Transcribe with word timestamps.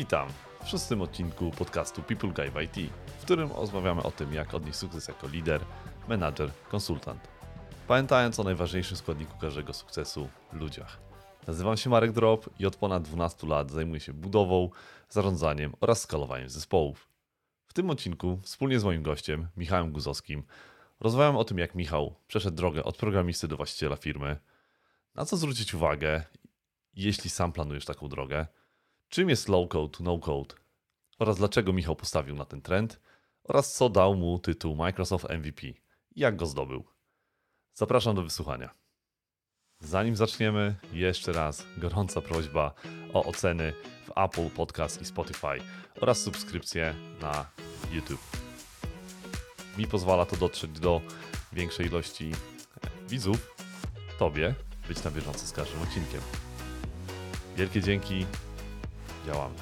Witam 0.00 0.28
w 0.64 0.68
szóstym 0.68 1.02
odcinku 1.02 1.50
podcastu 1.50 2.02
People 2.02 2.28
Guy 2.28 2.64
IT, 2.64 2.92
w 3.18 3.22
którym 3.22 3.52
rozmawiamy 3.52 4.02
o 4.02 4.10
tym, 4.10 4.34
jak 4.34 4.54
odnieść 4.54 4.78
sukces 4.78 5.08
jako 5.08 5.28
lider, 5.28 5.60
menadżer, 6.08 6.50
konsultant. 6.68 7.28
Pamiętając 7.88 8.40
o 8.40 8.44
najważniejszym 8.44 8.96
składniku 8.96 9.38
każdego 9.38 9.72
sukcesu 9.72 10.28
ludziach. 10.52 10.98
Nazywam 11.46 11.76
się 11.76 11.90
Marek 11.90 12.12
Drop 12.12 12.50
i 12.58 12.66
od 12.66 12.76
ponad 12.76 13.02
12 13.02 13.46
lat 13.46 13.70
zajmuję 13.70 14.00
się 14.00 14.12
budową, 14.12 14.70
zarządzaniem 15.08 15.72
oraz 15.80 16.00
skalowaniem 16.00 16.48
zespołów. 16.48 17.08
W 17.66 17.72
tym 17.72 17.90
odcinku 17.90 18.38
wspólnie 18.42 18.80
z 18.80 18.84
moim 18.84 19.02
gościem, 19.02 19.48
Michałem 19.56 19.92
Guzowskim, 19.92 20.42
rozmawiam 21.00 21.36
o 21.36 21.44
tym, 21.44 21.58
jak 21.58 21.74
Michał 21.74 22.14
przeszedł 22.26 22.56
drogę 22.56 22.84
od 22.84 22.96
programisty 22.96 23.48
do 23.48 23.56
właściciela 23.56 23.96
firmy, 23.96 24.36
na 25.14 25.24
co 25.24 25.36
zwrócić 25.36 25.74
uwagę, 25.74 26.22
jeśli 26.94 27.30
sam 27.30 27.52
planujesz 27.52 27.84
taką 27.84 28.08
drogę, 28.08 28.46
czym 29.10 29.28
jest 29.28 29.48
low 29.48 29.68
code 29.68 29.98
no 30.00 30.18
code 30.18 30.54
oraz 31.18 31.38
dlaczego 31.38 31.72
Michał 31.72 31.96
postawił 31.96 32.36
na 32.36 32.44
ten 32.44 32.62
trend 32.62 33.00
oraz 33.44 33.74
co 33.74 33.88
dał 33.88 34.14
mu 34.14 34.38
tytuł 34.38 34.76
Microsoft 34.76 35.26
MVP 35.30 35.66
i 35.66 35.76
jak 36.20 36.36
go 36.36 36.46
zdobył. 36.46 36.84
Zapraszam 37.74 38.16
do 38.16 38.22
wysłuchania. 38.22 38.74
Zanim 39.80 40.16
zaczniemy, 40.16 40.74
jeszcze 40.92 41.32
raz 41.32 41.66
gorąca 41.78 42.20
prośba 42.20 42.74
o 43.12 43.24
oceny 43.24 43.72
w 44.06 44.18
Apple 44.18 44.50
Podcast 44.50 45.02
i 45.02 45.04
Spotify 45.04 45.58
oraz 46.00 46.18
subskrypcję 46.18 46.94
na 47.20 47.50
YouTube. 47.92 48.36
Mi 49.78 49.86
pozwala 49.86 50.26
to 50.26 50.36
dotrzeć 50.36 50.70
do 50.70 51.00
większej 51.52 51.86
ilości 51.86 52.32
widzów, 53.08 53.56
Tobie, 54.18 54.54
być 54.88 55.04
na 55.04 55.10
bieżąco 55.10 55.46
z 55.46 55.52
każdym 55.52 55.82
odcinkiem. 55.82 56.20
Wielkie 57.56 57.82
dzięki, 57.82 58.26
działamy. 59.26 59.54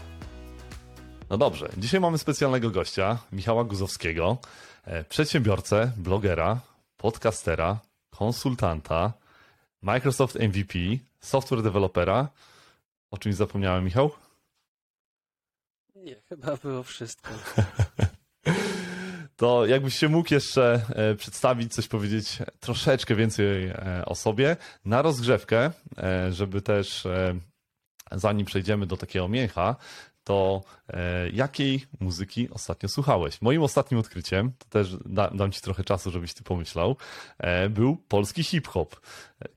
No 1.31 1.39
dobrze, 1.39 1.69
dzisiaj 1.77 2.01
mamy 2.01 2.19
specjalnego 2.19 2.71
gościa, 2.71 3.19
Michała 3.33 3.65
Guzowskiego, 3.65 4.39
e, 4.85 5.05
przedsiębiorcę, 5.05 5.93
blogera, 5.97 6.61
podcastera, 6.97 7.79
konsultanta, 8.11 9.13
Microsoft 9.83 10.35
MVP, 10.35 10.79
software 11.21 11.63
developera. 11.63 12.29
O 13.11 13.19
czymś 13.19 13.35
zapomniałem, 13.35 13.85
Michał? 13.85 14.11
Nie, 15.95 16.17
chyba 16.29 16.57
było 16.57 16.83
wszystko. 16.83 17.31
To 19.37 19.67
jakbyś 19.67 19.95
się 19.95 20.09
mógł 20.09 20.35
jeszcze 20.35 20.81
e, 20.89 21.15
przedstawić, 21.15 21.75
coś 21.75 21.89
powiedzieć 21.89 22.39
troszeczkę 22.61 23.15
więcej 23.15 23.67
e, 23.67 24.03
o 24.07 24.15
sobie, 24.15 24.57
na 24.85 25.03
rozgrzewkę, 25.03 25.71
żeby 26.31 26.63
też 26.63 27.07
zanim 28.13 28.47
przejdziemy 28.47 28.87
do 28.87 28.97
takiego 28.97 29.29
mięcha, 29.29 29.77
to 30.29 30.63
e, 30.89 31.31
jakiej 31.31 31.87
muzyki 32.01 32.51
ostatnio 32.51 32.89
słuchałeś? 32.89 33.43
Moim 33.43 33.63
ostatnim 33.63 34.01
odkryciem, 34.01 34.53
to 34.59 34.67
też 34.71 34.97
da, 35.05 35.31
dam 35.31 35.53
ci 35.53 35.61
trochę 35.61 35.85
czasu, 35.85 36.11
żebyś 36.11 36.35
ty 36.35 36.43
pomyślał, 36.43 36.97
e, 37.39 37.69
był 37.69 37.97
polski 37.97 38.45
hip-hop. 38.45 39.01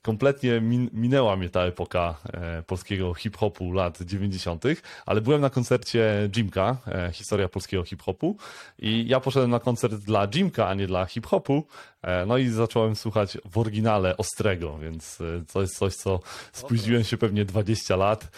Kompletnie 0.01 0.61
min, 0.61 0.89
minęła 0.93 1.35
mnie 1.35 1.49
ta 1.49 1.61
epoka 1.61 2.15
e, 2.33 2.63
polskiego 2.63 3.13
hip-hopu 3.13 3.71
lat 3.71 4.01
90., 4.01 4.63
ale 5.05 5.21
byłem 5.21 5.41
na 5.41 5.49
koncercie 5.49 6.29
Jimka, 6.35 6.77
e, 6.87 7.11
historia 7.13 7.49
polskiego 7.49 7.83
hip-hopu 7.83 8.37
i 8.79 9.07
ja 9.07 9.19
poszedłem 9.19 9.51
na 9.51 9.59
koncert 9.59 9.93
dla 9.93 10.27
Jimka, 10.35 10.67
a 10.67 10.73
nie 10.73 10.87
dla 10.87 11.05
hip-hopu, 11.05 11.63
e, 12.01 12.25
no 12.25 12.37
i 12.37 12.49
zacząłem 12.49 12.95
słuchać 12.95 13.37
w 13.51 13.57
oryginale 13.57 14.17
Ostrego, 14.17 14.77
więc 14.77 15.21
e, 15.21 15.43
to 15.53 15.61
jest 15.61 15.77
coś, 15.77 15.95
co 15.95 16.19
spóźniłem 16.53 17.03
się 17.03 17.17
pewnie 17.17 17.45
20 17.45 17.95
lat, 17.95 18.31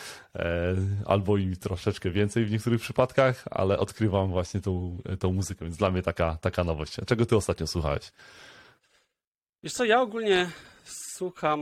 albo 1.05 1.37
i 1.37 1.57
troszeczkę 1.57 2.09
więcej 2.11 2.45
w 2.45 2.51
niektórych 2.51 2.81
przypadkach, 2.81 3.45
ale 3.51 3.79
odkrywam 3.79 4.29
właśnie 4.29 4.61
tą, 4.61 4.97
tą 5.19 5.33
muzykę, 5.33 5.65
więc 5.65 5.77
dla 5.77 5.91
mnie 5.91 6.01
taka, 6.01 6.37
taka 6.41 6.63
nowość. 6.63 6.95
Czego 7.07 7.25
ty 7.25 7.35
ostatnio 7.35 7.67
słuchałeś? 7.67 8.11
Wiesz 9.63 9.73
co, 9.73 9.85
ja 9.85 10.01
ogólnie 10.01 10.49
słucham 10.83 11.61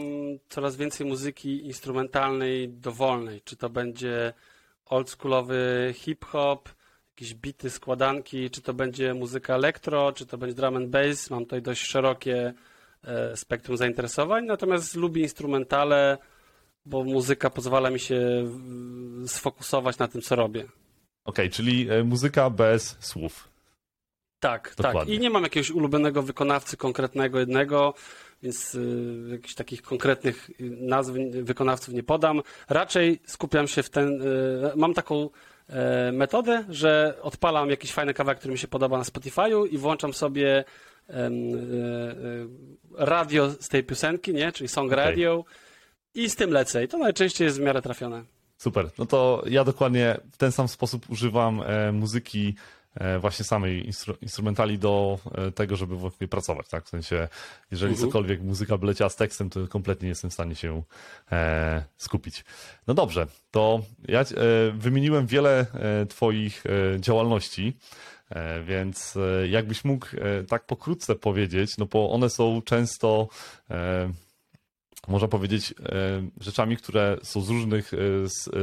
coraz 0.49 0.75
więcej 0.75 1.07
muzyki 1.07 1.65
instrumentalnej, 1.65 2.69
dowolnej. 2.69 3.41
Czy 3.41 3.57
to 3.57 3.69
będzie 3.69 4.33
oldschoolowy 4.85 5.93
hip-hop, 5.97 6.69
jakieś 7.09 7.33
bity, 7.33 7.69
składanki, 7.69 8.49
czy 8.49 8.61
to 8.61 8.73
będzie 8.73 9.13
muzyka 9.13 9.55
elektro, 9.55 10.11
czy 10.11 10.25
to 10.25 10.37
będzie 10.37 10.55
drum 10.55 10.75
and 10.75 10.89
bass. 10.89 11.29
Mam 11.29 11.43
tutaj 11.43 11.61
dość 11.61 11.81
szerokie 11.81 12.53
e, 13.03 13.37
spektrum 13.37 13.77
zainteresowań, 13.77 14.45
natomiast 14.45 14.95
lubię 14.95 15.21
instrumentale, 15.21 16.17
bo 16.85 17.03
muzyka 17.03 17.49
pozwala 17.49 17.89
mi 17.89 17.99
się 17.99 18.19
sfokusować 19.27 19.97
na 19.97 20.07
tym, 20.07 20.21
co 20.21 20.35
robię. 20.35 20.61
Okej, 20.61 20.71
okay, 21.25 21.49
czyli 21.49 21.89
e, 21.89 22.03
muzyka 22.03 22.49
bez 22.49 22.97
słów. 22.99 23.49
Tak, 24.39 24.73
Dokładnie. 24.77 24.99
tak. 24.99 25.09
I 25.09 25.19
nie 25.19 25.29
mam 25.29 25.43
jakiegoś 25.43 25.71
ulubionego 25.71 26.23
wykonawcy 26.23 26.77
konkretnego 26.77 27.39
jednego 27.39 27.93
więc 28.43 28.75
y, 28.75 29.27
jakichś 29.31 29.55
takich 29.55 29.81
konkretnych 29.81 30.49
y, 30.49 30.53
nazw 30.69 31.13
wykonawców 31.31 31.93
nie 31.93 32.03
podam. 32.03 32.41
Raczej 32.69 33.19
skupiam 33.25 33.67
się 33.67 33.83
w 33.83 33.89
ten. 33.89 34.21
Y, 34.21 34.71
mam 34.75 34.93
taką 34.93 35.29
e, 35.69 36.11
metodę, 36.11 36.65
że 36.69 37.17
odpalam 37.21 37.69
jakiś 37.69 37.91
fajny 37.91 38.13
kawałek, 38.13 38.39
który 38.39 38.51
mi 38.51 38.57
się 38.57 38.67
podoba 38.67 38.97
na 38.97 39.03
Spotify'u 39.03 39.67
i 39.71 39.77
włączam 39.77 40.13
sobie 40.13 40.63
e, 41.09 41.31
radio 42.97 43.49
z 43.49 43.69
tej 43.69 43.83
piosenki, 43.83 44.33
nie? 44.33 44.51
czyli 44.51 44.67
song 44.67 44.93
okay. 44.93 45.05
I 46.15 46.29
z 46.29 46.35
tym 46.35 46.51
lecę. 46.51 46.83
I 46.83 46.87
to 46.87 46.97
najczęściej 46.97 47.45
jest 47.45 47.57
w 47.57 47.61
miarę 47.61 47.81
trafione. 47.81 48.23
Super. 48.57 48.89
No 48.97 49.05
to 49.05 49.43
ja 49.45 49.63
dokładnie 49.63 50.17
w 50.31 50.37
ten 50.37 50.51
sam 50.51 50.67
sposób 50.67 51.09
używam 51.09 51.61
muzyki 51.93 52.55
E, 52.95 53.19
właśnie 53.19 53.45
samej 53.45 53.85
instru 53.85 54.15
instrumentali 54.21 54.79
do 54.79 55.19
e, 55.35 55.51
tego, 55.51 55.75
żeby 55.75 55.95
właśnie 55.95 56.27
pracować, 56.27 56.67
tak? 56.67 56.85
W 56.85 56.89
sensie, 56.89 57.27
jeżeli 57.71 57.91
mhm. 57.91 58.09
cokolwiek 58.09 58.41
muzyka 58.41 58.77
by 58.77 58.87
leciała 58.87 59.09
z 59.09 59.15
tekstem, 59.15 59.49
to 59.49 59.67
kompletnie 59.67 60.05
nie 60.05 60.09
jestem 60.09 60.29
w 60.29 60.33
stanie 60.33 60.55
się 60.55 60.83
e, 61.31 61.83
skupić. 61.97 62.45
No 62.87 62.93
dobrze, 62.93 63.27
to 63.51 63.81
ja 64.07 64.21
e, 64.21 64.25
wymieniłem 64.73 65.27
wiele 65.27 65.65
e, 65.73 66.05
Twoich 66.05 66.63
e, 66.65 66.99
działalności, 66.99 67.77
więc 68.65 69.17
jakbyś 69.49 69.85
mógł 69.85 70.07
tak 70.47 70.65
pokrótce 70.65 71.15
powiedzieć, 71.15 71.77
no 71.77 71.85
bo 71.85 72.11
one 72.11 72.29
są 72.29 72.61
często 72.61 73.27
można 75.07 75.27
powiedzieć, 75.27 75.73
rzeczami, 76.39 76.77
które 76.77 77.17
są 77.23 77.41
z 77.41 77.49
różnych 77.49 77.91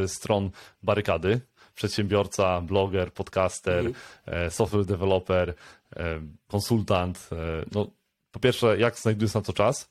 stron 0.07 0.51
barykady 0.83 1.41
przedsiębiorca, 1.79 2.61
bloger, 2.61 3.13
podcaster, 3.13 3.87
mhm. 3.87 3.95
E, 4.27 4.51
software 4.51 4.85
developer, 4.85 5.55
e, 5.97 6.21
konsultant. 6.49 7.29
E, 7.33 7.65
no, 7.73 7.91
po 8.31 8.41
pierwsze, 8.41 8.79
jak 8.79 8.99
znajdujesz 8.99 9.35
na 9.35 9.43
to 9.43 9.53
czas? 9.53 9.91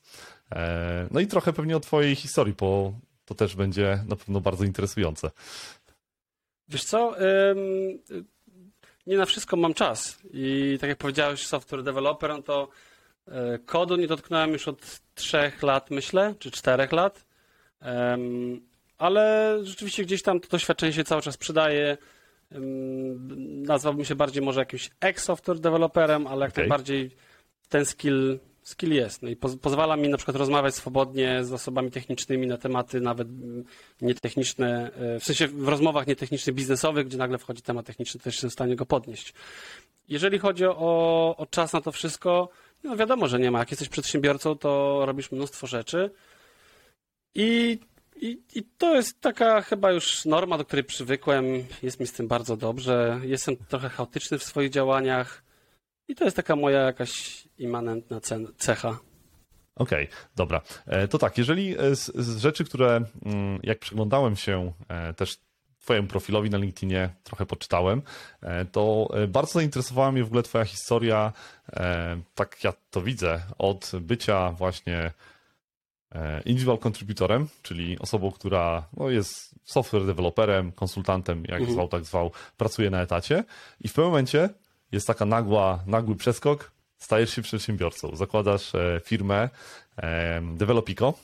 No 1.10 1.20
i 1.20 1.26
trochę 1.26 1.52
pewnie 1.52 1.76
o 1.76 1.80
Twojej 1.80 2.14
historii, 2.14 2.54
bo 2.60 2.92
to 3.24 3.34
też 3.34 3.56
będzie 3.56 4.04
na 4.08 4.16
pewno 4.16 4.40
bardzo 4.40 4.64
interesujące. 4.64 5.30
Wiesz 6.68 6.84
co? 6.84 7.14
Nie 9.06 9.16
na 9.16 9.26
wszystko 9.26 9.56
mam 9.56 9.74
czas. 9.74 10.18
I 10.32 10.78
tak 10.80 10.88
jak 10.88 10.98
powiedziałeś, 10.98 11.46
software 11.46 11.82
developer, 11.82 12.30
no 12.30 12.42
to 12.42 12.68
kodu 13.66 13.96
nie 13.96 14.06
dotknąłem 14.06 14.52
już 14.52 14.68
od 14.68 15.00
trzech 15.14 15.62
lat, 15.62 15.90
myślę, 15.90 16.34
czy 16.38 16.50
czterech 16.50 16.92
lat 16.92 17.24
ale 18.98 19.54
rzeczywiście 19.62 20.04
gdzieś 20.04 20.22
tam 20.22 20.40
to 20.40 20.48
doświadczenie 20.48 20.92
się 20.92 21.04
cały 21.04 21.22
czas 21.22 21.36
przydaje. 21.36 21.96
Nazwałbym 23.66 24.04
się 24.04 24.14
bardziej 24.14 24.42
może 24.42 24.60
jakimś 24.60 24.90
ex-software 25.00 25.60
developerem, 25.60 26.26
ale 26.26 26.44
jak 26.44 26.52
okay. 26.52 26.62
najbardziej 26.62 27.10
ten 27.68 27.84
skill, 27.84 28.38
skill 28.62 28.92
jest. 28.92 29.22
No 29.22 29.28
i 29.28 29.36
poz 29.36 29.56
pozwala 29.56 29.96
mi 29.96 30.08
na 30.08 30.16
przykład 30.16 30.36
rozmawiać 30.36 30.74
swobodnie 30.74 31.44
z 31.44 31.52
osobami 31.52 31.90
technicznymi 31.90 32.46
na 32.46 32.58
tematy 32.58 33.00
nawet 33.00 33.28
nietechniczne, 34.00 34.90
e, 34.92 35.20
w 35.20 35.24
sensie 35.24 35.48
w 35.48 35.68
rozmowach 35.68 36.06
nietechnicznych, 36.06 36.56
biznesowych, 36.56 37.06
gdzie 37.06 37.18
nagle 37.18 37.38
wchodzi 37.38 37.62
temat 37.62 37.86
techniczny, 37.86 38.20
też 38.20 38.34
jestem 38.34 38.50
w 38.50 38.52
stanie 38.52 38.76
go 38.76 38.86
podnieść. 38.86 39.34
Jeżeli 40.08 40.38
chodzi 40.38 40.66
o, 40.66 41.34
o 41.36 41.46
czas 41.46 41.72
na 41.72 41.80
to 41.80 41.92
wszystko, 41.92 42.48
no 42.84 42.96
wiadomo, 42.96 43.28
że 43.28 43.38
nie 43.38 43.50
ma. 43.50 43.58
Jak 43.58 43.70
jesteś 43.70 43.88
przedsiębiorcą, 43.88 44.58
to 44.58 45.02
robisz 45.06 45.32
mnóstwo 45.32 45.66
rzeczy. 45.66 46.10
I 47.34 47.78
i, 48.20 48.38
I, 48.54 48.62
to 48.78 48.94
jest 48.94 49.20
taka 49.20 49.62
chyba 49.62 49.92
już 49.92 50.24
norma, 50.24 50.58
do 50.58 50.64
której 50.64 50.84
przywykłem. 50.84 51.44
Jest 51.82 52.00
mi 52.00 52.06
z 52.06 52.12
tym 52.12 52.28
bardzo 52.28 52.56
dobrze. 52.56 53.20
Jestem 53.22 53.56
trochę 53.56 53.88
chaotyczny 53.88 54.38
w 54.38 54.44
swoich 54.44 54.70
działaniach. 54.70 55.42
I 56.08 56.14
to 56.14 56.24
jest 56.24 56.36
taka 56.36 56.56
moja 56.56 56.80
jakaś 56.80 57.42
immanentna 57.58 58.20
cecha. 58.58 58.98
Okej, 59.74 60.04
okay, 60.04 60.16
dobra. 60.36 60.62
E, 60.86 61.08
to 61.08 61.18
tak, 61.18 61.38
jeżeli 61.38 61.74
z, 61.74 62.16
z, 62.16 62.38
rzeczy, 62.38 62.64
które 62.64 63.04
mm, 63.24 63.60
jak 63.62 63.78
przyglądałem 63.78 64.36
się 64.36 64.72
e, 64.88 65.14
też 65.14 65.38
Twojemu 65.88 66.08
profilowi 66.08 66.50
na 66.50 66.58
LinkedInie, 66.58 67.10
trochę 67.24 67.46
poczytałem, 67.46 68.02
e, 68.42 68.64
to 68.64 69.08
bardzo 69.28 69.52
zainteresowała 69.52 70.12
mnie 70.12 70.24
w 70.24 70.26
ogóle 70.26 70.42
Twoja 70.42 70.64
historia, 70.64 71.32
tak 72.34 72.64
ja 72.64 72.72
to 72.90 73.02
widzę, 73.02 73.42
od 73.58 73.92
bycia 74.00 74.52
właśnie 74.52 75.12
e, 76.12 76.40
individual 76.40 76.78
contributorem, 76.78 77.48
czyli 77.62 77.98
osobą, 77.98 78.32
która 78.32 78.88
no, 78.96 79.10
jest 79.10 79.54
software 79.64 80.06
developerem, 80.06 80.72
konsultantem, 80.72 81.38
jak 81.38 81.60
mhm. 81.60 81.72
zwał, 81.72 81.88
tak 81.88 82.04
zwał, 82.04 82.30
pracuje 82.56 82.90
na 82.90 83.02
etacie 83.02 83.44
i 83.80 83.88
w 83.88 83.92
pewnym 83.92 84.10
momencie 84.10 84.48
jest 84.92 85.06
taka 85.06 85.24
nagła, 85.24 85.82
nagły 85.86 86.16
przeskok, 86.16 86.70
stajesz 86.98 87.30
się 87.30 87.42
przedsiębiorcą, 87.42 88.16
zakładasz 88.16 88.74
e, 88.74 89.00
firmę 89.04 89.48
Developico 90.56 91.14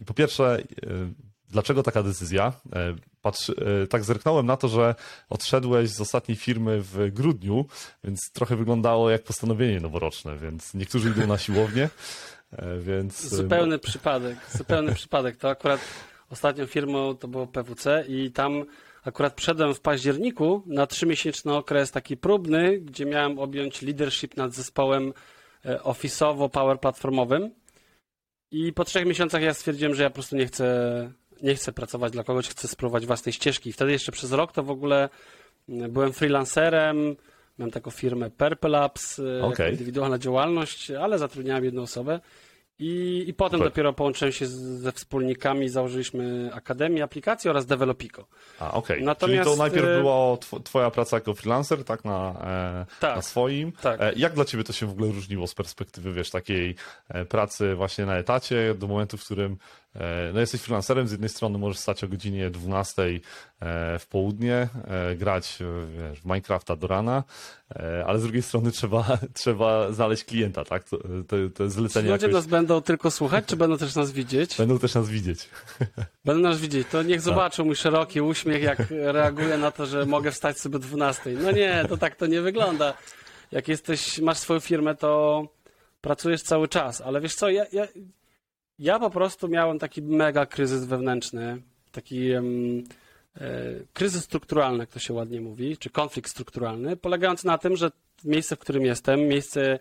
i 0.00 0.04
po 0.04 0.14
pierwsze 0.14 0.62
Dlaczego 1.50 1.82
taka 1.82 2.02
decyzja? 2.02 2.52
E, 2.72 2.94
Patrz, 3.22 3.50
e, 3.50 3.86
tak 3.86 4.04
zerknąłem 4.04 4.46
na 4.46 4.56
to, 4.56 4.68
że 4.68 4.94
odszedłeś 5.28 5.90
z 5.90 6.00
ostatniej 6.00 6.36
firmy 6.36 6.80
w 6.82 7.10
grudniu, 7.12 7.66
więc 8.04 8.30
trochę 8.32 8.56
wyglądało 8.56 9.10
jak 9.10 9.22
postanowienie 9.22 9.80
noworoczne, 9.80 10.36
więc 10.36 10.74
niektórzy 10.74 11.10
idą 11.10 11.26
na 11.26 11.38
siłownię, 11.38 11.88
e, 12.52 12.78
więc... 12.78 13.28
Zupełny 13.28 13.78
przypadek, 13.78 14.38
zupełny 14.52 14.94
przypadek. 14.94 15.36
To 15.36 15.48
akurat 15.48 15.80
ostatnią 16.30 16.66
firmą 16.66 17.16
to 17.16 17.28
było 17.28 17.46
PWC 17.46 18.04
i 18.08 18.30
tam 18.30 18.64
akurat 19.04 19.34
przedem 19.34 19.74
w 19.74 19.80
październiku 19.80 20.62
na 20.66 20.86
trzymiesięczny 20.86 21.54
okres 21.54 21.90
taki 21.90 22.16
próbny, 22.16 22.78
gdzie 22.78 23.06
miałem 23.06 23.38
objąć 23.38 23.82
leadership 23.82 24.36
nad 24.36 24.52
zespołem 24.52 25.12
office'owo-power 25.64 26.78
platformowym 26.78 27.50
i 28.50 28.72
po 28.72 28.84
trzech 28.84 29.06
miesiącach 29.06 29.42
ja 29.42 29.54
stwierdziłem, 29.54 29.94
że 29.94 30.02
ja 30.02 30.10
po 30.10 30.14
prostu 30.14 30.36
nie 30.36 30.46
chcę 30.46 31.12
nie 31.42 31.54
chcę 31.54 31.72
pracować 31.72 32.12
dla 32.12 32.24
kogoś, 32.24 32.48
chcę 32.48 32.68
spróbować 32.68 33.06
własnej 33.06 33.32
ścieżki. 33.32 33.72
Wtedy 33.72 33.92
jeszcze 33.92 34.12
przez 34.12 34.32
rok 34.32 34.52
to 34.52 34.62
w 34.62 34.70
ogóle 34.70 35.08
mm, 35.68 35.90
byłem 35.92 36.12
freelancerem, 36.12 37.16
miałem 37.58 37.70
taką 37.70 37.90
firmę 37.90 38.30
Purple 38.30 38.70
Labs, 38.70 39.18
e, 39.18 39.42
okay. 39.42 39.70
indywidualna 39.70 40.18
działalność, 40.18 40.90
ale 40.90 41.18
zatrudniałem 41.18 41.64
jedną 41.64 41.82
osobę. 41.82 42.20
I, 42.80 43.24
i 43.26 43.34
potem 43.34 43.60
dopiero 43.60 43.92
połączyłem 43.92 44.32
się 44.32 44.46
z, 44.46 44.52
ze 44.52 44.92
wspólnikami, 44.92 45.68
założyliśmy 45.68 46.50
Akademię 46.54 47.04
Aplikacji 47.04 47.50
oraz 47.50 47.66
Developico. 47.66 48.26
A, 48.58 48.72
okej. 48.72 49.02
Okay. 49.02 49.16
Czyli 49.16 49.40
to 49.44 49.56
najpierw 49.56 49.86
e, 49.86 49.98
była 49.98 50.36
twoja 50.64 50.90
praca 50.90 51.16
jako 51.16 51.34
freelancer, 51.34 51.84
tak, 51.84 52.04
na, 52.04 52.34
e, 52.44 53.00
tak, 53.00 53.16
na 53.16 53.22
swoim. 53.22 53.72
Tak. 53.72 54.00
E, 54.00 54.12
jak 54.16 54.34
dla 54.34 54.44
ciebie 54.44 54.64
to 54.64 54.72
się 54.72 54.86
w 54.86 54.90
ogóle 54.90 55.12
różniło 55.12 55.46
z 55.46 55.54
perspektywy, 55.54 56.12
wiesz, 56.12 56.30
takiej 56.30 56.74
e, 57.08 57.24
pracy 57.24 57.74
właśnie 57.74 58.06
na 58.06 58.16
etacie 58.16 58.74
do 58.74 58.86
momentu, 58.86 59.16
w 59.16 59.24
którym 59.24 59.56
no 60.34 60.40
jesteś 60.40 60.60
freelancerem, 60.60 61.08
z 61.08 61.12
jednej 61.12 61.28
strony 61.28 61.58
możesz 61.58 61.78
stać 61.78 62.04
o 62.04 62.08
godzinie 62.08 62.50
12 62.50 63.02
e, 63.02 63.18
w 63.98 64.06
południe, 64.06 64.68
e, 64.84 65.16
grać 65.16 65.58
wiesz, 65.98 66.20
w 66.20 66.24
Minecrafta 66.24 66.76
do 66.76 66.86
rana, 66.86 67.24
ale 68.06 68.18
z 68.18 68.22
drugiej 68.22 68.42
strony 68.42 68.70
trzeba, 68.70 69.18
trzeba 69.34 69.92
znaleźć 69.92 70.24
klienta, 70.24 70.64
tak? 70.64 70.84
To, 70.84 70.98
to, 71.28 71.36
to 71.54 71.70
zlecenie 71.70 72.06
Czy 72.06 72.12
ludzie 72.12 72.26
jakoś... 72.26 72.34
nas 72.34 72.46
będą 72.46 72.80
tylko 72.80 73.10
słuchać, 73.10 73.44
czy 73.46 73.56
będą 73.56 73.78
też 73.78 73.94
nas 73.94 74.12
widzieć? 74.12 74.56
Będą 74.56 74.78
też 74.78 74.94
nas 74.94 75.08
widzieć. 75.08 75.48
Będą 76.24 76.42
nas 76.42 76.60
widzieć. 76.60 76.88
To 76.88 77.02
niech 77.02 77.16
tak. 77.16 77.24
zobaczą 77.24 77.64
mój 77.64 77.76
szeroki 77.76 78.20
uśmiech, 78.20 78.62
jak 78.62 78.78
reaguję 78.90 79.58
na 79.58 79.70
to, 79.70 79.86
że 79.86 80.06
mogę 80.06 80.30
wstać 80.30 80.58
sobie 80.58 80.76
o 80.76 80.78
12. 80.78 81.30
No 81.30 81.50
nie, 81.50 81.84
to 81.88 81.96
tak 81.96 82.16
to 82.16 82.26
nie 82.26 82.40
wygląda. 82.40 82.94
Jak 83.52 83.68
jesteś, 83.68 84.18
masz 84.18 84.38
swoją 84.38 84.60
firmę, 84.60 84.94
to 84.94 85.42
pracujesz 86.00 86.42
cały 86.42 86.68
czas, 86.68 87.00
ale 87.00 87.20
wiesz 87.20 87.34
co, 87.34 87.50
ja, 87.50 87.64
ja 87.72 87.86
ja 88.78 88.98
po 88.98 89.10
prostu 89.10 89.48
miałem 89.48 89.78
taki 89.78 90.02
mega 90.02 90.46
kryzys 90.46 90.84
wewnętrzny, 90.84 91.62
taki 91.92 92.32
um, 92.32 92.84
kryzys 93.92 94.24
strukturalny, 94.24 94.78
jak 94.78 94.90
to 94.90 94.98
się 94.98 95.14
ładnie 95.14 95.40
mówi, 95.40 95.76
czy 95.76 95.90
konflikt 95.90 96.30
strukturalny, 96.30 96.96
polegający 96.96 97.46
na 97.46 97.58
tym, 97.58 97.76
że 97.76 97.90
miejsce, 98.24 98.56
w 98.56 98.58
którym 98.58 98.84
jestem, 98.84 99.20
miejsce, 99.20 99.78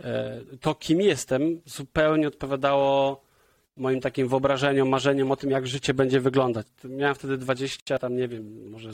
e, 0.00 0.40
to 0.60 0.74
kim 0.74 1.00
jestem, 1.00 1.60
zupełnie 1.64 2.28
odpowiadało 2.28 3.20
moim 3.76 4.00
takim 4.00 4.28
wyobrażeniom, 4.28 4.88
marzeniom 4.88 5.30
o 5.30 5.36
tym, 5.36 5.50
jak 5.50 5.66
życie 5.66 5.94
będzie 5.94 6.20
wyglądać. 6.20 6.66
Miałem 6.84 7.14
wtedy 7.14 7.38
20, 7.38 7.98
tam 7.98 8.16
nie 8.16 8.28
wiem, 8.28 8.70
może 8.70 8.90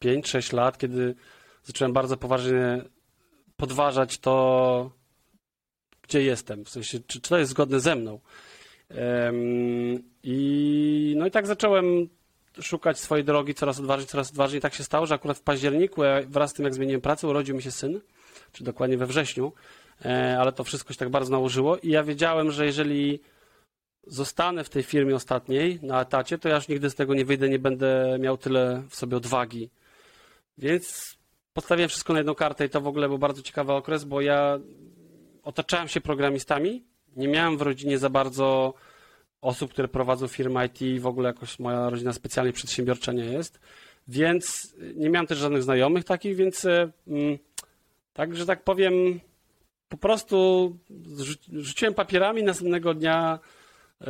5-6 0.00 0.52
lat, 0.52 0.78
kiedy 0.78 1.14
zacząłem 1.64 1.92
bardzo 1.92 2.16
poważnie 2.16 2.82
podważać 3.56 4.18
to, 4.18 4.90
gdzie 6.02 6.22
jestem, 6.22 6.64
w 6.64 6.68
sensie, 6.68 7.00
czy, 7.06 7.20
czy 7.20 7.28
to 7.28 7.38
jest 7.38 7.50
zgodne 7.50 7.80
ze 7.80 7.96
mną. 7.96 8.20
I, 10.22 11.14
no 11.18 11.26
i 11.26 11.30
tak 11.30 11.46
zacząłem 11.46 12.08
szukać 12.60 12.98
swojej 12.98 13.24
drogi 13.24 13.54
coraz 13.54 13.80
odważniej, 13.80 14.06
coraz 14.06 14.30
odważniej. 14.30 14.60
Tak 14.60 14.74
się 14.74 14.84
stało, 14.84 15.06
że 15.06 15.14
akurat 15.14 15.38
w 15.38 15.42
październiku, 15.42 16.02
wraz 16.28 16.50
z 16.50 16.54
tym 16.54 16.64
jak 16.64 16.74
zmieniłem 16.74 17.00
pracę, 17.00 17.28
urodził 17.28 17.56
mi 17.56 17.62
się 17.62 17.70
syn, 17.70 18.00
czy 18.52 18.64
dokładnie 18.64 18.96
we 18.96 19.06
wrześniu, 19.06 19.52
e, 20.04 20.36
ale 20.40 20.52
to 20.52 20.64
wszystko 20.64 20.92
się 20.92 20.98
tak 20.98 21.08
bardzo 21.08 21.30
nałożyło 21.30 21.76
i 21.76 21.88
ja 21.88 22.02
wiedziałem, 22.02 22.50
że 22.50 22.66
jeżeli 22.66 23.20
zostanę 24.06 24.64
w 24.64 24.68
tej 24.68 24.82
firmie 24.82 25.14
ostatniej 25.14 25.78
na 25.82 26.00
etacie, 26.00 26.38
to 26.38 26.48
ja 26.48 26.54
już 26.54 26.68
nigdy 26.68 26.90
z 26.90 26.94
tego 26.94 27.14
nie 27.14 27.24
wyjdę, 27.24 27.48
nie 27.48 27.58
będę 27.58 28.16
miał 28.20 28.36
tyle 28.36 28.82
w 28.88 28.96
sobie 28.96 29.16
odwagi. 29.16 29.70
Więc 30.58 31.16
postawiłem 31.52 31.88
wszystko 31.88 32.12
na 32.12 32.18
jedną 32.18 32.34
kartę 32.34 32.66
i 32.66 32.70
to 32.70 32.80
w 32.80 32.86
ogóle 32.86 33.08
był 33.08 33.18
bardzo 33.18 33.42
ciekawy 33.42 33.72
okres, 33.72 34.04
bo 34.04 34.20
ja 34.20 34.58
otaczałem 35.42 35.88
się 35.88 36.00
programistami, 36.00 36.84
nie 37.16 37.28
miałem 37.28 37.58
w 37.58 37.62
rodzinie 37.62 37.98
za 37.98 38.10
bardzo 38.10 38.74
osób, 39.40 39.70
które 39.72 39.88
prowadzą 39.88 40.28
firmy 40.28 40.66
IT 40.66 40.82
i 40.82 41.00
w 41.00 41.06
ogóle 41.06 41.28
jakoś 41.28 41.58
moja 41.58 41.90
rodzina 41.90 42.12
specjalnie 42.12 42.52
przedsiębiorcza 42.52 43.12
nie 43.12 43.24
jest, 43.24 43.60
więc 44.08 44.74
nie 44.94 45.10
miałem 45.10 45.26
też 45.26 45.38
żadnych 45.38 45.62
znajomych 45.62 46.04
takich, 46.04 46.36
więc 46.36 46.64
mm, 46.64 47.38
tak, 48.12 48.36
że 48.36 48.46
tak 48.46 48.64
powiem, 48.64 49.20
po 49.88 49.96
prostu 49.96 50.76
rzuciłem 51.52 51.94
papierami, 51.94 52.42
następnego 52.42 52.94
dnia 52.94 53.38
yy, 54.00 54.06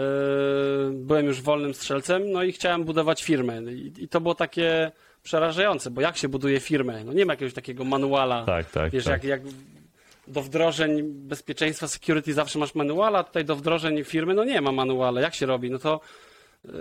byłem 0.92 1.26
już 1.26 1.42
wolnym 1.42 1.74
strzelcem, 1.74 2.32
no 2.32 2.42
i 2.42 2.52
chciałem 2.52 2.84
budować 2.84 3.22
firmę. 3.22 3.62
I, 3.62 3.92
I, 3.98 4.08
to 4.08 4.20
było 4.20 4.34
takie 4.34 4.92
przerażające, 5.22 5.90
bo 5.90 6.00
jak 6.00 6.16
się 6.16 6.28
buduje 6.28 6.60
firmę? 6.60 7.04
No 7.04 7.12
nie 7.12 7.26
ma 7.26 7.32
jakiegoś 7.32 7.54
takiego 7.54 7.84
manuala. 7.84 8.44
Tak, 8.44 8.70
tak. 8.70 8.92
Wiesz, 8.92 9.04
tak. 9.04 9.24
Jak, 9.24 9.44
jak 9.44 9.54
do 10.28 10.42
wdrożeń 10.42 11.02
bezpieczeństwa 11.02 11.88
security 11.88 12.34
zawsze 12.34 12.58
masz 12.58 12.74
manuala, 12.74 13.24
tutaj 13.24 13.44
do 13.44 13.56
wdrożeń 13.56 14.04
firmy 14.04 14.34
no 14.34 14.44
nie 14.44 14.60
ma 14.60 14.72
manuala. 14.72 15.20
Jak 15.20 15.34
się 15.34 15.46
robi? 15.46 15.70
No 15.70 15.78
to 15.78 16.00
yy, 16.64 16.72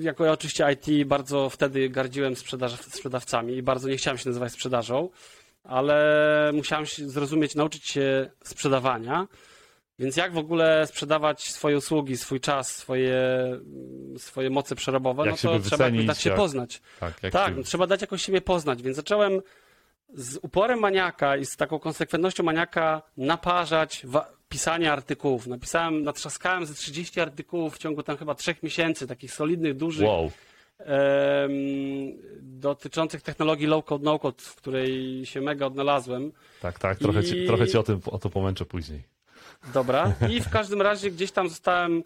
jako 0.00 0.24
ja 0.24 0.32
oczywiście 0.32 0.66
IT 0.72 1.08
bardzo 1.08 1.50
wtedy 1.50 1.88
gardziłem 1.88 2.36
sprzedaż, 2.36 2.72
sprzedawcami 2.80 3.56
i 3.56 3.62
bardzo 3.62 3.88
nie 3.88 3.96
chciałem 3.96 4.18
się 4.18 4.28
nazywać 4.28 4.52
sprzedażą, 4.52 5.08
ale 5.64 6.50
musiałem 6.54 6.86
się 6.86 7.08
zrozumieć, 7.08 7.54
nauczyć 7.54 7.86
się 7.86 8.30
sprzedawania. 8.44 9.26
Więc 9.98 10.16
jak 10.16 10.32
w 10.32 10.38
ogóle 10.38 10.86
sprzedawać 10.86 11.52
swoje 11.52 11.76
usługi, 11.76 12.16
swój 12.16 12.40
czas, 12.40 12.76
swoje, 12.76 13.14
swoje 14.16 14.50
moce 14.50 14.74
przerobowe, 14.74 15.26
jak 15.26 15.44
no 15.44 15.50
to 15.50 15.60
trzeba 15.60 15.90
dać 15.90 16.20
się 16.20 16.30
jak, 16.30 16.38
poznać. 16.38 16.82
Tak, 17.00 17.20
tak 17.32 17.54
trzeba 17.64 17.86
dać 17.86 18.00
jakoś 18.00 18.22
siebie 18.22 18.40
poznać, 18.40 18.82
więc 18.82 18.96
zacząłem 18.96 19.40
z 20.14 20.38
uporem 20.42 20.78
maniaka 20.78 21.36
i 21.36 21.44
z 21.44 21.56
taką 21.56 21.78
konsekwentnością 21.78 22.42
maniaka 22.42 23.02
naparzać 23.16 24.06
pisanie 24.48 24.92
artykułów. 24.92 25.46
Napisałem, 25.46 26.02
natrzaskałem 26.02 26.66
ze 26.66 26.74
30 26.74 27.20
artykułów 27.20 27.74
w 27.74 27.78
ciągu 27.78 28.02
tam 28.02 28.16
chyba 28.16 28.34
trzech 28.34 28.62
miesięcy, 28.62 29.06
takich 29.06 29.34
solidnych, 29.34 29.76
dużych, 29.76 30.06
wow. 30.06 30.30
em, 30.78 31.50
dotyczących 32.40 33.22
technologii 33.22 33.66
low-code, 33.66 34.02
no-code, 34.02 34.42
w 34.42 34.54
której 34.54 35.26
się 35.26 35.40
mega 35.40 35.66
odnalazłem. 35.66 36.32
Tak, 36.60 36.78
tak, 36.78 36.98
trochę, 36.98 37.20
I... 37.20 37.24
ci, 37.24 37.46
trochę 37.46 37.66
ci 37.66 37.78
o, 37.78 37.82
tym, 37.82 38.00
o 38.06 38.18
to 38.18 38.30
pomęczę 38.30 38.64
później. 38.64 39.02
Dobra, 39.74 40.12
i 40.30 40.40
w 40.40 40.48
każdym 40.58 40.82
razie 40.82 41.10
gdzieś 41.10 41.32
tam 41.32 41.48
zostałem 41.48 42.02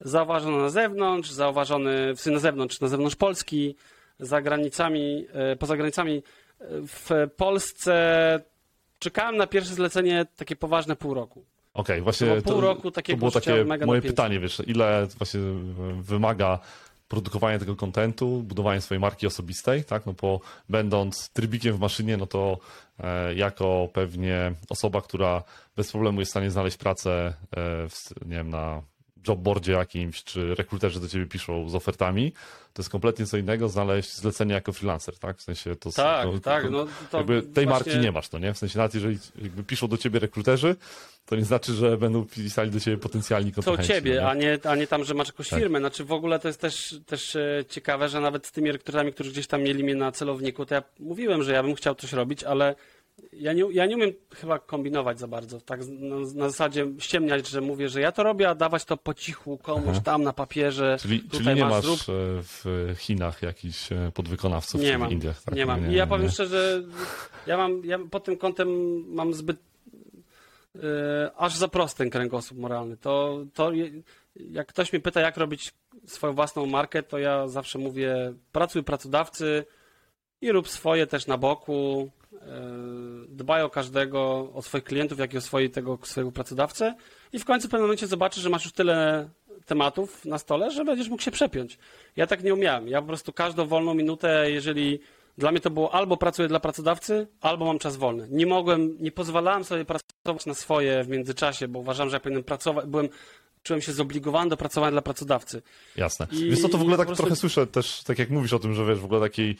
zauważony 0.00 0.56
na 0.56 0.68
zewnątrz, 0.68 1.30
zauważony 1.30 2.14
na 2.26 2.38
zewnątrz, 2.38 2.80
na 2.80 2.88
zewnątrz 2.88 3.16
Polski, 3.16 3.76
za 4.20 4.42
granicami, 4.42 5.26
e, 5.32 5.56
poza 5.56 5.76
granicami 5.76 6.22
w 6.68 7.28
Polsce 7.36 8.40
czekałem 8.98 9.36
na 9.36 9.46
pierwsze 9.46 9.74
zlecenie 9.74 10.26
takie 10.36 10.56
poważne 10.56 10.96
pół 10.96 11.14
roku. 11.14 11.44
Okej, 11.74 11.94
okay, 11.94 12.02
właśnie 12.02 12.42
to, 12.42 12.52
pół 12.52 12.60
roku 12.60 12.90
takiego 12.90 13.16
to 13.16 13.18
było 13.18 13.30
takie 13.30 13.86
moje 13.86 14.02
pytanie, 14.02 14.40
wiesz, 14.40 14.62
ile 14.66 15.06
właśnie 15.18 15.40
wymaga 16.00 16.58
produkowanie 17.08 17.58
tego 17.58 17.76
kontentu, 17.76 18.42
budowanie 18.42 18.80
swojej 18.80 19.00
marki 19.00 19.26
osobistej, 19.26 19.84
tak, 19.84 20.06
no 20.06 20.14
bo 20.22 20.40
będąc 20.68 21.30
trybikiem 21.30 21.76
w 21.76 21.80
maszynie, 21.80 22.16
no 22.16 22.26
to 22.26 22.58
e, 22.98 23.34
jako 23.34 23.88
pewnie 23.92 24.52
osoba, 24.68 25.02
która 25.02 25.42
bez 25.76 25.90
problemu 25.90 26.20
jest 26.20 26.30
w 26.30 26.32
stanie 26.32 26.50
znaleźć 26.50 26.76
pracę, 26.76 27.10
e, 27.10 27.34
w, 27.88 28.26
nie 28.26 28.36
wiem, 28.36 28.50
na 28.50 28.82
jobboardzie 29.28 29.72
jakimś, 29.72 30.24
czy 30.24 30.54
rekruterzy 30.54 31.00
do 31.00 31.08
ciebie 31.08 31.26
piszą 31.26 31.68
z 31.68 31.74
ofertami, 31.74 32.32
to 32.72 32.82
jest 32.82 32.90
kompletnie 32.90 33.26
co 33.26 33.36
innego 33.36 33.68
znaleźć 33.68 34.14
zlecenie 34.14 34.54
jako 34.54 34.72
freelancer, 34.72 35.18
tak? 35.18 35.38
W 35.38 35.42
sensie 35.42 35.76
to... 35.76 35.92
Tak, 35.92 36.26
to, 36.26 36.40
tak. 36.40 36.70
No, 36.70 36.86
to 37.10 37.18
jakby 37.18 37.42
tej 37.42 37.66
właśnie... 37.66 37.92
marki 37.92 38.04
nie 38.04 38.12
masz, 38.12 38.28
to 38.28 38.38
nie? 38.38 38.54
W 38.54 38.58
sensie 38.58 38.78
nawet 38.78 38.94
jeżeli 38.94 39.18
jakby 39.42 39.64
piszą 39.64 39.88
do 39.88 39.96
ciebie 39.96 40.18
rekruterzy, 40.18 40.76
to 41.26 41.36
nie 41.36 41.44
znaczy, 41.44 41.72
że 41.72 41.96
będą 41.96 42.24
pisali 42.24 42.70
do 42.70 42.80
ciebie 42.80 42.98
potencjalni 42.98 43.52
kontrahenci. 43.52 43.88
To 43.88 43.94
ciebie, 43.94 44.14
no 44.14 44.20
nie? 44.20 44.28
A, 44.28 44.34
nie, 44.34 44.58
a 44.64 44.76
nie 44.76 44.86
tam, 44.86 45.04
że 45.04 45.14
masz 45.14 45.28
jakąś 45.28 45.48
tak. 45.48 45.58
firmę. 45.58 45.78
Znaczy 45.78 46.04
w 46.04 46.12
ogóle 46.12 46.38
to 46.38 46.48
jest 46.48 46.60
też, 46.60 47.00
też 47.06 47.36
e, 47.36 47.64
ciekawe, 47.68 48.08
że 48.08 48.20
nawet 48.20 48.46
z 48.46 48.52
tymi 48.52 48.72
rekruterami, 48.72 49.12
którzy 49.12 49.30
gdzieś 49.30 49.46
tam 49.46 49.62
mieli 49.62 49.84
mnie 49.84 49.94
na 49.94 50.12
celowniku, 50.12 50.66
to 50.66 50.74
ja 50.74 50.82
mówiłem, 50.98 51.42
że 51.42 51.52
ja 51.52 51.62
bym 51.62 51.74
chciał 51.74 51.94
coś 51.94 52.12
robić, 52.12 52.44
ale 52.44 52.74
ja 53.32 53.52
nie, 53.52 53.64
ja 53.72 53.86
nie 53.86 53.96
umiem 53.96 54.12
chyba 54.34 54.58
kombinować 54.58 55.18
za 55.18 55.28
bardzo. 55.28 55.60
Tak 55.60 55.80
na, 55.88 56.16
na 56.16 56.48
zasadzie 56.48 56.86
ściemniać, 56.98 57.48
że 57.48 57.60
mówię, 57.60 57.88
że 57.88 58.00
ja 58.00 58.12
to 58.12 58.22
robię, 58.22 58.48
a 58.48 58.54
dawać 58.54 58.84
to 58.84 58.96
po 58.96 59.14
cichu 59.14 59.58
komuś 59.58 59.90
Aha. 59.90 60.00
tam 60.04 60.22
na 60.22 60.32
papierze. 60.32 60.96
Czyli, 61.00 61.28
czyli 61.30 61.46
nie 61.46 61.64
masz, 61.64 61.86
masz 61.86 62.06
w 62.42 62.94
Chinach 62.98 63.42
jakichś 63.42 63.92
e, 63.92 64.12
podwykonawców 64.14 64.80
nie 64.80 64.96
w 64.96 65.00
mam, 65.00 65.10
Indiach? 65.12 65.42
Tak? 65.42 65.54
Nie 65.54 65.66
mam. 65.66 65.90
I 65.90 65.94
ja 65.94 66.06
powiem 66.06 66.26
nie. 66.26 66.32
szczerze, 66.32 66.82
ja 67.46 67.56
mam, 67.56 67.84
ja 67.84 67.98
pod 68.10 68.24
tym 68.24 68.36
kątem 68.36 68.68
mam 69.14 69.34
zbyt 69.34 69.56
yy, 70.74 70.82
aż 71.36 71.56
za 71.56 71.68
prosty 71.68 72.10
kręgosłup 72.10 72.58
moralny. 72.58 72.96
To, 72.96 73.44
to 73.54 73.72
jak 74.36 74.66
ktoś 74.66 74.92
mnie 74.92 75.00
pyta, 75.00 75.20
jak 75.20 75.36
robić 75.36 75.72
swoją 76.06 76.34
własną 76.34 76.66
markę, 76.66 77.02
to 77.02 77.18
ja 77.18 77.48
zawsze 77.48 77.78
mówię, 77.78 78.32
pracuj 78.52 78.82
pracodawcy 78.82 79.64
i 80.40 80.52
rób 80.52 80.68
swoje 80.68 81.06
też 81.06 81.26
na 81.26 81.38
boku, 81.38 82.10
E, 82.10 82.19
dbaj 83.28 83.62
o 83.62 83.70
każdego, 83.70 84.50
o 84.54 84.62
swoich 84.62 84.84
klientów, 84.84 85.18
jak 85.18 85.34
i 85.34 85.38
o 85.38 85.40
swojego, 85.40 85.74
tego, 85.74 85.98
swojego 86.02 86.32
pracodawcę 86.32 86.94
i 87.32 87.38
w 87.38 87.44
końcu 87.44 87.68
w 87.68 87.70
pewnym 87.70 87.86
momencie 87.86 88.06
zobaczysz, 88.06 88.42
że 88.42 88.50
masz 88.50 88.64
już 88.64 88.72
tyle 88.72 89.28
tematów 89.66 90.24
na 90.24 90.38
stole, 90.38 90.70
że 90.70 90.84
będziesz 90.84 91.08
mógł 91.08 91.22
się 91.22 91.30
przepiąć. 91.30 91.78
Ja 92.16 92.26
tak 92.26 92.42
nie 92.42 92.54
umiałem. 92.54 92.88
Ja 92.88 93.00
po 93.00 93.06
prostu 93.06 93.32
każdą 93.32 93.66
wolną 93.66 93.94
minutę, 93.94 94.50
jeżeli 94.50 95.00
dla 95.38 95.50
mnie 95.50 95.60
to 95.60 95.70
było 95.70 95.94
albo 95.94 96.16
pracuję 96.16 96.48
dla 96.48 96.60
pracodawcy, 96.60 97.26
albo 97.40 97.64
mam 97.64 97.78
czas 97.78 97.96
wolny. 97.96 98.28
Nie 98.30 98.46
mogłem, 98.46 98.96
nie 99.00 99.12
pozwalałem 99.12 99.64
sobie 99.64 99.84
pracować 99.84 100.46
na 100.46 100.54
swoje 100.54 101.04
w 101.04 101.08
międzyczasie, 101.08 101.68
bo 101.68 101.78
uważam, 101.78 102.10
że 102.10 102.16
ja 102.16 102.20
powinienem 102.20 102.44
pracować, 102.44 102.86
byłem 102.86 103.08
czułem 103.62 103.82
się 103.82 103.92
zobligowany 103.92 104.50
do 104.50 104.56
pracowania 104.56 104.90
dla 104.90 105.02
pracodawcy. 105.02 105.62
Jasne. 105.96 106.26
I, 106.32 106.50
wiesz 106.50 106.62
co, 106.62 106.68
to 106.68 106.78
w 106.78 106.82
ogóle 106.82 106.96
tak 106.96 107.06
prostu... 107.06 107.22
trochę 107.22 107.36
słyszę 107.36 107.66
też, 107.66 108.02
tak 108.02 108.18
jak 108.18 108.30
mówisz 108.30 108.52
o 108.52 108.58
tym, 108.58 108.74
że 108.74 108.86
wiesz, 108.86 108.98
w 108.98 109.04
ogóle 109.04 109.20
taki 109.20 109.56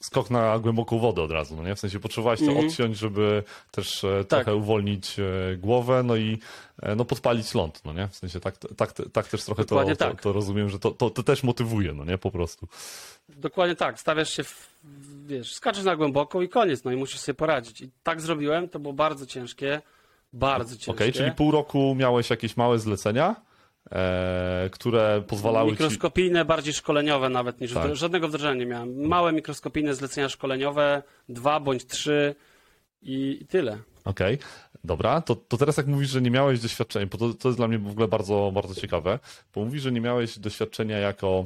skok 0.00 0.30
na 0.30 0.58
głęboką 0.58 0.98
wodę 0.98 1.22
od 1.22 1.30
razu, 1.30 1.56
no 1.56 1.62
nie? 1.62 1.74
W 1.74 1.80
sensie 1.80 2.00
potrzebowałeś 2.00 2.40
to 2.40 2.46
mm 2.46 2.56
-hmm. 2.56 2.66
odciąć, 2.66 2.98
żeby 2.98 3.42
też 3.70 4.04
e, 4.04 4.24
tak. 4.24 4.44
trochę 4.44 4.56
uwolnić 4.56 5.18
e, 5.18 5.56
głowę, 5.56 6.02
no 6.02 6.16
i 6.16 6.38
e, 6.82 6.94
no 6.94 7.04
podpalić 7.04 7.54
ląd, 7.54 7.80
no 7.84 7.92
nie? 7.92 8.08
W 8.08 8.16
sensie 8.16 8.40
tak, 8.40 8.56
tak, 8.76 8.92
tak 9.12 9.28
też 9.28 9.44
trochę 9.44 9.64
to, 9.64 9.84
tak. 9.84 9.96
to, 9.96 10.22
to, 10.22 10.32
rozumiem, 10.32 10.68
że 10.68 10.78
to, 10.78 10.90
to, 10.90 11.10
to 11.10 11.22
też 11.22 11.42
motywuje, 11.42 11.92
no 11.92 12.04
nie? 12.04 12.18
Po 12.18 12.30
prostu. 12.30 12.68
Dokładnie 13.28 13.76
tak. 13.76 14.00
Stawiasz 14.00 14.30
się, 14.30 14.44
w, 14.44 14.68
wiesz, 15.26 15.54
skaczesz 15.54 15.84
na 15.84 15.96
głęboką 15.96 16.40
i 16.40 16.48
koniec, 16.48 16.84
no 16.84 16.92
i 16.92 16.96
musisz 16.96 17.20
sobie 17.20 17.34
poradzić. 17.34 17.80
I 17.80 17.90
tak 18.02 18.20
zrobiłem, 18.20 18.68
to 18.68 18.78
było 18.78 18.94
bardzo 18.94 19.26
ciężkie. 19.26 19.82
Bardzo 20.36 20.76
ciężkie. 20.76 20.92
Okej, 20.92 21.08
okay, 21.10 21.20
czyli 21.22 21.32
pół 21.32 21.50
roku 21.50 21.94
miałeś 21.94 22.30
jakieś 22.30 22.56
małe 22.56 22.78
zlecenia, 22.78 23.36
e, 23.92 24.70
które 24.72 25.22
pozwalały 25.26 25.70
Mikroskopijne, 25.70 26.40
ci... 26.40 26.46
bardziej 26.46 26.74
szkoleniowe 26.74 27.28
nawet 27.28 27.60
niż... 27.60 27.72
Tak. 27.72 27.96
Żadnego 27.96 28.28
wdrożenia 28.28 28.54
nie 28.54 28.66
miałem. 28.66 29.06
Małe 29.06 29.32
mikroskopijne 29.32 29.94
zlecenia 29.94 30.28
szkoleniowe, 30.28 31.02
dwa 31.28 31.60
bądź 31.60 31.86
trzy 31.86 32.34
i, 33.02 33.38
i 33.40 33.46
tyle. 33.46 33.78
Okej, 34.04 34.34
okay. 34.34 34.48
dobra. 34.84 35.20
To, 35.20 35.36
to 35.36 35.56
teraz 35.56 35.76
jak 35.76 35.86
mówisz, 35.86 36.10
że 36.10 36.22
nie 36.22 36.30
miałeś 36.30 36.60
doświadczenia, 36.60 37.06
bo 37.06 37.18
to, 37.18 37.34
to 37.34 37.48
jest 37.48 37.58
dla 37.58 37.68
mnie 37.68 37.78
w 37.78 37.90
ogóle 37.90 38.08
bardzo, 38.08 38.50
bardzo 38.54 38.74
ciekawe, 38.74 39.18
bo 39.54 39.64
mówisz, 39.64 39.82
że 39.82 39.92
nie 39.92 40.00
miałeś 40.00 40.38
doświadczenia 40.38 40.98
jako 40.98 41.44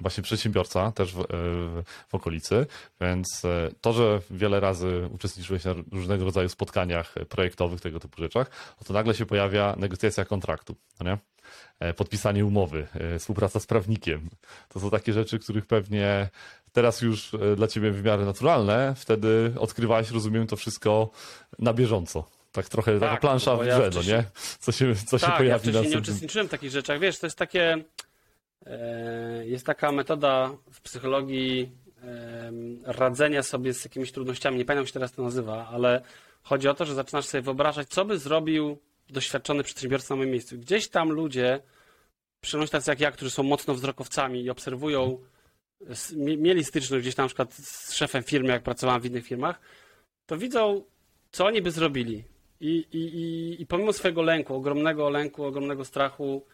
właśnie 0.00 0.22
przedsiębiorca 0.22 0.92
też 0.92 1.12
w, 1.12 1.20
e, 1.20 1.24
w, 2.08 2.14
okolicy, 2.14 2.66
więc 3.00 3.44
e, 3.44 3.70
to, 3.80 3.92
że 3.92 4.20
wiele 4.30 4.60
razy 4.60 5.08
uczestniczyłeś 5.12 5.64
na 5.64 5.74
różnego 5.92 6.24
rodzaju 6.24 6.48
spotkaniach 6.48 7.14
projektowych, 7.28 7.80
tego 7.80 8.00
typu 8.00 8.22
rzeczach, 8.22 8.50
to 8.84 8.92
nagle 8.92 9.14
się 9.14 9.26
pojawia 9.26 9.76
negocjacja 9.78 10.24
kontraktu, 10.24 10.76
no 11.00 11.10
nie? 11.10 11.18
podpisanie 11.96 12.46
umowy, 12.46 12.86
współpraca 13.18 13.60
z 13.60 13.66
prawnikiem. 13.66 14.30
To 14.68 14.80
są 14.80 14.90
takie 14.90 15.12
rzeczy, 15.12 15.38
których 15.38 15.66
pewnie 15.66 16.28
teraz 16.72 17.00
już 17.00 17.32
dla 17.56 17.66
ciebie 17.66 17.90
w 17.90 18.04
miarę 18.04 18.24
naturalne, 18.24 18.94
wtedy 18.96 19.52
odkrywałeś, 19.58 20.10
rozumiem, 20.10 20.46
to 20.46 20.56
wszystko 20.56 21.10
na 21.58 21.72
bieżąco. 21.72 22.24
Tak 22.52 22.68
trochę 22.68 22.92
tak, 22.92 23.00
taka 23.00 23.20
plansza 23.20 23.56
w 23.56 23.60
grze, 23.60 23.68
ja 23.68 23.90
wcześniej... 23.90 24.16
no 24.16 24.22
nie? 24.22 24.24
Co 24.58 24.72
się, 24.72 24.94
co 24.94 25.18
tak, 25.18 25.30
się 25.30 25.36
pojawi 25.36 25.50
ja 25.50 25.72
wcześniej 25.72 25.92
nie 25.92 25.98
uczestniczyłem 25.98 26.48
w 26.48 26.50
takich 26.50 26.70
rzeczach. 26.70 26.98
Wiesz, 27.00 27.18
to 27.18 27.26
jest 27.26 27.38
takie 27.38 27.84
E, 28.04 28.13
jest 29.44 29.66
taka 29.66 29.92
metoda 29.92 30.50
w 30.72 30.80
psychologii 30.80 31.72
radzenia 32.84 33.42
sobie 33.42 33.74
z 33.74 33.84
jakimiś 33.84 34.12
trudnościami. 34.12 34.58
Nie 34.58 34.64
pamiętam, 34.64 34.82
jak 34.82 34.88
się 34.88 34.92
teraz 34.92 35.12
to 35.12 35.22
nazywa, 35.22 35.68
ale 35.68 36.02
chodzi 36.42 36.68
o 36.68 36.74
to, 36.74 36.84
że 36.84 36.94
zaczynasz 36.94 37.24
sobie 37.26 37.42
wyobrażać, 37.42 37.88
co 37.88 38.04
by 38.04 38.18
zrobił 38.18 38.78
doświadczony 39.10 39.62
przedsiębiorca 39.62 40.14
na 40.14 40.18
moim 40.18 40.30
miejscu. 40.30 40.58
Gdzieś 40.58 40.88
tam 40.88 41.10
ludzie, 41.10 41.60
przynajmniej 42.40 42.70
tacy 42.70 42.90
jak 42.90 43.00
ja, 43.00 43.10
którzy 43.10 43.30
są 43.30 43.42
mocno 43.42 43.74
wzrokowcami 43.74 44.42
i 44.42 44.50
obserwują, 44.50 45.18
mieli 46.16 46.64
styczność 46.64 47.02
gdzieś 47.02 47.14
tam 47.14 47.24
na 47.24 47.28
przykład 47.28 47.54
z 47.54 47.92
szefem 47.92 48.22
firmy, 48.22 48.48
jak 48.52 48.62
pracowałem 48.62 49.02
w 49.02 49.06
innych 49.06 49.26
firmach, 49.26 49.60
to 50.26 50.36
widzą, 50.36 50.84
co 51.32 51.46
oni 51.46 51.62
by 51.62 51.70
zrobili. 51.70 52.24
I, 52.60 52.86
i, 52.92 52.98
i, 52.98 53.62
i 53.62 53.66
pomimo 53.66 53.92
swojego 53.92 54.22
lęku, 54.22 54.54
ogromnego 54.54 55.10
lęku, 55.10 55.44
ogromnego 55.44 55.84
strachu, 55.84 56.46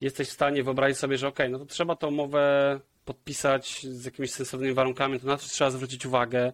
jesteś 0.00 0.28
w 0.28 0.32
stanie 0.32 0.62
wyobrazić 0.62 0.98
sobie, 0.98 1.18
że 1.18 1.28
ok, 1.28 1.38
no 1.50 1.58
to 1.58 1.66
trzeba 1.66 1.96
tą 1.96 2.08
umowę 2.08 2.80
podpisać 3.04 3.86
z 3.86 4.04
jakimiś 4.04 4.32
sensownymi 4.32 4.74
warunkami, 4.74 5.20
to 5.20 5.26
na 5.26 5.36
to 5.36 5.46
trzeba 5.46 5.70
zwrócić 5.70 6.06
uwagę. 6.06 6.52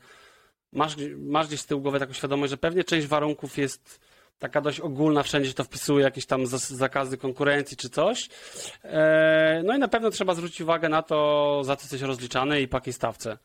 Masz, 0.72 0.96
masz 1.16 1.46
gdzieś 1.46 1.60
z 1.60 1.66
tyłu 1.66 1.80
głowy 1.80 1.98
taką 1.98 2.12
świadomość, 2.12 2.50
że 2.50 2.56
pewnie 2.56 2.84
część 2.84 3.06
warunków 3.06 3.58
jest 3.58 4.00
taka 4.38 4.60
dość 4.60 4.80
ogólna, 4.80 5.22
wszędzie 5.22 5.48
się 5.48 5.54
to 5.54 5.64
wpisuje, 5.64 6.04
jakieś 6.04 6.26
tam 6.26 6.46
zakazy 6.46 7.18
konkurencji 7.18 7.76
czy 7.76 7.90
coś. 7.90 8.28
E, 8.84 9.62
no 9.64 9.76
i 9.76 9.78
na 9.78 9.88
pewno 9.88 10.10
trzeba 10.10 10.34
zwrócić 10.34 10.60
uwagę 10.60 10.88
na 10.88 11.02
to, 11.02 11.60
za 11.64 11.76
co 11.76 11.82
jesteś 11.82 12.00
rozliczany 12.00 12.60
i 12.60 12.68
po 12.68 12.76
jakiej 12.76 12.92
stawce. 12.92 13.38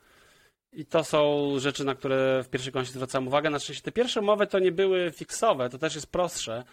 I 0.74 0.86
to 0.86 1.04
są 1.04 1.50
rzeczy, 1.58 1.86
na 1.86 1.96
które 1.96 2.44
w 2.44 2.50
pierwszej 2.50 2.74
kolejności 2.74 2.98
zwracam 2.98 3.28
uwagę. 3.28 3.50
Na 3.50 3.60
szczęście 3.60 3.84
te 3.84 3.92
pierwsze 3.92 4.20
umowy 4.20 4.48
to 4.48 4.60
nie 4.60 4.72
były 4.72 5.12
fiksowe, 5.12 5.70
to 5.70 5.78
też 5.78 5.96
jest 5.96 6.12
prostsze 6.12 6.64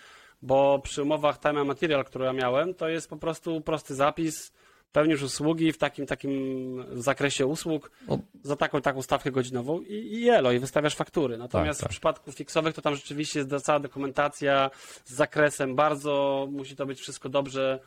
bo 0.42 0.78
przy 0.78 1.02
umowach 1.02 1.40
Time 1.40 1.60
and 1.60 1.68
Material, 1.68 2.04
które 2.04 2.26
ja 2.26 2.32
miałem, 2.32 2.74
to 2.74 2.88
jest 2.88 3.10
po 3.10 3.16
prostu 3.16 3.60
prosty 3.60 3.94
zapis, 3.94 4.52
pełnisz 4.92 5.22
usługi 5.22 5.72
w 5.72 5.78
takim 5.78 6.06
takim 6.06 6.84
zakresie 6.92 7.46
usług 7.46 7.90
no. 8.08 8.18
za 8.42 8.56
taką 8.56 8.80
taką 8.80 9.02
stawkę 9.02 9.30
godzinową 9.30 9.80
i, 9.80 9.94
i 9.94 10.20
jelo, 10.20 10.52
i 10.52 10.58
wystawiasz 10.58 10.94
faktury. 10.94 11.38
Natomiast 11.38 11.80
tak, 11.80 11.84
tak. 11.84 11.90
w 11.90 11.94
przypadku 11.94 12.32
fiksowych 12.32 12.74
to 12.74 12.82
tam 12.82 12.96
rzeczywiście 12.96 13.38
jest 13.38 13.64
cała 13.64 13.80
dokumentacja 13.80 14.70
z 15.04 15.14
zakresem, 15.14 15.76
bardzo 15.76 16.46
musi 16.50 16.76
to 16.76 16.86
być 16.86 17.00
wszystko 17.00 17.28
dobrze 17.28 17.80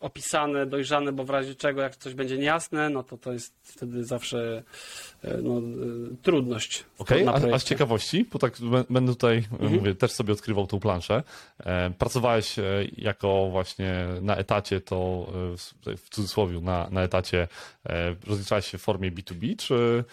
opisane, 0.00 0.66
dojrzane, 0.66 1.12
bo 1.12 1.24
w 1.24 1.30
razie 1.30 1.54
czego, 1.54 1.82
jak 1.82 1.96
coś 1.96 2.14
będzie 2.14 2.38
niejasne, 2.38 2.90
no 2.90 3.02
to 3.02 3.18
to 3.18 3.32
jest 3.32 3.54
wtedy 3.62 4.04
zawsze 4.04 4.62
e, 5.22 5.38
no, 5.42 5.58
e, 5.58 5.62
trudność. 6.22 6.84
Okej, 6.98 7.28
okay, 7.28 7.50
a, 7.50 7.54
a, 7.54 7.58
z 7.58 7.64
ciekawości, 7.64 8.26
bo 8.32 8.38
tak 8.38 8.56
będę 8.90 9.12
tutaj, 9.12 9.36
e, 9.36 9.52
mhm. 9.52 9.72
mówię, 9.72 9.94
też 9.94 10.12
sobie 10.12 10.32
odkrywał 10.32 10.66
tą 10.66 10.80
planszę. 10.80 11.22
Pracowałeś 11.98 12.56
jako 12.96 13.48
właśnie 13.50 14.06
na 14.22 14.36
etacie, 14.36 14.80
to 14.80 15.26
w 15.96 16.08
cudzysłowie 16.10 16.60
na, 16.60 16.88
na 16.90 17.02
etacie 17.02 17.48
rozliczałeś 18.26 18.66
się 18.66 18.78
w 18.78 18.82
formie 18.82 19.12
B2B, 19.12 19.56
czy 19.56 20.04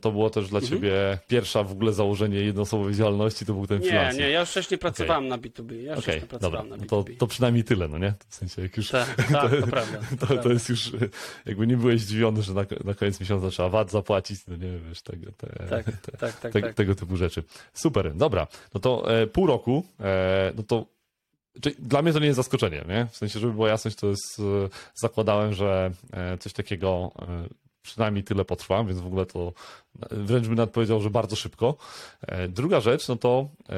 to 0.00 0.12
było 0.12 0.30
też 0.30 0.48
dla 0.48 0.58
mhm. 0.58 0.72
ciebie 0.72 1.18
pierwsza 1.28 1.62
w 1.62 1.72
ogóle 1.72 1.92
założenie 1.92 2.38
jednoosobowej 2.38 2.94
działalności, 2.94 3.46
to 3.46 3.54
był 3.54 3.66
ten 3.66 3.80
freelancer? 3.82 4.20
Nie, 4.20 4.26
nie, 4.26 4.30
ja 4.30 4.40
już 4.40 4.50
wcześniej 4.50 4.78
pracowałem 4.78 5.26
okay. 5.26 5.38
na 5.38 5.48
B2B. 5.48 5.72
Ja 5.72 5.94
już 5.94 6.04
okay, 6.04 6.20
pracowałem 6.20 6.68
dobra. 6.68 6.76
na 6.76 6.84
B2B. 6.84 6.88
To, 6.88 7.04
to 7.18 7.26
przynajmniej 7.26 7.64
tyle, 7.64 7.88
no 7.88 7.98
nie? 7.98 8.14
W 8.28 8.34
sensie, 8.34 8.62
jak 8.62 8.76
już... 8.76 8.90
Tak, 8.90 9.16
tak 9.16 9.50
to, 9.50 9.60
to, 9.60 9.66
prawda. 9.66 9.98
To, 10.20 10.36
to, 10.36 10.52
jest 10.52 10.68
już, 10.68 10.92
jakby 11.46 11.66
nie 11.66 11.76
byłeś 11.76 12.00
zdziwiony, 12.00 12.42
że 12.42 12.54
na, 12.54 12.64
na 12.84 12.94
koniec 12.94 13.20
miesiąca 13.20 13.50
trzeba 13.50 13.68
VAT 13.68 13.90
zapłacić, 13.90 14.46
no 14.46 14.56
nie 14.56 14.78
wiesz, 14.88 15.02
tego, 15.02 15.32
te, 15.32 15.46
tak, 15.46 15.84
te, 15.84 15.92
tak, 15.92 16.40
tak, 16.40 16.52
te, 16.52 16.60
tak. 16.60 16.74
tego 16.74 16.94
typu 16.94 17.16
rzeczy. 17.16 17.42
Super, 17.72 18.14
dobra. 18.14 18.46
No 18.74 18.80
to 18.80 19.20
e, 19.20 19.26
pół 19.26 19.46
roku, 19.46 19.84
e, 20.00 20.52
no 20.56 20.62
to 20.62 20.94
Czyli 21.60 21.76
dla 21.78 22.02
mnie 22.02 22.12
to 22.12 22.18
nie 22.18 22.26
jest 22.26 22.36
zaskoczenie, 22.36 22.84
nie? 22.88 23.06
W 23.10 23.16
sensie, 23.16 23.40
żeby 23.40 23.52
była 23.52 23.68
jasność, 23.68 23.96
to 23.96 24.06
jest, 24.06 24.38
e, 24.38 24.42
zakładałem, 24.94 25.52
że 25.52 25.90
e, 26.12 26.38
coś 26.38 26.52
takiego 26.52 27.12
e, 27.18 27.48
przynajmniej 27.84 28.24
tyle 28.24 28.44
potrwa, 28.44 28.84
więc 28.84 29.00
w 29.00 29.06
ogóle 29.06 29.26
to 29.26 29.52
wręcz 30.10 30.46
bym 30.46 30.54
nawet 30.54 30.70
powiedział, 30.70 31.00
że 31.00 31.10
bardzo 31.10 31.36
szybko. 31.36 31.76
E, 32.22 32.48
druga 32.48 32.80
rzecz, 32.80 33.08
no 33.08 33.16
to 33.16 33.48
e, 33.68 33.74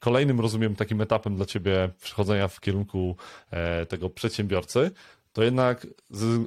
kolejnym, 0.00 0.40
rozumiem, 0.40 0.76
takim 0.76 1.00
etapem 1.00 1.36
dla 1.36 1.46
ciebie 1.46 1.88
przechodzenia 2.02 2.48
w 2.48 2.60
kierunku 2.60 3.16
e, 3.50 3.86
tego 3.86 4.10
przedsiębiorcy, 4.10 4.90
to 5.32 5.42
jednak 5.42 5.86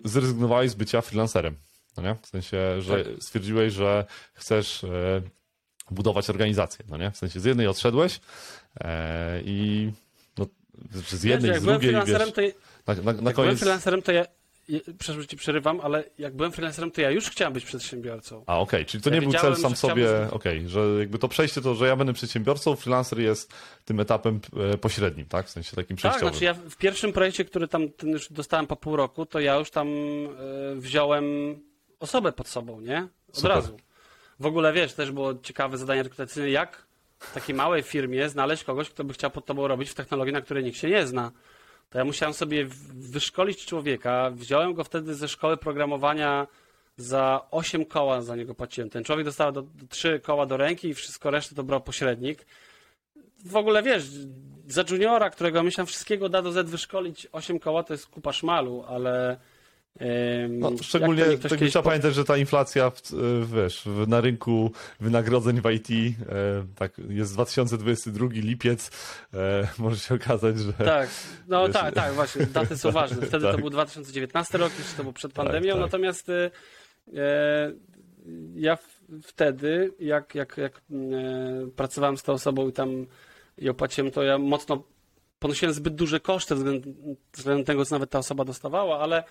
zrezygnowałeś 0.04 0.72
z 0.72 0.76
bycia 0.76 1.02
freelancerem. 1.02 1.56
No 1.98 2.04
nie? 2.04 2.16
W 2.22 2.28
sensie, 2.28 2.82
że 2.82 3.04
tak. 3.04 3.14
stwierdziłeś, 3.24 3.74
że 3.74 4.06
chcesz 4.34 4.86
budować 5.92 6.30
organizację, 6.30 6.86
no 6.90 6.98
nie? 6.98 7.12
W 7.12 7.18
sensie 7.18 7.40
z 7.40 7.46
jednej 7.46 7.68
odszedłeś 7.68 8.20
i 9.46 9.92
no, 10.38 10.46
z 10.94 11.24
jednej, 11.24 11.52
wiesz, 11.52 11.62
z 11.62 11.64
drugiej, 11.64 11.96
wiesz, 12.06 12.32
to... 12.34 12.42
na, 12.88 12.94
na, 12.94 13.22
na 13.22 13.34
koniec... 13.34 13.36
byłem 13.36 13.58
freelancerem, 13.58 14.02
to 14.02 14.12
ja, 14.12 14.26
przepraszam, 15.00 15.28
ci 15.28 15.38
przerywam, 15.38 15.82
ale 15.82 16.04
jak 16.18 16.36
byłem 16.36 16.52
freelancerem, 16.52 16.92
to 16.92 17.02
ja 17.02 17.12
już 17.12 17.30
chciałem 17.30 17.54
być 17.54 17.66
przedsiębiorcą. 17.66 18.44
A, 18.48 18.60
okej, 18.60 18.80
okay. 18.80 18.86
czyli 18.86 19.04
to 19.04 19.10
ja 19.10 19.16
nie 19.16 19.22
był 19.22 19.32
cel 19.32 19.56
sam 19.56 19.76
sobie, 19.76 20.28
okej, 20.32 20.58
okay. 20.58 20.70
że 20.70 20.82
jakby 21.00 21.20
to 21.20 21.28
przejście 21.28 21.62
to, 21.62 21.76
że 21.76 21.88
ja 21.88 21.96
będę 21.96 22.14
przedsiębiorcą, 22.14 22.76
freelancer 22.76 23.20
jest 23.20 23.54
tym 23.86 24.00
etapem 24.00 24.40
e, 24.74 24.78
pośrednim, 24.78 25.26
tak? 25.26 25.48
W 25.48 25.50
sensie 25.50 25.76
takim 25.76 25.98
przejściowym. 25.98 26.30
Tak, 26.30 26.34
znaczy 26.34 26.46
ja 26.46 26.70
w 26.70 26.78
pierwszym 26.78 27.14
projekcie, 27.14 27.46
który 27.46 27.68
tam 27.68 27.90
ten 27.90 28.10
już 28.10 28.32
dostałem 28.32 28.68
po 28.68 28.76
pół 28.76 28.96
roku, 28.96 29.26
to 29.26 29.40
ja 29.40 29.56
już 29.56 29.72
tam 29.72 29.88
e, 29.88 30.76
wziąłem 30.76 31.26
osobę 32.00 32.32
pod 32.32 32.48
sobą, 32.48 32.82
nie? 32.82 33.08
Od 33.30 33.36
Super. 33.36 33.52
razu. 33.52 33.78
W 34.40 34.46
ogóle 34.46 34.74
wiesz, 34.74 34.94
też 34.94 35.12
było 35.12 35.34
ciekawe 35.44 35.78
zadanie 35.78 36.04
rekrutacyjne, 36.04 36.50
jak 36.50 36.86
w 37.20 37.34
takiej 37.34 37.56
małej 37.56 37.84
firmie 37.84 38.30
znaleźć 38.30 38.64
kogoś, 38.64 38.90
kto 38.90 39.04
by 39.04 39.14
chciał 39.14 39.32
pod 39.32 39.46
tobą 39.46 39.68
robić 39.68 39.90
w 39.90 39.94
technologii, 39.94 40.34
na 40.34 40.42
której 40.42 40.64
nikt 40.64 40.78
się 40.78 40.90
nie 40.90 41.08
zna. 41.08 41.32
To 41.90 41.98
ja 41.98 42.06
musiałem 42.06 42.34
sobie 42.34 42.66
wyszkolić 42.94 43.66
człowieka. 43.66 44.32
Wziąłem 44.34 44.74
go 44.74 44.84
wtedy 44.84 45.16
ze 45.16 45.28
szkoły 45.28 45.58
programowania 45.58 46.48
za 46.98 47.48
8 47.52 47.86
koła 47.86 48.22
za 48.22 48.36
niego 48.36 48.56
płaciłem. 48.56 48.90
Ten 48.90 49.04
człowiek 49.04 49.26
dostał 49.26 49.52
do, 49.52 49.62
do 49.62 49.88
3 49.90 50.20
koła 50.20 50.46
do 50.46 50.58
ręki 50.58 50.88
i 50.88 50.94
wszystko 50.94 51.32
resztę 51.32 51.56
to 51.56 51.64
brał 51.64 51.82
pośrednik. 51.82 52.46
W 53.46 53.56
ogóle 53.56 53.84
wiesz, 53.84 54.04
za 54.68 54.84
juniora, 54.90 55.30
którego 55.30 55.64
myślałem 55.64 55.88
wszystkiego 55.88 56.30
da 56.30 56.42
do 56.42 56.52
Z 56.52 56.70
wyszkolić 56.70 57.28
8 57.32 57.60
koła, 57.60 57.84
to 57.84 57.94
jest 57.94 58.08
kupa 58.08 58.34
szmalu, 58.34 58.84
ale 58.88 59.40
no, 60.50 60.72
szczególnie 60.82 61.26
tak 61.38 61.52
kiedyś... 61.52 61.70
trzeba 61.70 61.84
pamiętać, 61.84 62.16
że 62.16 62.26
ta 62.26 62.38
inflacja 62.38 62.92
w, 63.12 63.52
wiesz, 63.56 63.84
na 64.08 64.22
rynku 64.22 64.72
wynagrodzeń 65.00 65.62
w 65.62 65.72
IT 65.72 65.90
e, 65.90 66.66
tak, 66.76 66.94
jest 67.10 67.34
2022 67.34 68.28
lipiec, 68.32 68.92
e, 69.34 69.68
może 69.78 69.98
się 69.98 70.16
okazać, 70.16 70.60
że... 70.60 70.74
Tak, 70.74 71.10
no 71.48 71.66
wiesz... 71.66 71.74
tak, 71.74 71.96
tak, 71.96 72.14
właśnie, 72.14 72.46
daty 72.46 72.78
są 72.78 72.92
ważne. 72.92 73.28
Wtedy 73.28 73.46
tak. 73.46 73.56
to 73.56 73.62
był 73.62 73.70
2019 73.70 74.58
rok, 74.58 74.72
jeszcze 74.80 74.98
to 74.98 75.04
był 75.04 75.14
przed 75.14 75.34
tak, 75.34 75.46
pandemią, 75.46 75.74
tak, 75.74 75.82
natomiast 75.82 76.30
e, 76.30 76.52
ja 78.56 78.78
wtedy, 79.24 79.94
jak, 80.00 80.36
jak, 80.36 80.58
jak 80.58 80.82
e, 80.92 81.72
pracowałem 81.76 82.18
z 82.18 82.24
tą 82.24 82.34
osobą 82.34 82.68
i 82.68 82.74
tam 82.74 83.06
ją 83.58 83.74
płaciłem, 83.74 84.12
to 84.12 84.24
ja 84.24 84.38
mocno 84.38 84.84
ponosiłem 85.40 85.74
zbyt 85.74 85.96
duże 85.96 86.20
koszty 86.20 86.56
względem, 86.56 86.96
względem 87.34 87.66
tego, 87.66 87.86
co 87.86 87.96
nawet 87.96 88.10
ta 88.10 88.20
osoba 88.20 88.46
dostawała, 88.46 89.00
ale 89.00 89.24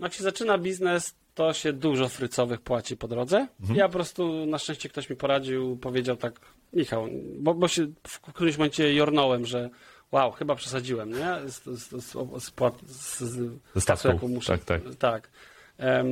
jak 0.00 0.12
się 0.12 0.22
zaczyna 0.22 0.58
biznes, 0.58 1.14
to 1.34 1.52
się 1.52 1.72
dużo 1.72 2.08
frycowych 2.08 2.60
płaci 2.60 2.96
po 2.96 3.08
drodze. 3.08 3.46
Mhm. 3.60 3.78
Ja 3.78 3.88
po 3.88 3.92
prostu, 3.92 4.46
na 4.46 4.58
szczęście 4.58 4.88
ktoś 4.88 5.10
mi 5.10 5.16
poradził, 5.16 5.76
powiedział 5.76 6.16
tak, 6.16 6.40
Michał, 6.72 7.08
bo, 7.38 7.54
bo 7.54 7.68
się 7.68 7.86
w 8.06 8.20
którymś 8.20 8.56
momencie 8.56 8.94
jornąłem, 8.94 9.46
że 9.46 9.70
wow, 10.12 10.30
chyba 10.30 10.54
przesadziłem, 10.54 11.10
nie? 11.10 11.48
Z, 11.48 11.64
z, 11.64 11.90
z, 11.90 12.12
z, 12.38 13.22
z, 13.74 14.00
z 14.00 14.04
jaką 14.04 14.28
muszę. 14.28 14.58
Tak, 14.58 14.64
tak. 14.64 14.94
tak. 14.98 15.30
Um, 15.78 16.06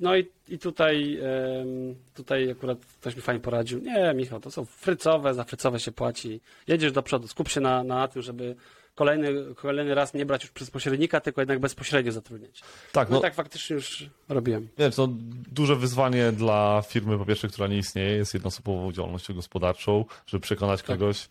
no 0.00 0.16
i, 0.16 0.26
i 0.48 0.58
tutaj, 0.58 1.18
um, 1.58 1.94
tutaj 2.14 2.50
akurat 2.50 2.78
ktoś 3.00 3.16
mi 3.16 3.22
fajnie 3.22 3.40
poradził. 3.40 3.78
Nie, 3.78 4.14
Michał, 4.14 4.40
to 4.40 4.50
są 4.50 4.64
frycowe, 4.64 5.34
za 5.34 5.44
frycowe 5.44 5.80
się 5.80 5.92
płaci. 5.92 6.40
Jedziesz 6.66 6.92
do 6.92 7.02
przodu, 7.02 7.28
skup 7.28 7.48
się 7.48 7.60
na, 7.60 7.84
na 7.84 8.08
tym, 8.08 8.22
żeby 8.22 8.56
kolejny, 8.94 9.54
kolejny 9.54 9.94
raz 9.94 10.14
nie 10.14 10.26
brać 10.26 10.42
już 10.42 10.52
przez 10.52 10.70
pośrednika, 10.70 11.20
tylko 11.20 11.40
jednak 11.40 11.58
bezpośrednio 11.58 12.12
zatrudniać. 12.12 12.60
Tak, 12.92 13.10
no, 13.10 13.16
no 13.16 13.22
tak 13.22 13.34
faktycznie 13.34 13.74
już 13.74 14.10
robiłem. 14.28 14.68
Nie, 14.78 14.90
to 14.90 15.08
duże 15.52 15.76
wyzwanie 15.76 16.32
dla 16.32 16.82
firmy, 16.88 17.18
po 17.18 17.24
pierwsze, 17.24 17.48
która 17.48 17.68
nie 17.68 17.78
istnieje, 17.78 18.16
jest 18.16 18.34
jednoosobową 18.34 18.92
działalnością 18.92 19.34
gospodarczą, 19.34 20.04
żeby 20.26 20.42
przekonać 20.42 20.82
tak. 20.82 20.86
kogoś, 20.86 21.28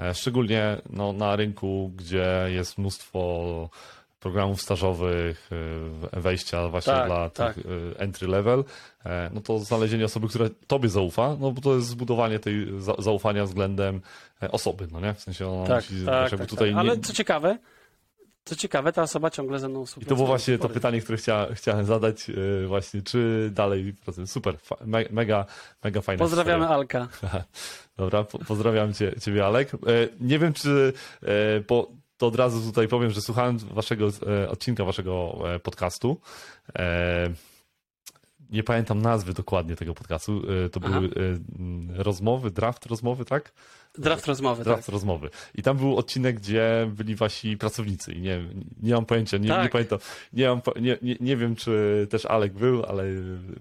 e, 0.00 0.14
szczególnie 0.14 0.80
no, 0.90 1.12
na 1.12 1.36
rynku, 1.36 1.92
gdzie 1.96 2.46
jest 2.48 2.78
mnóstwo 2.78 3.70
programów 4.24 4.62
stażowych, 4.62 5.50
y, 6.16 6.20
wejścia 6.20 6.68
właśnie 6.68 6.92
tak, 6.92 7.06
dla 7.06 7.30
tak. 7.30 7.54
tych 7.54 7.66
y, 7.66 7.94
entry 7.98 8.28
level, 8.28 8.64
e, 9.06 9.30
no 9.34 9.40
to 9.40 9.58
znalezienie 9.58 10.04
osoby, 10.04 10.28
która 10.28 10.48
tobie 10.66 10.88
zaufa, 10.88 11.36
no 11.40 11.50
bo 11.50 11.60
to 11.60 11.74
jest 11.74 11.88
zbudowanie 11.88 12.38
tej 12.38 12.66
zaufania 12.98 13.44
względem 13.44 14.00
e, 14.42 14.50
osoby, 14.50 14.88
no 14.92 15.00
nie? 15.00 15.14
W 15.14 15.20
sensie 15.20 15.48
ona 15.48 15.66
tak, 15.66 15.90
musi 15.90 16.06
tak, 16.06 16.32
jakby 16.32 16.38
tak, 16.38 16.50
tutaj... 16.50 16.70
Tak. 16.70 16.78
Ale 16.78 16.98
co 16.98 17.12
ciekawe, 17.12 17.58
co 18.44 18.56
ciekawe, 18.56 18.92
ta 18.92 19.02
osoba 19.02 19.30
ciągle 19.30 19.58
ze 19.58 19.68
mną 19.68 19.86
współpracuje. 19.86 20.06
I 20.06 20.08
to 20.08 20.14
było 20.14 20.26
właśnie 20.26 20.58
to 20.58 20.68
pytanie, 20.68 21.00
które 21.00 21.18
chcia, 21.18 21.46
chciałem 21.54 21.84
zadać 21.84 22.30
y, 22.30 22.66
właśnie, 22.66 23.02
czy 23.02 23.50
dalej 23.52 23.94
Super, 24.26 24.56
mega, 25.10 25.46
mega 25.84 26.00
fajne. 26.00 26.18
Pozdrawiamy 26.18 26.64
historia. 26.64 26.76
Alka. 26.76 27.08
Dobra, 27.96 28.24
pozdrawiam 28.24 28.94
cię, 28.94 29.12
ciebie 29.20 29.46
Alek. 29.46 29.74
E, 29.74 29.78
nie 30.20 30.38
wiem, 30.38 30.52
czy 30.52 30.92
po 31.66 32.03
to 32.16 32.26
od 32.26 32.36
razu 32.36 32.60
tutaj 32.60 32.88
powiem, 32.88 33.10
że 33.10 33.20
słuchałem 33.20 33.58
waszego 33.58 34.08
e, 34.26 34.50
odcinka, 34.50 34.84
waszego 34.84 35.38
e, 35.54 35.58
podcastu. 35.58 36.20
E, 36.78 37.30
nie 38.50 38.62
pamiętam 38.62 39.02
nazwy 39.02 39.32
dokładnie 39.32 39.76
tego 39.76 39.94
podcastu. 39.94 40.42
To 40.72 40.80
Aha. 40.84 41.00
były 41.00 41.10
rozmowy, 41.88 42.50
draft 42.50 42.86
rozmowy, 42.86 43.24
tak? 43.24 43.52
Draft 43.98 44.26
rozmowy. 44.26 44.64
Draft 44.64 44.86
tak. 44.86 44.92
rozmowy. 44.92 45.30
I 45.54 45.62
tam 45.62 45.76
był 45.76 45.96
odcinek, 45.96 46.36
gdzie 46.36 46.90
byli 46.96 47.14
wasi 47.16 47.56
pracownicy 47.56 48.12
i 48.12 48.20
nie, 48.20 48.44
nie 48.82 48.94
mam 48.94 49.06
pojęcia, 49.06 49.36
nie, 49.36 49.48
tak. 49.48 49.62
nie 49.62 49.68
pamiętam, 49.68 49.98
nie, 50.32 50.48
mam, 50.48 50.60
nie, 50.80 50.98
nie, 51.02 51.16
nie 51.20 51.36
wiem, 51.36 51.56
czy 51.56 52.06
też 52.10 52.26
Alek 52.26 52.52
był, 52.52 52.84
ale 52.84 53.04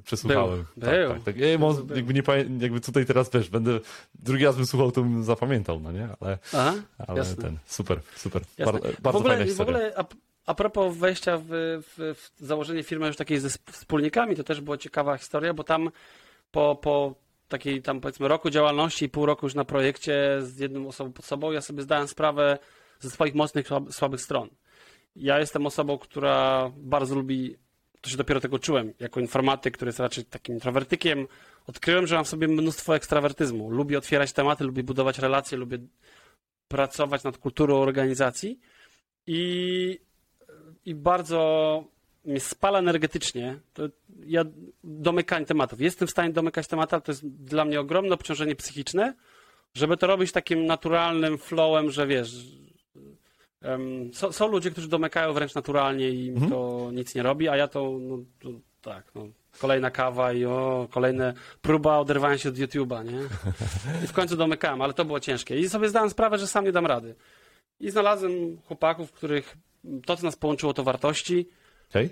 przesłuchałem. 0.05 0.65
Był. 0.77 0.89
Tak, 0.89 0.99
był. 0.99 1.09
Tak, 1.09 1.23
tak. 1.23 1.37
Ja. 1.37 1.47
Jakby, 1.95 2.13
nie, 2.13 2.23
jakby 2.59 2.81
tutaj 2.81 3.05
teraz 3.05 3.29
wiesz, 3.29 3.49
będę 3.49 3.79
drugi 4.15 4.45
raz 4.45 4.55
bym 4.55 4.65
słuchał, 4.65 4.91
to 4.91 5.01
bym 5.01 5.23
zapamiętał, 5.23 5.79
no 5.79 5.91
nie? 5.91 6.07
Ale, 6.19 6.37
Aha, 6.53 6.73
ale 7.07 7.17
jasne. 7.17 7.43
ten, 7.43 7.57
super, 7.65 7.99
super. 8.15 8.41
Bar, 8.65 8.73
bardzo 8.81 9.19
w 9.19 9.21
ogóle, 9.21 9.33
fajna 9.33 9.45
historia. 9.45 9.73
W 9.73 9.77
ogóle, 9.77 9.93
a, 9.97 10.05
a 10.45 10.53
propos 10.53 10.97
wejścia 10.97 11.37
w, 11.37 11.45
w, 11.47 12.15
w 12.17 12.45
założenie 12.45 12.83
firmy 12.83 13.07
już 13.07 13.15
takiej 13.15 13.39
ze 13.39 13.49
wspólnikami, 13.49 14.35
to 14.35 14.43
też 14.43 14.61
była 14.61 14.77
ciekawa 14.77 15.17
historia, 15.17 15.53
bo 15.53 15.63
tam 15.63 15.89
po, 16.51 16.75
po 16.75 17.15
takiej 17.47 17.81
tam 17.81 18.01
powiedzmy 18.01 18.27
roku 18.27 18.49
działalności 18.49 19.05
i 19.05 19.09
pół 19.09 19.25
roku 19.25 19.45
już 19.45 19.55
na 19.55 19.65
projekcie 19.65 20.37
z 20.41 20.59
jedną 20.59 20.87
osobą 20.87 21.11
pod 21.13 21.25
sobą, 21.25 21.51
ja 21.51 21.61
sobie 21.61 21.81
zdałem 21.81 22.07
sprawę 22.07 22.57
ze 22.99 23.09
swoich 23.09 23.35
mocnych, 23.35 23.67
słabych 23.91 24.21
stron. 24.21 24.49
Ja 25.15 25.39
jestem 25.39 25.65
osobą, 25.65 25.97
która 25.97 26.71
bardzo 26.77 27.15
lubi, 27.15 27.55
to 28.01 28.09
się 28.09 28.17
dopiero 28.17 28.39
tego 28.39 28.59
czułem, 28.59 28.93
jako 28.99 29.19
informatyk, 29.19 29.73
który 29.73 29.89
jest 29.89 29.99
raczej 29.99 30.25
takim 30.25 30.55
introwertykiem, 30.55 31.27
odkryłem, 31.67 32.07
że 32.07 32.15
mam 32.15 32.25
w 32.25 32.27
sobie 32.27 32.47
mnóstwo 32.47 32.95
ekstrawertyzmu. 32.95 33.69
Lubię 33.69 33.97
otwierać 33.97 34.33
tematy, 34.33 34.63
lubię 34.63 34.83
budować 34.83 35.19
relacje, 35.19 35.57
lubię 35.57 35.77
pracować 36.67 37.23
nad 37.23 37.37
kulturą 37.37 37.75
organizacji 37.75 38.59
i, 39.27 39.99
i 40.85 40.95
bardzo 40.95 41.83
spala 42.39 42.79
energetycznie, 42.79 43.59
to 43.73 43.83
ja 44.25 44.43
domykanie 44.83 45.45
tematów. 45.45 45.81
Jestem 45.81 46.07
w 46.07 46.11
stanie 46.11 46.33
domykać 46.33 46.67
tematy, 46.67 46.95
ale 46.95 47.01
to 47.01 47.11
jest 47.11 47.27
dla 47.27 47.65
mnie 47.65 47.79
ogromne 47.79 48.13
obciążenie 48.13 48.55
psychiczne, 48.55 49.13
żeby 49.73 49.97
to 49.97 50.07
robić 50.07 50.31
takim 50.31 50.65
naturalnym 50.65 51.37
flowem, 51.37 51.91
że 51.91 52.07
wiesz, 52.07 52.35
um, 53.61 54.13
są, 54.13 54.31
są, 54.31 54.47
ludzie, 54.47 54.71
którzy 54.71 54.87
domykają 54.87 55.33
wręcz 55.33 55.55
naturalnie 55.55 56.09
i 56.09 56.29
mhm. 56.29 56.51
to 56.51 56.89
nic 56.93 57.15
nie 57.15 57.23
robi, 57.23 57.49
a 57.49 57.55
ja 57.57 57.67
to, 57.67 57.97
no, 58.01 58.17
to 58.39 58.49
tak, 58.81 59.11
no, 59.15 59.27
kolejna 59.59 59.91
kawa 59.91 60.33
i 60.33 60.45
o, 60.45 60.87
kolejne 60.91 61.33
próba 61.61 61.97
oderwania 61.97 62.37
się 62.37 62.49
od 62.49 62.55
YouTube'a, 62.55 63.05
nie? 63.05 63.19
I 64.03 64.07
w 64.07 64.13
końcu 64.13 64.37
domykałem, 64.37 64.81
ale 64.81 64.93
to 64.93 65.05
było 65.05 65.19
ciężkie. 65.19 65.59
I 65.59 65.69
sobie 65.69 65.89
zdałem 65.89 66.09
sprawę, 66.09 66.37
że 66.37 66.47
sam 66.47 66.65
nie 66.65 66.71
dam 66.71 66.85
rady. 66.85 67.15
I 67.79 67.91
znalazłem 67.91 68.57
chłopaków, 68.67 69.11
których 69.11 69.57
to, 70.05 70.17
co 70.17 70.23
nas 70.23 70.35
połączyło, 70.35 70.73
to 70.73 70.83
wartości, 70.83 71.49
Okay. 71.93 72.09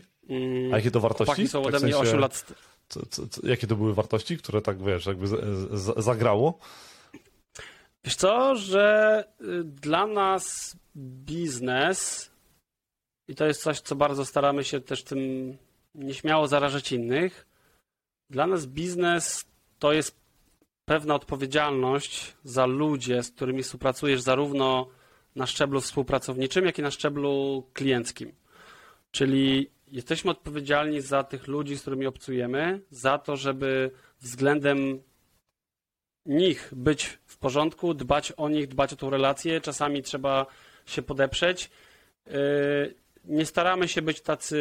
A 0.73 0.75
jakie 0.75 0.91
to 0.91 0.99
wartości? 0.99 1.25
Chłopaki 1.25 1.47
są 1.47 1.63
ode 1.63 1.71
tak 1.71 1.81
mnie 1.83 1.93
sensie, 1.93 2.09
8 2.09 2.19
lat. 2.19 2.45
Co, 2.89 3.05
co, 3.05 3.27
co, 3.27 3.47
jakie 3.47 3.67
to 3.67 3.75
były 3.75 3.93
wartości, 3.93 4.37
które 4.37 4.61
tak 4.61 4.83
wiesz, 4.83 5.05
jakby 5.05 5.27
z, 5.27 5.33
z, 5.71 6.03
zagrało? 6.03 6.59
Wiesz 8.03 8.15
co, 8.15 8.55
że 8.55 9.23
y, 9.41 9.63
dla 9.63 10.07
nas 10.07 10.75
biznes 10.97 12.31
i 13.27 13.35
to 13.35 13.45
jest 13.45 13.61
coś, 13.61 13.79
co 13.79 13.95
bardzo 13.95 14.25
staramy 14.25 14.63
się 14.63 14.81
też 14.81 15.03
tym 15.03 15.57
nieśmiało 15.95 16.47
zarażać 16.47 16.91
innych. 16.91 17.47
Dla 18.29 18.47
nas 18.47 18.65
biznes 18.65 19.45
to 19.79 19.93
jest 19.93 20.21
pewna 20.85 21.15
odpowiedzialność 21.15 22.33
za 22.43 22.65
ludzie, 22.65 23.23
z 23.23 23.31
którymi 23.31 23.63
współpracujesz 23.63 24.21
zarówno 24.21 24.87
na 25.35 25.47
szczeblu 25.47 25.81
współpracowniczym, 25.81 26.65
jak 26.65 26.79
i 26.79 26.81
na 26.81 26.91
szczeblu 26.91 27.63
klienckim. 27.73 28.31
Czyli 29.11 29.71
jesteśmy 29.87 30.31
odpowiedzialni 30.31 31.01
za 31.01 31.23
tych 31.23 31.47
ludzi, 31.47 31.77
z 31.77 31.81
którymi 31.81 32.05
obcujemy, 32.05 32.81
za 32.89 33.17
to, 33.17 33.35
żeby 33.37 33.91
względem 34.21 35.01
nich 36.25 36.69
być 36.75 37.19
w 37.25 37.37
porządku, 37.37 37.93
dbać 37.93 38.31
o 38.31 38.49
nich, 38.49 38.67
dbać 38.67 38.93
o 38.93 38.95
tą 38.95 39.09
relację. 39.09 39.61
Czasami 39.61 40.03
trzeba 40.03 40.45
się 40.85 41.01
podeprzeć. 41.01 41.69
Yy, 42.25 42.33
nie 43.25 43.45
staramy 43.45 43.87
się 43.87 44.01
być 44.01 44.21
tacy, 44.21 44.57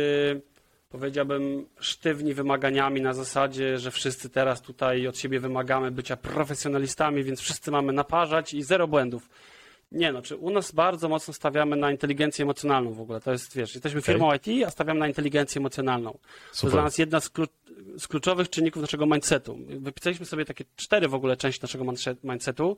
powiedziałbym, 0.88 1.66
sztywni 1.80 2.34
wymaganiami 2.34 3.00
na 3.00 3.14
zasadzie, 3.14 3.78
że 3.78 3.90
wszyscy 3.90 4.30
teraz 4.30 4.62
tutaj 4.62 5.06
od 5.06 5.18
siebie 5.18 5.40
wymagamy 5.40 5.90
bycia 5.90 6.16
profesjonalistami, 6.16 7.24
więc 7.24 7.40
wszyscy 7.40 7.70
mamy 7.70 7.92
naparzać 7.92 8.54
i 8.54 8.62
zero 8.62 8.88
błędów. 8.88 9.28
Nie, 9.92 10.12
no, 10.12 10.22
czy 10.22 10.36
u 10.36 10.50
nas 10.50 10.72
bardzo 10.72 11.08
mocno 11.08 11.34
stawiamy 11.34 11.76
na 11.76 11.90
inteligencję 11.90 12.42
emocjonalną 12.42 12.92
w 12.92 13.00
ogóle. 13.00 13.20
To 13.20 13.32
jest, 13.32 13.56
wiesz, 13.56 13.74
jesteśmy 13.74 14.02
firmą 14.02 14.26
okay. 14.26 14.36
IT, 14.36 14.66
a 14.66 14.70
stawiamy 14.70 15.00
na 15.00 15.08
inteligencję 15.08 15.58
emocjonalną. 15.58 16.10
Super. 16.10 16.60
To 16.60 16.66
jest 16.66 16.74
dla 16.74 16.82
nas 16.82 16.98
jedna 16.98 17.20
z, 17.20 17.30
z, 17.98 18.08
kluczowych 18.08 18.50
czynników 18.50 18.82
naszego 18.82 19.06
mindsetu. 19.06 19.58
Wypisaliśmy 19.66 20.26
sobie 20.26 20.44
takie 20.44 20.64
cztery 20.76 21.08
w 21.08 21.14
ogóle 21.14 21.36
części 21.36 21.62
naszego 21.62 21.84
mindsetu. 22.24 22.76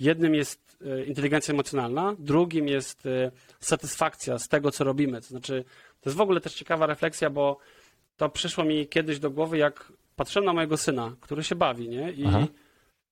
Jednym 0.00 0.34
jest 0.34 0.78
e, 0.86 1.04
inteligencja 1.04 1.54
emocjonalna, 1.54 2.16
drugim 2.18 2.68
jest 2.68 3.06
e, 3.06 3.30
satysfakcja 3.60 4.38
z 4.38 4.48
tego, 4.48 4.70
co 4.70 4.84
robimy. 4.84 5.20
To 5.20 5.26
znaczy, 5.26 5.64
to 6.00 6.10
jest 6.10 6.16
w 6.16 6.20
ogóle 6.20 6.40
też 6.40 6.54
ciekawa 6.54 6.86
refleksja, 6.86 7.30
bo 7.30 7.58
to 8.16 8.28
przyszło 8.28 8.64
mi 8.64 8.86
kiedyś 8.86 9.18
do 9.18 9.30
głowy, 9.30 9.58
jak 9.58 9.92
patrzyłem 10.16 10.46
na 10.46 10.52
mojego 10.52 10.76
syna, 10.76 11.16
który 11.20 11.44
się 11.44 11.54
bawi, 11.54 11.88
nie? 11.88 12.12
I, 12.12 12.24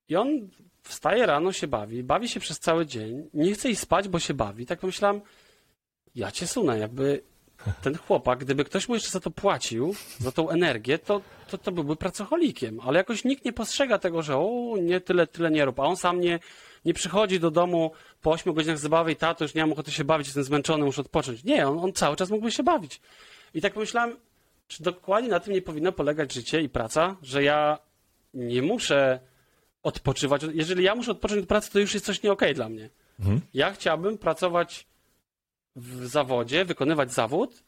i 0.08 0.16
on 0.16 0.48
wstaje 0.88 1.26
rano, 1.26 1.52
się 1.52 1.66
bawi, 1.66 2.02
bawi 2.02 2.28
się 2.28 2.40
przez 2.40 2.58
cały 2.58 2.86
dzień, 2.86 3.30
nie 3.34 3.52
chce 3.52 3.70
iść 3.70 3.80
spać, 3.80 4.08
bo 4.08 4.18
się 4.18 4.34
bawi. 4.34 4.66
Tak 4.66 4.80
pomyślałem, 4.80 5.20
ja 6.14 6.30
cię 6.30 6.46
sunę, 6.46 6.78
jakby 6.78 7.22
ten 7.82 7.96
chłopak, 7.96 8.38
gdyby 8.38 8.64
ktoś 8.64 8.88
mu 8.88 8.94
jeszcze 8.94 9.10
za 9.10 9.20
to 9.20 9.30
płacił, 9.30 9.94
za 10.18 10.32
tą 10.32 10.48
energię, 10.50 10.98
to, 10.98 11.20
to, 11.50 11.58
to 11.58 11.72
byłby 11.72 11.96
pracocholikiem. 11.96 12.80
Ale 12.80 12.98
jakoś 12.98 13.24
nikt 13.24 13.44
nie 13.44 13.52
postrzega 13.52 13.98
tego, 13.98 14.22
że 14.22 14.36
o, 14.36 14.74
nie, 14.80 15.00
tyle, 15.00 15.26
tyle 15.26 15.50
nie 15.50 15.64
rób. 15.64 15.80
A 15.80 15.82
on 15.82 15.96
sam 15.96 16.20
nie, 16.20 16.38
nie 16.84 16.94
przychodzi 16.94 17.40
do 17.40 17.50
domu 17.50 17.92
po 18.22 18.30
8 18.30 18.54
godzinach 18.54 18.78
zabawy 18.78 19.12
i 19.12 19.16
tato, 19.16 19.44
już 19.44 19.54
nie 19.54 19.62
mam 19.62 19.72
ochoty 19.72 19.90
się 19.90 20.04
bawić, 20.04 20.26
jestem 20.26 20.44
zmęczony, 20.44 20.84
muszę 20.84 21.00
odpocząć. 21.00 21.44
Nie, 21.44 21.68
on, 21.68 21.78
on 21.78 21.92
cały 21.92 22.16
czas 22.16 22.30
mógłby 22.30 22.50
się 22.50 22.62
bawić. 22.62 23.00
I 23.54 23.60
tak 23.60 23.72
pomyślałem, 23.74 24.16
czy 24.68 24.82
dokładnie 24.82 25.30
na 25.30 25.40
tym 25.40 25.54
nie 25.54 25.62
powinno 25.62 25.92
polegać 25.92 26.32
życie 26.32 26.60
i 26.60 26.68
praca, 26.68 27.16
że 27.22 27.42
ja 27.42 27.78
nie 28.34 28.62
muszę 28.62 29.20
odpoczywać. 29.88 30.42
Jeżeli 30.54 30.84
ja 30.84 30.94
muszę 30.94 31.10
odpocząć 31.10 31.42
od 31.42 31.48
pracy, 31.48 31.72
to 31.72 31.78
już 31.78 31.94
jest 31.94 32.06
coś 32.06 32.22
nie 32.22 32.32
okej 32.32 32.54
dla 32.54 32.68
mnie. 32.68 32.90
Mhm. 33.20 33.40
Ja 33.54 33.72
chciałbym 33.72 34.18
pracować 34.18 34.86
w 35.76 36.06
zawodzie, 36.06 36.64
wykonywać 36.64 37.12
zawód, 37.12 37.62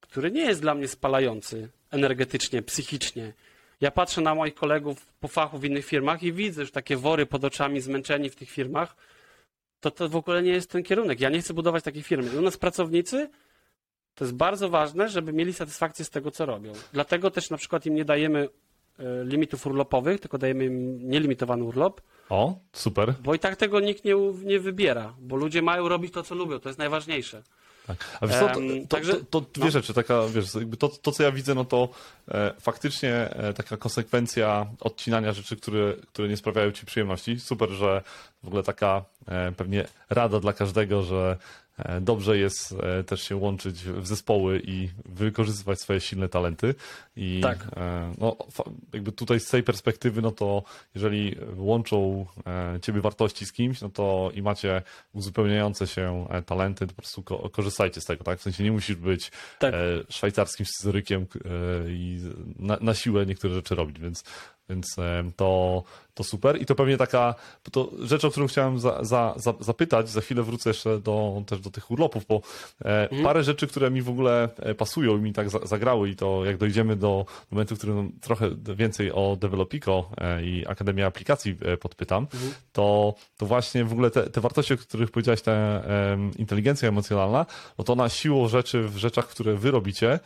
który 0.00 0.30
nie 0.30 0.44
jest 0.44 0.60
dla 0.60 0.74
mnie 0.74 0.88
spalający 0.88 1.68
energetycznie, 1.90 2.62
psychicznie. 2.62 3.32
Ja 3.80 3.90
patrzę 3.90 4.20
na 4.20 4.34
moich 4.34 4.54
kolegów 4.54 5.06
po 5.20 5.28
fachu 5.28 5.58
w 5.58 5.64
innych 5.64 5.86
firmach 5.86 6.22
i 6.22 6.32
widzę 6.32 6.60
już 6.60 6.70
takie 6.70 6.96
wory 6.96 7.26
pod 7.26 7.44
oczami, 7.44 7.80
zmęczeni 7.80 8.30
w 8.30 8.36
tych 8.36 8.50
firmach. 8.50 8.96
To 9.80 9.90
to 9.90 10.08
w 10.08 10.16
ogóle 10.16 10.42
nie 10.42 10.50
jest 10.52 10.70
ten 10.70 10.82
kierunek. 10.82 11.20
Ja 11.20 11.30
nie 11.30 11.40
chcę 11.40 11.54
budować 11.54 11.84
takiej 11.84 12.02
firmy. 12.02 12.30
I 12.34 12.36
u 12.36 12.42
nas 12.42 12.56
pracownicy 12.56 13.30
to 14.14 14.24
jest 14.24 14.34
bardzo 14.34 14.68
ważne, 14.68 15.08
żeby 15.08 15.32
mieli 15.32 15.52
satysfakcję 15.52 16.04
z 16.04 16.10
tego, 16.10 16.30
co 16.30 16.46
robią. 16.46 16.72
Dlatego 16.92 17.30
też 17.30 17.50
na 17.50 17.56
przykład 17.56 17.86
im 17.86 17.94
nie 17.94 18.04
dajemy 18.04 18.48
limitów 19.24 19.66
urlopowych, 19.66 20.20
tylko 20.20 20.38
dajemy 20.38 20.64
im 20.64 21.08
nielimitowany 21.10 21.64
urlop, 21.64 22.00
O, 22.28 22.58
super. 22.72 23.14
bo 23.22 23.34
i 23.34 23.38
tak 23.38 23.56
tego 23.56 23.80
nikt 23.80 24.04
nie, 24.04 24.14
nie 24.44 24.60
wybiera, 24.60 25.14
bo 25.18 25.36
ludzie 25.36 25.62
mają 25.62 25.88
robić 25.88 26.12
to, 26.12 26.22
co 26.22 26.34
lubią, 26.34 26.58
to 26.58 26.68
jest 26.68 26.78
najważniejsze. 26.78 27.42
Tak. 27.86 28.18
A 28.20 28.26
wiesz 28.26 28.38
co, 28.38 28.48
to, 28.48 28.54
to, 28.54 28.86
także- 28.88 29.14
to, 29.14 29.40
to 29.40 29.40
dwie 29.40 29.64
no. 29.64 29.70
rzeczy, 29.70 29.94
taka, 29.94 30.28
wiesz, 30.28 30.46
to, 30.78 30.88
to 30.88 31.12
co 31.12 31.22
ja 31.22 31.32
widzę, 31.32 31.54
no 31.54 31.64
to 31.64 31.88
e, 32.28 32.54
faktycznie 32.60 33.14
e, 33.14 33.52
taka 33.52 33.76
konsekwencja 33.76 34.66
odcinania 34.80 35.32
rzeczy, 35.32 35.56
które, 35.56 35.92
które 36.12 36.28
nie 36.28 36.36
sprawiają 36.36 36.72
ci 36.72 36.86
przyjemności. 36.86 37.40
Super, 37.40 37.70
że 37.70 38.02
w 38.42 38.46
ogóle 38.46 38.62
taka 38.62 39.04
e, 39.28 39.52
pewnie 39.52 39.86
rada 40.10 40.40
dla 40.40 40.52
każdego, 40.52 41.02
że 41.02 41.36
e, 41.36 41.36
dobrze 42.00 42.38
jest 42.38 42.72
e, 42.82 43.04
też 43.04 43.22
się 43.22 43.36
łączyć 43.36 43.74
w 43.84 44.06
zespoły 44.06 44.62
i 44.64 44.88
wykorzystywać 45.04 45.80
swoje 45.80 46.00
silne 46.00 46.28
talenty. 46.28 46.74
I 47.16 47.40
Tak. 47.42 47.66
e, 47.76 48.12
no, 48.18 48.36
jakby 48.92 49.12
tutaj 49.12 49.40
z 49.40 49.48
tej 49.48 49.62
perspektywy, 49.62 50.22
no 50.22 50.30
to 50.30 50.62
jeżeli 50.94 51.36
łączą 51.56 52.26
e, 52.46 52.80
ciebie 52.80 53.00
wartości 53.00 53.46
z 53.46 53.52
kimś, 53.52 53.80
no 53.80 53.88
to 53.88 54.30
i 54.34 54.42
macie 54.42 54.82
uzupełniające 55.12 55.86
się 55.86 56.26
e, 56.30 56.42
talenty, 56.42 56.86
to 56.86 56.94
po 56.94 57.02
prostu 57.02 57.22
ko- 57.22 57.50
korzystajcie 57.50 58.00
z 58.00 58.04
tego, 58.04 58.24
tak? 58.24 58.38
W 58.38 58.42
sensie 58.42 58.64
nie 58.64 58.72
musisz 58.72 58.96
być 58.96 59.32
Tak. 59.58 59.74
e, 59.74 59.78
szwajcarskim 60.08 60.66
scyzorykiem 60.66 61.22
e, 61.22 61.48
i 61.90 62.20
na, 62.58 62.78
na 62.80 62.94
siłę 62.94 63.26
niektóre 63.26 63.54
rzeczy 63.54 63.74
robić, 63.74 63.98
więc, 64.00 64.24
więc 64.68 64.96
to, 65.36 65.82
to 66.14 66.24
super. 66.24 66.62
I 66.62 66.66
to 66.66 66.74
pewnie 66.74 66.96
taka 66.96 67.34
to 67.72 67.90
rzecz, 68.00 68.24
o 68.24 68.30
którą 68.30 68.46
chciałem 68.46 68.80
za, 68.80 69.04
za, 69.04 69.34
za, 69.36 69.54
zapytać, 69.60 70.08
za 70.08 70.20
chwilę 70.20 70.42
wrócę 70.42 70.70
jeszcze 70.70 71.00
do, 71.00 71.42
też 71.46 71.60
do 71.60 71.70
tych 71.70 71.90
urlopów, 71.90 72.26
bo 72.26 72.40
e, 72.84 73.08
parę 73.22 73.44
rzeczy, 73.44 73.66
które 73.66 73.90
mi 73.90 74.02
w 74.02 74.08
ogóle 74.08 74.48
e, 74.58 74.74
pasują 74.74 75.18
i 75.18 75.20
mi 75.20 75.32
tak 75.32 75.50
za, 75.50 75.58
zagrały 75.58 76.10
i 76.10 76.16
to 76.16 76.44
jak 76.44 76.56
dojdziemy 76.56 76.96
do 76.96 77.26
momentu, 77.50 77.74
w 77.74 77.78
którym 77.78 78.12
trochę 78.20 78.50
więcej 78.76 79.12
o 79.12 79.36
Developico 79.40 80.10
e, 80.18 80.44
i 80.44 80.66
Akademii 80.66 81.04
Aplikacji 81.04 81.56
podpytam, 81.80 82.26
to, 82.72 83.14
to 83.36 83.46
właśnie 83.46 83.84
w 83.84 83.92
ogóle 83.92 84.10
te, 84.10 84.30
te 84.30 84.40
wartości, 84.40 84.74
o 84.74 84.76
których 84.76 85.10
powiedziałeś, 85.10 85.42
ta 85.42 85.52
inteligencja 86.38 86.88
emocjonalna, 86.88 87.46
no 87.78 87.84
to 87.84 87.92
ona 87.92 88.08
siłą 88.08 88.48
rzeczy 88.48 88.82
w 88.88 88.96
rzeczach, 88.96 89.28
które 89.28 89.54
wy 89.54 89.70
robicie, 89.70 90.20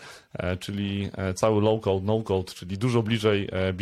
czyli 0.60 1.10
cały 1.34 1.62
low-code, 1.62 2.02
no-code, 2.02 2.52
czyli 2.52 2.78
dużo 2.78 3.02
bliżej 3.02 3.48
e, 3.52 3.72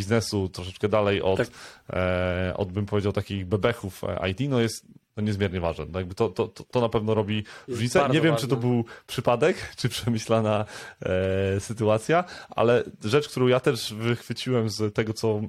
troszeczkę 0.49 0.89
dalej 0.89 1.23
od, 1.23 1.37
Tak. 1.37 1.49
e, 1.91 2.55
od 2.57 2.73
bym 2.73 2.87
powiedział, 2.87 3.13
takich 3.13 3.47
bebechów 3.47 4.03
IT, 4.31 4.51
no 4.51 4.61
jest 4.61 4.87
no 5.17 5.23
niezmiernie 5.23 5.61
ważne. 5.61 5.87
No 5.93 5.99
jakby 5.99 6.15
to, 6.15 6.29
to, 6.29 6.49
to, 6.49 6.65
to 6.65 6.81
na 6.81 6.89
pewno 6.89 7.15
robi 7.15 7.45
różnicę. 7.69 8.09
Nie 8.13 8.21
wiem, 8.21 8.33
ważne. 8.33 8.49
czy 8.49 8.49
to 8.49 8.57
był 8.57 8.85
przypadek, 9.07 9.57
czy 9.79 9.89
przemyślana 9.89 10.65
e, 11.03 11.61
sytuacja, 11.61 12.25
ale 12.51 12.85
rzecz, 13.05 13.29
którą 13.29 13.47
ja 13.47 13.61
też 13.61 13.95
wychwyciłem 13.95 14.71
z 14.71 14.95
tego, 14.95 15.13
co 15.13 15.41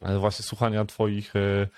e, 0.00 0.18
właśnie 0.18 0.44
słuchania 0.44 0.84
twoich 0.84 1.36
e, 1.36 1.68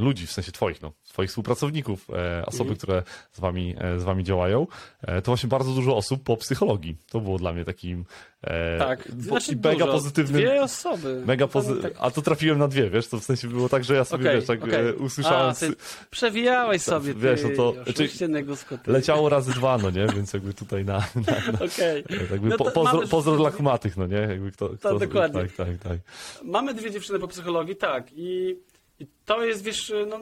ludzi, 0.00 0.26
w 0.26 0.32
sensie 0.32 0.52
twoich, 0.52 0.82
no, 0.82 0.92
twoich 1.08 1.28
współpracowników, 1.30 2.06
e, 2.10 2.46
osoby, 2.46 2.70
Mhm. 2.70 2.76
które 2.76 3.02
z 3.32 3.40
wami, 3.40 3.74
e, 3.78 4.00
z 4.00 4.02
wami 4.04 4.24
działają, 4.24 4.66
e, 5.02 5.22
to 5.22 5.30
właśnie 5.30 5.48
bardzo 5.48 5.72
dużo 5.72 5.96
osób 5.96 6.22
po 6.22 6.36
psychologii. 6.36 6.96
To 7.10 7.20
było 7.20 7.38
dla 7.38 7.52
mnie 7.52 7.64
takim 7.64 8.04
e, 8.42 8.78
Tak, 8.78 9.02
po- 9.04 9.22
znaczy 9.22 9.56
mega 9.56 9.72
dużo. 9.72 9.86
pozytywnym. 9.86 10.42
Dwie 10.42 10.62
osoby. 10.62 11.22
Mega 11.26 11.46
pozy... 11.46 11.82
tak- 11.82 11.92
A 11.98 12.10
to 12.10 12.22
trafiłem 12.22 12.58
na 12.58 12.68
dwie, 12.68 12.90
wiesz, 12.90 13.08
to 13.08 13.18
w 13.20 13.24
sensie 13.24 13.48
było 13.48 13.68
tak, 13.68 13.84
że 13.84 13.94
ja 13.94 14.04
sobie, 14.04 14.24
Okej, 14.24 14.36
wiesz, 14.36 14.46
tak 14.46 14.60
e, 14.72 14.94
usłyszałem, 14.94 15.50
A, 15.50 15.54
ty 15.54 15.72
przewijałeś 16.10 16.82
sobie, 16.82 17.14
ty, 17.14 17.20
wiesz, 17.20 17.40
no 17.42 17.48
to- 17.56 17.74
ty. 17.94 18.92
leciało 18.92 19.28
razy 19.28 19.52
dwa, 19.52 19.78
no 19.78 19.90
nie, 19.90 20.06
więc 20.06 20.32
jakby 20.32 20.54
tutaj 20.54 20.84
na, 20.84 20.98
na, 20.98 21.52
na 21.52 21.58
Okej. 21.64 22.04
jakby 22.30 22.48
No 22.48 22.56
po, 22.56 22.64
pozdro, 22.64 22.94
mamy- 22.94 23.06
pozdro 23.08 23.36
dla 23.36 23.50
kumatych, 23.50 23.96
no 23.96 24.06
nie, 24.06 24.16
jakby 24.16 24.52
kto, 24.52 24.68
kto 24.68 24.98
dokładnie. 24.98 25.40
tak, 25.40 25.52
tak, 25.52 25.68
tak. 25.82 25.98
Mamy 26.44 26.74
dwie 26.74 26.90
dziewczyny 26.90 27.18
po 27.18 27.28
psychologii, 27.28 27.76
tak. 27.76 28.06
I, 28.12 28.56
i 28.98 29.06
to 29.24 29.44
jest, 29.44 29.64
wiesz, 29.64 29.92
no, 30.06 30.20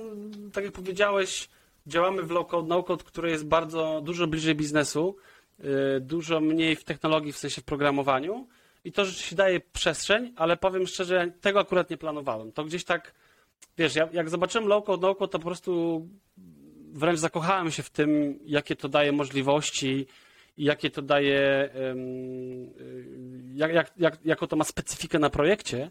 tak 0.52 0.64
jak 0.64 0.72
powiedziałeś, 0.72 1.48
działamy 1.87 2.22
w 2.22 2.30
low-code, 2.30 2.66
no-code, 2.66 3.04
który 3.04 3.30
jest 3.30 3.46
bardzo 3.46 4.00
dużo 4.04 4.26
bliżej 4.26 4.54
biznesu, 4.54 5.16
y, 5.61 6.00
dużo 6.00 6.40
mniej 6.40 6.76
w 6.76 6.85
technologii, 6.85 7.32
w 7.32 7.38
sensie 7.38 7.61
w 7.61 7.64
programowaniu. 7.64 8.46
I 8.85 8.92
to 8.92 9.04
rzeczywiście 9.04 9.37
daje 9.37 9.61
przestrzeń, 9.61 10.32
ale 10.37 10.56
powiem 10.56 10.87
szczerze, 10.87 11.14
ja 11.14 11.26
tego 11.40 11.61
akurat 11.61 11.90
nie 11.90 11.96
planowałem. 11.96 12.52
To 12.52 12.64
gdzieś 12.64 12.85
tak, 12.85 13.14
wiesz, 13.78 13.94
ja, 13.94 14.08
jak 14.12 14.30
zobaczyłem 14.30 14.68
low-code, 14.68 15.02
no-code, 15.02 15.32
to 15.32 15.38
po 15.38 15.44
prostu 15.44 16.02
wręcz 16.92 17.18
zakochałem 17.18 17.70
się 17.70 17.82
w 17.82 17.90
tym, 17.90 18.38
jakie 18.44 18.76
to 18.76 18.88
daje 18.88 19.12
możliwości 19.12 20.06
i 20.56 20.64
jakie 20.64 20.90
to 20.90 21.02
daje, 21.02 21.70
y, 21.74 21.96
jak, 23.54 23.72
jak, 23.96 24.18
jak, 24.24 24.40
to 24.48 24.56
ma 24.56 24.64
specyfikę 24.64 25.18
na 25.18 25.30
projekcie 25.30 25.90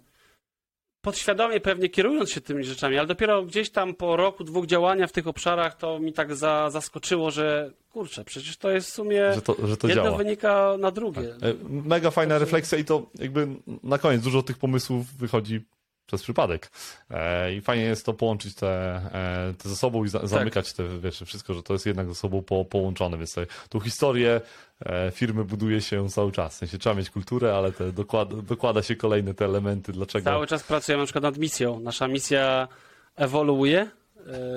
podświadomie 1.02 1.60
pewnie 1.60 1.90
kierując 1.90 2.30
się 2.32 2.42
tymi 2.42 2.64
rzeczami, 2.64 2.98
ale 2.98 3.08
dopiero 3.08 3.44
gdzieś 3.44 3.70
tam 3.70 3.96
po 3.96 4.16
roku, 4.16 4.44
dwóch 4.44 4.66
działania 4.66 5.08
w 5.08 5.12
tych 5.12 5.28
obszarach 5.28 5.78
to 5.78 6.00
mi 6.00 6.14
tak 6.14 6.36
za, 6.36 6.70
zaskoczyło, 6.70 7.32
że 7.32 7.72
kurczę, 7.94 8.24
przecież 8.26 8.58
to 8.58 8.72
jest 8.72 8.90
w 8.90 8.94
sumie 8.94 9.34
Że 9.36 9.42
to, 9.42 9.68
że 9.68 9.78
to 9.78 9.88
jedno 9.88 10.04
działa. 10.04 10.18
wynika 10.18 10.76
na 10.80 10.92
drugie. 10.92 11.22
E, 11.22 11.54
Mega 11.70 12.12
fajna 12.12 12.34
Także- 12.36 12.46
refleksja 12.46 12.78
i 12.78 12.86
to 12.86 13.06
jakby 13.20 13.48
na 13.84 13.98
koniec 13.98 14.22
dużo 14.22 14.44
tych 14.44 14.58
pomysłów 14.58 15.08
wychodzi 15.18 15.62
przez 16.08 16.24
przypadek. 16.24 16.72
E, 17.10 17.54
I 17.54 17.62
fajnie 17.62 17.84
jest 17.84 18.06
to 18.06 18.14
połączyć 18.14 18.56
te, 18.56 18.68
e, 18.70 19.54
te 19.58 19.70
ze 19.70 19.76
sobą 19.76 20.06
i 20.06 20.10
za, 20.10 20.28
zamykać 20.28 20.74
te, 20.74 21.00
wiesz, 21.00 21.24
wszystko, 21.26 21.54
że 21.54 21.64
to 21.64 21.74
jest 21.74 21.86
jednak 21.86 22.08
ze 22.08 22.16
sobą 22.16 22.42
po, 22.42 22.66
połączone, 22.66 23.18
więc 23.18 23.34
te, 23.34 23.46
tą 23.70 23.80
historię 23.80 24.42
e, 24.86 25.12
firmy 25.12 25.46
buduje 25.46 25.82
się 25.82 26.10
cały 26.10 26.32
czas. 26.32 26.56
W 26.56 26.58
sensie 26.58 26.78
trzeba 26.78 26.96
mieć 26.96 27.10
kulturę, 27.10 27.56
ale 27.56 27.72
te 27.72 27.92
dokłada, 27.92 28.36
dokłada 28.36 28.84
się 28.84 28.96
kolejne 28.96 29.34
te 29.34 29.46
elementy, 29.46 29.92
dlaczego... 29.92 30.26
Cały 30.26 30.48
czas 30.48 30.64
pracujemy 30.64 31.02
na 31.02 31.06
przykład 31.06 31.24
nad 31.24 31.38
misją. 31.38 31.80
Nasza 31.80 32.08
misja 32.08 32.68
ewoluuje. 33.16 33.90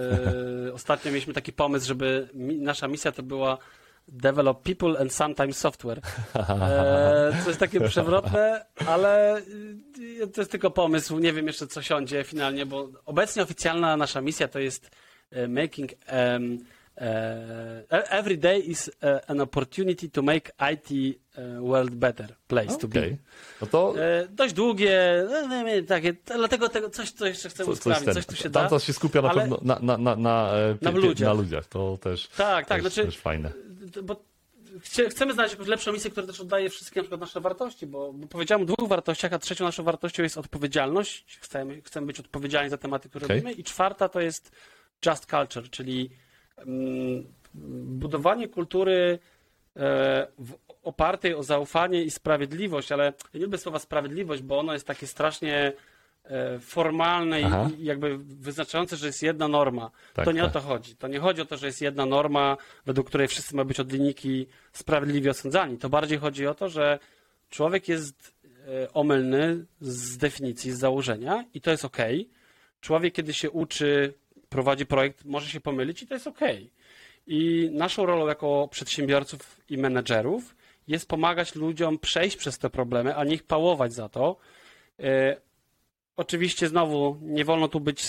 Ostatnio 0.74 1.11
mieliśmy 1.11 1.35
taki 1.35 1.52
pomysł, 1.52 1.87
żeby 1.87 2.28
nasza 2.59 2.88
misja 2.88 3.12
to 3.12 3.22
była 3.22 3.59
develop 4.08 4.62
people 4.62 4.98
and 5.00 5.12
sometimes 5.12 5.56
software. 5.56 6.00
E, 6.60 7.32
jest 7.46 7.60
takie 7.60 7.80
przewrotne, 7.80 8.64
ale 8.86 9.38
y, 10.20 10.26
to 10.34 10.40
jest 10.40 10.50
tylko 10.50 10.70
pomysł. 10.70 11.18
Nie 11.18 11.32
wiem 11.32 11.46
jeszcze, 11.46 11.66
co 11.66 11.82
siądzie 11.82 12.24
finalnie, 12.24 12.66
bo 12.66 12.88
obecnie 13.06 13.42
oficjalna 13.42 13.96
nasza 13.96 14.20
misja 14.20 14.48
to 14.48 14.58
jest 14.58 14.90
e, 15.30 15.48
making 15.48 15.90
um, 16.12 16.58
e, 17.00 18.10
every 18.10 18.36
day 18.36 18.58
is 18.60 18.90
e, 19.02 19.30
an 19.30 19.40
opportunity 19.40 20.10
to 20.10 20.22
make 20.22 20.52
IT 20.74 21.18
e, 21.36 21.60
world 21.60 21.94
better 21.94 22.34
place 22.46 22.78
to 22.78 22.88
be. 22.88 23.06
No 23.60 23.66
to 23.66 23.94
E, 23.98 24.28
dość 24.28 24.54
długie, 24.54 25.24
no, 25.30 25.46
nie, 25.48 25.64
nie, 25.64 25.82
takie, 25.82 26.14
dlatego 26.24 26.68
tego 26.68 26.90
coś, 26.90 27.10
co 27.10 27.26
jeszcze 27.26 27.48
chcę 27.48 27.64
co, 27.64 27.70
usprawnić, 27.70 28.04
ten, 28.04 28.14
coś 28.14 28.26
tu 28.26 28.36
się 28.36 28.50
tam 28.50 28.62
da. 28.62 28.68
to 28.68 28.78
się 28.78 28.92
skupia 28.92 29.22
na 29.22 29.30
ale- 29.30 29.40
pewno 29.40 29.58
na, 29.62 29.78
na, 29.82 29.98
na, 29.98 30.16
na, 30.16 30.50
e, 30.52 30.76
Na 30.82 30.90
ludziach. 30.90 31.28
na 31.28 31.32
ludziach. 31.32 31.66
To 31.66 31.98
też, 32.00 32.28
Tak, 32.28 32.66
tak, 32.66 32.82
też, 32.82 32.92
znaczy, 32.92 33.08
też 33.08 33.18
fajne. 33.18 33.52
Bo 34.02 34.24
chcemy 35.11 35.33
znaleźć 35.33 35.54
jakąś 35.54 35.68
lepszą 35.68 35.92
misję, 35.92 36.11
która 36.11 36.26
też 36.26 36.40
oddaje 36.40 36.70
wszystkie 36.70 37.00
na 37.00 37.02
przykład 37.02 37.20
nasze 37.20 37.40
wartości, 37.40 37.87
bo, 37.87 38.12
bo 38.12 38.26
powiedziałem 38.26 38.62
o 38.62 38.66
dwóch 38.66 38.88
wartościach, 38.88 39.33
a 39.33 39.38
trzecią 39.38 39.64
naszą 39.64 39.83
wartością 39.83 40.22
jest 40.22 40.38
odpowiedzialność. 40.38 41.38
Chcemy, 41.40 41.83
chcemy 41.83 42.07
być 42.07 42.20
odpowiedzialni 42.20 42.70
za 42.70 42.76
tematy, 42.78 43.09
które 43.09 43.26
Okej. 43.26 43.37
robimy. 43.37 43.52
I 43.52 43.64
czwarta 43.64 44.09
to 44.09 44.20
jest 44.20 44.52
just 45.07 45.26
culture, 45.26 45.70
czyli 45.70 46.11
mm, 46.59 47.26
budowanie 47.85 48.48
kultury 48.48 49.18
w 50.38 50.54
opartej 50.83 51.35
o 51.35 51.42
zaufanie 51.42 52.02
i 52.02 52.11
sprawiedliwość, 52.11 52.92
ale 52.92 53.04
ja 53.04 53.40
nie 53.40 53.44
lubię 53.46 53.59
słowa 53.59 53.78
sprawiedliwość, 53.78 54.42
bo 54.42 54.59
ono 54.59 54.72
jest 54.72 54.87
takie 54.87 55.07
strasznie 55.07 55.57
e, 55.57 55.72
formalne 56.60 57.40
Aha. 57.44 57.70
i 57.78 57.84
jakby 57.84 58.18
wyznaczające, 58.18 58.96
że 58.96 59.06
jest 59.06 59.22
jedna 59.22 59.48
norma. 59.48 59.90
Tak, 60.14 60.24
to 60.24 60.32
nie 60.32 60.40
tak. 60.40 60.50
o 60.50 60.52
to 60.52 60.60
chodzi. 60.60 60.96
To 60.96 61.08
nie 61.08 61.20
chodzi 61.20 61.42
o 61.42 61.44
to, 61.44 61.56
że 61.56 61.66
jest 61.66 61.80
jedna 61.80 62.06
norma, 62.06 62.56
według 62.87 63.06
której 63.08 63.28
wszyscy 63.28 63.56
mają 63.56 63.68
być 63.68 63.80
od 63.80 63.92
linijki 63.92 64.46
sprawiedliwie 64.72 65.30
osądzani. 65.30 65.78
To 65.78 65.88
bardziej 65.88 66.18
chodzi 66.18 66.46
o 66.46 66.54
to, 66.54 66.68
że 66.68 66.98
człowiek 67.50 67.88
jest 67.88 68.34
e, 68.44 68.92
omylny 68.92 69.64
z 69.80 70.18
definicji, 70.18 70.72
z 70.72 70.78
założenia 70.78 71.44
i 71.54 71.60
to 71.60 71.70
jest 71.70 71.84
ok. 71.84 71.98
Człowiek, 72.80 73.14
kiedy 73.14 73.34
się 73.34 73.50
uczy, 73.50 74.14
prowadzi 74.48 74.87
projekt, 74.87 75.24
może 75.24 75.48
się 75.48 75.60
pomylić 75.60 76.02
i 76.02 76.06
to 76.06 76.14
jest 76.14 76.26
ok. 76.26 76.40
I 77.26 77.70
naszą 77.72 78.06
rolą 78.06 78.26
jako 78.26 78.68
przedsiębiorców 78.70 79.60
i 79.70 79.78
menedżerów 79.78 80.56
jest 80.88 81.08
pomagać 81.08 81.54
ludziom 81.54 81.98
przejść 81.98 82.37
przez 82.37 82.58
te 82.58 82.70
problemy, 82.70 83.16
a 83.16 83.24
nie 83.24 83.34
ich 83.34 83.42
pałować 83.42 83.92
za 83.92 84.08
to. 84.08 84.37
Oczywiście 86.16 86.68
znowu 86.68 87.18
nie 87.22 87.44
wolno 87.44 87.68
tu 87.68 87.81
być, 87.81 88.05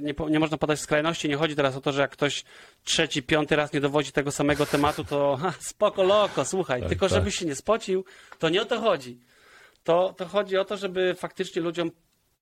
nie, 0.00 0.14
nie, 0.30 0.38
można 0.38 0.56
podać 0.56 0.80
skrajności. 0.80 1.28
Nie 1.28 1.36
chodzi 1.36 1.56
teraz 1.56 1.76
o 1.76 1.80
to, 1.80 1.92
że 1.92 2.00
jak 2.00 2.10
ktoś 2.10 2.44
trzeci, 2.84 3.22
piąty 3.22 3.56
raz 3.56 3.72
nie 3.72 3.80
dowodzi 3.80 4.12
tego 4.12 4.32
samego 4.32 4.66
tematu, 4.66 5.04
to 5.04 5.36
ha, 5.42 5.54
spoko 5.60 6.02
loko, 6.02 6.44
słuchaj. 6.44 6.80
Tak, 6.80 6.88
tylko 6.88 7.08
tak. 7.08 7.14
żebyś 7.14 7.34
się 7.34 7.46
nie 7.46 7.54
spocił, 7.54 8.04
to 8.38 8.48
nie 8.48 8.62
o 8.62 8.64
to 8.64 8.80
chodzi. 8.80 9.18
To, 9.84 10.14
to 10.16 10.26
chodzi 10.26 10.56
o 10.56 10.64
to, 10.64 10.76
żeby 10.76 11.14
faktycznie 11.14 11.62
ludziom 11.62 11.90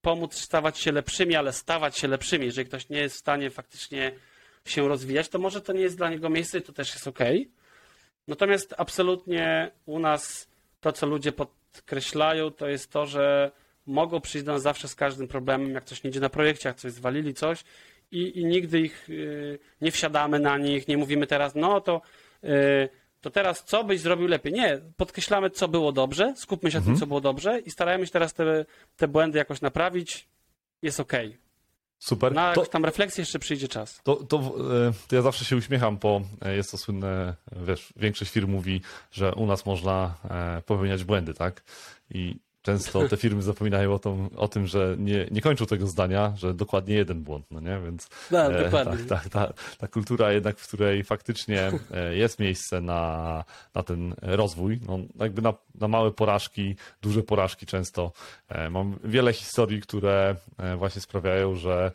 pomóc 0.02 0.34
stawać 0.34 0.78
się 0.78 0.92
lepszymi, 0.92 1.36
ale 1.36 1.52
stawać 1.52 1.98
się 1.98 2.08
lepszymi. 2.08 2.46
Jeżeli 2.46 2.68
ktoś 2.68 2.88
nie 2.88 2.98
jest 2.98 3.16
w 3.16 3.18
stanie 3.18 3.50
faktycznie 3.50 4.12
się 4.64 4.88
rozwijać, 4.88 5.28
to 5.28 5.38
może 5.38 5.60
to 5.60 5.72
nie 5.72 5.80
jest 5.80 5.96
dla 5.96 6.10
niego 6.10 6.30
miejsce 6.30 6.58
i 6.58 6.62
to 6.62 6.72
też 6.72 6.94
jest 6.94 7.08
ok. 7.08 7.18
Natomiast 8.28 8.74
absolutnie 8.78 9.70
u 9.86 9.98
nas 9.98 10.48
to, 10.80 10.92
co 10.92 11.06
ludzie 11.06 11.32
podkreślają, 11.32 12.50
to 12.50 12.68
jest 12.68 12.90
to, 12.90 13.06
że 13.06 13.52
mogą 13.86 14.20
przyjść 14.20 14.46
do 14.46 14.52
nas 14.52 14.62
zawsze 14.62 14.88
z 14.88 14.94
każdym 14.94 15.28
problemem, 15.28 15.74
jak 15.74 15.84
coś 15.84 16.04
nie 16.04 16.10
idzie 16.10 16.20
na 16.20 16.28
projekcie, 16.28 16.68
jak 16.68 16.76
coś 16.76 16.92
zwalili, 16.92 17.34
coś 17.34 17.64
i, 18.12 18.40
i 18.40 18.44
nigdy 18.44 18.80
ich 18.80 19.10
y, 19.10 19.58
nie 19.80 19.92
wsiadamy 19.92 20.38
na 20.38 20.58
nich, 20.58 20.88
nie 20.88 20.96
mówimy 20.96 21.26
teraz, 21.26 21.54
no 21.54 21.80
to, 21.80 22.00
y, 22.44 22.88
to 23.20 23.30
teraz 23.30 23.64
co 23.64 23.84
byś 23.84 24.00
zrobił 24.00 24.28
lepiej. 24.28 24.52
Nie, 24.52 24.80
podkreślamy, 24.96 25.50
co 25.50 25.68
było 25.68 25.92
dobrze, 25.92 26.34
skupmy 26.36 26.70
się 26.70 26.78
mhm. 26.78 26.92
na 26.92 26.98
tym, 26.98 27.00
co 27.00 27.06
było 27.06 27.20
dobrze 27.20 27.60
i 27.60 27.70
starajmy 27.70 28.06
się 28.06 28.12
teraz 28.12 28.34
te, 28.34 28.64
te 28.96 29.08
błędy 29.08 29.38
jakoś 29.38 29.60
naprawić. 29.60 30.28
Jest 30.82 31.00
ok. 31.00 31.12
Super. 31.98 32.32
Na 32.32 32.52
to, 32.52 32.66
tam 32.66 32.84
refleksję 32.84 33.22
jeszcze 33.22 33.38
przyjdzie 33.38 33.68
czas. 33.68 34.00
To, 34.02 34.16
to, 34.16 34.38
e, 34.38 34.92
to, 35.08 35.16
ja 35.16 35.22
zawsze 35.22 35.44
się 35.44 35.56
uśmiecham, 35.56 35.98
bo 35.98 36.20
e, 36.40 36.56
jest 36.56 36.70
to 36.70 36.78
słynne, 36.78 37.34
wiesz, 37.52 37.92
większość 37.96 38.30
firm 38.30 38.50
mówi, 38.50 38.80
że 39.10 39.34
u 39.34 39.46
nas 39.46 39.66
można 39.66 40.14
e, 40.30 40.62
popełniać 40.66 41.04
błędy, 41.04 41.34
tak? 41.34 41.62
I 42.10 42.36
często 42.62 43.08
te 43.08 43.16
firmy 43.16 43.42
zapominają 43.42 43.94
o, 43.94 43.98
tym, 43.98 44.30
o 44.36 44.48
tym, 44.48 44.66
że 44.66 44.96
nie, 44.98 45.26
nie 45.30 45.40
kończą 45.40 45.66
tego 45.66 45.86
zdania, 45.86 46.32
że 46.36 46.54
dokładnie 46.54 46.94
jeden 46.94 47.22
błąd, 47.22 47.46
no 47.50 47.60
nie? 47.60 47.80
Więc 47.84 48.08
no, 48.30 48.52
e, 48.52 48.64
dokładnie. 48.64 49.04
Ta, 49.04 49.16
ta, 49.16 49.28
ta, 49.30 49.52
ta, 49.78 49.88
kultura 49.88 50.32
jednak, 50.32 50.58
w 50.58 50.68
której 50.68 51.04
faktycznie 51.04 51.72
e, 51.90 52.16
jest 52.16 52.38
miejsce 52.38 52.80
na, 52.80 53.44
na 53.74 53.82
ten 53.82 54.14
rozwój, 54.22 54.80
no 54.88 54.98
jakby 55.18 55.42
na, 55.42 55.54
na 55.74 55.88
małe 55.88 56.10
porażki, 56.10 56.76
duże 57.02 57.22
porażki 57.22 57.66
często. 57.66 58.12
E, 58.48 58.70
mam 58.70 58.98
wiele 59.04 59.32
historii, 59.32 59.80
które 59.80 60.36
e, 60.58 60.76
właśnie 60.76 61.00
sprawiają, 61.00 61.54
że 61.54 61.92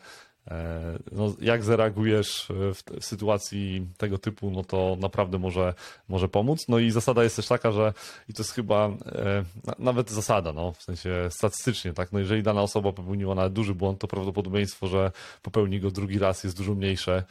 no, 1.12 1.34
jak 1.40 1.64
zareagujesz 1.64 2.46
w 2.50 3.04
sytuacji 3.04 3.86
tego 3.96 4.18
typu, 4.18 4.50
no 4.50 4.64
to 4.64 4.96
naprawdę 5.00 5.38
może, 5.38 5.74
może 6.08 6.28
pomóc. 6.28 6.68
No 6.68 6.78
i 6.78 6.90
zasada 6.90 7.24
jest 7.24 7.36
też 7.36 7.46
taka, 7.46 7.72
że 7.72 7.92
i 8.28 8.34
to 8.34 8.42
jest 8.42 8.52
chyba 8.52 8.88
e, 8.88 9.44
nawet 9.78 10.10
zasada, 10.10 10.52
no, 10.52 10.72
w 10.72 10.82
sensie 10.82 11.10
statystycznie, 11.30 11.92
tak, 11.92 12.12
no 12.12 12.18
jeżeli 12.18 12.42
dana 12.42 12.62
osoba 12.62 12.92
popełniła 12.92 13.34
nawet 13.34 13.52
duży 13.52 13.74
błąd, 13.74 13.98
to 13.98 14.08
prawdopodobieństwo, 14.08 14.86
że 14.86 15.12
popełni 15.42 15.80
go 15.80 15.90
drugi 15.90 16.18
raz 16.18 16.44
jest 16.44 16.56
dużo 16.56 16.74
mniejsze 16.74 17.24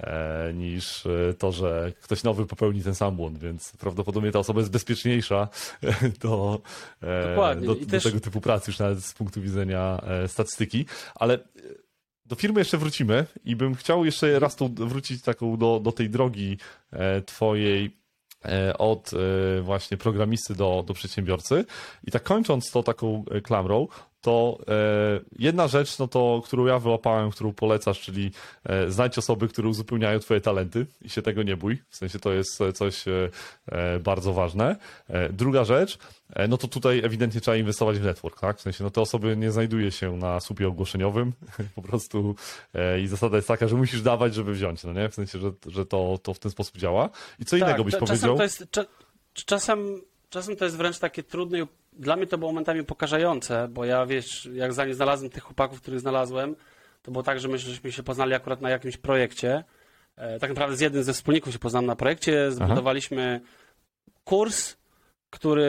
e, 0.00 0.52
niż 0.54 1.04
to, 1.38 1.52
że 1.52 1.92
ktoś 2.02 2.22
nowy 2.22 2.46
popełni 2.46 2.82
ten 2.82 2.94
sam 2.94 3.16
błąd, 3.16 3.38
więc 3.38 3.72
prawdopodobnie 3.76 4.32
ta 4.32 4.38
osoba 4.38 4.60
jest 4.60 4.72
bezpieczniejsza 4.72 5.48
do, 6.22 6.60
do, 7.60 7.74
do 7.74 7.86
też... 7.86 8.04
tego 8.04 8.20
typu 8.20 8.40
pracy 8.40 8.70
już 8.70 8.78
nawet 8.78 9.04
z 9.04 9.14
punktu 9.14 9.40
widzenia 9.40 10.00
statystyki, 10.26 10.86
ale 11.14 11.38
do 12.26 12.36
firmy 12.36 12.60
jeszcze 12.60 12.78
wrócimy 12.78 13.26
i 13.44 13.56
bym 13.56 13.74
chciał 13.74 14.04
jeszcze 14.04 14.38
raz 14.38 14.56
tu 14.56 14.68
wrócić 14.68 15.22
taką 15.22 15.56
do, 15.56 15.80
do 15.80 15.92
tej 15.92 16.10
drogi 16.10 16.58
e, 16.92 17.22
twojej 17.22 17.96
e, 18.44 18.78
od 18.78 19.10
e, 19.12 19.60
właśnie 19.62 19.96
programisty 19.96 20.54
do, 20.54 20.84
do 20.86 20.94
przedsiębiorcy. 20.94 21.64
I 22.04 22.10
tak 22.10 22.22
kończąc 22.22 22.70
to 22.70 22.82
taką 22.82 23.24
klamrą, 23.42 23.88
to 24.20 24.58
jedna 25.38 25.68
rzecz, 25.68 25.98
no 25.98 26.08
to, 26.08 26.42
którą 26.44 26.66
ja 26.66 26.78
wyłapałem, 26.78 27.30
którą 27.30 27.52
polecasz, 27.52 28.00
czyli 28.00 28.30
znajdź 28.88 29.18
osoby, 29.18 29.48
które 29.48 29.68
uzupełniają 29.68 30.18
twoje 30.18 30.40
talenty 30.40 30.86
i 31.02 31.10
się 31.10 31.22
tego 31.22 31.42
nie 31.42 31.56
bój. 31.56 31.78
W 31.88 31.96
sensie 31.96 32.18
to 32.18 32.32
jest 32.32 32.58
coś 32.74 33.04
bardzo 34.00 34.32
ważne. 34.32 34.76
Druga 35.30 35.64
rzecz, 35.64 35.98
no 36.48 36.56
to 36.56 36.68
tutaj 36.68 36.98
ewidentnie 37.04 37.40
trzeba 37.40 37.56
inwestować 37.56 37.98
w 37.98 38.04
network, 38.04 38.40
tak? 38.40 38.58
W 38.58 38.60
sensie, 38.60 38.84
no 38.84 38.90
te 38.90 39.00
osoby 39.00 39.36
nie 39.36 39.50
znajduje 39.50 39.90
się 39.90 40.16
na 40.16 40.40
słupie 40.40 40.68
ogłoszeniowym, 40.68 41.32
po 41.76 41.82
prostu 41.82 42.34
i 43.02 43.06
zasada 43.06 43.36
jest 43.36 43.48
taka, 43.48 43.68
że 43.68 43.76
musisz 43.76 44.02
dawać, 44.02 44.34
żeby 44.34 44.52
wziąć, 44.52 44.84
no 44.84 44.92
nie? 44.92 45.08
W 45.08 45.14
sensie, 45.14 45.38
że, 45.38 45.52
że 45.66 45.86
to, 45.86 46.18
to 46.22 46.34
w 46.34 46.38
ten 46.38 46.50
sposób 46.50 46.76
działa. 46.76 47.10
I 47.38 47.44
co 47.44 47.58
tak, 47.58 47.68
innego 47.68 47.84
byś 47.84 47.96
powiedział? 47.96 48.36
To 48.36 48.42
jest, 48.42 48.66
czasem, 49.34 50.02
czasem 50.30 50.56
to 50.56 50.64
jest 50.64 50.76
wręcz 50.76 50.98
takie 50.98 51.22
trudne 51.22 51.66
dla 51.98 52.16
mnie 52.16 52.26
to 52.26 52.38
było 52.38 52.52
momentami 52.52 52.80
upokarzające, 52.80 53.68
bo 53.68 53.84
ja 53.84 54.06
wiesz, 54.06 54.48
jak 54.52 54.72
zanim 54.72 54.94
znalazłem 54.94 55.30
tych 55.30 55.42
chłopaków, 55.42 55.80
których 55.80 56.00
znalazłem, 56.00 56.56
to 57.02 57.10
było 57.10 57.22
tak, 57.22 57.40
że 57.40 57.48
my 57.48 57.58
żeśmy 57.58 57.92
się 57.92 58.02
poznali 58.02 58.34
akurat 58.34 58.60
na 58.60 58.70
jakimś 58.70 58.96
projekcie. 58.96 59.64
E, 60.16 60.38
tak 60.38 60.50
naprawdę 60.50 60.76
z 60.76 60.80
jednym 60.80 61.02
ze 61.02 61.12
wspólników 61.12 61.52
się 61.52 61.58
poznałem 61.58 61.86
na 61.86 61.96
projekcie. 61.96 62.52
Zbudowaliśmy 62.52 63.40
Aha. 63.42 63.52
kurs, 64.24 64.76
który 65.34 65.66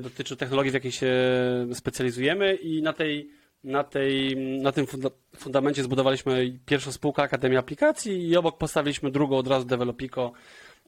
dotyczy 0.00 0.36
technologii, 0.36 0.70
w 0.70 0.74
jakiej 0.74 0.92
się 0.92 1.12
specjalizujemy 1.72 2.54
i 2.54 2.82
na 2.82 2.92
tej 2.92 3.30
na, 3.64 3.84
tej, 3.84 4.36
na 4.36 4.72
tym 4.72 4.86
fundamencie 5.36 5.82
zbudowaliśmy 5.82 6.58
pierwszą 6.66 6.92
spółkę 6.92 7.22
Akademii 7.22 7.58
Aplikacji 7.58 8.28
i 8.28 8.36
obok 8.36 8.58
postawiliśmy 8.58 9.10
drugą 9.10 9.36
od 9.36 9.48
razu 9.48 9.66
Developico. 9.66 10.32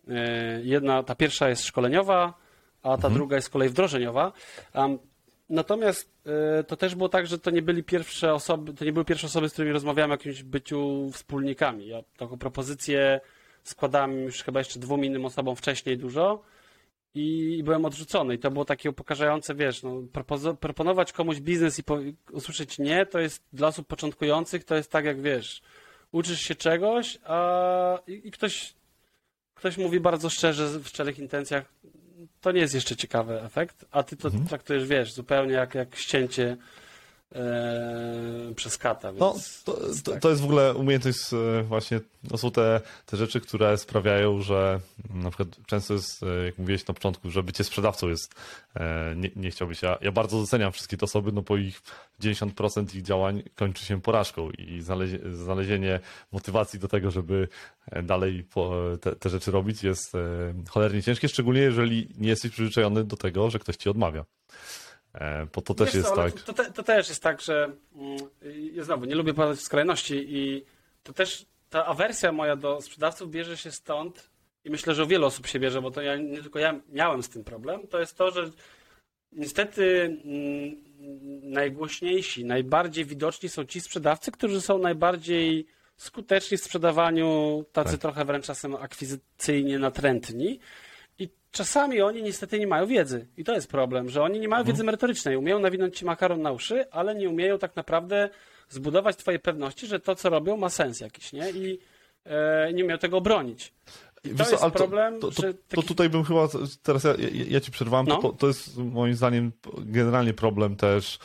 E, 0.08 0.60
jedna, 0.62 1.02
ta 1.02 1.14
pierwsza 1.14 1.48
jest 1.48 1.64
szkoleniowa, 1.64 2.34
a 2.82 2.88
ta 2.88 2.94
mhm. 2.94 3.14
druga 3.14 3.36
jest 3.36 3.48
z 3.48 3.50
kolei 3.50 3.68
wdrożeniowa. 3.68 4.32
Um, 4.74 4.98
natomiast 5.48 6.12
y, 6.60 6.64
to 6.64 6.76
też 6.76 6.94
było 6.94 7.08
tak, 7.08 7.26
że 7.26 7.38
to 7.38 7.50
nie 7.50 7.62
byli 7.62 7.84
pierwsze 7.84 8.34
osoby, 8.34 8.74
to 8.74 8.84
nie 8.84 8.92
były 8.92 9.04
pierwsze 9.04 9.26
osoby, 9.26 9.48
z 9.48 9.52
którymi 9.52 9.72
rozmawiałem 9.72 10.10
o 10.10 10.14
jakimś 10.14 10.42
byciu 10.42 11.10
wspólnikami. 11.12 11.86
Ja 11.86 12.02
taką 12.16 12.38
propozycję 12.38 13.20
składałem 13.62 14.18
już 14.18 14.42
chyba 14.42 14.60
jeszcze 14.60 14.80
dwóm 14.80 15.04
innym 15.04 15.24
osobom 15.24 15.56
wcześniej 15.56 15.98
dużo 15.98 16.42
i 17.14 17.62
byłem 17.64 17.84
odrzucony. 17.84 18.34
I 18.34 18.38
to 18.38 18.50
było 18.50 18.64
takie 18.64 18.90
upokarzające, 18.90 19.54
wiesz, 19.54 19.82
no, 19.82 20.02
proponować 20.60 21.12
komuś 21.12 21.40
biznes 21.40 21.78
i 21.78 21.82
usłyszeć 22.32 22.78
nie, 22.78 23.06
to 23.06 23.18
jest 23.18 23.42
dla 23.52 23.68
osób 23.68 23.86
początkujących, 23.86 24.64
to 24.64 24.76
jest 24.76 24.90
tak 24.90 25.04
jak, 25.04 25.20
wiesz, 25.20 25.62
uczysz 26.12 26.40
się 26.40 26.54
czegoś, 26.54 27.18
a 27.24 27.98
i, 28.06 28.28
i 28.28 28.30
ktoś, 28.30 28.74
ktoś 29.54 29.78
mówi 29.78 30.00
bardzo 30.00 30.30
szczerze, 30.30 30.80
w 30.80 30.88
szczerych 30.88 31.18
intencjach, 31.18 31.64
to 32.40 32.52
nie 32.52 32.60
jest 32.60 32.74
jeszcze 32.74 32.96
ciekawy 32.96 33.42
efekt, 33.42 33.84
a 33.90 34.02
ty 34.02 34.16
to 34.16 34.28
mhm. 34.28 34.46
traktujesz, 34.46 34.86
wiesz, 34.86 35.12
zupełnie 35.12 35.52
jak, 35.52 35.74
jak 35.74 35.96
ścięcie 35.96 36.56
e, 37.34 38.54
przez 38.56 38.78
kata. 38.78 39.12
no, 39.12 39.34
to, 39.64 39.78
to, 40.04 40.20
to, 40.20 40.30
jest 40.30 40.40
w 40.40 40.44
ogóle 40.44 40.74
umiejętność, 40.74 41.18
e, 41.32 41.62
właśnie, 41.62 42.00
to 42.28 42.38
są 42.38 42.50
te, 42.50 42.80
te 43.06 43.16
rzeczy, 43.16 43.40
które 43.40 43.78
sprawiają, 43.78 44.42
że 44.42 44.80
na 45.10 45.30
przykład 45.30 45.48
często 45.66 45.94
jest, 45.94 46.22
e, 46.22 46.44
jak 46.44 46.58
mówiłeś 46.58 46.86
na 46.86 46.94
początku, 46.94 47.30
że 47.30 47.42
bycie 47.42 47.64
sprzedawcą 47.64 48.08
jest, 48.08 48.34
e, 48.76 49.14
nie, 49.16 49.30
nie 49.36 49.50
chciałbyś. 49.50 49.82
Ja, 49.82 49.98
ja 50.00 50.12
bardzo 50.12 50.40
doceniam 50.40 50.72
wszystkie 50.72 50.96
te 50.96 51.04
osoby, 51.04 51.32
no 51.32 51.42
bo 51.42 51.56
ich 51.56 51.82
90% 52.20 52.94
ich 52.94 53.02
działań 53.02 53.42
kończy 53.54 53.84
się 53.84 54.02
porażką 54.02 54.50
i 54.50 54.82
znalezienie 55.32 56.00
motywacji 56.32 56.78
do 56.78 56.88
tego, 56.88 57.10
żeby 57.10 57.48
dalej 58.02 58.44
te, 59.00 59.16
te 59.16 59.30
rzeczy 59.30 59.50
robić 59.50 59.82
jest 59.82 60.12
cholernie 60.68 61.02
ciężkie, 61.02 61.28
szczególnie 61.28 61.60
jeżeli 61.60 62.08
nie 62.18 62.28
jesteś 62.28 62.50
przyzwyczajony 62.50 63.04
do 63.04 63.16
tego, 63.16 63.50
że 63.50 63.58
ktoś 63.58 63.76
ci 63.76 63.88
odmawia. 63.88 64.24
E, 65.14 65.46
bo 65.54 65.60
to 65.60 65.74
też 65.74 65.86
Wiesz 65.86 65.94
jest 65.94 66.08
co, 66.08 66.16
tak. 66.16 66.40
To, 66.40 66.52
to, 66.52 66.72
to, 66.72 66.82
też 66.82 67.08
jest 67.08 67.22
tak, 67.22 67.40
że 67.40 67.72
mm, 67.96 68.18
ja 68.72 68.84
znowu 68.84 69.04
nie 69.04 69.14
lubię 69.14 69.34
padać 69.34 69.58
w 69.58 69.62
skrajności 69.62 70.26
i 70.28 70.64
to 71.02 71.12
też 71.12 71.46
ta 71.70 71.86
awersja 71.86 72.32
moja 72.32 72.56
do 72.56 72.80
sprzedawców 72.80 73.30
bierze 73.30 73.56
się 73.56 73.72
stąd 73.72 74.30
i 74.64 74.70
myślę, 74.70 74.94
że 74.94 75.06
wiele 75.06 75.26
osób 75.26 75.46
się 75.46 75.60
bierze, 75.60 75.82
bo 75.82 75.90
to 75.90 76.02
ja, 76.02 76.16
nie 76.16 76.42
tylko 76.42 76.58
ja 76.58 76.80
miałem 76.88 77.22
z 77.22 77.28
tym 77.28 77.44
problem, 77.44 77.86
to 77.86 78.00
jest 78.00 78.16
to, 78.16 78.30
że 78.30 78.50
niestety 79.32 80.04
mm, 80.24 80.76
najgłośniejsi, 81.42 82.44
najbardziej 82.44 83.04
widoczni 83.04 83.48
są 83.48 83.64
ci 83.64 83.80
sprzedawcy, 83.80 84.32
którzy 84.32 84.60
są 84.60 84.78
najbardziej 84.78 85.66
skuteczni 85.96 86.58
w 86.58 86.64
sprzedawaniu, 86.64 87.64
tacy 87.72 87.90
tak. 87.90 88.00
trochę 88.00 88.24
wręcz 88.24 88.46
czasem 88.46 88.74
akwizycyjnie 88.74 89.78
natrętni. 89.78 90.60
Czasami 91.50 92.00
oni 92.00 92.22
niestety 92.22 92.58
nie 92.58 92.66
mają 92.66 92.86
wiedzy. 92.86 93.26
I 93.36 93.44
to 93.44 93.54
jest 93.54 93.70
problem, 93.70 94.08
że 94.10 94.22
oni 94.22 94.40
nie 94.40 94.48
mają 94.48 94.64
wiedzy 94.64 94.84
merytorycznej. 94.84 95.36
Umieją 95.36 95.58
nawinąć 95.58 95.98
ci 95.98 96.04
makaron 96.04 96.42
na 96.42 96.52
uszy, 96.52 96.90
ale 96.90 97.14
nie 97.14 97.28
umieją 97.28 97.58
tak 97.58 97.76
naprawdę 97.76 98.28
zbudować 98.68 99.16
twojej 99.16 99.40
pewności, 99.40 99.86
że 99.86 100.00
to, 100.00 100.14
co 100.14 100.30
robią, 100.30 100.56
ma 100.56 100.70
sens 100.70 101.00
jakiś, 101.00 101.32
nie? 101.32 101.50
I 101.50 101.78
e, 102.24 102.72
nie 102.72 102.84
umieją 102.84 102.98
tego 102.98 103.16
obronić. 103.16 103.72
I 104.24 104.30
to 104.34 104.50
jest 104.50 104.64
problem, 104.64 105.20
to, 105.20 105.30
to, 105.30 105.42
że 105.42 105.54
taki... 105.54 105.82
to 105.82 105.88
tutaj 105.88 106.08
bym 106.08 106.24
chyba, 106.24 106.48
teraz 106.82 107.04
ja, 107.04 107.10
ja, 107.10 107.44
ja 107.48 107.60
ci 107.60 107.70
przerwałem, 107.70 108.06
No. 108.06 108.22
to, 108.22 108.32
to, 108.32 108.46
jest 108.46 108.76
moim 108.78 109.14
zdaniem 109.14 109.52
generalnie 109.78 110.34
problem 110.34 110.76
też 110.76 111.18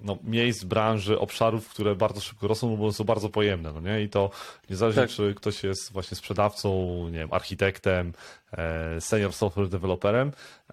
no, 0.00 0.18
miejsc, 0.24 0.64
branży, 0.64 1.18
obszarów, 1.18 1.68
które 1.68 1.94
bardzo 1.94 2.20
szybko 2.20 2.48
rosną, 2.48 2.76
bo 2.76 2.92
są 2.92 3.04
bardzo 3.04 3.28
pojemne, 3.28 3.72
no 3.72 3.80
nie? 3.80 4.02
I 4.02 4.08
to 4.08 4.30
niezależnie, 4.70 5.02
Tak. 5.02 5.10
czy 5.10 5.34
ktoś 5.34 5.64
jest 5.64 5.92
właśnie 5.92 6.16
sprzedawcą, 6.16 6.70
nie 7.08 7.18
wiem, 7.18 7.28
architektem, 7.32 8.12
e, 8.52 9.00
senior 9.00 9.32
software 9.32 9.68
developerem, 9.68 10.32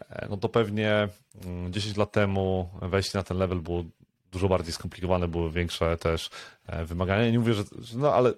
e, 0.09 0.27
no 0.29 0.37
to 0.37 0.49
pewnie 0.49 1.07
mm, 1.45 1.73
10 1.73 1.97
lat 1.97 2.11
temu 2.11 2.69
wejście 2.81 3.17
na 3.17 3.23
ten 3.23 3.37
level 3.37 3.59
było 3.59 3.83
dużo 4.31 4.47
bardziej 4.47 4.73
skomplikowane, 4.73 5.27
były 5.27 5.51
większe 5.51 5.97
też 5.97 6.29
e, 6.67 6.85
wymagania. 6.85 7.31
Nie 7.31 7.39
mówię, 7.39 7.53
że, 7.53 7.63
no 7.95 8.13
ale 8.13 8.33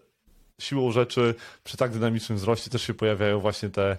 siłą 0.59 0.91
rzeczy 0.91 1.35
przy 1.63 1.77
tak 1.77 1.91
dynamicznym 1.91 2.37
wzroście 2.37 2.69
też 2.69 2.81
się 2.81 2.93
pojawiają 2.93 3.39
właśnie 3.39 3.69
te 3.69 3.97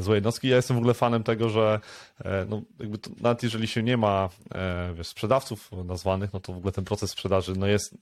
złe 0.00 0.14
jednostki. 0.14 0.48
Ja 0.48 0.56
jestem 0.56 0.76
w 0.76 0.78
ogóle 0.78 0.94
fanem 0.94 1.22
tego, 1.22 1.48
że 1.48 1.80
e, 2.24 2.46
no, 2.48 2.62
jakby 2.80 2.98
to, 2.98 3.10
nawet 3.20 3.42
jeżeli 3.42 3.66
się 3.66 3.82
nie 3.82 3.96
ma 3.96 4.28
e, 4.54 4.94
wiesz, 4.94 5.06
sprzedawców 5.06 5.70
nazwanych, 5.84 6.32
no 6.32 6.40
to 6.40 6.52
w 6.52 6.56
ogóle 6.56 6.72
ten 6.72 6.84
proces 6.84 7.10
sprzedaży 7.10 7.52
no, 7.56 7.66
jest 7.66 7.94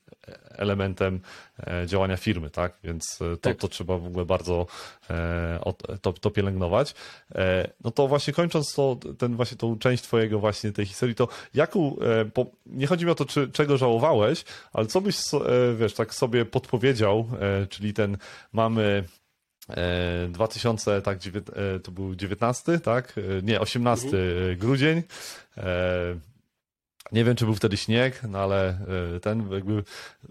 elementem 0.51 1.21
e, 1.67 1.87
działania 1.87 2.17
firmy, 2.17 2.51
tak? 2.51 2.79
Więc 2.85 3.19
e, 3.23 3.37
to, 3.37 3.37
Tak. 3.37 3.57
to 3.57 3.69
trzeba 3.69 3.99
w 3.99 4.07
ogóle 4.07 4.25
bardzo 4.25 4.67
e, 5.11 5.73
to, 6.03 6.13
to 6.13 6.31
pielęgnować. 6.31 6.95
E, 7.35 7.71
no 7.85 7.91
to 7.91 8.09
właśnie 8.09 8.33
kończąc 8.33 8.75
to, 8.75 8.97
ten 9.19 9.37
właśnie 9.37 9.57
tą 9.57 9.79
część 9.79 10.03
twojego 10.03 10.39
właśnie 10.39 10.73
tej 10.73 10.87
historii, 10.87 11.15
to 11.15 11.29
jaką, 11.55 11.97
e, 11.99 12.25
po, 12.25 12.47
nie 12.67 12.87
chodzi 12.87 13.05
mi 13.05 13.11
o 13.11 13.15
to, 13.15 13.25
czy, 13.25 13.49
czego 13.49 13.77
żałowałeś, 13.77 14.45
ale 14.73 14.87
co 14.87 15.01
byś, 15.01 15.17
e, 15.35 15.39
wiesz, 15.77 15.95
tak 15.95 16.15
sobie 16.15 16.45
podpowiedział, 16.45 17.29
e, 17.41 17.67
czyli 17.67 17.95
ten 17.95 18.17
mamy 18.53 19.05
e, 19.09 19.22
2000, 20.29 21.03
tak, 21.03 21.19
dziewię- 21.19 21.75
e, 21.77 21.81
to 21.81 21.91
był 21.93 22.15
19, 22.15 22.79
tak? 22.81 23.15
E, 23.19 23.43
Nie, 23.43 23.61
18 23.61 24.09
grudzień. 24.57 25.03
E, 25.57 25.63
Nie 27.13 27.25
wiem, 27.25 27.37
czy 27.37 27.45
był 27.45 27.55
wtedy 27.55 27.77
śnieg, 27.77 28.21
no 28.29 28.39
ale 28.39 28.79
e, 29.17 29.21
ten 29.21 29.51
jakby 29.53 29.85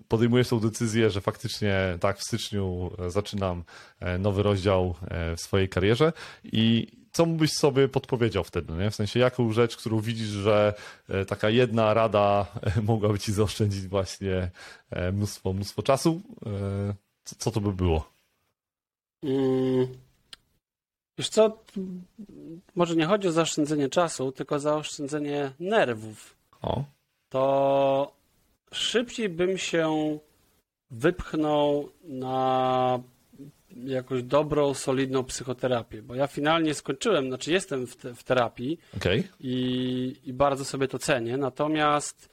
podejmujesz 0.08 0.48
tą 0.48 0.60
decyzję, 0.60 1.10
że 1.10 1.22
faktycznie 1.22 1.98
tak 2.00 2.18
w 2.20 2.24
styczniu 2.24 2.92
e, 3.00 3.10
zaczynam 3.12 3.64
e, 4.00 4.18
nowy 4.18 4.44
rozdział 4.44 4.96
e, 5.08 5.36
w 5.36 5.42
swojej 5.42 5.70
karierze 5.70 6.14
i 6.44 6.88
co 7.12 7.26
byś 7.26 7.54
sobie 7.54 7.88
podpowiedział 7.88 8.44
wtedy, 8.44 8.74
nie? 8.74 8.92
W 8.92 8.96
sensie 8.96 9.20
jaką 9.20 9.52
rzecz, 9.54 9.78
którą 9.78 10.00
widzisz, 10.02 10.28
że 10.28 10.74
e, 11.10 11.26
taka 11.26 11.50
jedna 11.50 11.94
rada 11.94 12.46
e, 12.78 12.82
mogłaby 12.82 13.20
ci 13.20 13.34
zaoszczędzić 13.34 13.88
właśnie 13.88 14.52
e, 14.90 15.12
mnóstwo, 15.12 15.54
mnóstwo 15.54 15.84
czasu, 15.84 16.22
e, 16.46 16.50
co, 17.24 17.36
co 17.36 17.52
to 17.52 17.62
by 17.62 17.74
było? 17.74 18.11
Mm. 19.24 19.88
Wiesz 21.18 21.30
co, 21.30 21.58
może 22.76 22.96
nie 22.96 23.06
chodzi 23.06 23.28
o 23.28 23.32
zaoszczędzenie 23.32 23.90
czasu, 23.90 24.32
tylko 24.32 24.60
zaoszczędzenie 24.60 25.52
nerwów. 25.60 26.36
O, 26.62 26.84
To 27.30 28.12
szybciej 28.72 29.30
bym 29.30 29.58
się 29.58 30.18
wypchnął 30.92 31.90
na 32.04 33.00
jakąś 33.84 34.24
dobrą, 34.24 34.74
solidną 34.74 35.24
psychoterapię, 35.24 36.02
bo 36.02 36.16
ja 36.16 36.28
finalnie 36.28 36.74
skończyłem, 36.74 37.28
znaczy 37.28 37.52
jestem 37.52 37.88
w, 37.88 37.96
te, 37.96 38.16
w 38.16 38.24
terapii 38.24 38.80
okej. 38.98 39.28
i, 39.40 40.16
i 40.26 40.34
bardzo 40.34 40.66
sobie 40.66 40.88
to 40.88 41.00
cenię, 41.00 41.38
natomiast 41.38 42.31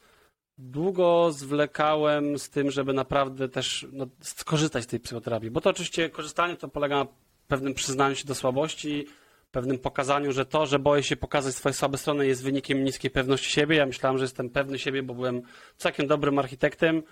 długo 0.59 1.31
zwlekałem 1.31 2.39
z 2.39 2.49
tym, 2.49 2.71
żeby 2.71 2.93
naprawdę 2.93 3.49
też 3.49 3.87
no, 3.91 4.07
skorzystać 4.21 4.83
z 4.83 4.87
tej 4.87 4.99
psychoterapii, 4.99 5.51
bo 5.51 5.61
to 5.61 5.69
oczywiście 5.69 6.09
korzystanie 6.09 6.55
to 6.55 6.67
polega 6.67 6.95
na 6.97 7.07
pewnym 7.47 7.73
przyznaniu 7.73 8.15
się 8.15 8.25
do 8.25 8.35
słabości, 8.35 9.07
pewnym 9.51 9.79
pokazaniu, 9.79 10.31
że 10.31 10.45
to, 10.45 10.65
że 10.65 10.79
boję 10.79 11.03
się 11.03 11.15
pokazać 11.15 11.55
swoje 11.55 11.73
słabe 11.73 11.97
strony 11.97 12.27
jest 12.27 12.43
wynikiem 12.43 12.83
niskiej 12.83 13.11
pewności 13.11 13.51
siebie. 13.51 13.75
Ja 13.75 13.85
myślałem, 13.85 14.17
że 14.17 14.23
jestem 14.23 14.49
pewny 14.49 14.79
siebie, 14.79 15.03
bo 15.03 15.13
byłem 15.13 15.41
całkiem 15.77 16.07
dobrym 16.07 16.39
architektem 16.39 17.03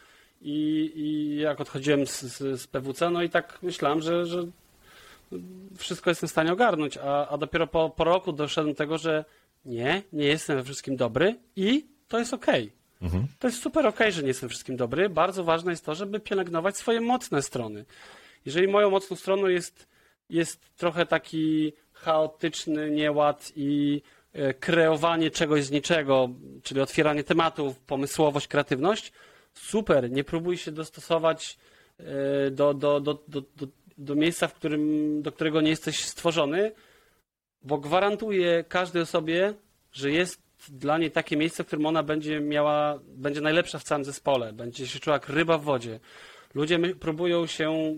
i, 0.42 0.92
i 0.96 1.38
jak 1.38 1.62
odchodziłem 1.62 2.08
z, 2.08 2.22
z, 2.22 2.62
z 2.62 2.68
PWC, 2.68 3.10
no 3.10 3.24
i 3.24 3.30
tak 3.30 3.60
myślałem, 3.62 4.02
że, 4.02 4.26
że 4.26 4.44
wszystko 5.78 6.10
jestem 6.10 6.28
w 6.28 6.32
stanie 6.32 6.54
ogarnąć, 6.54 6.98
a, 6.98 7.28
a 7.28 7.38
dopiero 7.38 7.68
po, 7.68 7.90
po 7.90 8.04
roku 8.04 8.32
doszedłem 8.32 8.74
do 8.74 8.78
tego, 8.78 8.98
że 8.98 9.26
nie, 9.66 10.04
nie 10.14 10.26
jestem 10.26 10.58
we 10.58 10.64
wszystkim 10.64 10.96
dobry 10.96 11.36
i 11.56 11.86
to 12.08 12.20
jest 12.20 12.34
okej. 12.34 12.72
Mhm. 13.02 13.28
To 13.40 13.48
jest 13.48 13.62
super 13.62 13.88
okej, 13.88 14.12
że 14.12 14.22
nie 14.22 14.28
jestem 14.28 14.50
wszystkim 14.50 14.78
dobry. 14.78 15.10
Bardzo 15.10 15.44
ważne 15.44 15.72
jest 15.72 15.86
to, 15.86 15.96
żeby 15.96 16.20
pielęgnować 16.20 16.78
swoje 16.78 17.02
mocne 17.02 17.42
strony. 17.42 17.86
Jeżeli 18.46 18.68
moją 18.68 18.90
mocną 18.90 19.16
stroną 19.16 19.48
jest, 19.48 19.88
jest 20.30 20.76
trochę 20.76 21.06
taki 21.06 21.74
chaotyczny 21.94 22.92
nieład 22.92 23.52
i 23.56 24.02
e, 24.34 24.54
kreowanie 24.54 25.32
czegoś 25.32 25.64
z 25.64 25.72
niczego, 25.72 26.30
czyli 26.64 26.82
otwieranie 26.82 27.24
tematów, 27.24 27.80
pomysłowość, 27.80 28.48
kreatywność, 28.48 29.12
super, 29.54 30.12
nie 30.12 30.24
próbuj 30.24 30.58
się 30.58 30.72
dostosować 30.72 31.58
e, 32.00 32.52
do, 32.52 32.74
do, 32.74 33.00
do, 33.00 33.24
do, 33.28 33.42
do, 33.42 33.68
do 33.98 34.16
miejsca, 34.16 34.48
w 34.48 34.54
którym, 34.54 35.22
do 35.22 35.32
którego 35.32 35.62
nie 35.62 35.70
jesteś 35.70 36.06
stworzony, 36.06 36.72
bo 37.62 37.78
gwarantuję 37.78 38.64
każdej 38.68 39.02
osobie, 39.02 39.54
że 39.92 40.12
jest 40.12 40.47
dla 40.70 40.98
niej 40.98 41.12
takie 41.12 41.38
miejsce, 41.38 41.64
w 41.64 41.68
którym 41.68 41.86
ona 41.86 42.04
będzie 42.04 42.40
miała, 42.40 43.00
będzie 43.08 43.42
najlepsza 43.42 43.80
w 43.80 43.84
całym 43.84 44.06
zespole, 44.06 44.54
będzie 44.54 44.88
się 44.88 45.00
czuła 45.00 45.14
jak 45.14 45.30
ryba 45.30 45.58
w 45.58 45.64
wodzie. 45.64 46.00
Ludzie 46.56 46.78
my, 46.78 46.96
próbują 46.96 47.48
się, 47.48 47.96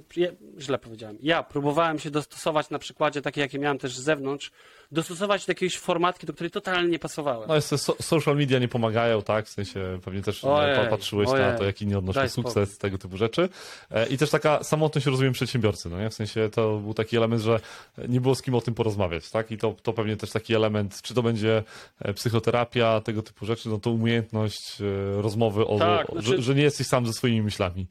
źle 0.60 0.78
powiedziałem, 0.78 1.18
ja 1.22 1.44
próbowałem 1.44 2.00
się 2.00 2.12
dostosować 2.12 2.70
na 2.70 2.80
przykładzie 2.80 3.22
takiej, 3.22 3.42
jakie 3.42 3.60
miałem 3.60 3.78
też 3.78 3.98
z 3.98 4.02
zewnątrz, 4.02 4.52
dostosować 4.92 5.46
do 5.46 5.52
jakiejś 5.52 5.78
formatki, 5.78 6.28
do 6.28 6.34
której 6.34 6.52
totalnie 6.52 6.90
nie 6.90 7.00
pasowałem. 7.00 7.48
No 7.48 7.56
jest 7.56 7.70
to 7.70 7.78
so, 7.78 7.96
social 8.02 8.36
media 8.38 8.60
nie 8.60 8.68
pomagają, 8.68 9.22
tak? 9.22 9.46
W 9.46 9.50
sensie 9.50 10.00
pewnie 10.06 10.22
też 10.22 10.44
Ojej, 10.44 10.76
pa- 10.76 10.86
patrzyłeś 10.86 11.28
na 11.28 11.34
ojej. 11.34 11.58
to, 11.58 11.64
jak 11.64 11.82
inni 11.82 11.96
odnoszą 11.96 12.30
sukces, 12.30 12.78
tego 12.78 12.98
typu 12.98 13.18
rzeczy. 13.18 13.50
E, 13.92 14.08
I 14.08 14.18
też 14.18 14.30
taka 14.30 14.64
samotność 14.64 15.08
rozumiem 15.08 15.34
przedsiębiorcy, 15.34 15.90
no 15.90 16.00
nie? 16.00 16.10
W 16.10 16.14
sensie 16.14 16.50
to 16.54 16.78
był 16.78 16.94
taki 16.94 17.18
element, 17.18 17.42
że 17.42 17.60
nie 18.08 18.22
było 18.22 18.36
z 18.36 18.42
kim 18.42 18.56
o 18.56 18.62
tym 18.62 18.74
porozmawiać, 18.74 19.30
tak? 19.32 19.52
I 19.52 19.58
to, 19.58 19.76
to 19.84 19.94
pewnie 19.94 20.18
też 20.18 20.32
taki 20.32 20.56
element, 20.56 21.02
czy 21.02 21.14
to 21.14 21.24
będzie 21.24 21.64
e, 22.02 22.14
psychoterapia, 22.14 23.02
tego 23.02 23.22
typu 23.24 23.46
rzeczy, 23.46 23.70
no 23.70 23.80
to 23.80 23.92
umiejętność 23.92 24.82
e, 24.82 25.22
rozmowy 25.22 25.66
o, 25.68 25.78
Tak, 25.80 26.08
znaczy- 26.12 26.28
że, 26.28 26.42
że 26.42 26.56
nie 26.56 26.64
jesteś 26.64 26.88
sam 26.88 27.08
ze 27.08 27.14
swoimi 27.14 27.42
myślami. 27.42 27.88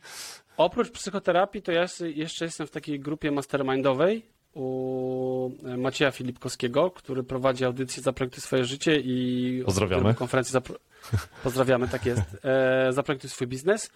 Oprócz 0.56 0.90
psychoterapii, 0.90 1.62
to 1.62 1.72
ja 1.72 1.87
jeszcze 2.14 2.44
jestem 2.44 2.66
w 2.66 2.70
takiej 2.70 3.00
grupie 3.00 3.30
mastermindowej 3.30 4.22
u 4.54 5.50
Macieja 5.78 6.11
Filipkowskiego, 6.11 6.90
który 6.90 7.22
prowadzi 7.24 7.64
audycję 7.64 8.02
Zaprojektuj 8.02 8.42
swoje 8.42 8.64
życie 8.64 9.00
i 9.04 9.62
Pozdrawiamy. 9.66 10.14
konferencję 10.14 10.52
zapro... 10.52 10.74
Pozdrawiamy, 11.44 11.88
tak 11.88 12.06
jest. 12.06 12.22
E, 12.44 12.92
Zaprojektuj 12.92 13.30
swój 13.30 13.46
biznes. 13.46 13.90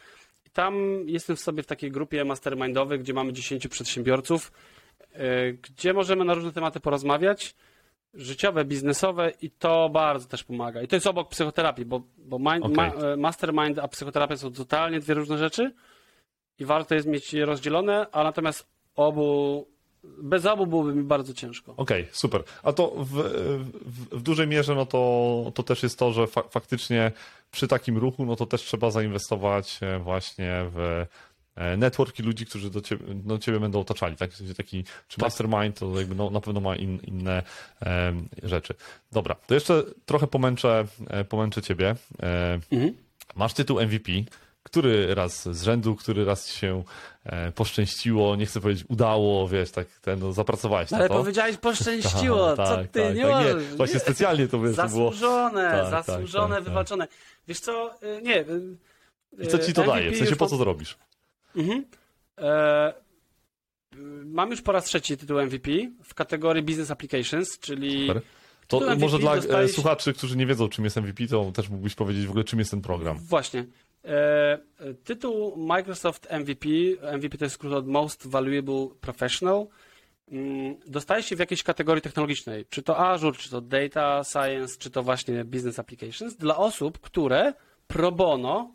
I 0.46 0.50
tam 0.50 0.74
jestem 1.06 1.36
w 1.36 1.40
sobie 1.40 1.62
w 1.62 1.66
takiej 1.66 1.90
grupie 1.90 2.24
mastermindowej, 2.24 2.98
gdzie 3.00 3.14
mamy 3.14 3.32
10 3.32 3.68
przedsiębiorców, 3.68 4.52
e, 5.12 5.52
gdzie 5.52 5.92
możemy 5.92 6.24
na 6.24 6.34
różne 6.34 6.52
tematy 6.52 6.80
porozmawiać, 6.80 7.54
życiowe, 8.14 8.64
biznesowe 8.64 9.32
i 9.42 9.50
to 9.50 9.88
bardzo 9.88 10.28
też 10.28 10.44
pomaga. 10.44 10.82
I 10.82 10.88
to 10.88 10.96
jest 10.96 11.06
obok 11.06 11.28
psychoterapii, 11.28 11.84
bo, 11.84 12.02
bo 12.18 12.38
mind, 12.38 12.64
Okej. 12.64 12.76
ma, 12.76 12.86
e, 12.86 13.16
mastermind 13.16 13.78
a 13.78 13.88
psychoterapia 13.88 14.36
są 14.36 14.52
totalnie 14.52 15.00
dwie 15.00 15.14
różne 15.14 15.38
rzeczy 15.38 15.74
i 16.58 16.64
warto 16.64 16.94
jest 16.94 17.06
mieć 17.06 17.34
je 17.34 17.46
rozdzielone, 17.46 18.06
a 18.12 18.24
natomiast 18.24 18.66
obu, 18.96 19.66
bez 20.04 20.46
obu 20.46 20.66
byłoby 20.66 20.94
mi 20.94 21.02
bardzo 21.02 21.34
ciężko. 21.34 21.74
Okej, 21.76 22.08
super. 22.12 22.44
A 22.62 22.72
to 22.72 22.92
w, 22.96 23.10
w, 23.84 24.18
w 24.18 24.22
dużej 24.22 24.46
mierze 24.46 24.74
no 24.74 24.86
to, 24.86 25.52
to 25.54 25.62
też 25.62 25.82
jest 25.82 25.98
to, 25.98 26.12
że 26.12 26.26
fa 26.26 26.42
faktycznie 26.42 27.12
przy 27.50 27.68
takim 27.68 27.98
ruchu 27.98 28.26
no 28.26 28.36
to 28.36 28.46
też 28.46 28.62
trzeba 28.62 28.90
zainwestować 28.90 29.78
e, 29.82 29.98
właśnie 29.98 30.70
w 30.74 31.06
e, 31.56 31.76
networki 31.76 32.22
ludzi, 32.22 32.46
którzy 32.46 32.70
do 32.70 32.80
ciebie, 32.80 33.14
do 33.14 33.38
ciebie 33.38 33.60
będą 33.60 33.80
otaczali, 33.80 34.16
tak? 34.16 34.30
W 34.30 34.36
sensie 34.36 34.54
taki, 34.54 34.84
czy 34.84 35.16
Tak. 35.16 35.22
mastermind 35.26 35.78
to 35.78 35.98
jakby 35.98 36.14
no, 36.14 36.30
na 36.30 36.40
pewno 36.40 36.60
ma 36.60 36.76
in, 36.76 36.98
inne 37.04 37.42
em, 37.80 38.28
rzeczy. 38.42 38.74
Dobra, 39.12 39.34
to 39.46 39.54
jeszcze 39.54 39.82
trochę 40.06 40.26
pomęczę, 40.26 40.84
e, 41.06 41.24
pomęczę 41.24 41.62
ciebie. 41.62 41.96
E, 42.22 42.60
Mhm. 42.70 42.94
Masz 43.34 43.54
tytuł 43.54 43.80
MVP. 43.80 44.12
Który 44.62 45.14
raz 45.14 45.48
z 45.48 45.62
rzędu, 45.62 45.96
który 45.96 46.24
raz 46.24 46.48
ci 46.48 46.58
się 46.58 46.82
e, 47.24 47.52
poszczęściło, 47.52 48.36
nie 48.36 48.46
chcę 48.46 48.60
powiedzieć 48.60 48.84
udało, 48.88 49.48
wiesz, 49.48 49.70
tak 49.70 49.86
ten, 49.88 50.18
no, 50.18 50.32
zapracowałeś 50.32 50.90
na 50.90 50.98
Ale 50.98 51.08
to. 51.08 51.14
powiedziałeś 51.14 51.56
poszczęściło, 51.56 52.52
Tak, 52.56 52.68
co 52.68 52.76
tak, 52.76 52.88
ty 52.88 53.00
tak, 53.02 53.16
nie 53.16 53.22
tak, 53.22 53.32
możesz. 53.32 53.70
nie, 53.70 53.76
Właśnie 53.76 54.00
specjalnie 54.00 54.48
to 54.48 54.58
było. 54.58 54.72
Zasłużone, 54.72 55.70
Tak, 55.70 55.90
tak, 55.90 56.04
zasłużone, 56.06 56.60
wywalczone. 56.60 57.08
Wiesz 57.48 57.60
co, 57.60 57.90
y, 58.02 58.22
nie. 58.22 58.40
y, 58.40 58.76
I 59.42 59.46
co 59.46 59.58
ci 59.58 59.72
to 59.72 59.82
y, 59.82 59.86
daje? 59.86 60.02
W 60.04 60.06
MVP 60.06 60.18
sensie 60.18 60.36
po 60.36 60.46
co 60.46 60.58
to 60.58 60.64
robisz? 60.64 60.98
Mhm. 61.56 61.84
E, 62.38 62.94
mam 64.24 64.50
już 64.50 64.62
po 64.62 64.72
raz 64.72 64.84
trzeci 64.84 65.16
tytuł 65.16 65.40
MVP 65.42 65.70
w 66.04 66.14
kategorii 66.14 66.62
Business 66.62 66.90
Applications, 66.90 67.58
czyli. 67.58 68.06
Super. 68.06 68.22
To 68.68 68.80
MVP 68.80 68.96
może 68.96 69.18
dla 69.18 69.36
e, 69.36 69.68
słuchaczy, 69.68 70.12
którzy 70.12 70.36
nie 70.36 70.46
wiedzą, 70.46 70.68
czym 70.68 70.84
jest 70.84 70.96
MVP, 70.96 71.26
to 71.26 71.52
też 71.52 71.68
mógłbyś 71.68 71.94
powiedzieć 71.94 72.26
w 72.26 72.30
ogóle, 72.30 72.44
czym 72.44 72.58
jest 72.58 72.70
ten 72.70 72.82
program. 72.82 73.18
Właśnie. 73.18 73.64
E, 74.04 74.58
tytuł 75.04 75.56
Microsoft 75.56 76.28
MVP, 76.30 76.68
MVP 77.12 77.38
to 77.38 77.44
jest 77.44 77.54
skrót 77.54 77.72
od 77.72 77.86
Most 77.86 78.26
Valuable 78.26 78.88
Professional, 79.00 79.66
mm, 80.28 80.76
dostaje 80.86 81.22
się 81.22 81.36
w 81.36 81.38
jakiejś 81.38 81.62
kategorii 81.62 82.02
technologicznej, 82.02 82.66
czy 82.70 82.82
to 82.82 82.98
Azure, 82.98 83.36
czy 83.36 83.50
to 83.50 83.60
Data 83.60 84.24
Science, 84.24 84.76
czy 84.78 84.90
to 84.90 85.02
właśnie 85.02 85.44
Business 85.44 85.78
Applications, 85.78 86.36
dla 86.36 86.56
osób, 86.56 86.98
które 86.98 87.54
pro 87.86 88.12
bono 88.12 88.72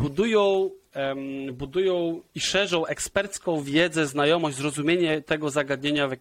budują, 0.00 0.70
um, 0.96 1.54
budują 1.54 2.22
i 2.34 2.40
szerzą 2.40 2.86
ekspercką 2.86 3.62
wiedzę, 3.62 4.06
znajomość, 4.06 4.56
zrozumienie 4.56 5.22
tego 5.22 5.50
zagadnienia 5.50 6.08
w, 6.08 6.16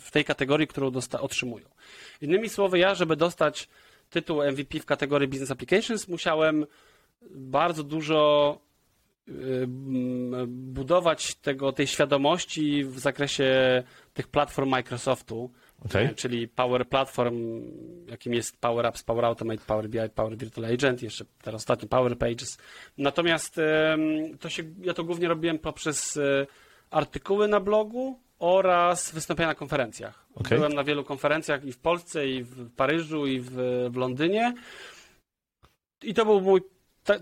w 0.00 0.10
tej 0.10 0.24
kategorii, 0.24 0.66
którą 0.66 0.90
dosta- 0.90 1.20
otrzymują. 1.20 1.66
Innymi 2.20 2.48
słowy, 2.48 2.78
ja, 2.78 2.94
żeby 2.94 3.16
dostać 3.16 3.68
tytuł 4.10 4.42
MVP 4.42 4.80
w 4.80 4.86
kategorii 4.86 5.28
Business 5.28 5.50
Applications, 5.50 6.08
musiałem 6.08 6.66
bardzo 7.30 7.82
dużo 7.82 8.60
y, 9.28 9.32
budować 10.46 11.34
tego, 11.34 11.72
tej 11.72 11.86
świadomości 11.86 12.84
w 12.84 12.98
zakresie 12.98 13.82
tych 14.14 14.28
platform 14.28 14.68
Microsoftu, 14.68 15.50
okay. 15.84 16.14
czyli 16.14 16.48
Power 16.48 16.88
Platform, 16.88 17.62
jakim 18.08 18.34
jest 18.34 18.60
Power 18.60 18.86
Apps, 18.86 19.02
Power 19.02 19.24
Automate, 19.24 19.62
Power 19.66 19.88
BI, 19.88 20.10
Power 20.14 20.36
Virtual 20.36 20.72
Agent, 20.72 21.02
jeszcze 21.02 21.24
teraz 21.42 21.60
ostatnio 21.60 21.88
Power 21.88 22.18
Pages. 22.18 22.58
Natomiast 22.98 23.60
to 24.40 24.48
się, 24.48 24.62
ja 24.80 24.94
to 24.94 25.04
głównie 25.04 25.28
robiłem 25.28 25.58
poprzez 25.58 26.16
e, 26.16 26.46
artykuły 26.90 27.48
na 27.48 27.60
blogu 27.60 28.18
oraz 28.38 29.12
wystąpienia 29.12 29.48
na 29.48 29.54
konferencjach. 29.54 30.26
Okay. 30.34 30.58
Byłem 30.58 30.72
na 30.72 30.84
wielu 30.84 31.04
konferencjach 31.04 31.64
i 31.64 31.72
w 31.72 31.78
Polsce, 31.78 32.28
i 32.28 32.42
w 32.42 32.70
Paryżu, 32.74 33.26
i 33.26 33.40
w, 33.40 33.50
w 33.90 33.96
Londynie. 33.96 34.54
I 36.02 36.14
to 36.14 36.24
był 36.24 36.40
mój 36.40 36.60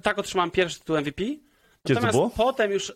tak 0.03 0.19
otrzymałem 0.19 0.51
pierwszy 0.51 0.79
tytuł 0.79 0.97
MVP. 0.97 1.23
Kiedy 1.87 2.01
Natomiast 2.01 2.37
potem 2.37 2.71
już 2.71 2.93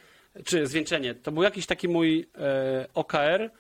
czy 0.45 0.67
zwieńczenie, 0.67 1.15
to 1.15 1.33
był 1.33 1.43
jakiś 1.43 1.67
taki 1.67 1.89
mój 1.89 2.29
e, 2.39 2.87
OKR, 2.95 3.43
E, 3.43 3.51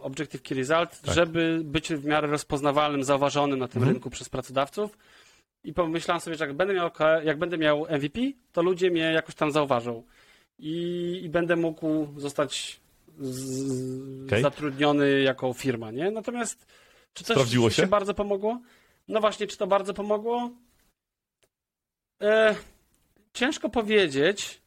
Objective 0.00 0.42
Key 0.42 0.58
Result, 0.58 1.00
tak. 1.00 1.14
żeby 1.14 1.60
być 1.64 1.88
w 1.88 2.04
miarę 2.04 2.28
rozpoznawalnym, 2.28 3.04
zauważonym 3.04 3.58
na 3.58 3.68
tym 3.68 3.78
mhm. 3.82 3.94
rynku 3.94 4.10
przez 4.10 4.28
pracodawców. 4.28 4.98
I 5.64 5.72
pomyślałem 5.72 6.20
sobie, 6.20 6.36
że 6.36 6.46
jak 6.46 6.56
będę 6.56 6.74
miał, 6.74 6.90
jak 7.24 7.38
będę 7.38 7.58
miał 7.58 7.86
MVP, 7.90 8.20
to 8.52 8.62
ludzie 8.62 8.90
mnie 8.90 9.02
jakoś 9.02 9.34
tam 9.34 9.50
zauważą. 9.52 10.02
I, 10.58 11.20
i 11.24 11.28
będę 11.28 11.56
mógł 11.56 12.06
zostać 12.20 12.80
z, 13.18 14.26
okay. 14.26 14.42
zatrudniony 14.42 15.20
jako 15.20 15.52
firma, 15.52 15.90
nie? 15.90 16.10
Natomiast 16.10 16.66
czy 17.14 17.24
to 17.24 17.46
się? 17.46 17.70
się 17.70 17.86
bardzo 17.86 18.14
pomogło? 18.14 18.60
No 19.08 19.20
właśnie, 19.20 19.46
czy 19.46 19.56
to 19.56 19.66
bardzo 19.66 19.94
pomogło? 19.94 20.50
E, 22.22 22.54
ciężko 23.32 23.68
powiedzieć 23.68 24.60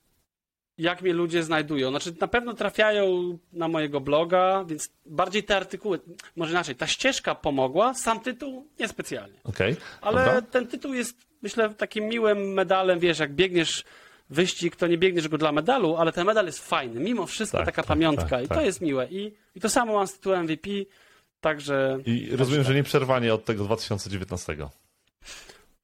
jak 0.78 1.02
mnie 1.02 1.14
ludzie 1.14 1.44
znajdują. 1.44 1.90
Znaczy, 1.90 2.14
na 2.22 2.28
pewno 2.28 2.54
trafiają 2.54 3.38
na 3.54 3.68
mojego 3.68 4.02
bloga, 4.02 4.66
więc 4.68 4.90
bardziej 5.06 5.44
te 5.44 5.56
artykuły, 5.56 6.00
może 6.36 6.52
inaczej, 6.52 6.76
ta 6.76 6.88
ścieżka 6.88 7.36
pomogła, 7.36 7.94
sam 7.94 8.20
tytuł 8.20 8.68
niespecjalnie. 8.80 9.40
Okay, 9.44 9.76
Ale 10.02 10.26
dobra. 10.26 10.42
ten 10.42 10.68
tytuł 10.68 10.94
jest, 10.94 11.18
myślę, 11.42 11.70
takim 11.70 12.06
miłym 12.06 12.54
medalem, 12.54 13.00
wiesz, 13.00 13.20
jak 13.20 13.34
biegniesz 13.34 13.84
wyścig, 14.30 14.76
to 14.76 14.88
nie 14.88 14.98
biegniesz 14.98 15.28
go 15.28 15.38
dla 15.38 15.52
medalu, 15.52 15.96
ale 15.96 16.12
ten 16.12 16.26
medal 16.26 16.46
jest 16.46 16.68
fajny. 16.68 17.00
Mimo 17.00 17.26
wszystko 17.26 17.58
tak, 17.58 17.66
taka 17.66 17.82
tak, 17.82 17.88
pamiątka 17.88 18.30
tak, 18.30 18.46
i 18.46 18.48
to 18.48 18.56
tak. 18.56 18.66
jest 18.66 18.82
miłe. 18.82 19.08
I, 19.12 19.34
I 19.56 19.60
to 19.62 19.70
samo 19.70 19.94
mam 19.94 20.08
z 20.08 20.14
tytułem 20.14 20.44
MVP, 20.44 20.70
także... 21.42 22.00
I 22.06 22.36
rozumiem, 22.36 22.64
że 22.64 22.76
nieprzerwanie 22.76 23.34
od 23.34 23.46
tego 23.46 23.64
2019. 23.64 24.58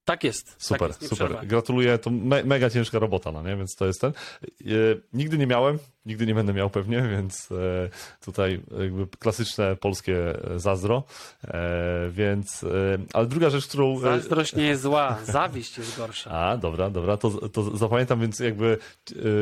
Tak 0.10 0.24
jest. 0.24 0.55
Super, 0.57 0.91
tak 0.91 1.01
jest, 1.01 1.16
super. 1.16 1.47
Gratuluję. 1.47 1.97
To 1.97 2.10
me 2.10 2.43
mega 2.43 2.70
ciężka 2.70 2.99
robota, 2.99 3.32
no 3.32 3.43
nie? 3.43 3.55
Więc 3.55 3.76
to 3.76 3.86
jest 3.86 4.01
ten. 4.01 4.12
E, 4.12 4.74
nigdy 5.14 5.38
nie 5.38 5.47
miałem, 5.47 5.80
nigdy 6.05 6.26
nie 6.26 6.36
będę 6.36 6.53
miał 6.53 6.70
pewnie, 6.70 7.01
więc 7.16 7.51
e, 7.51 7.89
tutaj 8.26 8.62
jakby 8.80 9.07
klasyczne 9.07 9.76
polskie 9.76 10.18
zazdro. 10.55 11.03
E, 11.47 12.10
więc, 12.12 12.64
e, 12.64 12.68
ale 13.14 13.26
druga 13.26 13.49
rzecz, 13.49 13.68
którą. 13.68 13.97
E, 13.97 14.01
Zazdrość 14.01 14.55
nie 14.55 14.64
jest 14.64 14.82
zła, 14.82 15.18
zawiść 15.26 15.78
jest 15.78 15.97
gorsza. 15.97 16.32
A, 16.32 16.57
dobra, 16.57 16.89
dobra, 16.89 17.18
to, 17.18 17.49
to 17.49 17.78
zapamiętam, 17.78 18.22
więc 18.22 18.39
jakby 18.39 18.78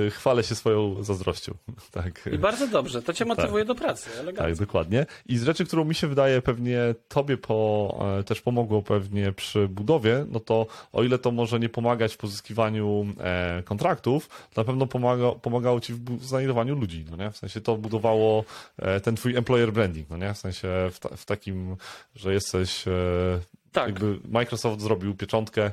e, 0.07 0.09
chwalę 0.09 0.43
się 0.43 0.55
swoją 0.55 1.03
zazdrością. 1.03 1.53
Tak. 1.91 2.29
I 2.31 2.37
bardzo 2.37 2.67
dobrze, 2.67 3.01
to 3.01 3.13
cię 3.13 3.25
tak. 3.25 3.37
motywuje 3.37 3.65
tak. 3.65 3.67
do 3.67 3.75
pracy. 3.75 4.09
Elegancko. 4.19 4.43
Tak, 4.43 4.55
dokładnie. 4.55 5.05
I 5.25 5.37
z 5.37 5.43
rzeczy, 5.43 5.65
którą 5.65 5.85
mi 5.85 5.95
się 5.95 6.07
wydaje 6.07 6.41
pewnie 6.41 6.95
tobie 7.07 7.37
po, 7.37 7.99
też 8.25 8.41
pomogło 8.41 8.81
pewnie 8.81 9.31
przy 9.31 9.67
budowie, 9.67 10.25
no 10.29 10.39
to 10.39 10.56
o 10.93 11.03
ile 11.03 11.17
to 11.17 11.31
może 11.31 11.59
nie 11.59 11.69
pomagać 11.69 12.13
w 12.13 12.17
pozyskiwaniu 12.17 13.05
e, 13.19 13.63
kontraktów, 13.65 14.29
to 14.53 14.61
na 14.61 14.65
pewno 14.65 14.87
pomaga, 14.87 15.31
pomagało 15.31 15.79
ci 15.79 15.93
w 15.93 16.25
znajdowaniu 16.25 16.75
ludzi, 16.75 17.05
no 17.09 17.17
nie? 17.17 17.31
W 17.31 17.37
sensie 17.37 17.61
to 17.61 17.77
budowało 17.77 18.43
e, 18.77 18.99
ten 18.99 19.15
twój 19.15 19.35
employer 19.35 19.73
branding, 19.73 20.09
no 20.09 20.17
nie? 20.17 20.33
W 20.33 20.37
sensie 20.37 20.67
w, 20.91 20.99
ta, 20.99 21.09
w 21.09 21.25
takim, 21.25 21.75
że 22.15 22.33
jesteś 22.33 22.87
e, 22.87 22.91
tak. 23.71 23.87
Jakby 23.87 24.19
Microsoft 24.29 24.81
zrobił 24.81 25.15
pieczątkę. 25.15 25.71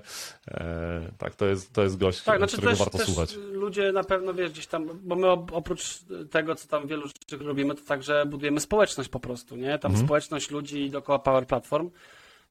E, 0.48 1.00
tak, 1.18 1.34
to 1.34 1.46
jest, 1.46 1.72
to 1.72 1.82
jest 1.82 1.98
gość, 1.98 2.22
tak, 2.22 2.38
znaczy 2.38 2.56
którego 2.56 2.70
też, 2.70 2.78
warto 2.78 2.98
też 2.98 3.06
słuchać. 3.06 3.36
Ludzie 3.52 3.92
na 3.92 4.04
pewno, 4.04 4.34
wiesz, 4.34 4.50
gdzieś 4.50 4.66
tam, 4.66 4.88
bo 5.02 5.16
my 5.16 5.28
oprócz 5.30 5.98
tego, 6.30 6.54
co 6.54 6.68
tam 6.68 6.86
wielu 6.86 7.08
rzeczy 7.08 7.44
robimy, 7.44 7.74
to 7.74 7.82
także 7.82 8.26
budujemy 8.26 8.60
społeczność 8.60 9.08
po 9.08 9.20
prostu, 9.20 9.56
nie? 9.56 9.78
Tam 9.78 9.90
mhm. 9.90 10.06
społeczność 10.06 10.50
ludzi 10.50 10.90
dookoła 10.90 11.18
Power 11.18 11.46
Platform. 11.46 11.90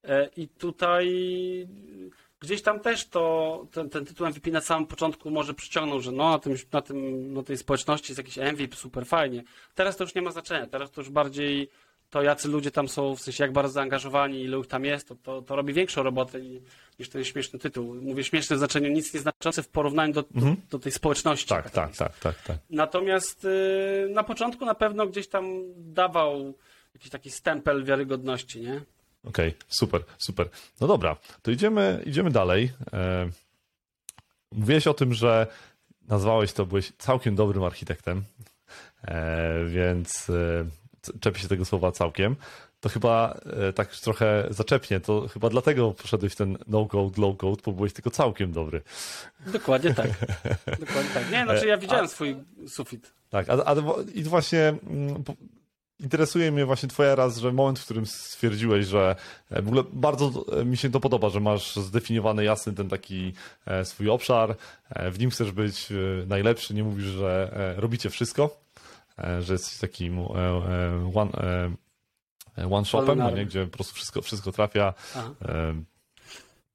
E, 0.04 0.30
I 0.38 0.48
tutaj 0.48 1.08
gdzieś 2.44 2.62
tam 2.62 2.80
też 2.80 3.08
to 3.08 3.66
ten, 3.72 3.90
ten 3.90 4.06
tytuł 4.06 4.28
MVP 4.28 4.52
na 4.52 4.62
samym 4.62 4.88
początku 4.88 5.32
może 5.32 5.54
przyciągnął, 5.54 6.02
że 6.02 6.12
no 6.12 6.32
na, 6.32 6.40
tym, 6.40 6.56
na, 6.72 6.82
tym, 6.82 7.34
na 7.34 7.44
tej 7.44 7.58
społeczności 7.58 8.12
jest 8.12 8.18
jakiś 8.18 8.38
MVP, 8.38 8.76
super 8.76 9.06
fajnie. 9.06 9.44
Teraz 9.76 9.98
to 9.98 10.04
już 10.04 10.16
nie 10.16 10.22
ma 10.22 10.32
znaczenia, 10.32 10.68
teraz 10.68 10.92
to 10.92 11.02
już 11.02 11.10
bardziej 11.10 11.70
to 12.10 12.22
jacy 12.22 12.48
ludzie 12.48 12.72
tam 12.72 12.88
są, 12.88 13.16
w 13.16 13.22
sensie 13.22 13.44
jak 13.44 13.54
bardzo 13.54 13.74
zaangażowani, 13.74 14.42
ilu 14.42 14.62
ich 14.62 14.68
tam 14.68 14.86
jest, 14.86 15.08
to, 15.08 15.16
to, 15.16 15.42
to 15.42 15.56
robi 15.56 15.74
większą 15.74 16.04
robotę 16.04 16.40
niż 17.00 17.10
ten 17.10 17.24
śmieszny 17.24 17.60
tytuł. 17.60 17.96
Mówię 17.96 18.24
śmieszny 18.24 18.56
w 18.56 18.60
znaczeniu 18.60 18.90
nic 18.90 19.14
nieznaczący 19.14 19.64
w 19.64 19.68
porównaniu 19.68 20.14
do, 20.14 20.24
mhm. 20.36 20.56
do, 20.56 20.62
do, 20.78 20.80
tej 20.80 20.92
społeczności. 20.92 21.50
Tak, 21.50 21.70
tak, 21.70 21.96
tak, 21.96 22.20
tak, 22.20 22.42
tak. 22.42 22.58
Natomiast 22.70 23.46
y, 23.46 24.08
na 24.10 24.24
początku 24.24 24.66
na 24.66 24.76
pewno 24.76 25.08
gdzieś 25.08 25.28
tam 25.28 25.46
dawał 25.76 26.54
jakiś 26.94 27.10
taki 27.10 27.32
stempel 27.32 27.84
wiarygodności, 27.84 28.62
nie? 28.62 28.82
Okej, 29.24 29.50
okay, 29.50 29.62
super, 29.68 30.04
super. 30.18 30.50
No 30.82 30.88
dobra, 30.88 31.18
to 31.42 31.52
idziemy, 31.52 32.04
idziemy 32.06 32.32
dalej. 32.32 32.72
E, 32.94 33.30
mówiłeś 34.52 34.88
o 34.88 34.94
tym, 34.94 35.14
że 35.14 35.48
nazwałeś 36.08 36.54
to, 36.54 36.66
byłeś 36.66 36.94
całkiem 36.98 37.36
dobrym 37.36 37.64
architektem, 37.64 38.24
e, 39.08 39.66
więc 39.66 40.30
e, 40.30 41.20
czepi 41.20 41.40
się 41.42 41.48
tego 41.48 41.66
słowa 41.66 41.92
całkiem. 41.92 42.36
To 42.80 42.90
chyba 42.90 43.40
tak 43.76 43.96
trochę 43.96 44.48
zaczepnie, 44.50 45.00
to 45.00 45.28
chyba 45.28 45.50
dlatego 45.50 45.92
poszedłeś 45.92 46.34
w 46.34 46.36
ten 46.36 46.58
no-code, 46.68 47.22
low-code, 47.22 47.62
bo 47.66 47.72
byłeś 47.72 47.94
tylko 47.94 48.12
całkiem 48.12 48.52
dobry. 48.52 48.82
Dokładnie 49.48 49.94
tak. 49.94 50.10
Dokładnie 50.80 51.12
tak. 51.14 51.32
Nie, 51.32 51.44
znaczy 51.44 51.68
ja 51.68 51.78
widziałem 51.78 52.06
a, 52.06 52.08
swój 52.08 52.36
sufit. 52.68 53.14
Tak, 53.30 53.50
a, 53.50 53.54
a 53.66 53.76
i 54.14 54.24
właśnie 54.24 54.60
mm, 54.60 55.24
interesuje 56.04 56.52
mnie 56.52 56.66
właśnie 56.66 56.90
twoja 56.90 57.16
raz, 57.16 57.38
że 57.38 57.52
moment, 57.52 57.80
w 57.80 57.86
którym 57.86 58.06
stwierdziłeś, 58.06 58.86
że 58.86 59.16
e, 59.50 59.62
w 59.62 59.68
ogóle 59.68 59.84
bardzo 59.94 60.46
e, 60.60 60.66
mi 60.66 60.78
się 60.78 60.92
to 60.92 61.00
podoba, 61.00 61.30
że 61.30 61.40
masz 61.40 61.76
zdefiniowany 61.76 62.44
jasny 62.44 62.74
ten 62.74 62.90
taki 62.90 63.34
e, 63.66 63.86
swój 63.86 64.10
obszar, 64.10 64.56
w 65.12 65.20
nim 65.20 65.30
chcesz 65.30 65.52
być 65.52 65.88
najlepszy, 66.28 66.74
nie 66.74 66.84
mówisz, 66.84 67.06
że 67.06 67.54
robicie 67.78 68.10
wszystko, 68.10 68.60
że 69.40 69.54
jesteś 69.54 69.80
takim 69.80 70.20
one, 71.16 71.32
one 72.72 72.86
shopem, 72.86 73.20
no 73.20 73.32
nie? 73.32 73.46
gdzie 73.46 73.66
po 73.66 73.72
prostu 73.72 73.96
wszystko, 73.96 74.22
wszystko 74.22 74.52
trafia. 74.52 74.94
Aha 75.16 75.32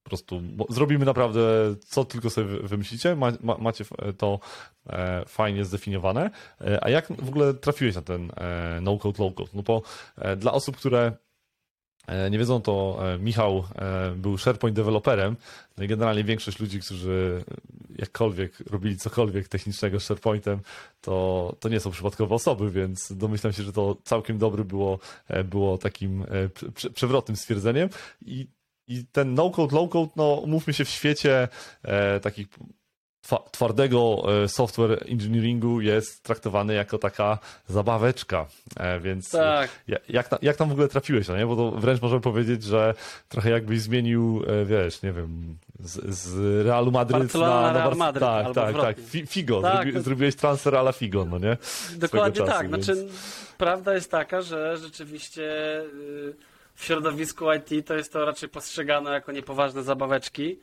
po 0.09 0.17
prostu 0.17 0.43
zrobimy 0.69 1.05
naprawdę 1.05 1.41
co 1.87 2.05
tylko 2.05 2.31
sobie 2.31 2.47
wymyślicie, 2.63 3.17
ma, 3.17 3.33
ma, 3.41 3.59
macie 3.59 3.85
to 4.19 4.41
e, 4.87 5.25
fajnie 5.27 5.65
zdefiniowane. 5.65 6.31
E, 6.61 6.85
a 6.85 6.91
jak 6.91 7.13
w 7.13 7.29
ogóle 7.29 7.55
trafiłeś 7.55 7.95
na 7.95 8.03
ten 8.03 8.33
e, 8.37 8.81
no-code, 8.83 9.23
low-code? 9.23 9.49
No 9.55 9.63
bo 9.63 9.83
e, 10.19 10.37
dla 10.37 10.53
osób, 10.53 10.77
które 10.77 11.13
e, 12.07 12.31
nie 12.31 12.39
wiedzą, 12.39 12.61
to 12.61 12.99
e, 13.15 13.19
Michał 13.19 13.65
był 14.17 14.39
SharePoint 14.39 14.77
deweloperem. 14.77 15.37
No 15.77 15.85
i 15.85 15.89
generalnie 15.89 16.25
większość 16.25 16.61
ludzi, 16.61 16.81
którzy 16.81 17.45
jakkolwiek 17.99 18.61
robili 18.71 18.97
cokolwiek 18.97 19.49
technicznego 19.49 20.01
z 20.01 20.05
SharePointem, 20.05 20.61
to, 21.01 21.57
to 21.61 21.69
nie 21.69 21.81
są 21.81 21.91
przypadkowe 21.91 22.35
osoby, 22.35 22.71
więc 22.71 23.13
domyślam 23.13 23.53
się, 23.53 23.63
że 23.63 23.73
to 23.73 23.97
całkiem 24.05 24.39
dobry 24.39 24.65
było, 24.65 24.99
było 25.45 25.79
takim 25.79 26.25
przewrotnym 26.95 27.37
stwierdzeniem. 27.37 27.89
I 28.27 28.58
i 28.89 29.05
ten 29.13 29.35
no-code, 29.35 29.77
low-code, 29.77 30.11
no 30.17 30.43
mówmy 30.47 30.73
się 30.73 30.85
w 30.85 30.89
świecie 30.89 31.49
e, 31.83 32.21
takich 32.21 32.47
twardego 33.51 34.23
e, 34.45 34.49
software 34.49 35.05
engineeringu 35.09 35.81
jest 35.81 36.23
traktowany 36.23 36.75
jako 36.75 36.99
taka 36.99 37.39
zabaweczka, 37.67 38.47
e, 38.77 39.01
więc 39.01 39.31
tak. 39.31 39.71
jak, 40.09 40.29
jak 40.43 40.57
tam 40.57 40.69
w 40.69 40.73
ogóle 40.73 40.89
trafiłeś, 40.89 41.29
no 41.29 41.37
nie? 41.37 41.47
Bo 41.47 41.57
to 41.57 41.71
wręcz 41.71 42.03
możemy 42.03 42.21
powiedzieć, 42.21 42.63
że 42.63 42.95
trochę 43.29 43.51
jakbyś 43.51 43.81
zmienił, 43.81 44.43
e, 44.47 44.65
wiesz, 44.65 45.03
nie 45.03 45.13
wiem, 45.13 45.59
z, 45.81 46.17
z 46.17 46.67
Realu 46.67 46.91
Madryt 46.91 47.35
na, 47.35 47.41
na 47.41 47.73
Real 47.73 47.97
Madryt, 47.97 48.25
Tak, 48.25 48.55
tak, 48.55 48.77
tak. 48.77 48.97
Figo, 49.27 49.63
tak, 49.63 49.85
Zrobi, 49.85 50.01
zrobiłeś 50.01 50.37
transfer 50.37 50.77
ala 50.77 50.93
Figo, 50.93 51.25
no 51.25 51.39
nie? 51.39 51.57
Dokładnie 51.97 52.47
czasu, 52.47 52.53
tak, 52.53 52.71
więc... 52.71 52.85
znaczy 52.85 53.09
prawda 53.59 53.95
jest 53.95 54.11
taka, 54.11 54.43
że 54.43 54.77
rzeczywiście 54.77 55.43
y, 55.81 56.35
w 56.79 56.85
środowisku 56.85 57.45
IT 57.53 57.87
to 57.87 57.95
jest 57.95 58.13
to 58.13 58.25
raczej 58.25 58.49
postrzegane 58.49 59.11
jako 59.11 59.33
niepoważne 59.33 59.83
zabaweczki, 59.83 60.59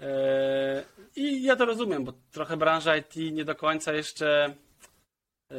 E, 0.00 0.84
I 1.16 1.42
ja 1.42 1.56
to 1.56 1.64
rozumiem, 1.64 2.04
bo 2.04 2.12
trochę 2.32 2.56
branża 2.56 2.96
IT 2.96 3.16
nie 3.32 3.44
do 3.44 3.54
końca 3.54 3.92
jeszcze 3.92 4.54
e, 5.50 5.54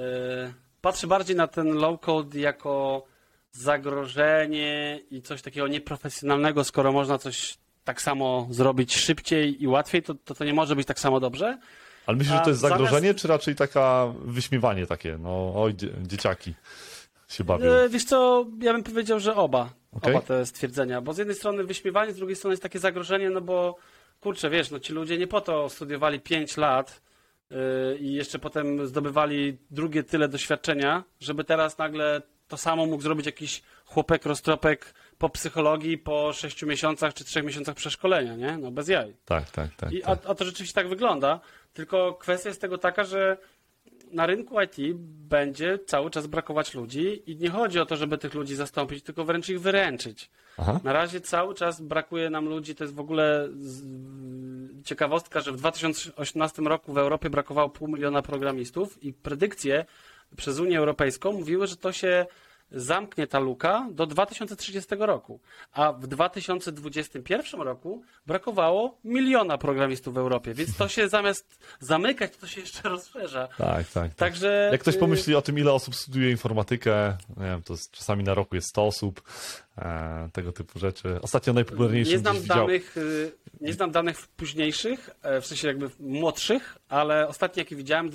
patrzy 0.82 1.08
bardziej 1.08 1.36
na 1.36 1.48
ten 1.48 1.68
low-code 1.68 2.40
jako 2.40 3.06
zagrożenie 3.52 5.00
i 5.12 5.22
coś 5.22 5.42
takiego 5.42 5.68
nieprofesjonalnego, 5.68 6.64
skoro 6.64 6.92
można 6.92 7.18
coś 7.18 7.58
tak 7.84 8.02
samo 8.02 8.48
zrobić 8.50 8.96
szybciej 8.96 9.64
i 9.64 9.68
łatwiej, 9.68 10.04
to 10.04 10.14
to, 10.14 10.36
to 10.36 10.46
nie 10.46 10.54
może 10.54 10.76
być 10.76 10.88
tak 10.88 11.00
samo 11.00 11.20
dobrze. 11.20 11.58
Ale 12.06 12.18
myślisz, 12.18 12.36
że 12.38 12.44
to 12.44 12.50
jest 12.50 12.62
zagrożenie, 12.62 13.02
zamiast... 13.02 13.20
czy 13.20 13.28
raczej 13.28 13.56
taka 13.56 14.14
wyśmiewanie 14.26 14.88
takie, 14.88 15.18
no 15.18 15.54
oj, 15.56 15.76
dzieciaki 16.02 16.54
się? 17.30 17.44
E, 17.72 17.90
wiesz 17.90 18.06
co, 18.06 18.46
ja 18.62 18.74
bym 18.74 18.84
powiedział, 18.84 19.20
że 19.20 19.36
oba. 19.36 19.70
Okay. 19.92 20.14
Oba 20.14 20.22
te 20.22 20.46
stwierdzenia, 20.46 21.02
bo 21.02 21.14
z 21.14 21.18
jednej 21.18 21.36
strony 21.36 21.64
wyśmiewanie, 21.64 22.14
z 22.14 22.16
drugiej 22.16 22.36
strony 22.36 22.54
jest 22.54 22.64
takie 22.64 22.80
zagrożenie, 22.80 23.30
no 23.30 23.42
bo 23.42 23.76
kurczę, 24.20 24.50
wiesz, 24.50 24.72
no 24.72 24.80
ci 24.80 24.94
ludzie 24.94 25.18
nie 25.18 25.28
po 25.28 25.42
to 25.42 25.70
studiowali 25.70 26.20
5 26.20 26.58
lat 26.58 27.02
yy, 27.50 27.58
i 28.00 28.14
jeszcze 28.14 28.40
potem 28.40 28.88
zdobywali 28.88 29.58
drugie 29.72 30.04
tyle 30.04 30.28
doświadczenia, 30.28 31.04
żeby 31.20 31.44
teraz 31.44 31.78
nagle 31.78 32.22
to 32.48 32.58
samo 32.58 32.86
mógł 32.86 33.04
zrobić 33.04 33.26
jakiś 33.26 33.62
chłopek, 33.86 34.26
roztropek 34.26 34.94
po 35.18 35.30
psychologii 35.30 35.98
po 35.98 36.34
6 36.34 36.64
miesiącach 36.64 37.14
czy 37.14 37.24
3 37.24 37.44
miesiącach 37.44 37.76
przeszkolenia, 37.76 38.36
nie? 38.36 38.58
No 38.58 38.72
bez 38.72 38.88
jaj. 38.88 39.16
Tak, 39.26 39.52
tak, 39.52 39.76
tak. 39.76 39.92
I, 39.92 40.02
tak. 40.02 40.20
A, 40.26 40.30
a 40.30 40.36
to 40.36 40.46
rzeczywiście 40.46 40.76
tak 40.76 40.90
wygląda, 40.90 41.40
tylko 41.74 42.14
kwestia 42.14 42.50
jest 42.50 42.62
tego 42.62 42.78
taka, 42.78 43.04
że 43.04 43.38
na 44.12 44.26
rynku 44.26 44.62
IT 44.62 44.96
będzie 45.30 45.80
cały 45.86 46.10
czas 46.12 46.28
brakować 46.28 46.74
ludzi 46.74 47.32
i 47.32 47.36
nie 47.36 47.50
chodzi 47.50 47.80
o 47.80 47.86
to, 47.86 47.96
żeby 47.96 48.18
tych 48.18 48.34
ludzi 48.34 48.56
zastąpić, 48.56 49.04
tylko 49.04 49.26
wręcz 49.26 49.50
ich 49.50 49.62
wyręczyć. 49.62 50.30
Aha. 50.58 50.80
Na 50.84 50.94
razie 50.94 51.22
cały 51.22 51.56
czas 51.56 51.82
brakuje 51.82 52.30
nam 52.30 52.50
ludzi, 52.50 52.76
to 52.76 52.84
jest 52.84 52.96
w 52.96 53.00
ogóle 53.00 53.50
ciekawostka, 54.86 55.42
że 55.42 55.52
w 55.52 55.56
2018 55.58 56.62
roku 56.62 56.94
w 56.94 56.98
Europie 56.98 57.30
brakowało 57.30 57.70
pół 57.70 57.88
miliona 57.88 58.22
programistów 58.22 59.04
i 59.04 59.14
predykcje 59.14 59.86
przez 60.38 60.60
Unię 60.60 60.78
Europejską 60.78 61.32
mówiły, 61.32 61.68
że 61.68 61.78
to 61.78 61.92
się 61.92 62.26
zamknie 62.72 63.28
ta 63.28 63.40
luka 63.40 63.88
do 63.92 64.06
2030 64.06 64.90
roku, 65.00 65.40
a 65.72 65.94
w 65.94 66.08
2021 66.08 67.62
roku 67.62 68.04
brakowało 68.28 68.98
miliona 69.04 69.58
programistów 69.58 70.14
w 70.14 70.18
Europie, 70.18 70.54
więc 70.54 70.78
to 70.78 70.88
się 70.88 71.10
zamiast 71.10 71.60
zamykać, 71.80 72.38
to 72.38 72.48
się 72.48 72.62
jeszcze 72.62 72.90
rozszerza. 72.90 73.48
Tak, 73.48 73.58
tak. 73.58 73.94
tak. 73.94 74.14
Także... 74.14 74.70
Jak 74.72 74.82
ktoś 74.82 74.96
y, 74.96 75.00
pomyśli 75.00 75.36
o 75.36 75.42
tym, 75.42 75.60
ile 75.60 75.74
osób 75.74 75.96
studiuje 75.96 76.32
informatykę, 76.32 77.18
nie 77.38 77.46
wiem, 77.46 77.62
to 77.62 77.74
czasami 77.92 78.24
na 78.24 78.34
roku 78.34 78.56
jest 78.56 78.70
100 78.70 78.88
osób, 78.88 79.22
e, 79.78 80.30
tego 80.34 80.52
typu 80.52 80.80
rzeczy. 80.80 81.22
Ostatnio 81.22 81.54
najpopularniejszy 81.54 82.12
nie 82.12 82.20
znam 82.20 82.44
danych, 82.46 82.98
y, 82.98 83.32
Nie 83.62 83.74
znam 83.74 83.92
danych 83.92 84.28
późniejszych, 84.28 85.10
e, 85.22 85.42
w 85.42 85.46
sensie 85.46 85.68
jakby 85.68 85.90
młodszych, 86.00 86.78
ale 86.90 87.28
ostatnie 87.28 87.62
jakie 87.62 87.76
widziałem 87.76 88.10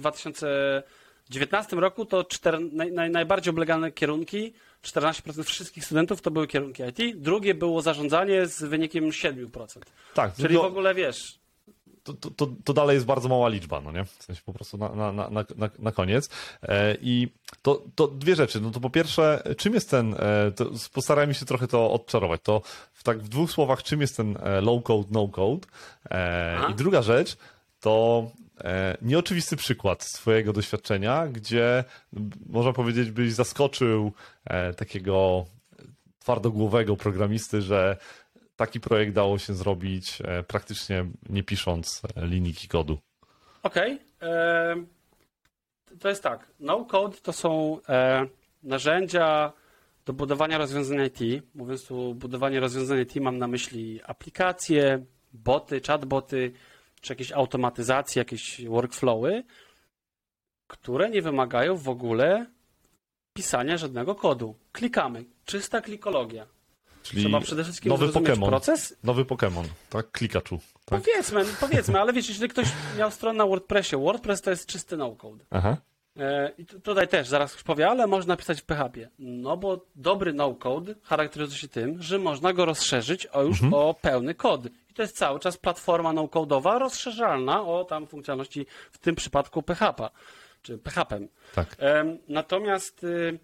w 1.25 1.31
2000 1.31 1.75
2019 1.75 1.77
roku 1.77 2.05
to 2.05 2.25
czter, 2.25 2.61
naj, 2.72 2.93
naj, 2.93 3.11
najbardziej 3.11 3.51
oblegane 3.51 3.93
kierunki, 3.93 4.53
14% 4.83 5.43
wszystkich 5.43 5.85
studentów 5.85 6.22
to 6.22 6.31
były 6.31 6.47
kierunki 6.47 6.83
IT, 6.83 7.20
drugie 7.20 7.55
było 7.55 7.83
zarządzanie 7.83 8.47
z 8.47 8.62
wynikiem 8.62 9.05
7%. 9.05 9.79
Tak. 10.14 10.35
Czyli 10.35 10.55
no, 10.55 10.62
w 10.62 10.64
ogóle 10.64 10.95
wiesz... 10.95 11.39
To, 12.03 12.12
to, 12.12 12.49
to, 12.64 12.72
dalej 12.72 12.95
jest 12.95 13.07
bardzo 13.07 13.29
mała 13.29 13.49
liczba, 13.49 13.81
no 13.81 13.93
nie? 13.93 14.05
W 14.05 14.22
sensie 14.22 14.43
po 14.47 14.53
prostu 14.53 14.77
na, 14.79 14.89
na, 14.89 15.12
na, 15.12 15.31
na, 15.31 15.70
na 15.79 15.93
koniec. 15.93 16.31
E, 16.62 16.97
I 17.01 17.29
to, 17.62 17.83
to 17.95 18.09
dwie 18.09 18.37
rzeczy. 18.37 18.61
No 18.61 18.70
to 18.70 18.81
po 18.81 18.91
pierwsze, 18.91 19.43
czym 19.57 19.75
jest 19.75 19.91
ten, 19.91 20.14
e, 20.14 20.53
to 20.57 20.70
postarajmy 20.93 21.35
się 21.35 21.47
trochę 21.47 21.68
to 21.68 21.93
odczarować. 21.93 22.41
To 22.43 22.62
w, 22.93 23.03
tak 23.03 23.18
w 23.18 23.29
dwóch 23.29 23.51
słowach, 23.51 23.83
czym 23.83 24.01
jest 24.01 24.16
ten 24.16 24.37
e, 24.43 24.61
low 24.61 24.83
code, 24.83 25.09
no 25.11 25.29
code. 25.29 25.66
E, 26.11 26.70
I 26.70 26.75
druga 26.75 27.03
rzecz, 27.03 27.37
to 27.81 28.27
nieoczywisty 29.02 29.57
przykład 29.57 30.02
swojego 30.02 30.52
doświadczenia, 30.52 31.26
gdzie 31.26 31.84
można 32.46 32.72
powiedzieć, 32.72 33.11
byś 33.11 33.32
zaskoczył 33.32 34.12
e, 34.44 34.74
takiego 34.74 35.44
twardogłowego 36.18 36.96
programisty, 36.96 37.62
że 37.62 37.96
taki 38.57 38.80
projekt 38.80 39.14
dało 39.14 39.38
się 39.38 39.55
zrobić 39.55 40.18
e, 40.24 40.42
praktycznie 40.42 41.07
nie 41.28 41.42
pisząc 41.42 42.02
linijki 42.16 42.68
kodu. 42.68 42.98
Okej. 43.62 43.98
Okay. 44.18 44.86
To 46.00 46.09
jest 46.09 46.22
tak. 46.22 46.50
No 46.61 46.84
code 46.84 47.16
to 47.22 47.32
są 47.32 47.78
narzędzia 48.62 49.52
do 50.07 50.12
budowania 50.12 50.59
rozwiązań 50.59 50.98
IT. 51.07 51.44
Mówiąc 51.55 51.86
tu 51.86 52.14
budowanie 52.14 52.61
rozwiązań 52.61 53.00
IT, 53.00 53.16
mam 53.16 53.38
na 53.38 53.46
myśli 53.46 54.00
aplikacje, 54.07 55.05
boty, 55.32 55.80
chatboty, 55.86 56.52
czy 57.05 57.12
jakieś 57.12 57.32
automatyzacje, 57.32 58.20
jakieś 58.20 58.66
workflowy, 58.66 59.42
które 60.66 61.11
nie 61.11 61.22
wymagają 61.22 61.76
w 61.76 61.88
ogóle 61.88 62.46
pisania 63.32 63.76
żadnego 63.76 64.14
kodu. 64.14 64.55
Klikamy. 64.72 65.24
Czysta 65.44 65.80
klikologia. 65.80 66.46
Czyli 67.02 67.22
Trzeba 67.22 67.40
przede 67.40 67.64
wszystkim 67.64 67.90
nowy 67.90 68.09
Pokémon. 68.09 68.46
proces. 68.48 68.96
Nowy 69.02 69.24
Pokémon, 69.24 69.64
tak? 69.90 70.11
Klikaczu. 70.11 70.61
Tak? 70.84 71.00
Powiedzmy, 71.02 71.44
powiedzmy, 71.61 72.00
ale 72.00 72.12
wiecie, 72.12 72.28
jeżeli 72.28 72.48
ktoś 72.48 72.68
miał 72.98 73.11
stronę 73.11 73.38
na 73.38 73.46
WordPressie, 73.46 73.96
WordPress 73.96 74.42
to 74.42 74.50
jest 74.50 74.66
czysty 74.66 74.96
no-code. 74.96 75.44
Aha. 75.50 75.76
E, 76.18 76.52
I 76.58 76.66
tutaj 76.66 77.08
też 77.08 77.28
zaraz 77.28 77.52
już 77.52 77.62
powie, 77.62 77.88
ale 77.88 78.06
można 78.06 78.36
pisać 78.36 78.60
w 78.60 78.64
PHP. 78.64 79.08
No 79.18 79.56
bo 79.56 79.86
dobry 79.96 80.32
no-code 80.32 80.94
charakteryzuje 81.02 81.58
się 81.58 81.68
tym, 81.68 82.02
że 82.02 82.18
można 82.18 82.52
go 82.52 82.64
rozszerzyć 82.64 83.26
o 83.26 83.42
już 83.42 83.62
mhm. 83.62 83.74
o 83.82 83.94
pełny 83.94 84.34
kod. 84.34 84.66
I 84.90 84.94
to 84.94 85.02
jest 85.02 85.16
cały 85.16 85.40
czas 85.40 85.56
platforma 85.56 86.12
no-codeowa 86.12 86.78
rozszerzalna 86.78 87.62
o 87.62 87.84
tam 87.84 88.06
funkcjonalności, 88.06 88.66
w 88.92 88.98
tym 88.98 89.14
przypadku 89.14 89.62
PHP, 89.62 90.10
czy 90.62 90.78
PHP. 90.78 91.20
Tak. 91.54 91.76
Natomiast 92.28 93.04
y, 93.04 93.38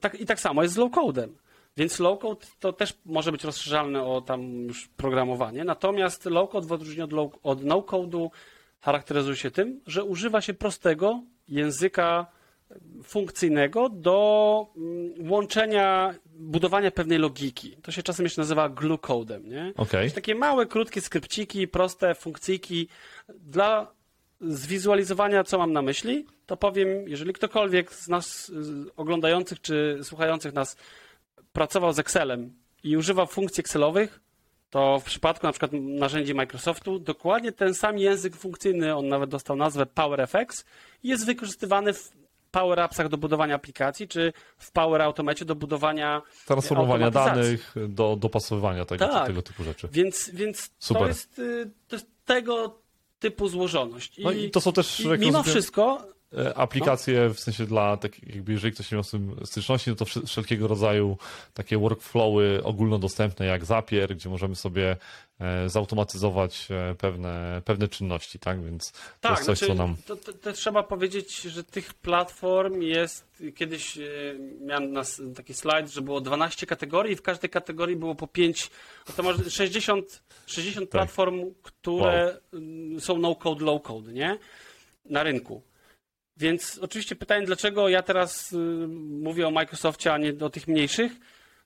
tak, 0.00 0.20
i 0.20 0.26
tak 0.26 0.40
samo 0.40 0.62
jest 0.62 0.74
z 0.74 0.78
low-codem. 0.78 1.28
Więc 1.76 1.98
low-code 1.98 2.46
to 2.60 2.72
też 2.72 2.94
może 3.06 3.32
być 3.32 3.44
rozszerzalne 3.44 4.02
o 4.02 4.20
tam 4.20 4.64
już 4.64 4.88
programowanie. 4.88 5.64
Natomiast 5.64 6.24
low-code 6.24 6.66
w 6.66 6.72
odróżnieniu 6.72 7.20
od, 7.22 7.38
od 7.42 7.64
no-code'u 7.64 8.30
charakteryzuje 8.80 9.36
się 9.36 9.50
tym, 9.50 9.80
że 9.86 10.04
używa 10.04 10.40
się 10.40 10.54
prostego 10.54 11.20
języka 11.48 12.26
funkcyjnego 13.02 13.88
do 13.88 14.66
mm, 14.76 15.30
łączenia, 15.30 16.14
budowania 16.26 16.90
pewnej 16.90 17.18
logiki. 17.18 17.76
To 17.82 17.92
się 17.92 18.02
czasem 18.02 18.26
jeszcze 18.26 18.40
nazywa 18.40 18.68
glue 18.68 18.98
codem, 18.98 19.48
nie? 19.48 19.72
Okay. 19.76 20.10
Takie 20.10 20.34
małe, 20.34 20.66
krótkie 20.66 21.00
skrypciki, 21.00 21.68
proste 21.68 22.14
funkcyjki 22.14 22.88
dla 23.28 23.92
zwizualizowania, 24.40 25.44
co 25.44 25.58
mam 25.58 25.72
na 25.72 25.82
myśli, 25.82 26.26
to 26.46 26.56
powiem, 26.56 27.08
jeżeli 27.08 27.32
ktokolwiek 27.32 27.92
z 27.92 28.08
nas 28.08 28.52
oglądających 28.96 29.60
czy 29.60 29.98
słuchających 30.02 30.54
nas 30.54 30.76
pracował 31.52 31.92
z 31.92 31.98
Excelem 31.98 32.52
i 32.84 32.96
używa 32.96 33.26
funkcji 33.26 33.60
Excelowych, 33.60 34.20
to 34.74 35.00
w 35.00 35.04
przypadku 35.04 35.46
na 35.46 35.52
przykład 35.52 35.70
narzędzi 35.72 36.34
Microsoftu 36.34 36.98
dokładnie 36.98 37.52
ten 37.52 37.74
sam 37.74 37.98
język 37.98 38.36
funkcyjny, 38.36 38.96
on 38.96 39.08
nawet 39.08 39.30
dostał 39.30 39.56
nazwę 39.56 39.86
PowerFX, 39.86 40.64
jest 41.02 41.26
wykorzystywany 41.26 41.92
w 41.92 42.12
Power 42.50 42.80
Appsach 42.80 43.08
do 43.08 43.18
budowania 43.18 43.54
aplikacji, 43.54 44.08
czy 44.08 44.32
w 44.58 44.70
Power 44.70 45.02
Automacie 45.02 45.44
do 45.44 45.54
budowania 45.54 46.22
transformowania 46.46 47.10
danych, 47.10 47.74
do 47.88 48.16
dopasowywania 48.16 48.84
tego, 48.84 49.08
tak. 49.08 49.26
tego 49.26 49.42
typu 49.42 49.64
rzeczy. 49.64 49.88
Więc, 49.92 50.30
więc 50.32 50.70
to, 50.88 51.06
jest, 51.06 51.38
y, 51.38 51.70
to 51.88 51.96
jest 51.96 52.06
tego 52.24 52.78
typu 53.18 53.48
złożoność. 53.48 54.18
I, 54.18 54.24
no 54.24 54.32
i 54.32 54.50
to 54.50 54.60
są 54.60 54.72
też 54.72 55.06
mimo 55.18 55.42
wszystko 55.42 56.06
e, 56.10 56.13
aplikacje 56.54 57.28
w 57.28 57.40
sensie 57.40 57.66
dla, 57.66 57.96
tak 57.96 58.28
jakby 58.34 58.52
jeżeli 58.52 58.72
ktoś 58.72 58.90
nie 58.90 58.96
miał 58.96 59.04
z 59.04 59.10
tym 59.10 59.36
styczności, 59.44 59.90
no 59.90 59.96
to 59.96 60.04
wszelkiego 60.04 60.68
rodzaju 60.68 61.18
takie 61.54 61.78
workflowy 61.78 62.60
ogólnodostępne 62.64 63.46
jak 63.46 63.64
Zapier, 63.64 64.16
gdzie 64.16 64.28
możemy 64.28 64.56
sobie 64.56 64.96
e, 65.40 65.68
zautomatyzować 65.68 66.68
e, 66.70 66.94
pewne, 66.94 67.62
pewne 67.64 67.88
czynności, 67.88 68.38
tak? 68.38 68.64
Więc 68.64 68.92
to 68.92 68.98
tak, 69.20 69.30
jest 69.30 69.44
coś, 69.44 69.58
znaczy, 69.58 69.72
co 69.72 69.82
nam... 69.82 69.96
To, 70.06 70.16
to, 70.16 70.32
to, 70.32 70.52
trzeba 70.52 70.82
powiedzieć, 70.82 71.42
że 71.42 71.64
tych 71.64 71.94
platform 71.94 72.82
jest, 72.82 73.26
kiedyś 73.54 73.98
miałem 74.60 74.92
nas 74.92 75.22
taki 75.36 75.54
slajd, 75.54 75.90
że 75.90 76.02
było 76.02 76.20
12 76.20 76.66
kategorii 76.66 77.12
i 77.12 77.16
w 77.16 77.22
każdej 77.22 77.50
kategorii 77.50 77.96
było 77.96 78.14
po 78.14 78.26
5, 78.26 78.70
to 79.16 79.22
może 79.22 79.50
60, 79.50 80.22
60 80.46 80.90
tak. 80.90 80.90
platform, 80.90 81.44
które 81.62 82.36
wow. 82.52 83.00
są 83.00 83.18
no-code, 83.18 83.64
low-code, 83.64 84.12
nie? 84.12 84.38
Na 85.04 85.22
rynku. 85.22 85.62
Więc 86.36 86.78
oczywiście 86.82 87.16
pytanie, 87.16 87.46
dlaczego 87.46 87.88
ja 87.88 88.02
teraz 88.02 88.52
y, 88.52 88.56
mówię 89.20 89.48
o 89.48 89.50
Microsoftie, 89.50 90.12
a 90.12 90.18
nie 90.18 90.32
o 90.40 90.50
tych 90.50 90.68
mniejszych? 90.68 91.12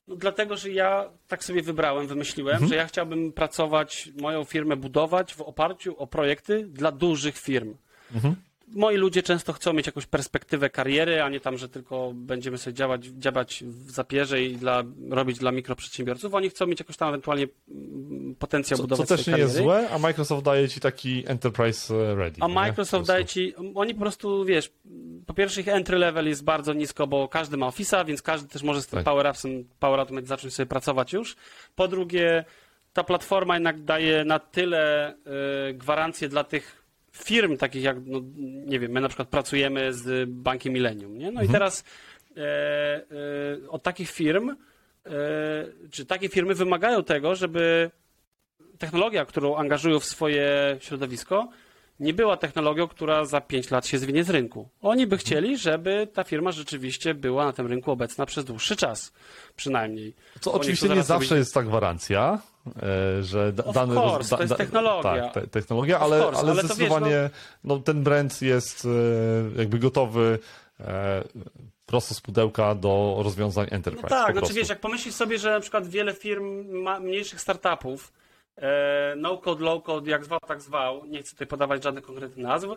No 0.09 0.17
dlatego, 0.17 0.57
że 0.57 0.71
ja 0.71 1.11
tak 1.29 1.45
sobie 1.45 1.63
wybrałem, 1.63 2.07
wymyśliłem, 2.07 2.55
mhm. 2.55 2.69
że 2.69 2.77
ja 2.77 2.87
chciałbym 2.87 3.33
pracować, 3.33 4.11
moją 4.21 4.45
firmę 4.45 4.77
budować 4.77 5.35
w 5.35 5.41
oparciu 5.41 5.97
o 5.97 6.07
projekty 6.07 6.67
dla 6.67 6.93
dużych 6.93 7.39
firm. 7.39 7.77
Mhm 8.15 8.48
moi 8.75 8.97
ludzie 8.97 9.23
często 9.23 9.53
chcą 9.53 9.73
mieć 9.73 9.87
jakąś 9.87 10.07
perspektywę 10.07 10.71
kariery, 10.71 11.23
a 11.23 11.29
nie 11.29 11.41
tam, 11.41 11.59
że 11.59 11.69
tylko 11.69 12.13
będziemy 12.15 12.59
sobie 12.59 12.75
działać, 12.75 13.05
działać 13.05 13.65
w 13.67 13.91
zapierze 13.91 14.43
i 14.43 14.57
dla, 14.57 14.83
robić 15.11 15.39
dla 15.39 15.53
mikroprzedsiębiorców. 15.53 16.35
Oni 16.35 16.51
chcą 16.51 16.67
mieć 16.67 16.81
jakoś 16.81 16.97
tam 16.97 17.09
ewentualnie 17.09 17.47
mm, 17.69 18.35
potencjał 18.39 18.77
co, 18.77 18.83
budować 18.83 19.09
Co 19.09 19.17
też 19.17 19.27
nie 19.27 19.33
kariery. 19.33 19.51
jest 19.51 19.63
złe, 19.63 19.89
a 19.91 19.99
Microsoft 19.99 20.45
daje 20.45 20.69
ci 20.69 20.81
taki 20.81 21.25
enterprise 21.27 21.95
e, 21.95 22.15
ready. 22.15 22.37
A 22.41 22.49
Microsoft 22.49 23.07
daje 23.07 23.25
ci, 23.25 23.55
oni 23.75 23.95
po 23.95 24.01
prostu, 24.01 24.45
wiesz, 24.45 24.71
po 25.27 25.35
pierwsze 25.35 25.61
ich 25.61 25.69
entry 25.69 25.99
level 25.99 26.29
jest 26.29 26.45
bardzo 26.45 26.73
nisko, 26.73 27.07
bo 27.07 27.29
każdy 27.29 27.57
ma 27.57 27.67
Office'a, 27.67 28.07
więc 28.07 28.23
każdy 28.23 28.49
też 28.49 28.63
może 28.63 28.83
z 28.83 28.87
tym 28.87 28.97
tak. 28.97 29.05
Power 29.05 29.27
Appsem, 29.27 29.65
Power 29.79 30.01
Automate 30.01 30.27
zacząć 30.27 30.55
sobie 30.55 30.67
pracować 30.67 31.13
już. 31.13 31.37
Po 31.75 31.89
drugie, 31.89 32.45
ta 32.93 33.05
platforma 33.05 33.55
jednak 33.55 33.85
daje 33.85 34.25
na 34.25 34.39
tyle 34.39 35.15
y, 35.71 35.75
gwarancję 35.75 36.29
dla 36.29 36.45
tych 36.45 36.88
firm 37.25 37.57
takich 37.57 37.83
jak, 37.83 37.97
no, 38.07 38.21
nie 38.67 38.79
wiem, 38.81 38.93
my 38.93 39.01
na 39.01 39.09
przykład 39.09 39.29
pracujemy 39.29 39.95
z 39.95 40.31
Bankiem 40.31 40.73
Millennium, 40.73 41.19
nie? 41.19 41.25
No 41.25 41.41
mhm. 41.41 41.47
i 41.47 41.53
teraz 41.53 41.85
e, 42.37 42.41
e, 42.41 43.69
od 43.69 43.83
takich 43.83 44.11
firm, 44.11 44.51
e, 44.51 44.57
czy 45.91 46.07
takie 46.07 46.29
firmy 46.29 46.55
wymagają 46.55 47.05
tego, 47.05 47.35
żeby 47.35 47.91
technologia, 48.79 49.25
którą 49.25 49.57
angażują 49.57 50.01
w 50.01 50.05
swoje 50.05 50.77
środowisko, 50.81 51.49
nie 52.01 52.15
była 52.15 52.37
technologią, 52.37 52.89
która 52.89 53.25
za 53.25 53.41
5 53.41 53.71
lat 53.71 53.87
się 53.87 53.99
zwinie 53.99 54.25
z 54.25 54.31
rynku. 54.31 54.69
Oni 54.83 55.07
by 55.07 55.19
chcieli, 55.19 55.59
żeby 55.59 56.09
ta 56.15 56.25
firma 56.25 56.53
rzeczywiście 56.53 57.15
była 57.15 57.45
na 57.45 57.53
tym 57.53 57.67
rynku 57.67 57.91
obecna 57.91 58.27
przez 58.27 58.45
dłuższy 58.45 58.77
czas, 58.77 59.13
przynajmniej. 59.57 60.15
To 60.41 60.53
oczywiście 60.53 60.89
nie 60.89 61.03
zawsze 61.03 61.39
jest 61.39 61.55
ta 61.55 61.63
gwarancja, 61.63 62.39
że 63.21 63.53
of 63.65 63.75
dany... 63.75 63.95
Course, 63.95 64.31
da, 64.31 64.37
to 64.37 64.43
jest 64.43 64.57
technologia. 64.57 65.23
Tak, 65.23 65.33
te, 65.35 65.47
technologia, 65.47 65.99
ale, 65.99 66.19
course, 66.19 66.41
ale, 66.41 66.53
ale 66.53 66.63
zdecydowanie 66.65 67.11
wiesz, 67.11 67.31
no... 67.65 67.77
no... 67.77 67.83
ten 67.83 68.03
brand 68.03 68.43
jest 68.43 68.85
e, 68.85 69.59
jakby 69.59 69.79
gotowy 69.79 70.39
e, 70.81 71.25
prosto 71.87 72.15
z 72.15 72.21
pudełka 72.21 72.75
do 72.75 73.21
rozwiązań 73.25 73.67
enterprise. 73.71 74.17
No 74.17 74.25
tak, 74.25 74.39
znaczy 74.39 74.55
wiesz, 74.55 74.69
jak 74.69 74.81
pomyślisz 74.81 75.15
sobie, 75.15 75.39
że 75.39 75.51
na 75.51 75.61
przykład 75.61 75.87
wiele 75.87 76.15
firm, 76.15 76.69
ma, 76.83 77.01
mniejszych 77.01 77.41
startupów, 77.41 78.13
E, 78.63 79.15
no 79.17 79.39
code, 79.39 79.65
low 79.65 79.83
code, 79.83 80.11
jak 80.11 80.25
zwał, 80.25 80.41
tak 80.47 80.63
zwał, 80.63 81.07
nie 81.07 81.23
chcę 81.23 81.31
tutaj 81.31 81.47
podawać 81.47 81.83
żadnych 81.83 82.05
konkretnych 82.05 82.47
nazw, 82.47 82.69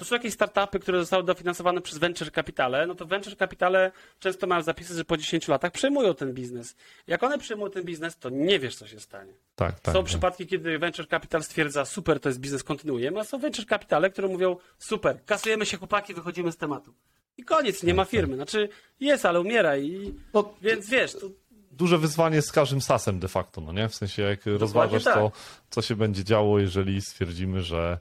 to 0.00 0.04
są 0.04 0.14
jakieś 0.14 0.34
startupy, 0.34 0.78
które 0.78 0.98
zostały 0.98 1.24
dofinansowane 1.24 1.80
przez 1.80 1.98
venture 1.98 2.32
capitale, 2.32 2.86
no 2.86 2.94
to 2.94 3.06
venture 3.06 3.36
capitale 3.36 3.92
często 4.18 4.46
mają 4.46 4.62
zapisy, 4.62 4.94
że 4.94 5.04
po 5.04 5.16
10 5.16 5.48
latach 5.48 5.72
przejmują 5.72 6.14
ten 6.14 6.32
biznes. 6.32 6.76
Jak 7.06 7.22
one 7.22 7.38
przejmują 7.38 7.70
ten 7.70 7.84
biznes, 7.84 8.18
to 8.18 8.30
nie 8.30 8.58
wiesz, 8.58 8.76
co 8.76 8.86
się 8.86 9.00
stanie. 9.00 9.32
Tak, 9.54 9.80
tak, 9.80 9.94
są 9.94 10.00
tak. 10.00 10.08
przypadki, 10.08 10.46
kiedy 10.46 10.78
venture 10.78 11.08
capital 11.08 11.42
stwierdza, 11.42 11.84
super, 11.84 12.20
to 12.20 12.28
jest 12.28 12.40
biznes, 12.40 12.64
kontynuujemy, 12.64 13.20
a 13.20 13.24
są 13.24 13.38
venture 13.38 13.66
capitale, 13.66 14.10
które 14.10 14.28
mówią, 14.28 14.56
super, 14.78 15.24
kasujemy 15.24 15.66
się 15.66 15.76
chłopaki, 15.76 16.14
wychodzimy 16.14 16.52
z 16.52 16.56
tematu. 16.56 16.94
I 17.36 17.44
koniec, 17.44 17.82
nie 17.82 17.94
ma 17.94 18.02
tak, 18.02 18.10
firmy. 18.10 18.36
Znaczy 18.36 18.68
jest, 19.00 19.26
ale 19.26 19.40
umiera 19.40 19.76
i... 19.76 20.14
No, 20.34 20.54
Więc 20.62 20.88
wiesz, 20.88 21.12
to 21.12 21.30
duże 21.72 21.98
wyzwanie 21.98 22.42
z 22.42 22.52
każdym 22.52 22.80
sasem 22.80 23.18
de 23.18 23.28
facto, 23.28 23.60
no 23.60 23.72
nie? 23.72 23.88
W 23.88 23.94
sensie 23.94 24.22
jak 24.22 24.38
Dokładnie 24.38 24.58
rozważasz 24.58 25.04
tak. 25.04 25.14
to, 25.14 25.32
co 25.70 25.82
się 25.82 25.96
będzie 25.96 26.24
działo, 26.24 26.58
jeżeli 26.58 27.02
stwierdzimy, 27.02 27.62
że 27.62 27.98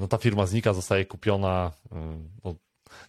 no 0.00 0.08
ta 0.08 0.18
firma 0.18 0.46
znika, 0.46 0.72
zostaje 0.72 1.04
kupiona, 1.04 1.70
e, 1.92 2.18
no, 2.44 2.54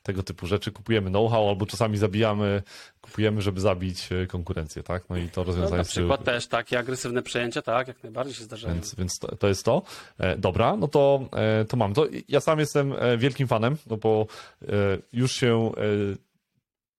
tego 0.03 0.23
typu 0.23 0.47
rzeczy, 0.47 0.71
kupujemy 0.71 1.09
know-how 1.09 1.49
albo 1.49 1.65
czasami 1.65 1.97
zabijamy, 1.97 2.63
kupujemy, 3.01 3.41
żeby 3.41 3.61
zabić 3.61 4.09
e, 4.11 4.27
konkurencję, 4.27 4.83
tak? 4.83 5.09
No 5.09 5.17
i 5.17 5.29
to 5.29 5.43
rozwiązanie... 5.43 5.71
No, 5.71 5.77
na 5.77 5.83
przykład 5.83 6.23
też 6.23 6.47
takie 6.47 6.79
agresywne 6.79 7.21
przejęcia, 7.21 7.61
tak, 7.61 7.87
jak 7.87 8.03
najbardziej 8.03 8.35
się 8.35 8.43
zdarzają. 8.43 8.73
Więc, 8.73 8.95
więc 8.95 9.19
to, 9.19 9.35
to 9.35 9.47
jest 9.47 9.65
to. 9.65 9.81
E, 10.17 10.37
dobra, 10.37 10.75
no 10.75 10.87
to, 10.87 11.19
e, 11.33 11.65
to 11.65 11.77
mam. 11.77 11.93
To 11.93 12.07
ja 12.27 12.39
sam 12.39 12.59
jestem 12.59 12.93
e, 12.93 13.17
wielkim 13.17 13.47
fanem, 13.47 13.77
no 13.89 13.97
bo 13.97 14.27
e, 14.61 14.67
już 15.13 15.31
się 15.31 15.71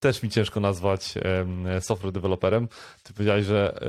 też 0.01 0.23
mi 0.23 0.31
ciężko 0.31 0.61
nazwać 0.61 1.15
software 1.81 2.13
developerem. 2.13 2.69
Ty 3.03 3.13
powiedziałeś, 3.13 3.47
że, 3.47 3.81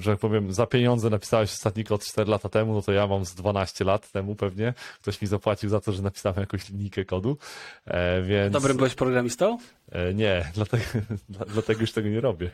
że 0.00 0.16
powiem, 0.16 0.52
za 0.52 0.66
pieniądze 0.66 1.10
napisałeś 1.10 1.52
ostatni 1.52 1.84
kod 1.84 2.04
4 2.04 2.30
lata 2.30 2.48
temu, 2.48 2.74
no 2.74 2.82
to 2.82 2.92
ja 2.92 3.06
mam 3.06 3.24
z 3.24 3.34
12 3.34 3.84
lat 3.84 4.10
temu 4.10 4.34
pewnie. 4.34 4.74
Ktoś 5.00 5.22
mi 5.22 5.28
zapłacił 5.28 5.70
za 5.70 5.80
to, 5.80 5.92
że 5.92 6.02
napisałem 6.02 6.40
jakąś 6.40 6.68
linijkę 6.68 7.04
kodu, 7.04 7.38
e, 7.84 8.22
więc... 8.22 8.52
Dobrym 8.52 8.76
byłeś 8.76 8.94
programistą? 8.94 9.58
E, 9.92 10.14
nie, 10.14 10.44
dlatego, 10.54 10.84
dlatego 11.28 11.80
już 11.80 11.92
tego 11.92 12.08
nie 12.08 12.20
robię. 12.20 12.50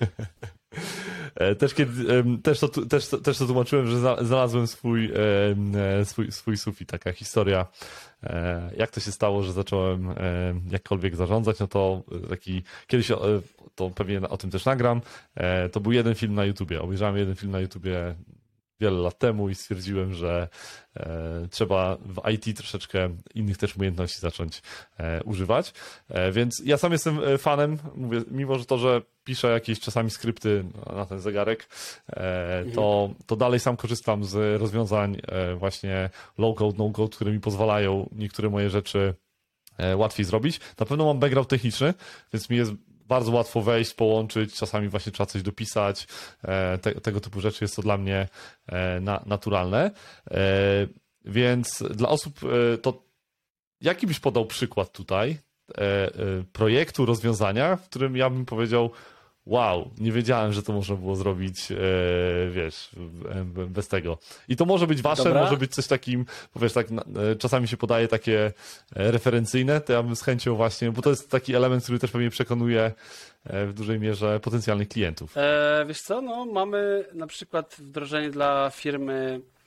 E, 1.34 1.54
też, 1.54 1.74
kiedy, 1.74 2.22
też, 2.42 2.60
to, 2.60 2.68
też, 2.68 3.08
też 3.08 3.38
to 3.38 3.46
tłumaczyłem, 3.46 3.86
że 3.86 3.98
znalazłem 3.98 4.66
swój, 4.66 5.12
swój, 6.04 6.32
swój 6.32 6.56
sufit, 6.56 6.90
taka 6.90 7.12
historia 7.12 7.66
jak 8.76 8.90
to 8.90 9.00
się 9.00 9.12
stało, 9.12 9.42
że 9.42 9.52
zacząłem 9.52 10.10
e, 10.10 10.14
jakkolwiek 10.70 11.16
zarządzać, 11.16 11.58
no 11.58 11.66
to 11.66 12.02
taki, 12.28 12.62
kiedyś 12.86 13.10
e, 13.10 13.16
to 13.74 13.90
pewnie 13.90 14.28
o 14.28 14.36
tym 14.36 14.50
też 14.50 14.64
nagram, 14.64 15.00
to 15.72 15.80
był 15.80 15.92
jeden 15.92 16.14
film 16.14 16.34
na 16.34 16.44
YouTubie, 16.44 16.82
obejrzałem 16.82 17.16
jeden 17.16 17.34
film 17.34 17.52
na 17.52 17.60
YouTubie 17.60 18.14
wiele 18.80 18.98
lat 18.98 19.18
temu 19.18 19.48
i 19.48 19.54
stwierdziłem, 19.54 20.14
że 20.14 20.48
e, 20.96 21.48
trzeba 21.50 21.96
w 21.96 22.30
IT 22.30 22.56
troszeczkę 22.56 23.08
innych 23.34 23.56
też 23.56 23.76
umiejętności 23.76 24.20
zacząć 24.20 24.62
e, 24.98 25.22
używać. 25.24 25.72
E, 26.08 26.32
więc 26.32 26.62
ja 26.64 26.76
sam 26.76 26.92
jestem 26.92 27.20
fanem, 27.38 27.78
mówię, 27.94 28.22
mimo 28.30 28.58
że 28.58 28.64
to, 28.64 28.78
że 28.78 29.02
piszę 29.24 29.48
jakieś 29.48 29.80
czasami 29.80 30.10
skrypty 30.10 30.64
na 30.96 31.06
ten 31.06 31.20
zegarek, 31.20 31.68
to, 32.74 33.10
to 33.26 33.36
dalej 33.36 33.60
sam 33.60 33.76
korzystam 33.76 34.24
z 34.24 34.60
rozwiązań 34.60 35.20
właśnie 35.56 36.10
low-code, 36.38 36.78
no-code, 36.78 37.16
które 37.16 37.32
mi 37.32 37.40
pozwalają 37.40 38.08
niektóre 38.12 38.50
moje 38.50 38.70
rzeczy 38.70 39.14
łatwiej 39.96 40.24
zrobić. 40.24 40.60
Na 40.78 40.86
pewno 40.86 41.04
mam 41.04 41.18
background 41.18 41.48
techniczny, 41.48 41.94
więc 42.32 42.50
mi 42.50 42.56
jest 42.56 42.72
bardzo 43.08 43.32
łatwo 43.32 43.62
wejść, 43.62 43.94
połączyć, 43.94 44.54
czasami 44.54 44.88
właśnie 44.88 45.12
trzeba 45.12 45.26
coś 45.26 45.42
dopisać, 45.42 46.06
e, 46.42 46.78
te, 46.78 46.94
tego 46.94 47.20
typu 47.20 47.40
rzeczy 47.40 47.64
jest 47.64 47.76
to 47.76 47.82
dla 47.82 47.98
mnie 47.98 48.28
e, 48.66 49.00
na, 49.00 49.22
naturalne. 49.26 49.90
E, 50.30 50.40
więc 51.24 51.82
dla 51.90 52.08
osób 52.08 52.40
to 52.82 53.02
jaki 53.80 54.06
byś 54.06 54.20
podał 54.20 54.46
przykład 54.46 54.92
tutaj 54.92 55.38
projektu, 56.52 57.06
rozwiązania, 57.06 57.76
w 57.76 57.88
którym 57.88 58.16
ja 58.16 58.30
bym 58.30 58.44
powiedział, 58.46 58.90
wow, 59.48 59.90
nie 59.98 60.12
wiedziałem, 60.12 60.52
że 60.52 60.62
to 60.62 60.72
można 60.72 60.96
było 60.96 61.16
zrobić, 61.16 61.72
e, 61.72 61.76
wiesz, 62.50 62.90
bez 63.68 63.88
tego. 63.88 64.18
I 64.48 64.56
to 64.56 64.64
może 64.64 64.86
być 64.86 65.02
wasze, 65.02 65.24
Dobra. 65.24 65.42
może 65.42 65.56
być 65.56 65.74
coś 65.74 65.86
takim, 65.86 66.26
powiesz, 66.52 66.72
tak, 66.72 66.86
e, 66.90 67.36
czasami 67.36 67.68
się 67.68 67.76
podaje 67.76 68.08
takie 68.08 68.52
e, 68.96 69.10
referencyjne, 69.10 69.80
to 69.80 69.92
ja 69.92 70.02
bym 70.02 70.16
z 70.16 70.22
chęcią 70.22 70.54
właśnie, 70.54 70.90
bo 70.92 71.02
to 71.02 71.10
jest 71.10 71.30
taki 71.30 71.54
element, 71.54 71.84
który 71.84 71.98
też 71.98 72.10
pewnie 72.10 72.30
przekonuje 72.30 72.92
w 73.44 73.72
dużej 73.72 74.00
mierze 74.00 74.40
potencjalnych 74.40 74.88
klientów. 74.88 75.36
E, 75.36 75.84
wiesz 75.88 76.00
co, 76.00 76.22
no 76.22 76.46
mamy 76.46 77.04
na 77.14 77.26
przykład 77.26 77.76
wdrożenie 77.78 78.30
dla 78.30 78.70
firmy 78.70 79.40
e, 79.54 79.57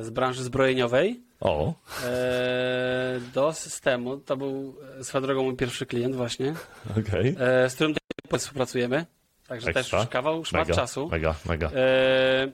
z 0.00 0.10
branży 0.10 0.42
zbrojeniowej. 0.42 1.20
O. 1.40 1.74
E, 2.04 3.20
do 3.34 3.52
systemu. 3.52 4.16
To 4.16 4.36
był 4.36 4.76
swoją 5.02 5.22
drogą 5.22 5.42
mój 5.42 5.56
pierwszy 5.56 5.86
klient 5.86 6.16
właśnie. 6.16 6.54
Okay. 6.90 7.34
E, 7.38 7.70
z 7.70 7.74
którym 7.74 7.94
współpracujemy. 8.38 9.06
Także 9.46 9.70
Ekstra. 9.70 10.00
też 10.00 10.08
kawał, 10.08 10.44
szmat 10.44 10.68
mega, 10.68 10.80
czasu. 10.80 11.08
Mega, 11.08 11.34
mega. 11.46 11.70
E, 11.74 12.52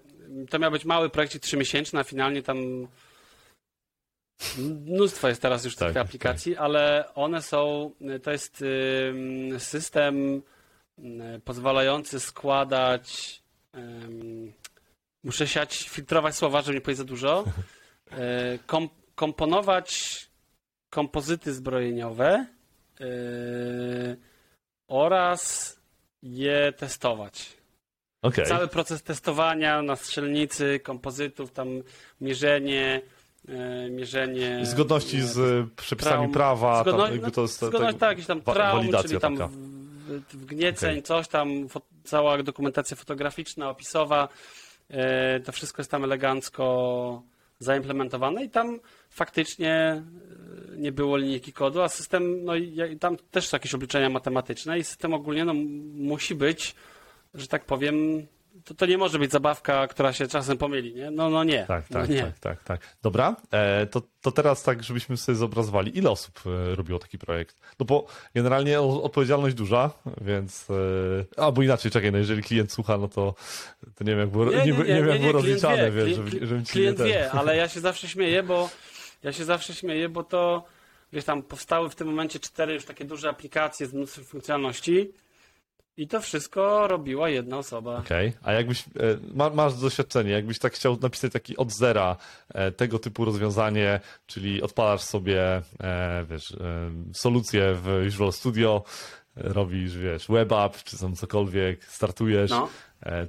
to 0.51 0.59
miał 0.59 0.71
być 0.71 0.85
mały 0.85 1.11
projekt 1.11 1.41
trzymiesięczny, 1.41 2.01
a 2.01 2.05
finalnie 2.05 2.43
tam 2.43 2.89
mnóstwo 4.87 5.29
jest 5.29 5.43
teraz 5.43 5.65
już 5.65 5.77
tak, 5.77 5.89
tych 5.89 5.97
aplikacji, 6.03 6.53
tak. 6.53 6.63
ale 6.63 7.05
one 7.15 7.43
są, 7.43 7.91
to 8.23 8.31
jest 8.31 8.65
system 9.59 10.43
pozwalający 11.45 12.21
składać 12.21 13.43
muszę 15.25 15.49
siać, 15.49 15.89
filtrować 15.89 16.37
słowa, 16.37 16.63
żeby 16.63 16.75
nie 16.75 16.81
powiedzieć 16.81 16.99
za 16.99 17.05
dużo, 17.05 17.45
e, 18.11 18.59
kom, 18.67 18.89
komponować 19.15 20.21
kompozyty 20.91 21.55
zbrojeniowe 21.55 22.47
yy, 23.01 23.07
oraz 24.89 25.77
je 26.23 26.73
testować. 26.77 27.57
Okay. 28.23 28.45
Cały 28.47 28.69
proces 28.69 29.03
testowania 29.03 29.83
na 29.83 29.97
strzelnicy, 29.97 30.81
kompozytów, 30.81 31.53
tam 31.53 31.69
mierzenie, 32.21 33.03
e, 33.49 33.91
mierzenie... 33.91 34.67
Zgodności 34.67 35.23
z 35.23 35.39
e, 35.39 35.69
przepisami 35.77 36.33
prawa, 36.33 36.83
zgodno, 36.83 37.09
tam, 37.09 37.21
no, 37.21 37.31
to 37.31 37.43
jest, 37.43 37.57
zgodność, 37.57 37.99
tak, 37.99 38.11
jakieś 38.11 38.27
tam 38.27 38.43
traum, 38.43 38.87
czyli 39.03 39.21
tam 39.21 39.37
taka. 39.37 39.51
wgnieceń, 40.33 40.91
okay. 40.91 41.03
coś 41.03 41.29
tam, 41.29 41.67
cała 42.05 42.43
dokumentacja 42.43 42.97
fotograficzna, 42.97 43.71
opisowa, 43.71 44.29
to 45.45 45.53
wszystko 45.53 45.81
jest 45.81 45.91
tam 45.91 46.05
elegancko 46.05 47.23
zaimplementowane 47.59 48.45
i 48.45 48.51
tam 48.51 48.81
faktycznie 49.11 50.03
nie 50.77 50.93
było 50.93 51.17
linijki 51.17 51.53
kodu, 51.53 51.83
a 51.83 51.89
system, 51.89 52.45
no 52.45 52.57
i 52.57 52.99
tam 53.01 53.17
też 53.31 53.49
są 53.49 53.55
jakieś 53.55 53.75
obliczenia 53.75 54.09
matematyczne 54.09 54.79
i 54.79 54.85
system 54.85 55.15
ogólnie 55.15 55.45
no, 55.45 55.55
musi 55.95 56.35
być 56.35 56.75
że 57.35 57.49
tak 57.49 57.65
powiem, 57.65 58.27
to, 58.65 58.75
to 58.75 58.87
nie 58.87 58.99
może 58.99 59.19
być 59.19 59.31
zabawka, 59.31 59.87
która 59.87 60.13
się 60.13 60.27
czasem 60.27 60.59
pomyli, 60.59 60.95
nie? 60.95 61.11
No, 61.11 61.31
no 61.31 61.45
nie. 61.45 61.65
Tak, 61.67 61.91
no 61.91 62.01
tak, 62.01 62.11
nie. 62.11 62.23
tak, 62.23 62.39
tak, 62.39 62.65
tak. 62.65 62.97
Dobra, 63.03 63.37
e, 63.51 63.87
to, 63.87 64.03
to 64.21 64.33
teraz 64.33 64.63
tak, 64.63 64.83
żebyśmy 64.83 65.17
sobie 65.17 65.37
zobrazowali, 65.37 65.99
ile 65.99 66.11
osób 66.11 66.41
e, 66.47 66.75
robiło 66.75 66.99
taki 66.99 67.19
projekt? 67.19 67.57
No 67.79 67.87
bo 67.87 68.07
generalnie 68.35 68.81
odpowiedzialność 68.81 69.57
duża, 69.57 69.91
więc... 70.21 70.69
E, 70.71 71.43
albo 71.43 71.63
inaczej, 71.63 71.91
czekaj, 71.91 72.13
no 72.13 72.19
jeżeli 72.19 72.43
klient 72.43 72.73
słucha, 72.73 72.99
no 72.99 73.09
to, 73.09 73.35
to 73.95 74.05
nie 74.05 74.11
wiem, 74.11 74.21
jak 74.21 74.29
było, 74.29 74.45
nie, 74.45 74.51
nie, 74.51 74.65
nie, 74.65 74.73
nie, 74.73 74.85
wiem, 74.85 75.09
jak 75.09 75.21
było 75.21 75.33
rozliczane, 75.33 75.91
wie, 75.91 76.05
wiesz, 76.05 76.17
żeby, 76.17 76.47
żeby 76.47 76.63
ci 76.63 76.73
Klient 76.73 77.03
wie, 77.03 77.33
ale 77.39 77.57
ja 77.57 77.69
się 77.69 77.81
zawsze 77.81 78.09
śmieję, 78.09 78.43
bo 78.43 78.71
ja 79.23 79.33
się 79.33 79.45
zawsze 79.45 79.75
śmieję, 79.75 80.09
bo 80.09 80.25
to, 80.25 80.65
wiesz, 81.13 81.25
tam 81.25 81.43
powstały 81.43 81.91
w 81.91 81.95
tym 81.95 82.09
momencie 82.09 82.41
cztery 82.41 82.75
już 82.75 82.85
takie 82.85 83.05
duże 83.05 83.29
aplikacje 83.29 83.87
z 83.87 83.93
mnóstwem 83.93 84.25
funkcjonalności, 84.25 85.13
i 85.97 86.09
to 86.09 86.21
wszystko 86.21 86.89
robiła 86.89 87.29
jedna 87.29 87.59
osoba. 87.59 87.99
Okej, 87.99 88.29
okay. 88.29 88.41
a 88.43 88.53
jakbyś, 88.53 88.85
e, 89.41 89.51
masz 89.55 89.75
doświadczenie, 89.75 90.31
jakbyś 90.31 90.59
tak 90.59 90.73
chciał 90.73 90.99
napisać 91.01 91.33
taki 91.33 91.57
od 91.57 91.73
zera 91.73 92.17
e, 92.55 92.73
tego 92.73 92.99
typu 92.99 93.25
rozwiązanie, 93.25 94.01
czyli 94.27 94.63
odpalasz 94.63 95.01
sobie, 95.01 95.63
e, 95.81 96.25
wiesz, 96.31 96.57
solucję 97.13 97.75
w 97.75 98.03
Visual 98.05 98.33
Studio, 98.33 98.85
robisz, 99.37 99.97
wiesz, 99.97 100.27
web 100.29 100.53
app, 100.53 100.83
czy 100.85 100.99
tam 100.99 101.17
cokolwiek, 101.17 101.85
startujesz, 101.85 102.51
no. 102.51 102.69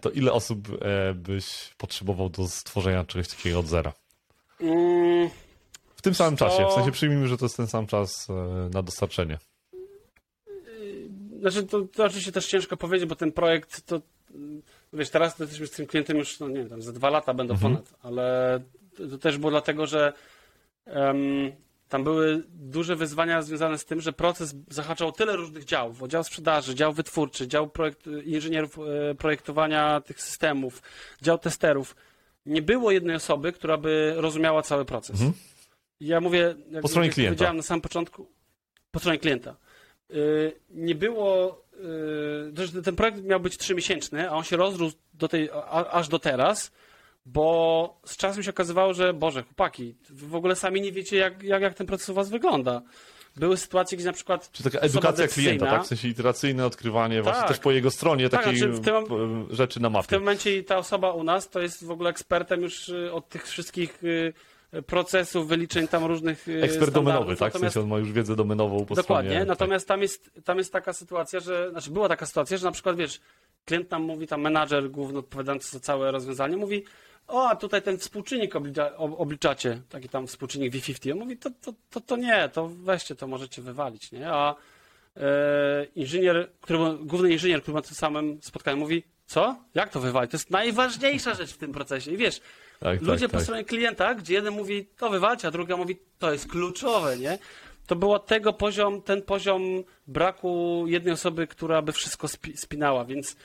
to 0.02 0.10
ile 0.10 0.32
osób 0.32 0.68
byś 1.16 1.74
potrzebował 1.78 2.30
do 2.30 2.48
stworzenia 2.48 3.04
czegoś 3.04 3.28
takiego 3.28 3.60
od 3.60 3.68
zera? 3.68 3.94
Mm, 4.62 5.30
w 5.96 6.02
tym 6.02 6.16
samym 6.16 6.38
to... 6.38 6.50
czasie, 6.50 6.66
w 6.70 6.74
sensie 6.74 6.92
przyjmijmy, 6.92 7.28
że 7.28 7.38
to 7.38 7.46
jest 7.46 7.58
ten 7.58 7.68
sam 7.68 7.88
czas 7.88 8.28
na 8.74 8.82
dostarczenie. 8.82 9.38
Znaczy, 11.44 11.64
to, 11.64 11.82
to 11.82 12.06
oczywiście 12.06 12.32
też 12.32 12.48
ciężko 12.48 12.78
powiedzieć, 12.78 13.10
bo 13.10 13.16
ten 13.16 13.32
projekt 13.32 13.86
to, 13.86 14.02
wiesz, 14.94 15.10
teraz 15.10 15.40
jesteśmy 15.40 15.68
z 15.68 15.72
tym 15.72 15.86
klientem 15.88 16.18
już, 16.18 16.40
no 16.40 16.48
nie 16.48 16.56
wiem, 16.56 16.70
tam 16.70 16.82
za 16.82 16.92
dwa 16.92 17.10
lata 17.10 17.34
będą 17.34 17.54
mhm. 17.54 17.74
ponad, 17.74 17.94
ale 18.02 18.60
to, 18.96 19.08
to, 19.08 19.18
też 19.18 19.38
było 19.38 19.52
dlatego, 19.52 19.88
że 19.88 20.14
um, 20.86 21.52
tam 21.90 22.04
były 22.04 22.44
duże 22.50 22.96
wyzwania 22.96 23.42
związane 23.42 23.78
z 23.78 23.86
tym, 23.86 24.02
że 24.02 24.14
proces 24.14 24.56
zahaczał 24.70 25.12
tyle 25.12 25.36
różnych 25.36 25.66
działów, 25.66 26.08
dział 26.08 26.24
sprzedaży, 26.24 26.76
dział 26.76 26.94
wytwórczy, 26.94 27.48
dział 27.48 27.70
projekt, 27.70 28.08
inżynierów 28.26 28.78
e, 28.80 29.16
projektowania 29.16 30.02
tych 30.02 30.22
systemów, 30.22 30.82
dział 31.22 31.38
testerów. 31.38 31.96
Nie 32.46 32.62
było 32.62 32.92
jednej 32.92 33.16
osoby, 33.16 33.52
która 33.52 33.78
by 33.78 34.14
rozumiała 34.18 34.62
cały 34.62 34.86
proces. 34.86 35.16
Mhm. 35.16 35.34
Ja 36.00 36.22
mówię, 36.22 36.56
jak, 36.72 36.82
po 36.82 36.88
stronie 36.88 37.08
jak 37.08 37.16
klienta. 37.16 37.32
powiedziałem 37.32 37.58
na 37.58 37.64
samym 37.64 37.82
początku, 37.82 38.28
po 38.92 39.00
stronie 39.00 39.20
klienta. 39.20 39.56
Y, 40.12 40.60
nie 40.70 40.96
było. 40.96 41.62
Y, 42.78 42.82
ten 42.82 42.96
projekt 42.96 43.24
miał 43.24 43.40
być 43.40 43.58
trzymiesięczny, 43.58 44.30
a 44.30 44.34
on 44.34 44.44
się 44.44 44.58
rozrósł 44.58 44.96
do 45.14 45.28
tej, 45.28 45.50
aż 45.92 46.08
do 46.08 46.20
teraz, 46.20 46.72
bo 47.26 48.02
z 48.06 48.18
czasem 48.18 48.44
się 48.44 48.50
okazywało, 48.50 48.94
że 48.94 49.14
Boże, 49.14 49.44
chłopaki, 49.44 49.96
wy 50.10 50.28
w 50.28 50.36
ogóle 50.36 50.56
sami 50.56 50.82
nie 50.82 50.92
wiecie, 50.92 51.18
jak, 51.18 51.44
jak, 51.44 51.62
jak 51.62 51.74
ten 51.74 51.88
proces 51.88 52.10
u 52.10 52.14
was 52.14 52.30
wygląda. 52.30 52.82
Były 53.36 53.58
sytuacje, 53.58 53.98
gdzie 53.98 54.08
na 54.08 54.14
przykład. 54.14 54.52
Czy 54.52 54.64
taka 54.64 54.80
edukacja 54.80 55.28
klienta, 55.28 55.66
tak? 55.66 55.84
W 55.84 55.88
sensie 55.88 56.08
iteracyjne 56.08 56.66
odkrywanie 56.66 57.16
tak. 57.16 57.24
właśnie 57.24 57.48
też 57.48 57.60
po 57.60 57.72
jego 57.72 57.92
stronie 57.92 58.30
tak, 58.30 58.44
takiej 58.44 58.60
znaczy 58.60 58.80
tym, 58.80 59.48
rzeczy 59.50 59.80
na 59.80 59.90
mapie. 59.90 60.04
W 60.04 60.08
tym 60.08 60.20
momencie 60.20 60.64
ta 60.64 60.78
osoba 60.78 61.12
u 61.12 61.24
nas 61.24 61.50
to 61.50 61.62
jest 61.62 61.86
w 61.86 61.92
ogóle 61.92 62.10
ekspertem 62.10 62.62
już 62.62 62.90
y, 62.90 63.14
od 63.14 63.30
tych 63.30 63.48
wszystkich 63.48 64.04
procesów, 64.82 65.48
wyliczeń 65.48 65.88
tam 65.88 66.06
różnych 66.06 66.48
e, 66.50 66.64
Ekspert 66.64 66.92
domenowy, 66.92 67.36
tak? 67.36 67.54
Natomiast, 67.54 67.74
w 67.74 67.74
sensie 67.74 67.84
on 67.84 67.90
ma 67.90 67.98
już 67.98 68.12
wiedzę 68.12 68.36
domenową 68.36 68.86
po 68.86 68.96
Dokładnie, 68.96 69.32
stronie, 69.32 69.46
natomiast 69.46 69.88
tak. 69.88 69.96
tam, 69.96 70.02
jest, 70.02 70.32
tam 70.46 70.58
jest 70.58 70.74
taka 70.74 70.94
sytuacja, 70.94 71.40
że, 71.40 71.72
znaczy 71.72 71.92
była 71.92 72.10
taka 72.10 72.26
sytuacja, 72.26 72.58
że 72.58 72.66
na 72.66 72.72
przykład, 72.72 72.96
wiesz, 72.96 73.20
klient 73.66 73.92
nam 73.92 74.04
mówi, 74.04 74.28
tam 74.28 74.42
menadżer 74.42 74.92
główny 74.92 75.20
odpowiadający 75.20 75.72
za 75.72 75.80
całe 75.80 76.12
rozwiązanie 76.12 76.58
mówi, 76.58 76.84
o, 77.28 77.50
a 77.50 77.56
tutaj 77.56 77.82
ten 77.82 77.98
współczynnik 77.98 78.56
oblicza, 78.56 78.98
obliczacie, 78.98 79.82
taki 79.90 80.10
tam 80.10 80.28
współczynnik 80.28 80.74
V50. 80.74 81.12
On 81.12 81.20
mówi, 81.20 81.38
to, 81.38 81.50
to, 81.62 81.74
to, 81.90 82.02
to 82.02 82.18
nie, 82.18 82.50
to 82.50 82.68
weźcie, 82.68 83.16
to 83.16 83.28
możecie 83.28 83.62
wywalić, 83.62 84.12
nie? 84.12 84.32
A 84.32 84.56
e, 85.18 85.86
inżynier, 85.96 86.50
który, 86.62 86.80
główny 87.02 87.32
inżynier, 87.32 87.62
który 87.62 87.76
na 87.76 87.82
tym 87.82 87.96
samym 87.96 88.40
spotkaniu 88.42 88.78
mówi, 88.78 89.04
co? 89.26 89.56
Jak 89.74 89.90
to 89.90 90.00
wywalić? 90.00 90.32
To 90.32 90.38
jest 90.38 90.52
najważniejsza 90.52 91.34
rzecz 91.34 91.54
w 91.54 91.58
tym 91.58 91.72
procesie. 91.72 92.12
I 92.12 92.18
wiesz, 92.18 92.42
tak, 92.80 93.02
ludzie 93.02 93.20
tak, 93.20 93.32
po 93.32 93.38
tak. 93.38 93.44
stronie 93.44 93.64
klienta, 93.64 94.16
gdzie 94.16 94.34
jeden 94.34 94.54
mówi, 94.54 94.86
to 94.98 95.10
wywalcie, 95.10 95.48
a 95.48 95.52
druga 95.52 95.78
mówi, 95.78 95.98
to 96.20 96.32
jest 96.32 96.48
kluczowe, 96.48 97.18
nie? 97.18 97.38
To 97.88 97.96
było 97.96 98.20
tego 98.20 98.54
poziom, 98.54 99.02
ten 99.02 99.22
poziom 99.22 99.84
braku 100.08 100.84
jednej 100.88 101.14
osoby, 101.14 101.48
która 101.48 101.82
by 101.82 101.92
wszystko 101.92 102.28
spi 102.28 102.58
spinała, 102.58 103.06
więc, 103.06 103.36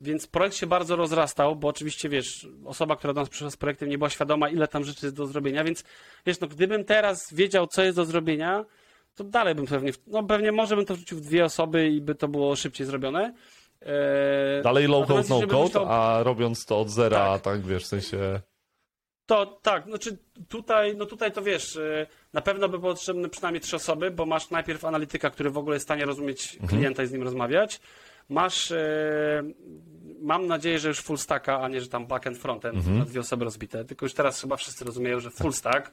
więc 0.00 0.26
projekt 0.26 0.56
się 0.56 0.66
bardzo 0.66 0.96
rozrastał, 0.96 1.56
bo 1.56 1.68
oczywiście, 1.68 2.08
wiesz, 2.08 2.48
osoba, 2.64 2.96
która 2.96 3.12
do 3.12 3.20
nas 3.20 3.28
przyszła 3.28 3.50
z 3.50 3.56
projektem 3.56 3.88
nie 3.88 3.98
była 3.98 4.10
świadoma, 4.10 4.48
ile 4.48 4.68
tam 4.68 4.84
rzeczy 4.84 5.06
jest 5.06 5.16
do 5.16 5.26
zrobienia, 5.26 5.64
więc, 5.64 5.84
wiesz, 6.26 6.40
no 6.40 6.48
gdybym 6.48 6.84
teraz 6.84 7.34
wiedział, 7.34 7.66
co 7.66 7.82
jest 7.82 7.96
do 7.96 8.04
zrobienia, 8.04 8.64
to 9.14 9.24
dalej 9.24 9.54
bym 9.54 9.66
pewnie, 9.66 9.92
no 10.06 10.22
pewnie 10.22 10.52
może 10.52 10.76
bym 10.76 10.84
to 10.84 10.94
wrzucił 10.94 11.18
w 11.18 11.20
dwie 11.20 11.44
osoby 11.44 11.88
i 11.88 12.00
by 12.00 12.14
to 12.14 12.28
było 12.28 12.56
szybciej 12.56 12.86
zrobione, 12.86 13.32
Eee, 13.86 14.62
Dalej 14.62 14.86
low 14.86 15.06
code, 15.06 15.28
no 15.28 15.46
code, 15.46 15.80
a 15.88 16.22
robiąc 16.22 16.64
to 16.64 16.80
od 16.80 16.90
zera, 16.90 17.38
tak. 17.38 17.42
tak 17.42 17.66
wiesz, 17.66 17.84
w 17.84 17.86
sensie. 17.86 18.40
To 19.26 19.46
tak, 19.46 19.84
znaczy 19.84 20.18
tutaj, 20.48 20.96
no 20.96 21.06
tutaj 21.06 21.32
to 21.32 21.42
wiesz, 21.42 21.76
e, 21.76 22.06
na 22.32 22.40
pewno 22.40 22.68
by 22.68 22.80
potrzebne 22.80 23.28
przynajmniej 23.28 23.60
trzy 23.60 23.76
osoby, 23.76 24.10
bo 24.10 24.26
masz 24.26 24.50
najpierw 24.50 24.84
analityka, 24.84 25.30
który 25.30 25.50
w 25.50 25.58
ogóle 25.58 25.76
jest 25.76 25.84
w 25.84 25.88
stanie 25.88 26.04
rozumieć 26.04 26.54
mhm. 26.54 26.68
klienta 26.68 27.02
i 27.02 27.06
z 27.06 27.12
nim 27.12 27.22
rozmawiać. 27.22 27.80
Masz, 28.28 28.70
e, 28.70 29.42
mam 30.20 30.46
nadzieję, 30.46 30.78
że 30.78 30.88
już 30.88 31.00
full 31.00 31.18
stacka, 31.18 31.60
a 31.60 31.68
nie, 31.68 31.80
że 31.80 31.88
tam 31.88 32.06
backend, 32.06 32.38
frontend, 32.38 32.76
mhm. 32.76 32.98
na 32.98 33.04
dwie 33.04 33.20
osoby 33.20 33.44
rozbite. 33.44 33.84
Tylko 33.84 34.06
już 34.06 34.14
teraz 34.14 34.40
chyba 34.40 34.56
wszyscy 34.56 34.84
rozumieją, 34.84 35.20
że 35.20 35.30
full 35.30 35.52
stack. 35.52 35.92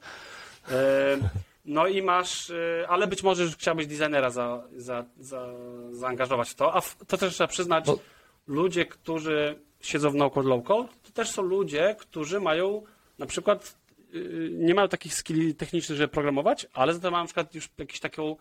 E, 0.71 1.17
no 1.65 1.88
i 1.88 2.01
masz, 2.01 2.51
ale 2.88 3.07
być 3.07 3.23
może 3.23 3.43
już 3.43 3.55
chciałbyś 3.55 3.88
designera 3.88 4.30
za, 4.30 4.63
za, 4.75 5.05
za, 5.19 5.47
zaangażować 5.91 6.49
w 6.49 6.55
to, 6.55 6.75
a 6.75 6.82
to 7.07 7.17
też 7.17 7.34
trzeba 7.34 7.47
przyznać, 7.47 7.86
no. 7.88 7.99
ludzie, 8.47 8.86
którzy 8.86 9.59
siedzą 9.82 10.09
w 10.11 10.15
no-code, 10.15 10.49
low-code, 10.49 10.88
to 11.03 11.11
też 11.13 11.30
są 11.30 11.41
ludzie, 11.41 11.95
którzy 11.99 12.39
mają 12.39 12.84
na 13.20 13.26
przykład 13.26 13.78
y, 14.15 14.49
nie 14.53 14.74
mają 14.74 14.88
takich 14.88 15.13
skilli 15.13 15.55
technicznych, 15.55 15.97
żeby 15.97 16.07
programować, 16.07 16.67
ale 16.74 16.93
za 16.93 16.99
to 16.99 17.11
mają 17.11 17.24
na 17.24 17.28
przykład 17.28 17.55
już 17.55 17.70
jakieś 17.78 17.99
taką 17.99 18.36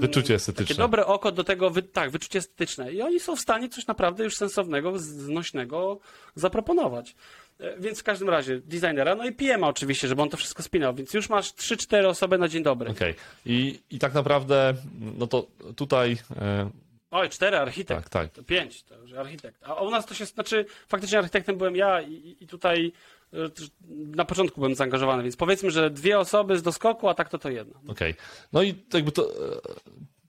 wyczucie 0.00 0.34
estetyczne. 0.34 0.66
Takie 0.66 0.78
dobre 0.78 1.06
oko 1.06 1.32
do 1.32 1.44
tego, 1.44 1.70
wy, 1.70 1.82
tak, 1.82 2.10
wyczucie 2.10 2.38
estetyczne. 2.38 2.92
I 2.92 3.02
oni 3.02 3.20
są 3.20 3.36
w 3.36 3.40
stanie 3.40 3.68
coś 3.68 3.86
naprawdę 3.86 4.24
już 4.24 4.36
sensownego, 4.36 4.98
znośnego 4.98 5.98
zaproponować. 6.34 7.14
E, 7.60 7.80
więc 7.80 8.00
w 8.00 8.02
każdym 8.02 8.28
razie 8.28 8.60
designera, 8.60 9.14
no 9.14 9.26
i 9.26 9.32
PM 9.32 9.64
oczywiście, 9.64 10.08
żeby 10.08 10.22
on 10.22 10.30
to 10.30 10.36
wszystko 10.36 10.62
spinał, 10.62 10.94
więc 10.94 11.14
już 11.14 11.28
masz 11.28 11.52
3-4 11.52 12.06
osoby 12.06 12.38
na 12.38 12.48
dzień 12.48 12.62
dobry. 12.62 12.90
Okej. 12.90 13.10
Okay. 13.10 13.24
I, 13.46 13.80
I 13.90 13.98
tak 13.98 14.14
naprawdę, 14.14 14.74
no 15.18 15.26
to 15.26 15.46
tutaj... 15.76 16.16
E... 16.36 16.70
Oj, 17.10 17.28
cztery 17.28 17.56
architekt. 17.56 18.10
Tak, 18.10 18.28
tak. 18.28 18.44
pięć, 18.44 18.82
to 18.82 18.98
już 18.98 19.12
architekt. 19.12 19.60
A 19.62 19.74
u 19.74 19.90
nas 19.90 20.06
to 20.06 20.14
się, 20.14 20.26
znaczy, 20.26 20.66
faktycznie 20.88 21.18
architektem 21.18 21.58
byłem 21.58 21.76
ja 21.76 22.02
i, 22.02 22.36
i 22.40 22.46
tutaj 22.46 22.92
na 23.90 24.24
początku 24.24 24.60
byłem 24.60 24.74
zaangażowany, 24.74 25.22
więc 25.22 25.36
powiedzmy, 25.36 25.70
że 25.70 25.90
dwie 25.90 26.18
osoby 26.18 26.58
z 26.58 26.62
doskoku, 26.62 27.08
a 27.08 27.14
tak 27.14 27.28
to 27.28 27.38
to 27.38 27.50
jedna. 27.50 27.78
Okej. 27.78 28.12
Okay. 28.12 28.14
No 28.52 28.62
i 28.62 28.74
jakby 28.94 29.12
to, 29.12 29.32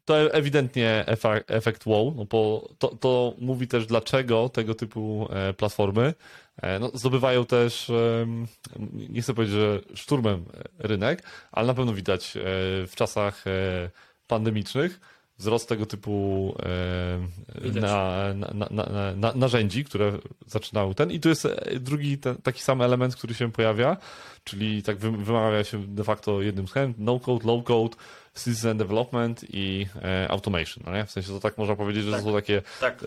to 0.05 0.33
ewidentnie 0.33 1.05
efekt 1.47 1.85
wow, 1.85 2.13
no 2.17 2.25
bo 2.25 2.69
to, 2.79 2.87
to 2.87 3.33
mówi 3.37 3.67
też 3.67 3.85
dlaczego 3.85 4.49
tego 4.49 4.75
typu 4.75 5.27
e, 5.31 5.53
platformy 5.53 6.13
e, 6.61 6.79
no, 6.79 6.91
zdobywają 6.93 7.45
też, 7.45 7.91
nie 9.09 9.21
chcę 9.21 9.33
powiedzieć, 9.33 9.55
że 9.55 9.79
szturmem 9.95 10.45
rynek, 10.79 11.23
ale 11.51 11.67
na 11.67 11.73
pewno 11.73 11.93
widać 11.93 12.37
e, 12.37 12.41
w 12.87 12.91
czasach 12.95 13.45
pandemicznych, 14.27 14.99
wzrost 15.39 15.69
tego 15.69 15.85
typu 15.85 16.55
na, 17.73 18.33
na, 18.33 19.13
na, 19.15 19.33
narzędzi, 19.33 19.85
które 19.85 20.11
zaczynały 20.47 20.95
ten. 20.95 21.11
I 21.11 21.19
tu 21.19 21.29
jest 21.29 21.47
drugi 21.79 22.17
ten, 22.17 22.35
taki 22.35 22.61
sam 22.61 22.81
element, 22.81 23.15
który 23.15 23.33
się 23.33 23.51
pojawia, 23.51 23.97
czyli 24.43 24.83
tak 24.83 24.97
wymawia 24.97 25.63
się 25.63 25.87
de 25.87 26.03
facto 26.03 26.41
jednym 26.41 26.67
z 26.67 26.73
no 26.97 27.19
code, 27.19 27.47
low 27.47 27.63
code, 27.63 27.95
citizen 28.37 28.77
development 28.77 29.45
i 29.53 29.87
e, 30.01 30.31
automation. 30.31 30.83
No 30.85 30.93
nie? 30.93 31.05
W 31.05 31.11
sensie 31.11 31.29
to 31.29 31.39
tak 31.39 31.57
można 31.57 31.75
powiedzieć, 31.75 32.03
że 32.03 32.11
tak, 32.11 32.21
to 32.21 32.27
są 32.27 32.33
takie 32.35 32.61
tak. 32.79 33.03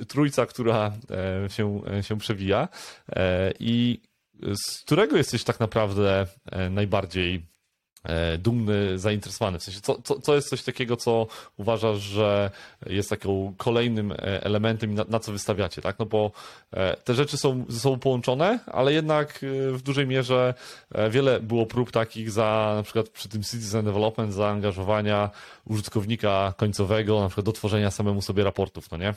e, 0.00 0.04
trójca, 0.04 0.46
która 0.46 0.92
e, 1.44 1.50
się, 1.50 1.80
się 2.02 2.18
przewija. 2.18 2.68
E, 3.08 3.52
I 3.60 4.00
z 4.42 4.80
którego 4.84 5.16
jesteś 5.16 5.44
tak 5.44 5.60
naprawdę 5.60 6.26
e, 6.52 6.70
najbardziej 6.70 7.34
E, 7.36 7.53
dumny, 8.38 8.98
zainteresowany? 8.98 9.58
W 9.58 9.62
sensie, 9.62 9.80
co, 9.80 10.02
co, 10.02 10.20
co 10.20 10.34
jest 10.34 10.48
coś 10.48 10.62
takiego, 10.62 10.96
co 10.96 11.26
uważasz, 11.56 11.98
że 11.98 12.50
jest 12.86 13.10
taką 13.10 13.54
kolejnym 13.56 14.12
e, 14.12 14.16
elementem 14.44 14.94
na, 14.94 15.04
na 15.08 15.20
co 15.20 15.32
wystawiacie, 15.32 15.82
tak? 15.82 15.98
No 15.98 16.06
bo 16.06 16.30
e, 16.72 16.96
te 16.96 17.14
rzeczy 17.14 17.36
są 17.36 17.64
ze 17.68 17.80
sobą 17.80 17.98
połączone, 17.98 18.58
ale 18.66 18.92
jednak 18.92 19.40
w 19.72 19.82
dużej 19.82 20.06
mierze 20.06 20.54
wiele 21.10 21.40
było 21.40 21.66
prób 21.66 21.90
takich 21.90 22.30
za, 22.30 22.72
na 22.76 22.82
przykład 22.82 23.08
przy 23.08 23.28
tym 23.28 23.42
citizen 23.42 23.84
development, 23.84 24.34
zaangażowania 24.34 25.30
użytkownika 25.64 26.54
końcowego, 26.56 27.20
na 27.20 27.28
przykład 27.28 27.46
do 27.46 27.52
tworzenia 27.52 27.90
samemu 27.90 28.22
sobie 28.22 28.44
raportów, 28.44 28.90
no 28.90 28.96
nie? 28.96 29.14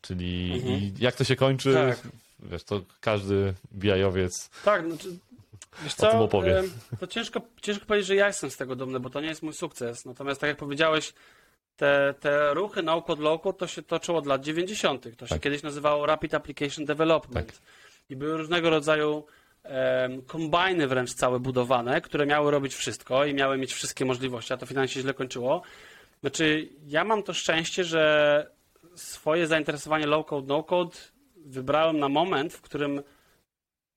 Czyli 0.00 0.52
mhm. 0.54 0.92
jak 0.98 1.16
to 1.16 1.24
się 1.24 1.36
kończy, 1.36 1.74
tak. 1.74 2.12
wiesz, 2.38 2.64
to 2.64 2.80
każdy 3.00 3.54
BI-owiec... 3.72 4.50
Tak, 4.64 4.86
znaczy 4.86 5.18
Wiesz 5.82 5.94
co, 5.94 6.08
o 6.08 6.10
tym 6.10 6.20
opowie. 6.20 6.62
To 7.00 7.06
ciężko, 7.06 7.40
ciężko 7.62 7.86
powiedzieć, 7.86 8.06
że 8.08 8.14
ja 8.14 8.26
jestem 8.26 8.50
z 8.50 8.56
tego 8.56 8.76
dumny, 8.76 9.00
bo 9.00 9.10
to 9.10 9.20
nie 9.20 9.28
jest 9.28 9.42
mój 9.42 9.52
sukces. 9.52 10.04
Natomiast 10.04 10.40
tak 10.40 10.48
jak 10.48 10.56
powiedziałeś, 10.56 11.12
te, 11.76 12.14
te 12.20 12.54
ruchy 12.54 12.82
no-code, 12.82 13.22
low-code 13.22 13.56
to 13.56 13.66
się 13.66 13.82
toczyło 13.82 14.18
od 14.18 14.26
lat 14.26 14.42
90. 14.42 15.16
To 15.16 15.26
się 15.26 15.34
tak. 15.34 15.42
kiedyś 15.42 15.62
nazywało 15.62 16.06
Rapid 16.06 16.34
Application 16.34 16.84
Development. 16.84 17.46
Tak. 17.46 17.56
I 18.10 18.16
były 18.16 18.36
różnego 18.36 18.70
rodzaju 18.70 19.24
um, 19.64 20.22
kombajny 20.22 20.88
wręcz 20.88 21.14
całe 21.14 21.40
budowane, 21.40 22.00
które 22.00 22.26
miały 22.26 22.50
robić 22.50 22.74
wszystko 22.74 23.24
i 23.24 23.34
miały 23.34 23.58
mieć 23.58 23.72
wszystkie 23.72 24.04
możliwości, 24.04 24.52
a 24.52 24.56
to 24.56 24.66
finalnie 24.66 24.88
się 24.88 25.00
źle 25.00 25.14
kończyło. 25.14 25.62
Znaczy, 26.20 26.68
ja 26.86 27.04
mam 27.04 27.22
to 27.22 27.34
szczęście, 27.34 27.84
że 27.84 28.46
swoje 28.94 29.46
zainteresowanie 29.46 30.06
low-code, 30.06 30.46
no-code 30.46 30.96
wybrałem 31.36 31.98
na 31.98 32.08
moment, 32.08 32.54
w 32.54 32.60
którym 32.60 33.02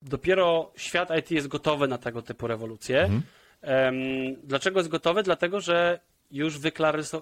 dopiero 0.04 0.72
świat 0.76 1.10
IT 1.20 1.32
jest 1.32 1.48
gotowy 1.48 1.88
na 1.88 1.98
tego 1.98 2.22
typu 2.22 2.48
rewolucje. 2.48 3.02
Mhm. 3.02 3.24
Dlaczego 4.44 4.80
jest 4.80 4.90
gotowy? 4.90 5.24
Dlatego, 5.24 5.62
że 5.62 6.00
już 6.32 6.60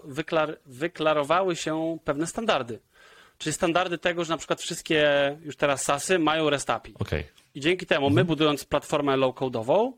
wyklar, 0.04 0.58
wyklarowały 0.66 1.56
się 1.56 1.98
pewne 2.04 2.28
standardy. 2.28 2.80
Czyli 3.38 3.54
standardy 3.54 3.98
tego, 3.98 4.26
że 4.26 4.34
na 4.34 4.38
przykład 4.38 4.62
wszystkie 4.62 5.08
już 5.44 5.56
teraz 5.56 5.84
SASy 5.84 6.20
mają 6.20 6.50
REST 6.50 6.70
API. 6.70 6.94
Okay. 7.00 7.24
I 7.56 7.60
dzięki 7.60 7.86
temu 7.86 8.06
my 8.06 8.10
mhm. 8.10 8.28
budując 8.28 8.66
platformę 8.66 9.14
low-code'ową 9.14 9.92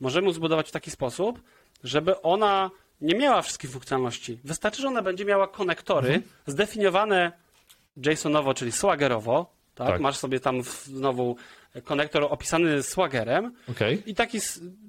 możemy 0.00 0.32
zbudować 0.32 0.68
w 0.68 0.72
taki 0.72 0.90
sposób, 0.90 1.42
żeby 1.84 2.22
ona 2.22 2.70
nie 3.00 3.14
miała 3.14 3.42
wszystkich 3.42 3.70
funkcjonalności. 3.70 4.38
Wystarczy, 4.44 4.82
że 4.82 4.88
ona 4.88 5.02
będzie 5.02 5.24
miała 5.24 5.48
konektory 5.48 6.08
mhm. 6.08 6.32
zdefiniowane 6.46 7.32
JSONowo, 7.96 8.54
czyli 8.54 8.72
swaggerowo. 8.72 9.52
Tak? 9.74 9.88
tak? 9.88 10.00
Masz 10.00 10.16
sobie 10.16 10.40
tam 10.40 10.62
znowu 10.84 11.36
konektor 11.84 12.22
opisany 12.30 12.82
Swaggerem. 12.82 13.52
Okay. 13.70 14.02
I 14.06 14.14
taki, 14.14 14.38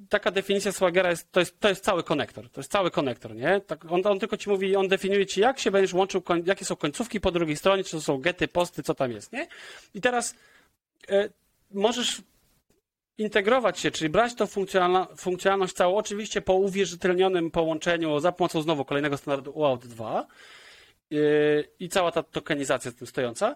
taka 0.09 0.31
definicja 0.31 0.71
Swaggera 0.71 1.09
jest 1.09 1.31
to, 1.31 1.39
jest, 1.39 1.59
to 1.59 1.69
jest 1.69 1.83
cały 1.83 2.03
konektor. 2.03 2.49
To 2.49 2.59
jest 2.59 2.71
cały 2.71 2.91
konektor, 2.91 3.35
nie? 3.35 3.61
Tak, 3.61 3.91
on, 3.91 4.01
on 4.03 4.19
tylko 4.19 4.37
ci 4.37 4.49
mówi, 4.49 4.75
on 4.75 4.87
definiuje 4.87 5.25
ci, 5.25 5.41
jak 5.41 5.59
się 5.59 5.71
będziesz 5.71 5.93
łączył, 5.93 6.23
jakie 6.45 6.65
są 6.65 6.75
końcówki 6.75 7.19
po 7.19 7.31
drugiej 7.31 7.57
stronie, 7.57 7.83
czy 7.83 7.91
to 7.91 8.01
są 8.01 8.17
gety, 8.17 8.47
posty, 8.47 8.83
co 8.83 8.95
tam 8.95 9.11
jest, 9.11 9.33
nie? 9.33 9.47
I 9.93 10.01
teraz 10.01 10.35
e, 11.09 11.29
możesz 11.71 12.21
integrować 13.17 13.79
się, 13.79 13.91
czyli 13.91 14.09
brać 14.09 14.35
tą 14.35 14.47
funkcjonalność 15.17 15.73
całą, 15.73 15.95
oczywiście 15.95 16.41
po 16.41 16.53
uwierzytelnionym 16.53 17.51
połączeniu 17.51 18.19
za 18.19 18.31
pomocą 18.31 18.61
znowu 18.61 18.85
kolejnego 18.85 19.17
standardu 19.17 19.51
UAUT 19.51 19.87
2 19.87 20.27
yy, 21.09 21.67
i 21.79 21.89
cała 21.89 22.11
ta 22.11 22.23
tokenizacja 22.23 22.91
z 22.91 22.95
tym 22.95 23.07
stojąca, 23.07 23.55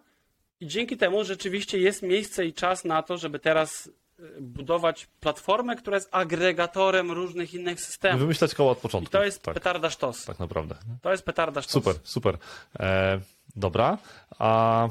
i 0.60 0.68
dzięki 0.68 0.98
temu 0.98 1.24
rzeczywiście 1.24 1.80
jest 1.80 2.02
miejsce 2.02 2.46
i 2.46 2.54
czas 2.54 2.86
na 2.86 3.04
to, 3.04 3.18
żeby 3.18 3.40
teraz 3.40 3.90
e, 4.20 4.42
budować 4.42 5.08
platformę, 5.20 5.76
która 5.76 5.98
jest 5.98 6.10
agregatorem 6.12 7.12
różnych 7.12 7.54
innych 7.54 7.82
systemów. 7.82 8.20
Wymyślać 8.20 8.56
koło 8.56 8.72
od 8.72 8.78
początku. 8.78 9.10
I 9.10 9.12
to 9.12 9.24
jest 9.24 9.42
tak. 9.42 9.54
petarda 9.54 9.90
sztos. 9.90 10.26
Tak 10.26 10.40
naprawdę. 10.40 10.76
To 11.02 11.12
jest 11.12 11.24
petarda 11.24 11.62
sztos. 11.62 11.74
Super, 11.74 11.96
super. 12.04 12.38
E, 12.80 13.20
dobra. 13.56 13.98
A 14.40 14.90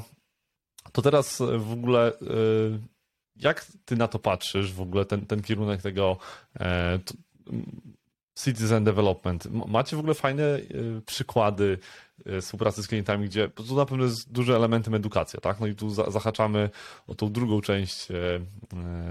to 0.91 1.01
teraz 1.01 1.41
w 1.57 1.73
ogóle 1.73 2.07
e, 2.07 2.15
jak 3.35 3.65
ty 3.85 3.95
na 3.95 4.07
to 4.07 4.19
patrzysz, 4.19 4.73
w 4.73 4.81
ogóle 4.81 5.05
ten, 5.05 5.25
ten 5.25 5.41
kierunek 5.41 5.81
tego 5.81 6.17
e, 6.59 6.99
to, 6.99 7.13
citizen 8.43 8.83
development? 8.83 9.47
Macie 9.67 9.95
w 9.95 9.99
ogóle 9.99 10.13
fajne 10.13 10.43
e, 10.43 10.61
przykłady 11.05 11.77
współpracy 12.41 12.83
z 12.83 12.87
klientami, 12.87 13.25
gdzie 13.25 13.49
to 13.49 13.75
na 13.75 13.85
pewno 13.85 14.03
jest 14.03 14.31
dużym 14.31 14.55
elementem 14.55 14.93
edukacja, 14.93 15.39
tak? 15.41 15.59
No 15.59 15.67
i 15.67 15.75
tu 15.75 15.89
zahaczamy 15.89 16.69
o 17.07 17.15
tą 17.15 17.31
drugą 17.31 17.61
część 17.61 18.11
e, 18.11 18.15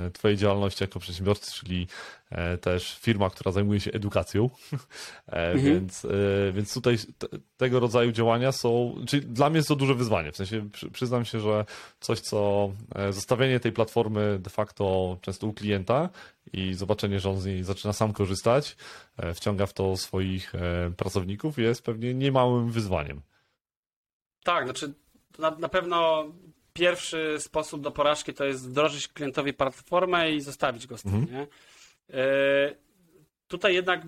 e, 0.07 0.11
Twojej 0.11 0.37
działalności 0.37 0.85
jako 0.85 0.99
przedsiębiorcy, 0.99 1.53
czyli 1.53 1.87
też 2.61 2.99
firma, 2.99 3.31
która 3.31 3.53
zajmuje 3.53 3.81
się 3.81 3.91
edukacją. 3.91 4.51
Mhm. 5.27 5.65
Więc, 5.65 6.07
więc 6.53 6.75
tutaj 6.75 6.97
tego 7.57 7.81
rodzaju 7.81 8.13
działania 8.13 8.53
są, 8.53 8.95
czyli 9.07 9.27
dla 9.27 9.51
mnie 9.51 9.57
jest 9.57 9.69
to 9.69 9.77
duże 9.77 9.95
wyzwanie. 9.95 10.33
W 10.33 10.37
sensie 10.37 10.69
przyznam 10.93 11.25
się, 11.25 11.41
że 11.41 11.65
coś, 12.01 12.21
co 12.21 12.71
zostawienie 13.11 13.61
tej 13.61 13.73
platformy 13.73 14.39
de 14.43 14.51
facto 14.51 15.17
często 15.21 15.47
u 15.47 15.53
klienta 15.53 16.09
i 16.53 16.75
zobaczenie, 16.75 17.21
że 17.21 17.31
on 17.31 17.41
z 17.41 17.47
niej 17.47 17.63
zaczyna 17.63 17.93
sam 17.93 18.13
korzystać, 18.13 18.77
wciąga 19.35 19.67
w 19.67 19.73
to 19.73 19.97
swoich 19.97 20.53
pracowników, 20.97 21.59
jest 21.59 21.83
pewnie 21.83 22.15
niemałym 22.15 22.71
wyzwaniem 22.71 22.93
wyzwaniem. 22.95 23.22
Tak, 24.45 24.64
znaczy 24.64 24.95
na, 25.38 25.51
na 25.51 25.68
pewno 25.68 26.24
pierwszy 26.72 27.36
sposób 27.38 27.80
do 27.80 27.90
porażki 27.90 28.34
to 28.34 28.45
jest 28.45 28.68
wdrożyć 28.68 29.09
klientowi 29.09 29.53
platformę 29.53 30.32
i 30.32 30.40
zostawić 30.40 30.86
go 30.86 30.99
z 30.99 31.03
tym. 31.03 31.14
Mhm. 31.14 31.32
Nie? 31.32 31.47
E, 32.18 32.74
tutaj 33.49 33.74
jednak 33.74 34.03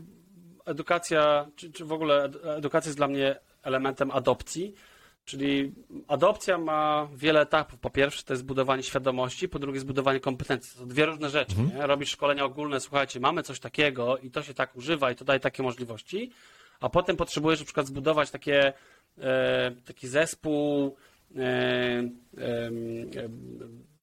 edukacja, 0.64 1.46
czy, 1.56 1.72
czy 1.72 1.84
w 1.84 1.92
ogóle 1.92 2.24
edukacja 2.56 2.88
jest 2.88 2.98
dla 2.98 3.08
mnie 3.08 3.36
elementem 3.62 4.10
adopcji. 4.10 4.74
Czyli 5.24 5.72
adopcja 6.08 6.58
ma 6.58 7.08
wiele 7.14 7.40
etapów. 7.40 7.80
Po 7.80 7.90
pierwsze, 7.90 8.22
to 8.22 8.32
jest 8.32 8.44
budowanie 8.44 8.82
świadomości, 8.82 9.48
po 9.48 9.58
drugie, 9.58 9.80
zbudowanie 9.80 10.20
kompetencji. 10.20 10.78
To 10.80 10.86
dwie 10.86 11.06
różne 11.06 11.30
rzeczy. 11.30 11.56
Mhm. 11.58 11.80
Nie? 11.80 11.86
Robisz 11.86 12.10
szkolenia 12.10 12.44
ogólne, 12.44 12.80
słuchajcie, 12.80 13.20
mamy 13.20 13.42
coś 13.42 13.60
takiego 13.60 14.18
i 14.18 14.30
to 14.30 14.42
się 14.42 14.54
tak 14.54 14.76
używa 14.76 15.10
i 15.10 15.16
to 15.16 15.24
daje 15.24 15.40
takie 15.40 15.62
możliwości 15.62 16.32
a 16.80 16.88
potem 16.88 17.16
potrzebujesz 17.16 17.60
na 17.60 17.64
przykład 17.64 17.86
zbudować 17.86 18.30
takie, 18.30 18.72
e, 19.18 19.70
taki 19.84 20.08
zespół 20.08 20.96
e, 21.36 21.40
e, 21.42 22.70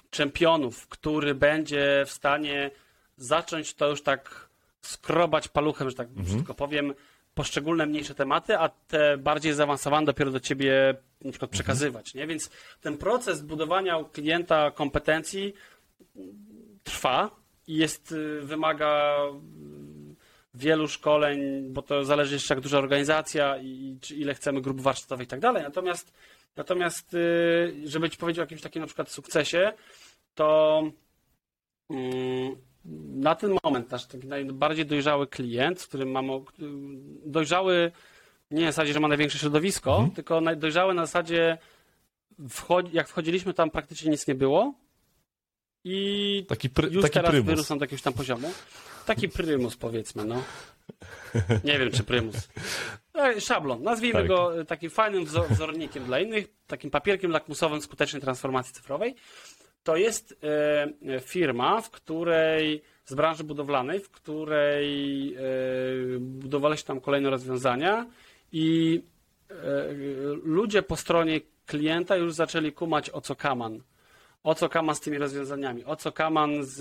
czempionów, 0.10 0.88
który 0.88 1.36
będzie 1.36 2.04
w 2.06 2.12
stanie 2.12 2.72
zacząć 3.18 3.74
to 3.74 3.90
już 3.90 4.04
tak 4.04 4.50
skrobać 4.82 5.48
paluchem, 5.48 5.90
że 5.90 5.96
tak 5.96 6.08
mhm. 6.18 6.44
powiem, 6.46 6.94
poszczególne 7.34 7.86
mniejsze 7.86 8.16
tematy, 8.16 8.58
a 8.58 8.70
te 8.70 9.18
bardziej 9.18 9.54
zaawansowane 9.54 10.06
dopiero 10.06 10.32
do 10.32 10.40
ciebie 10.40 10.96
na 11.22 11.32
przykład 11.32 11.52
mhm. 11.52 11.52
przekazywać. 11.52 12.14
Nie? 12.14 12.28
Więc 12.28 12.50
ten 12.82 12.98
proces 12.98 13.42
budowania 13.42 13.98
u 13.98 14.06
klienta 14.06 14.72
kompetencji 14.72 15.54
trwa 16.84 17.30
i 17.68 17.76
jest, 17.76 18.16
wymaga 18.42 19.18
wielu 20.54 20.88
szkoleń, 20.88 21.70
bo 21.70 21.82
to 21.82 22.06
zależy 22.06 22.34
jeszcze 22.34 22.54
jak 22.54 22.64
duża 22.64 22.78
organizacja 22.78 23.58
i 23.58 23.98
czy 24.02 24.16
ile 24.16 24.34
chcemy 24.34 24.62
grup 24.62 24.82
warsztatowych 24.82 25.28
i 25.28 25.30
tak 25.30 25.40
dalej. 25.40 25.64
Natomiast, 25.64 26.14
natomiast 26.56 27.14
y, 27.14 27.82
żeby 27.86 28.10
Ci 28.10 28.18
powiedzieć 28.18 28.40
o 28.40 28.42
jakimś 28.42 28.62
takim 28.62 28.80
na 28.82 28.88
przykład 28.88 29.10
sukcesie, 29.10 29.74
to 30.36 30.84
mm, 31.90 32.56
na 33.16 33.36
ten 33.36 33.58
moment 33.64 33.92
nasz 33.92 34.06
taki 34.06 34.28
najbardziej 34.28 34.86
dojrzały 34.86 35.28
klient, 35.28 35.82
z 35.82 35.88
którym 35.88 36.12
mamy 36.12 36.40
dojrzały 37.26 37.92
nie 38.52 38.66
na 38.66 38.72
zasadzie, 38.72 38.94
że 38.94 39.00
ma 39.00 39.08
największe 39.08 39.40
środowisko, 39.40 39.92
mhm. 39.92 40.12
tylko 40.12 40.42
dojrzały 40.56 40.94
na 40.94 41.06
zasadzie 41.06 41.58
jak 42.94 43.08
wchodziliśmy 43.08 43.54
tam 43.54 43.70
praktycznie 43.70 44.12
nic 44.12 44.28
nie 44.28 44.36
było 44.36 44.74
i 45.84 46.46
taki 46.48 46.70
pry, 46.70 46.90
już 46.90 47.02
taki 47.02 47.14
teraz 47.14 47.32
prymus. 47.32 47.50
wyrósł 47.50 47.76
do 47.76 47.84
jakiegoś 47.84 48.02
tam 48.02 48.14
poziomu. 48.14 48.52
Taki 49.06 49.30
prymus 49.30 49.76
powiedzmy, 49.76 50.26
no. 50.26 50.44
Nie 51.64 51.80
wiem, 51.80 51.92
czy 51.92 52.04
prymus. 52.04 52.36
E, 53.16 53.42
szablon. 53.42 53.84
Nazwijmy 53.84 54.20
tak. 54.20 54.28
go 54.28 54.66
takim 54.66 54.90
fajnym 54.90 55.26
wzornikiem 55.50 56.06
dla 56.06 56.20
innych, 56.20 56.48
takim 56.68 56.92
papierkiem 56.92 57.32
lakmusowym 57.32 57.82
skutecznej 57.82 58.22
transformacji 58.22 58.74
cyfrowej. 58.74 59.16
To 59.84 59.96
jest 59.96 60.36
e, 60.44 61.20
firma, 61.20 61.82
w 61.82 61.90
której 61.90 62.84
z 63.06 63.14
branży 63.14 63.44
budowlanej, 63.44 64.00
w 64.00 64.10
której 64.10 65.34
e, 65.36 65.40
budowaliśmy 66.20 66.88
tam 66.88 67.02
kolejne 67.02 67.30
rozwiązania 67.30 68.08
i 68.52 69.02
ludzie 70.44 70.82
po 70.82 70.96
stronie 70.96 71.42
klienta 71.66 72.16
już 72.16 72.34
zaczęli 72.34 72.72
kumać 72.72 73.10
o 73.10 73.22
co 73.22 73.36
kaman. 73.36 73.82
O 74.44 74.56
co 74.56 74.70
kaman 74.70 74.96
z 74.96 75.00
tymi 75.00 75.18
rozwiązaniami, 75.18 75.86
o 75.86 75.96
co 75.96 76.12
kaman 76.12 76.64
z, 76.64 76.76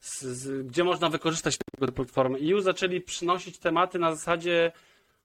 z, 0.00 0.22
z 0.22 0.66
gdzie 0.66 0.84
można 0.84 1.08
wykorzystać 1.08 1.56
tego 1.56 1.92
platformy. 1.92 2.38
I 2.38 2.48
już 2.48 2.62
zaczęli 2.62 3.00
przynosić 3.00 3.58
tematy 3.58 3.98
na 3.98 4.14
zasadzie 4.14 4.72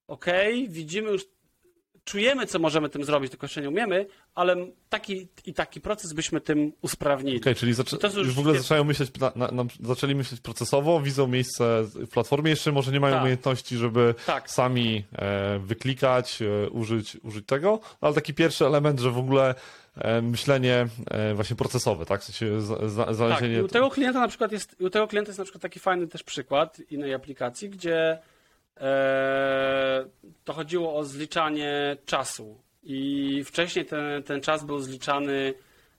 ok, 0.08 0.26
widzimy 0.68 1.12
już 1.12 1.26
czujemy, 2.08 2.46
co 2.46 2.60
możemy 2.60 2.90
tym 2.90 3.04
zrobić, 3.04 3.32
tylko 3.32 3.46
jeszcze 3.46 3.62
nie 3.62 3.70
umiemy, 3.70 4.06
ale 4.36 4.56
taki 4.90 5.28
i 5.46 5.54
taki 5.54 5.82
proces 5.82 6.14
byśmy 6.14 6.42
tym 6.42 6.72
usprawnili. 6.82 7.38
Okej, 7.38 7.42
okay, 7.42 7.56
czyli 7.56 7.74
zaczę... 7.74 7.98
już, 8.04 8.16
już 8.16 8.34
w 8.34 8.40
ogóle 8.40 8.58
zaczynają 8.58 8.84
myśleć, 8.84 9.12
na, 9.20 9.32
na, 9.36 9.52
na, 9.52 9.64
zaczęli 9.84 10.16
myśleć 10.16 10.42
procesowo, 10.42 11.02
widzą 11.02 11.28
miejsce 11.28 11.84
w 11.84 12.10
platformie, 12.10 12.50
jeszcze 12.50 12.72
może 12.72 12.92
nie 12.92 13.00
mają 13.00 13.14
tak. 13.14 13.22
umiejętności, 13.22 13.78
żeby 13.78 14.16
tak. 14.26 14.50
sami 14.50 15.04
e, 15.16 15.60
wyklikać, 15.60 16.42
e, 16.42 16.70
użyć, 16.70 17.18
użyć 17.24 17.46
tego, 17.46 17.80
ale 18.02 18.14
taki 18.14 18.34
pierwszy 18.34 18.66
element, 18.66 19.00
że 19.00 19.12
w 19.12 19.18
ogóle 19.18 19.56
e, 19.98 20.22
myślenie 20.22 20.88
e, 21.08 21.34
właśnie 21.34 21.56
procesowe, 21.56 22.06
tak? 22.06 22.22
W 22.22 22.24
sensie 22.24 22.62
znalezienie... 23.14 23.56
Tak, 23.56 23.66
u 23.66 23.68
tego 23.68 23.90
klienta 23.90 24.20
na 24.20 24.28
przykład 24.28 24.52
jest, 24.52 24.76
u 24.82 24.90
tego 24.90 25.08
klienta 25.08 25.30
jest 25.30 25.40
na 25.40 25.46
przykład 25.46 25.62
taki 25.62 25.80
fajny 25.80 26.08
też 26.08 26.24
przykład 26.24 26.80
innej 26.90 27.14
aplikacji, 27.14 27.70
gdzie 27.70 28.20
to 30.44 30.54
chodziło 30.54 30.96
o 30.96 31.04
zliczanie 31.04 31.98
czasu. 32.06 32.62
I 32.84 33.44
wcześniej 33.46 33.86
ten, 33.86 34.24
ten 34.24 34.42
czas 34.42 34.66
był 34.66 34.80
zliczany 34.80 35.54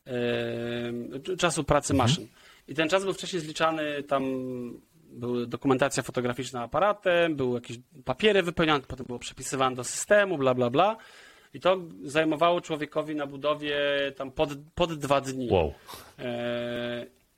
e, 0.07 1.37
czasu 1.37 1.65
pracy 1.65 1.93
mhm. 1.93 2.09
maszyn. 2.09 2.27
I 2.69 2.75
ten 2.75 2.89
czas 2.89 3.05
był 3.05 3.13
wcześniej 3.13 3.43
zliczany, 3.43 4.03
tam 4.03 4.25
była 5.11 5.47
dokumentacja 5.47 6.03
fotograficzna 6.03 6.63
aparatem, 6.63 7.37
były 7.37 7.55
jakieś 7.55 7.79
papiery 8.05 8.43
wypełniane, 8.43 8.85
potem 8.89 9.07
było 9.07 9.19
przepisywane 9.19 9.77
do 9.77 9.85
systemu, 9.85 10.39
bla, 10.39 10.55
bla, 10.55 10.71
bla. 10.71 10.97
I 11.55 11.61
to 11.61 11.77
zajmowało 12.03 12.61
człowiekowi 12.61 13.15
na 13.15 13.27
budowie 13.27 13.79
tam 14.17 14.31
pod, 14.31 14.51
pod 14.75 14.95
dwa 14.95 15.21
dni. 15.21 15.49
Wow. 15.51 15.75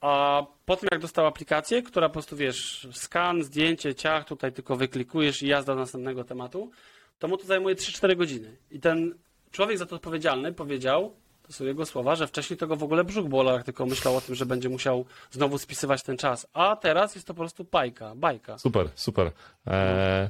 A 0.01 0.43
potem 0.65 0.89
jak 0.93 1.01
dostał 1.01 1.27
aplikację, 1.27 1.83
która 1.83 2.09
po 2.09 2.13
prostu 2.13 2.37
wiesz, 2.37 2.89
skan, 2.93 3.43
zdjęcie, 3.43 3.95
ciach, 3.95 4.25
tutaj 4.25 4.53
tylko 4.53 4.77
wyklikujesz 4.77 5.43
i 5.43 5.47
jazda 5.47 5.75
do 5.75 5.81
następnego 5.81 6.25
tematu, 6.25 6.71
to 7.19 7.29
mu 7.29 7.37
to 7.37 7.47
zajmuje 7.47 7.75
3-4 7.75 8.17
godziny. 8.17 8.57
I 8.71 8.81
ten 8.81 9.15
człowiek 9.51 9.79
za 9.79 9.87
to 9.87 9.97
odpowiedzialny 9.97 10.53
powiedział, 10.53 11.15
to 11.43 11.53
są 11.53 11.65
jego 11.65 11.87
słowa, 11.87 12.17
że 12.17 12.27
wcześniej 12.27 12.57
tego 12.57 12.77
w 12.77 12.83
ogóle 12.83 13.05
brzuch 13.05 13.29
bolał, 13.29 13.55
jak 13.55 13.65
tylko 13.65 13.87
myślał 13.87 14.17
o 14.17 14.21
tym, 14.21 14.35
że 14.35 14.47
będzie 14.47 14.69
musiał 14.69 15.05
znowu 15.31 15.59
spisywać 15.59 16.03
ten 16.03 16.17
czas. 16.17 16.47
A 16.53 16.77
teraz 16.77 17.15
jest 17.15 17.27
to 17.27 17.35
po 17.35 17.39
prostu 17.39 17.65
bajka, 17.65 18.15
bajka. 18.15 18.59
Super, 18.59 18.89
super. 18.95 19.33
Eee, 19.67 20.29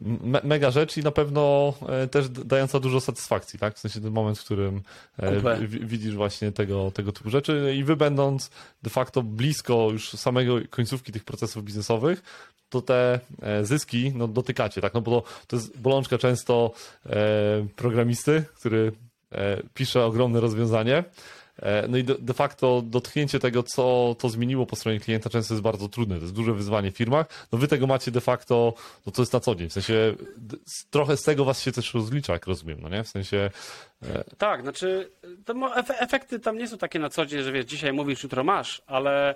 me, 0.00 0.40
mega 0.44 0.70
rzecz 0.70 0.96
i 0.96 1.02
na 1.02 1.10
pewno 1.10 1.74
e, 1.88 2.08
też 2.08 2.28
dająca 2.28 2.80
dużo 2.80 3.00
satysfakcji, 3.00 3.58
tak? 3.58 3.74
W 3.74 3.78
sensie 3.78 4.00
ten 4.00 4.12
moment, 4.12 4.38
w 4.38 4.44
którym 4.44 4.82
e, 5.18 5.58
widzisz 5.66 6.14
właśnie 6.14 6.52
tego, 6.52 6.90
tego 6.90 7.12
typu 7.12 7.30
rzeczy 7.30 7.74
i 7.76 7.84
wy 7.84 7.96
będąc 7.96 8.50
de 8.82 8.90
facto 8.90 9.22
blisko 9.22 9.88
już 9.92 10.10
samego 10.10 10.56
końcówki 10.70 11.12
tych 11.12 11.24
procesów 11.24 11.64
biznesowych, 11.64 12.22
to 12.68 12.82
te 12.82 13.20
e, 13.42 13.64
zyski 13.64 14.12
no, 14.14 14.28
dotykacie, 14.28 14.80
tak? 14.80 14.94
No 14.94 15.00
bo 15.00 15.20
to, 15.20 15.28
to 15.46 15.56
jest 15.56 15.78
bolączka 15.78 16.18
często 16.18 16.72
programisty, 17.76 18.44
który 18.54 18.92
pisze 19.74 20.04
ogromne 20.04 20.40
rozwiązanie, 20.40 21.04
no 21.88 21.98
i 21.98 22.04
de 22.04 22.34
facto 22.34 22.82
dotknięcie 22.84 23.38
tego, 23.38 23.62
co 23.62 24.16
to 24.18 24.28
zmieniło 24.28 24.66
po 24.66 24.76
stronie 24.76 25.00
klienta, 25.00 25.30
często 25.30 25.54
jest 25.54 25.62
bardzo 25.62 25.88
trudne. 25.88 26.16
To 26.16 26.22
jest 26.22 26.34
duże 26.34 26.54
wyzwanie 26.54 26.92
w 26.92 26.96
firmach. 26.96 27.48
No 27.52 27.58
wy 27.58 27.68
tego 27.68 27.86
macie 27.86 28.10
de 28.10 28.20
facto, 28.20 28.74
no 29.06 29.12
to 29.12 29.22
jest 29.22 29.32
na 29.32 29.40
co 29.40 29.54
dzień. 29.54 29.68
W 29.68 29.72
sensie 29.72 30.14
trochę 30.90 31.16
z 31.16 31.22
tego 31.22 31.44
was 31.44 31.62
się 31.62 31.72
też 31.72 31.94
rozlicza, 31.94 32.32
jak 32.32 32.46
rozumiem, 32.46 32.78
no 32.80 32.88
nie? 32.88 33.04
W 33.04 33.08
sensie. 33.08 33.50
E, 34.02 34.24
tak, 34.38 34.62
znaczy 34.62 35.10
to 35.44 35.76
efekty 35.98 36.40
tam 36.40 36.58
nie 36.58 36.68
są 36.68 36.78
takie 36.78 36.98
na 36.98 37.08
co 37.08 37.26
dzień, 37.26 37.42
że 37.42 37.52
wiesz, 37.52 37.64
dzisiaj 37.64 37.92
mówisz, 37.92 38.22
jutro 38.22 38.44
masz, 38.44 38.82
ale 38.86 39.34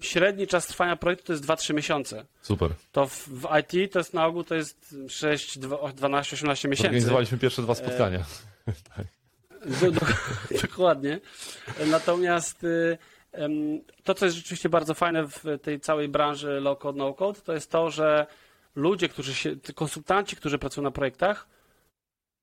średni 0.00 0.46
czas 0.46 0.66
trwania 0.66 0.96
projektu 0.96 1.26
to 1.26 1.32
jest 1.32 1.44
2-3 1.44 1.74
miesiące. 1.74 2.24
Super. 2.42 2.70
To 2.92 3.06
w, 3.06 3.28
w, 3.28 3.48
IT 3.60 3.92
to 3.92 3.98
jest 3.98 4.14
na 4.14 4.26
ogół 4.26 4.44
to 4.44 4.54
jest 4.54 4.96
6, 5.08 5.58
12, 5.58 6.36
18 6.36 6.68
miesięcy. 6.68 6.88
Organizowaliśmy 6.88 7.38
pierwsze 7.38 7.62
dwa 7.62 7.74
spotkania. 7.74 8.18
E... 8.68 8.72
tak. 8.96 9.15
Do, 9.66 9.90
do, 9.90 10.00
dokładnie. 10.62 11.20
Natomiast 11.86 12.64
y, 12.64 12.98
to, 14.04 14.14
co 14.14 14.24
jest 14.24 14.36
rzeczywiście 14.36 14.68
bardzo 14.68 14.94
fajne 14.94 15.26
w 15.28 15.44
tej 15.62 15.80
całej 15.80 16.08
branży 16.08 16.60
low-code, 16.60 16.96
no-code, 16.96 17.40
to 17.40 17.52
jest 17.52 17.70
to, 17.70 17.90
że 17.90 18.26
ludzie, 18.74 19.08
którzy 19.08 19.34
się, 19.34 19.56
konsultanci, 19.74 20.36
którzy 20.36 20.58
pracują 20.58 20.84
na 20.84 20.90
projektach, 20.90 21.48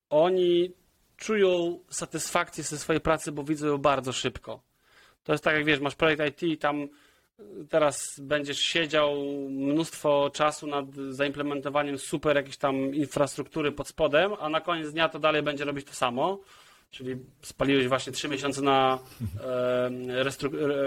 oni 0.09 0.73
czują 1.17 1.79
satysfakcję 1.89 2.63
ze 2.63 2.77
swojej 2.77 3.01
pracy, 3.01 3.31
bo 3.31 3.43
widzą 3.43 3.67
ją 3.67 3.77
bardzo 3.77 4.13
szybko. 4.13 4.61
To 5.23 5.31
jest 5.31 5.43
tak, 5.43 5.55
jak 5.55 5.65
wiesz, 5.65 5.79
masz 5.79 5.95
projekt 5.95 6.21
IT 6.27 6.43
i 6.43 6.57
tam 6.57 6.87
teraz 7.69 8.19
będziesz 8.19 8.59
siedział 8.59 9.15
mnóstwo 9.49 10.29
czasu 10.33 10.67
nad 10.67 10.85
zaimplementowaniem 11.09 11.99
super 11.99 12.35
jakiejś 12.35 12.57
tam 12.57 12.75
infrastruktury 12.95 13.71
pod 13.71 13.87
spodem, 13.87 14.31
a 14.39 14.49
na 14.49 14.61
koniec 14.61 14.91
dnia 14.91 15.09
to 15.09 15.19
dalej 15.19 15.43
będzie 15.43 15.65
robić 15.65 15.87
to 15.87 15.93
samo 15.93 16.39
czyli 16.93 17.15
spaliłeś 17.41 17.87
właśnie 17.87 18.13
trzy 18.13 18.29
miesiące 18.29 18.61
na 18.61 18.99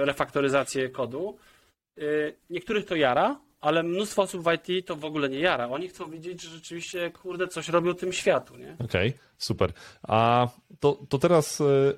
refaktoryzację 0.05 0.89
kodu. 0.89 1.39
Y, 1.99 2.35
niektórych 2.51 2.85
to 2.85 2.97
jara, 2.97 3.41
ale 3.61 3.83
mnóstwo 3.83 4.23
osób 4.23 4.45
w 4.45 4.53
IT 4.53 4.87
to 4.87 4.97
w 4.97 5.05
ogóle 5.05 5.29
nie 5.29 5.39
jara. 5.39 5.69
Oni 5.69 5.89
chcą 5.89 6.11
widzieć, 6.11 6.43
że 6.43 6.51
rzeczywiście, 6.51 7.11
kurde, 7.11 7.49
coś 7.49 7.69
robią 7.69 7.95
tym 7.95 8.13
światu, 8.13 8.57
nie? 8.57 8.75
Okej, 8.75 9.09
okay, 9.09 9.21
super. 9.39 9.73
A 10.03 10.49
to, 10.81 10.99
to 11.09 11.19
teraz 11.19 11.61
y, 11.61 11.97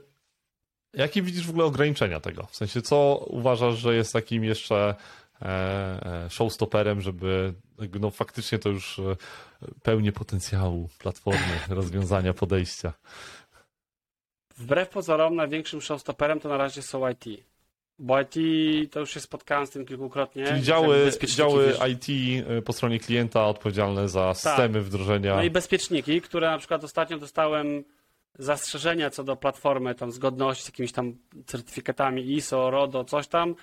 jakie 0.95 1.23
widzisz 1.23 1.47
w 1.47 1.51
ogóle 1.51 1.65
ograniczenia 1.65 2.21
tego? 2.21 2.47
W 2.47 2.57
sensie, 2.57 2.83
co 2.83 3.27
uważasz, 3.27 3.79
że 3.79 3.95
jest 3.95 4.13
takim 4.13 4.45
jeszcze 4.45 4.95
e, 5.43 5.47
e, 5.47 6.31
showstopperem, 6.31 7.01
żeby 7.01 7.55
no 8.01 8.11
faktycznie 8.11 8.59
to 8.59 8.69
już 8.69 8.99
e, 8.99 9.17
pełnię 9.83 10.13
potencjału 10.13 10.89
platformy, 10.99 11.59
rozwiązania, 11.69 12.35
podejścia? 12.35 12.93
Wbrew 14.59 14.89
pozorom 14.89 15.37
największym 15.37 15.81
showstopperem 15.81 16.41
to 16.41 16.49
na 16.49 16.57
razie 16.57 16.83
są 16.83 17.09
IT. 17.09 17.25
Bo 17.99 18.21
IT, 18.21 18.35
to 18.93 19.01
już 19.01 19.11
się 19.11 19.21
spotkałem 19.21 19.67
z 19.67 19.71
tym 19.71 19.87
kilkukrotnie. 19.87 20.47
Czyli 20.47 20.63
działy, 20.63 21.11
działy 21.27 21.75
IT 21.91 22.09
y, 22.59 22.63
po 22.63 22.73
stronie 22.73 23.01
klienta 23.01 23.47
odpowiedzialne 23.47 24.09
za 24.09 24.27
tak. 24.29 24.37
systemy 24.37 24.75
tak. 24.75 24.83
wdrożenia. 24.83 25.37
No 25.37 25.43
i 25.43 25.51
bezpieczniki, 25.51 26.21
które 26.21 26.51
na 26.51 26.59
przykład 26.59 26.85
ostatnio 26.85 27.19
dostałem 27.19 27.85
zastrzeżenia 28.39 29.11
co 29.11 29.25
do 29.25 29.37
platformy, 29.37 29.95
tam 29.95 30.13
zgodności 30.13 30.65
z 30.65 30.67
jakimiś 30.67 30.93
tam 30.93 31.15
certyfikatami 31.47 32.33
ISO, 32.33 32.71
RODO, 32.71 33.05
coś 33.05 33.29
tam, 33.29 33.55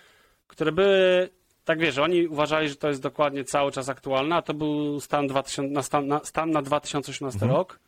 które 0.47 0.71
były, 0.71 1.29
tak 1.65 1.79
wiesz, 1.79 1.97
oni 1.97 2.27
uważali, 2.27 2.69
że 2.69 2.75
to 2.75 2.87
jest 2.87 3.01
dokładnie 3.01 3.43
cały 3.43 3.71
czas 3.71 3.89
aktualne, 3.89 4.35
a 4.35 4.41
to 4.41 4.53
był 4.53 4.99
stan, 4.99 5.27
2000, 5.27 5.73
na, 5.73 5.81
stan, 5.81 6.07
na, 6.07 6.19
stan 6.23 6.51
na 6.51 6.61
2018 6.61 7.35
mhm. 7.35 7.51
rok. 7.51 7.79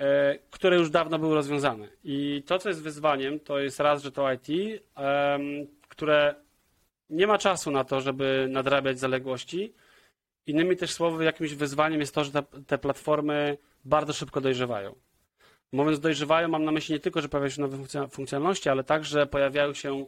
E, 0.00 0.38
które 0.50 0.76
już 0.76 0.90
dawno 0.90 1.18
były 1.18 1.34
rozwiązane. 1.34 1.88
I 2.04 2.42
to, 2.46 2.58
co 2.58 2.68
jest 2.68 2.82
wyzwaniem, 2.82 3.40
to 3.40 3.58
jest 3.58 3.80
raz, 3.80 4.02
że 4.02 4.12
to 4.12 4.32
IT, 4.32 4.48
które 5.88 6.34
nie 7.10 7.26
ma 7.26 7.38
czasu 7.38 7.70
na 7.70 7.84
to, 7.84 8.00
żeby 8.00 8.46
nadrabiać 8.50 8.98
zaległości. 8.98 9.74
Innymi 10.46 10.76
też 10.76 10.92
słowy, 10.92 11.24
jakimś 11.24 11.54
wyzwaniem 11.54 12.00
jest 12.00 12.14
to, 12.14 12.24
że 12.24 12.32
te, 12.32 12.42
te 12.66 12.78
platformy 12.78 13.58
bardzo 13.84 14.12
szybko 14.12 14.40
dojrzewają. 14.40 14.94
Mówiąc 15.72 16.00
dojrzewają, 16.00 16.48
mam 16.48 16.64
na 16.64 16.72
myśli 16.72 16.92
nie 16.92 17.00
tylko, 17.00 17.20
że 17.20 17.28
pojawiają 17.28 17.50
się 17.50 17.60
nowe 17.62 18.08
funkcjonalności, 18.08 18.68
ale 18.68 18.84
także 18.84 19.26
pojawiają 19.26 19.74
się 19.74 20.06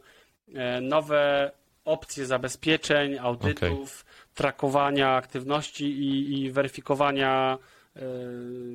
e, 0.53 0.81
nowe 0.81 1.51
opcje 1.85 2.25
zabezpieczeń, 2.25 3.17
audytów, 3.17 4.01
okay. 4.01 4.33
trakowania 4.33 5.15
aktywności 5.15 5.85
i, 5.85 6.41
i 6.41 6.51
weryfikowania 6.51 7.57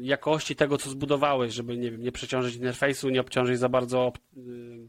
jakości 0.01 0.57
tego, 0.57 0.79
co 0.79 0.91
zbudowałeś, 0.91 1.55
żeby 1.55 1.77
nie, 1.77 1.91
wiem, 1.91 2.03
nie 2.03 2.13
przeciążyć 2.13 2.55
interfejsu, 2.55 3.09
nie 3.09 3.21
obciążyć 3.21 3.59
za 3.59 3.69
bardzo 3.69 4.13
e, 4.37 4.41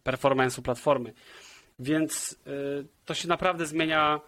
performance'u 0.03 0.61
platformy. 0.61 1.13
Więc 1.79 2.39
e, 2.47 2.49
to 3.05 3.13
się 3.13 3.27
naprawdę 3.27 3.65
zmienia, 3.65 4.19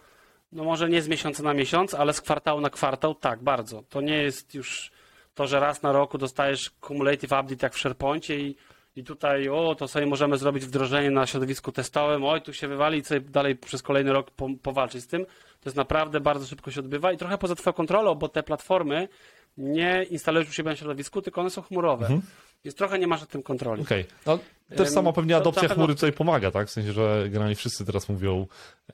no 0.52 0.64
może 0.64 0.88
nie 0.88 1.02
z 1.02 1.08
miesiąca 1.08 1.42
na 1.42 1.54
miesiąc, 1.54 1.94
ale 1.94 2.12
z 2.12 2.20
kwartału 2.20 2.60
na 2.60 2.70
kwartał, 2.70 3.14
tak, 3.14 3.42
bardzo. 3.42 3.82
To 3.88 4.00
nie 4.00 4.22
jest 4.22 4.54
już 4.54 4.92
to, 5.34 5.46
że 5.46 5.60
raz 5.60 5.82
na 5.82 5.92
roku 5.92 6.18
dostajesz 6.18 6.70
cumulative 6.80 7.32
update 7.32 7.66
jak 7.66 7.74
w 7.74 7.78
SharePointie 7.78 8.40
i, 8.40 8.56
i 8.96 9.04
tutaj, 9.04 9.48
o, 9.48 9.74
to 9.74 9.88
sobie 9.88 10.06
możemy 10.06 10.36
zrobić 10.38 10.64
wdrożenie 10.64 11.10
na 11.10 11.26
środowisku 11.26 11.72
testowym, 11.72 12.24
oj, 12.24 12.42
tu 12.42 12.52
się 12.52 12.68
wywali 12.68 12.98
i 12.98 13.04
sobie 13.04 13.20
dalej 13.20 13.56
przez 13.56 13.82
kolejny 13.82 14.12
rok 14.12 14.30
po, 14.30 14.48
powalczyć 14.62 15.02
z 15.02 15.06
tym. 15.06 15.24
To 15.60 15.68
jest 15.68 15.76
naprawdę 15.76 16.20
bardzo 16.20 16.46
szybko 16.46 16.70
się 16.70 16.80
odbywa 16.80 17.12
i 17.12 17.16
trochę 17.16 17.38
poza 17.38 17.54
twoją 17.54 17.74
kontrolą, 17.74 18.14
bo 18.14 18.28
te 18.28 18.42
platformy 18.42 19.08
nie 19.56 20.06
instalujesz 20.10 20.48
u 20.48 20.52
siebie 20.52 20.70
na 20.70 20.76
środowisku, 20.76 21.22
tylko 21.22 21.40
one 21.40 21.50
są 21.50 21.62
chmurowe. 21.62 22.06
Mhm. 22.06 22.22
Więc 22.64 22.76
trochę 22.76 22.98
nie 22.98 23.06
masz 23.06 23.20
nad 23.20 23.30
tym 23.30 23.42
kontroli. 23.42 23.82
Okej. 23.82 24.00
Okay. 24.02 24.46
No, 24.70 24.76
też 24.76 24.88
sama 24.88 25.12
pewnie 25.12 25.36
adopcja 25.36 25.68
chmury 25.68 25.94
tutaj 25.94 26.12
pomaga, 26.12 26.50
tak? 26.50 26.68
W 26.68 26.70
sensie, 26.70 26.92
że 26.92 27.22
generalnie 27.24 27.54
wszyscy 27.54 27.84
teraz 27.84 28.08
mówią 28.08 28.46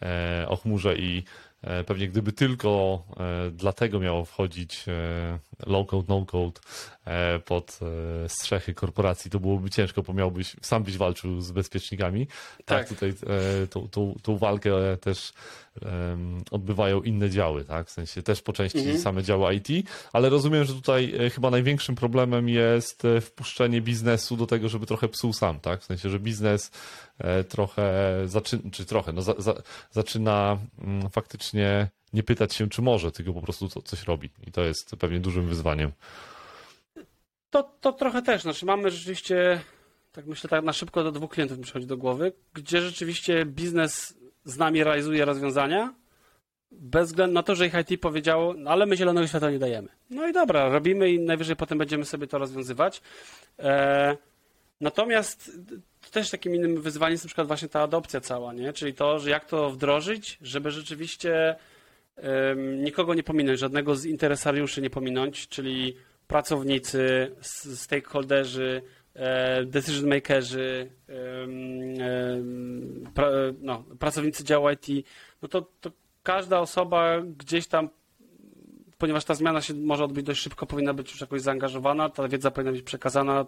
e, 0.02 0.46
o 0.48 0.56
chmurze 0.56 0.96
i 0.96 1.22
pewnie 1.86 2.09
gdyby 2.09 2.32
tylko 2.32 3.02
e, 3.16 3.50
dlatego 3.50 4.00
miało 4.00 4.24
wchodzić 4.24 4.84
low-code, 5.66 6.04
no-code 6.09 6.61
pod 7.44 7.78
strzechy 8.28 8.74
korporacji, 8.74 9.30
to 9.30 9.40
byłoby 9.40 9.70
ciężko, 9.70 10.02
bo 10.02 10.12
miałbyś, 10.12 10.56
sam 10.62 10.82
byś 10.82 10.96
walczył 10.96 11.40
z 11.40 11.50
bezpiecznikami. 11.50 12.26
Tak, 12.26 12.64
tak 12.64 12.88
tutaj 12.88 13.14
tą, 13.70 13.88
tą, 13.88 14.14
tą 14.22 14.38
walkę 14.38 14.70
też 15.00 15.32
odbywają 16.50 17.02
inne 17.02 17.30
działy, 17.30 17.64
tak? 17.64 17.86
W 17.86 17.90
sensie 17.90 18.22
też 18.22 18.42
po 18.42 18.52
części 18.52 18.78
mhm. 18.78 18.98
same 18.98 19.22
działy 19.22 19.54
IT, 19.54 19.88
ale 20.12 20.28
rozumiem, 20.28 20.64
że 20.64 20.74
tutaj 20.74 21.14
chyba 21.34 21.50
największym 21.50 21.94
problemem 21.94 22.48
jest 22.48 23.02
wpuszczenie 23.20 23.80
biznesu 23.80 24.36
do 24.36 24.46
tego, 24.46 24.68
żeby 24.68 24.86
trochę 24.86 25.09
psuł 25.09 25.32
sam, 25.32 25.61
tak? 25.61 25.80
W 25.80 25.84
sensie, 25.84 26.11
że 26.11 26.20
biznes 26.20 26.70
E, 26.70 27.07
trochę 27.48 28.14
zaczyna, 28.24 28.62
czy 28.72 28.84
trochę, 28.84 29.12
no 29.12 29.22
za, 29.22 29.34
za, 29.38 29.54
zaczyna 29.90 30.58
mm, 30.78 31.10
faktycznie 31.10 31.88
nie 32.12 32.22
pytać 32.22 32.54
się, 32.54 32.68
czy 32.68 32.82
może, 32.82 33.12
tylko 33.12 33.32
po 33.32 33.40
prostu 33.40 33.68
coś 33.68 34.04
robi. 34.04 34.30
I 34.46 34.52
to 34.52 34.62
jest 34.62 34.96
pewnie 34.96 35.20
dużym 35.20 35.46
wyzwaniem. 35.46 35.92
To, 37.50 37.62
to 37.80 37.92
trochę 37.92 38.22
też. 38.22 38.42
Znaczy 38.42 38.66
mamy 38.66 38.90
rzeczywiście, 38.90 39.60
tak 40.12 40.26
myślę, 40.26 40.50
tak 40.50 40.64
na 40.64 40.72
szybko 40.72 41.04
do 41.04 41.12
dwóch 41.12 41.30
klientów 41.30 41.58
mi 41.58 41.64
przychodzi 41.64 41.86
do 41.86 41.96
głowy, 41.96 42.32
gdzie 42.54 42.80
rzeczywiście 42.80 43.44
biznes 43.46 44.18
z 44.44 44.56
nami 44.56 44.84
realizuje 44.84 45.24
rozwiązania, 45.24 45.94
bez 46.70 47.06
względu 47.06 47.34
na 47.34 47.42
to, 47.42 47.54
że 47.54 47.66
ich 47.66 47.74
IT 47.74 48.00
powiedziało, 48.00 48.54
no 48.54 48.70
ale 48.70 48.86
my 48.86 48.96
zielonego 48.96 49.26
świata 49.26 49.50
nie 49.50 49.58
dajemy. 49.58 49.88
No 50.10 50.28
i 50.28 50.32
dobra, 50.32 50.68
robimy 50.68 51.10
i 51.10 51.20
najwyżej 51.20 51.56
potem 51.56 51.78
będziemy 51.78 52.04
sobie 52.04 52.26
to 52.26 52.38
rozwiązywać. 52.38 53.02
E, 53.58 54.16
natomiast 56.03 56.14
też 56.14 56.30
takim 56.30 56.55
innym 56.55 56.82
wyzwaniem 56.82 57.12
jest 57.12 57.24
na 57.24 57.28
przykład 57.28 57.46
właśnie 57.46 57.68
ta 57.68 57.82
adopcja 57.82 58.20
cała, 58.20 58.53
nie? 58.53 58.72
Czyli 58.72 58.94
to, 58.94 59.18
że 59.18 59.30
jak 59.30 59.44
to 59.44 59.70
wdrożyć, 59.70 60.38
żeby 60.42 60.70
rzeczywiście 60.70 61.57
um, 62.16 62.84
nikogo 62.84 63.14
nie 63.14 63.22
pominąć, 63.22 63.59
żadnego 63.59 63.96
z 63.96 64.05
interesariuszy 64.05 64.82
nie 64.82 64.90
pominąć, 64.90 65.49
czyli 65.49 65.96
pracownicy, 66.26 67.32
stakeholderzy, 67.74 68.82
e, 69.14 69.64
decision 69.64 70.09
makerzy, 70.09 70.90
pra, 73.14 73.28
no, 73.61 73.84
pracownicy 73.99 74.44
działu 74.44 74.70
IT, 74.70 75.07
no 75.42 75.49
to, 75.49 75.62
to 75.80 75.90
każda 76.22 76.61
osoba 76.61 77.20
gdzieś 77.38 77.66
tam 77.66 77.88
ponieważ 78.99 79.24
ta 79.24 79.34
zmiana 79.34 79.62
się 79.62 79.74
może 79.74 80.05
odbyć 80.05 80.26
dość 80.26 80.40
szybko, 80.40 80.66
powinna 80.66 80.94
być 80.94 81.11
już 81.11 81.20
jakoś 81.20 81.40
zaangażowana, 81.40 82.09
ta 82.09 82.28
wiedza 82.28 82.51
powinna 82.51 82.72
być 82.72 82.82
przekazana 82.82 83.46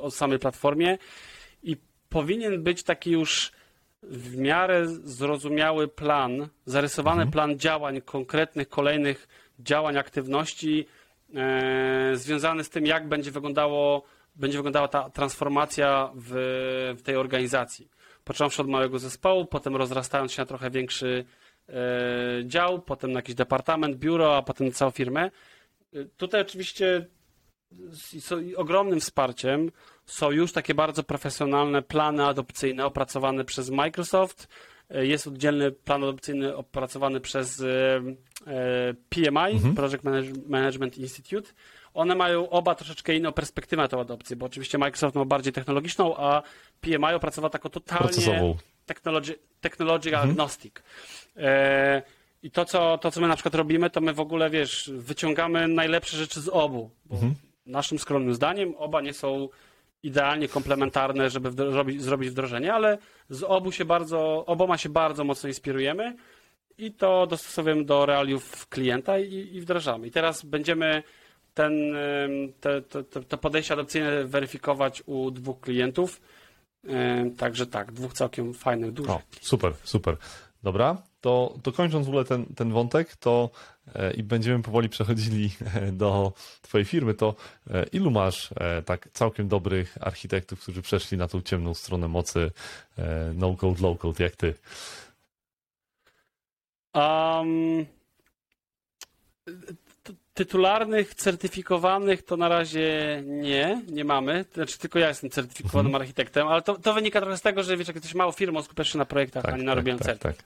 od 0.00 0.14
samej 0.14 0.38
platformie 0.38 0.98
powinien 2.12 2.62
być 2.62 2.82
taki 2.82 3.10
już 3.10 3.52
w 4.02 4.36
miarę 4.36 4.86
zrozumiały 4.88 5.88
plan, 5.88 6.48
zarysowany 6.66 7.22
mhm. 7.22 7.30
plan 7.30 7.58
działań, 7.58 8.00
konkretnych, 8.00 8.68
kolejnych 8.68 9.28
działań, 9.58 9.96
aktywności 9.96 10.86
e, 11.34 12.10
związany 12.14 12.64
z 12.64 12.70
tym, 12.70 12.86
jak 12.86 13.08
będzie, 13.08 13.30
wyglądało, 13.30 14.02
będzie 14.36 14.58
wyglądała 14.58 14.88
ta 14.88 15.10
transformacja 15.10 16.10
w, 16.14 16.32
w 16.98 17.02
tej 17.02 17.16
organizacji. 17.16 17.88
Począwszy 18.24 18.62
od 18.62 18.68
małego 18.68 18.98
zespołu, 18.98 19.46
potem 19.46 19.76
rozrastając 19.76 20.32
się 20.32 20.42
na 20.42 20.46
trochę 20.46 20.70
większy 20.70 21.24
e, 21.68 21.72
dział, 22.44 22.82
potem 22.82 23.12
na 23.12 23.18
jakiś 23.18 23.34
departament, 23.34 23.96
biuro, 23.96 24.36
a 24.36 24.42
potem 24.42 24.66
na 24.66 24.72
całą 24.72 24.90
firmę. 24.90 25.30
E, 25.94 26.04
tutaj 26.16 26.40
oczywiście 26.40 27.06
ogromnym 28.56 29.00
wsparciem 29.00 29.70
są 30.06 30.30
już 30.30 30.52
takie 30.52 30.74
bardzo 30.74 31.02
profesjonalne 31.02 31.82
plany 31.82 32.26
adopcyjne 32.26 32.86
opracowane 32.86 33.44
przez 33.44 33.70
Microsoft. 33.70 34.48
E, 34.94 35.06
jest 35.06 35.26
oddzielny 35.26 35.72
plan 35.72 36.02
adopcyjny 36.04 36.56
opracowany 36.56 37.20
przez 37.20 37.60
e, 37.60 37.66
e, 38.46 38.94
PMI, 39.08 39.52
mhm. 39.52 39.74
Project 39.74 40.04
Management 40.48 40.98
Institute. 40.98 41.52
One 41.94 42.14
mają 42.14 42.50
oba 42.50 42.74
troszeczkę 42.74 43.14
inną 43.14 43.32
perspektywę 43.32 43.82
na 43.82 43.88
tę 43.88 44.00
adopcję, 44.00 44.36
bo 44.36 44.46
oczywiście 44.46 44.78
Microsoft 44.78 45.14
ma 45.14 45.24
bardziej 45.24 45.52
technologiczną, 45.52 46.16
a 46.16 46.42
PMI 46.80 47.14
opracował 47.14 47.50
taką 47.50 47.68
totalnie 47.68 48.54
technology, 48.86 49.34
technology 49.60 50.08
mhm. 50.08 50.30
agnostic. 50.30 50.74
I 52.42 52.50
to 52.50 52.64
co, 52.64 52.98
to, 52.98 53.10
co 53.10 53.20
my 53.20 53.28
na 53.28 53.34
przykład 53.34 53.54
robimy, 53.54 53.90
to 53.90 54.00
my 54.00 54.12
w 54.12 54.20
ogóle, 54.20 54.50
wiesz, 54.50 54.90
wyciągamy 54.94 55.68
najlepsze 55.68 56.16
rzeczy 56.16 56.40
z 56.40 56.48
obu. 56.48 56.90
Bo 57.04 57.14
mhm. 57.14 57.34
Naszym 57.66 57.98
skromnym 57.98 58.34
zdaniem 58.34 58.74
oba 58.76 59.00
nie 59.00 59.12
są 59.12 59.48
idealnie 60.02 60.48
komplementarne, 60.48 61.30
żeby 61.30 61.50
wdrożyć, 61.50 62.02
zrobić 62.02 62.30
wdrożenie, 62.30 62.74
ale 62.74 62.98
z 63.28 63.42
obu 63.42 63.72
się 63.72 63.84
bardzo, 63.84 64.46
oboma 64.46 64.78
się 64.78 64.88
bardzo 64.88 65.24
mocno 65.24 65.48
inspirujemy 65.48 66.16
i 66.78 66.92
to 66.92 67.26
dostosowujemy 67.26 67.84
do 67.84 68.06
realiów 68.06 68.68
klienta 68.68 69.18
i, 69.18 69.48
i 69.52 69.60
wdrażamy. 69.60 70.06
I 70.06 70.10
teraz 70.10 70.44
będziemy 70.44 71.02
ten, 71.54 71.72
te, 72.60 72.82
te, 72.82 73.04
te 73.04 73.36
podejście 73.36 73.74
adopcyjne 73.74 74.24
weryfikować 74.24 75.02
u 75.06 75.30
dwóch 75.30 75.60
klientów. 75.60 76.20
Także 77.38 77.66
tak, 77.66 77.92
dwóch 77.92 78.12
całkiem 78.12 78.54
fajnych, 78.54 78.92
dużych. 78.92 79.12
O, 79.12 79.22
super, 79.40 79.74
super. 79.84 80.16
Dobra, 80.62 81.02
to, 81.20 81.54
to 81.62 81.72
kończąc 81.72 82.06
w 82.06 82.08
ogóle 82.08 82.24
ten, 82.24 82.46
ten 82.46 82.72
wątek, 82.72 83.16
to 83.16 83.50
i 84.16 84.22
będziemy 84.22 84.62
powoli 84.62 84.88
przechodzili 84.88 85.50
e, 85.74 85.92
do 85.92 86.32
Twojej 86.62 86.84
firmy, 86.84 87.14
to 87.14 87.34
e, 87.70 87.84
ilu 87.92 88.10
masz 88.10 88.50
tak 88.84 89.08
całkiem 89.12 89.48
dobrych 89.48 89.98
architektów, 90.00 90.60
którzy 90.60 90.82
przeszli 90.82 91.18
na 91.18 91.28
tą 91.28 91.42
ciemną 91.42 91.74
stronę 91.74 92.08
mocy 92.08 92.50
no-code, 93.34 93.82
low-code, 93.82 94.22
jak 94.22 94.36
Ty? 94.36 94.54
Um, 96.94 97.86
tytularnych, 100.34 101.14
certyfikowanych 101.14 102.22
to 102.22 102.36
na 102.36 102.48
razie 102.48 103.22
nie, 103.26 103.82
nie 103.88 104.04
mamy. 104.04 104.44
Znaczy 104.54 104.78
tylko 104.78 104.98
ja 104.98 105.08
jestem 105.08 105.30
certyfikowanym 105.30 105.86
mhm. 105.86 106.02
architektem, 106.02 106.48
ale 106.48 106.62
to, 106.62 106.78
to 106.78 106.94
wynika 106.94 107.20
trochę 107.20 107.36
z 107.36 107.42
tego, 107.42 107.62
że 107.62 107.76
wiesz, 107.76 107.86
jak 107.86 107.96
jesteś 107.96 108.14
mało 108.14 108.32
firmą, 108.32 108.62
skupiasz 108.62 108.92
się 108.92 108.98
na 108.98 109.04
projektach, 109.04 109.44
tak, 109.44 109.54
a 109.54 109.56
nie 109.56 109.64
na 109.64 109.72
tak, 109.72 109.76
robieniu 109.76 109.98
tak, 109.98 110.18
tak. 110.18 110.36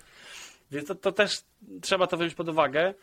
Więc 0.71 0.89
to, 0.89 0.95
to, 0.95 1.13
też 1.13 1.43
trzeba 1.83 2.07
to 2.07 2.17
wziąć 2.17 2.35
pod 2.35 2.49
uwagę. 2.49 2.95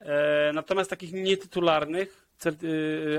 E, 0.00 0.52
natomiast 0.54 0.90
takich 0.90 1.12
nietytularnych 1.12 2.26
certy, 2.38 2.68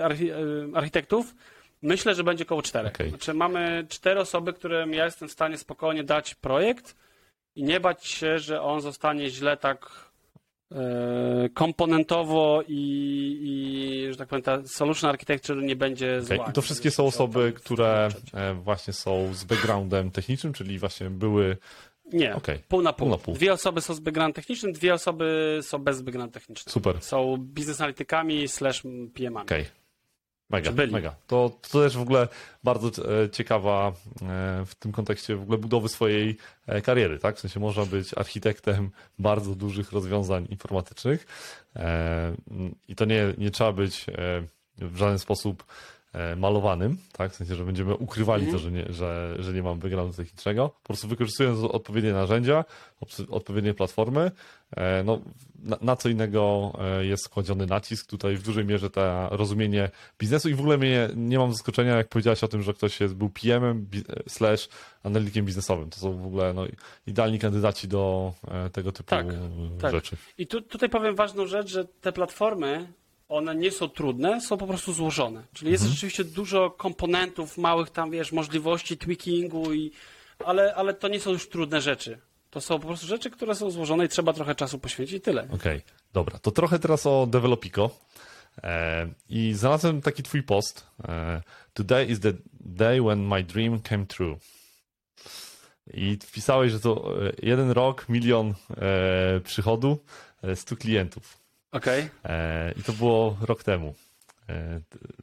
archi, 0.03 0.31
e, 0.31 0.35
architektów 0.73 1.35
myślę, 1.81 2.15
że 2.15 2.23
będzie 2.23 2.43
około 2.43 2.61
czterech. 2.61 2.93
Okay. 2.93 3.09
Znaczy 3.09 3.33
mamy 3.33 3.85
cztery 3.89 4.19
osoby, 4.19 4.53
którym 4.53 4.93
ja 4.93 5.05
jestem 5.05 5.27
w 5.27 5.31
stanie 5.31 5.57
spokojnie 5.57 6.03
dać 6.03 6.35
projekt 6.35 6.95
i 7.55 7.63
nie 7.63 7.79
bać 7.79 8.05
się, 8.05 8.39
że 8.39 8.61
on 8.61 8.81
zostanie 8.81 9.29
źle 9.29 9.57
tak 9.57 10.07
E, 10.71 11.49
komponentowo 11.53 12.63
i, 12.67 13.39
i, 13.41 14.11
że 14.11 14.17
tak 14.17 14.27
powiem, 14.27 14.43
ta 14.43 14.67
solution 14.67 15.09
architecture 15.09 15.63
nie 15.63 15.75
będzie 15.75 16.21
okay. 16.23 16.37
zła. 16.37 16.49
I 16.49 16.53
to 16.53 16.61
wszystkie 16.61 16.91
są 16.91 17.05
osoby, 17.05 17.53
które 17.55 18.09
e, 18.33 18.53
właśnie 18.53 18.93
są 18.93 19.33
z 19.33 19.43
backgroundem 19.43 20.11
technicznym, 20.11 20.53
czyli 20.53 20.79
właśnie 20.79 21.09
były 21.09 21.57
nie, 22.13 22.35
okay. 22.35 22.59
pół, 22.67 22.81
na 22.81 22.93
pół. 22.93 23.07
pół 23.07 23.09
na 23.09 23.23
pół. 23.23 23.33
Dwie 23.33 23.53
osoby 23.53 23.81
są 23.81 23.93
z 23.93 23.99
backgroundem 23.99 24.33
technicznym, 24.33 24.73
dwie 24.73 24.93
osoby 24.93 25.59
są 25.61 25.79
bez 25.79 26.01
background 26.01 26.33
technicznym. 26.33 26.73
Super. 26.73 27.01
Są 27.01 27.37
biznes 27.37 27.81
analitykami 27.81 28.47
slash 28.47 28.83
PM-ami. 29.13 29.45
Okay. 29.45 29.65
Mega, 30.49 30.71
mega. 30.91 31.15
To, 31.27 31.51
to 31.61 31.81
też 31.81 31.97
w 31.97 32.01
ogóle 32.01 32.27
bardzo 32.63 32.87
e, 33.23 33.29
ciekawa 33.29 33.87
e, 33.87 33.93
w 34.65 34.75
tym 34.75 34.91
kontekście 34.91 35.35
w 35.35 35.41
ogóle 35.41 35.57
budowy 35.57 35.89
swojej 35.89 36.37
e, 36.67 36.81
kariery, 36.81 37.19
tak? 37.19 37.35
W 37.35 37.39
sensie 37.39 37.59
można 37.59 37.85
być 37.85 38.13
architektem 38.13 38.91
bardzo 39.19 39.55
dużych 39.55 39.91
rozwiązań 39.91 40.47
informatycznych 40.49 41.25
i 42.87 42.95
to 42.95 43.05
nie, 43.05 43.33
nie 43.37 43.51
trzeba 43.51 43.71
być 43.71 44.05
w 44.77 44.97
żaden 44.97 45.19
sposób 45.19 45.65
malowanym, 46.37 46.97
tak? 47.11 47.31
W 47.31 47.35
sensie, 47.35 47.55
że 47.55 47.65
będziemy 47.65 47.95
ukrywali 47.95 48.45
to, 48.45 48.57
mhm. 48.57 48.63
że 48.63 48.71
nie, 48.71 48.93
że, 48.93 49.35
że 49.39 49.53
nie 49.53 49.63
mam 49.63 49.79
backgroundu 49.79 50.17
technicznego. 50.17 50.69
Po 50.69 50.87
prostu 50.87 51.07
wykorzystując 51.07 51.59
odpowiednie 51.59 52.13
narzędzia, 52.13 52.65
odpowiednie 53.29 53.73
platformy, 53.73 54.31
no, 55.05 55.21
na, 55.59 55.77
na, 55.81 55.95
co 55.95 56.09
innego 56.09 56.73
e, 56.79 57.05
jest 57.05 57.29
kładziony 57.29 57.65
nacisk. 57.65 58.09
Tutaj 58.09 58.35
w 58.35 58.43
dużej 58.43 58.65
mierze 58.65 58.89
to 58.89 59.29
rozumienie 59.31 59.89
biznesu 60.19 60.49
i 60.49 60.53
w 60.53 60.59
ogóle 60.59 60.77
mnie, 60.77 61.09
nie 61.15 61.37
mam 61.37 61.51
zaskoczenia, 61.51 61.97
jak 61.97 62.07
powiedziałeś 62.07 62.43
o 62.43 62.47
tym, 62.47 62.61
że 62.61 62.73
ktoś 62.73 62.99
jest, 62.99 63.15
był 63.15 63.29
PM-em 63.29 63.87
e, 64.09 64.29
slash 64.29 64.69
analitykiem 65.03 65.45
biznesowym. 65.45 65.89
To 65.89 65.99
są 65.99 66.17
w 66.17 66.25
ogóle 66.25 66.53
no, 66.53 66.65
idealni 67.07 67.39
kandydaci 67.39 67.87
do 67.87 68.33
e, 68.47 68.69
tego 68.69 68.91
typu 68.91 69.09
tak, 69.09 69.25
tak. 69.81 69.91
rzeczy. 69.91 70.09
Tak. 70.09 70.19
I 70.37 70.47
tu, 70.47 70.61
tutaj 70.61 70.89
powiem 70.89 71.15
ważną 71.15 71.47
rzecz, 71.47 71.67
że 71.67 71.85
te 71.85 72.11
platformy 72.11 72.87
one 73.29 73.55
nie 73.55 73.71
są 73.71 73.89
trudne, 73.89 74.41
są 74.41 74.57
po 74.57 74.67
prostu 74.67 74.93
złożone. 74.93 75.43
Czyli 75.53 75.71
jest 75.71 75.83
mhm. 75.83 75.95
rzeczywiście 75.95 76.23
dużo 76.23 76.69
komponentów, 76.69 77.57
małych 77.57 77.89
tam, 77.89 78.11
wiesz, 78.11 78.31
możliwości 78.31 78.97
tweakingu, 78.97 79.73
i, 79.73 79.91
ale, 80.45 80.75
ale 80.75 80.93
to 80.93 81.07
nie 81.07 81.19
są 81.19 81.31
już 81.31 81.49
trudne 81.49 81.81
rzeczy. 81.81 82.19
To 82.49 82.61
są 82.61 82.79
po 82.79 82.87
prostu 82.87 83.07
rzeczy, 83.07 83.29
które 83.29 83.55
są 83.55 83.71
złożone 83.71 84.05
i 84.05 84.09
trzeba 84.09 84.33
trochę 84.33 84.55
czasu 84.55 84.79
poświęcić 84.79 85.15
i 85.15 85.21
tyle. 85.21 85.43
Okej, 85.43 85.55
okay, 85.55 85.81
dobra. 86.13 86.39
To 86.39 86.51
trochę 86.51 86.79
teraz 86.79 87.05
o 87.05 87.27
Developico. 87.27 87.89
E, 88.63 89.07
I 89.29 89.53
znalazłem 89.53 90.01
taki 90.01 90.23
twój 90.23 90.43
post. 90.43 90.87
E, 91.07 91.41
Today 91.73 92.05
is 92.05 92.19
the 92.19 92.33
day 92.53 93.01
when 93.01 93.27
my 93.27 93.43
dream 93.43 93.81
came 93.81 94.05
true. 94.05 94.37
I 95.93 96.17
wpisałeś, 96.23 96.71
że 96.71 96.79
to 96.79 97.13
e, 97.27 97.31
jeden 97.41 97.71
rok, 97.71 98.09
milion 98.09 98.53
e, 98.77 99.39
przychodu 99.39 99.97
100 100.55 100.75
klientów. 100.75 101.46
Okej. 101.77 102.09
Okay. 102.23 102.73
I 102.79 102.83
to 102.83 102.93
było 102.93 103.37
rok 103.41 103.63
temu. 103.63 103.95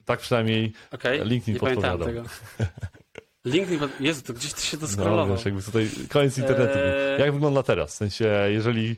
Tak 0.05 0.21
przynajmniej 0.21 0.73
okay. 0.91 1.25
LinkedIn 1.25 1.55
nie 1.55 1.61
podpowiadał. 1.61 2.09
Tego. 2.09 2.23
LinkedIn, 3.45 3.89
Jezu, 4.01 4.23
to 4.23 4.33
gdzieś 4.33 4.53
ty 4.53 4.63
się 4.63 4.79
to 4.79 4.89
scrollował. 4.89 5.27
No, 5.27 5.37
wiesz, 5.37 5.45
jakby 5.45 5.63
tutaj 5.63 5.91
koniec 6.09 6.39
internetu. 6.39 6.79
Eee... 6.79 7.21
Jak 7.21 7.33
wygląda 7.33 7.63
teraz? 7.63 7.91
W 7.91 7.95
sensie, 7.95 8.25
jeżeli 8.49 8.97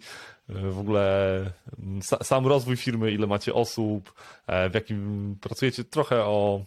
w 0.48 0.78
ogóle 0.78 1.50
sam 2.22 2.46
rozwój 2.46 2.76
firmy, 2.76 3.10
ile 3.10 3.26
macie 3.26 3.54
osób, 3.54 4.12
w 4.70 4.74
jakim 4.74 5.36
pracujecie, 5.40 5.84
trochę 5.84 6.24
o, 6.24 6.64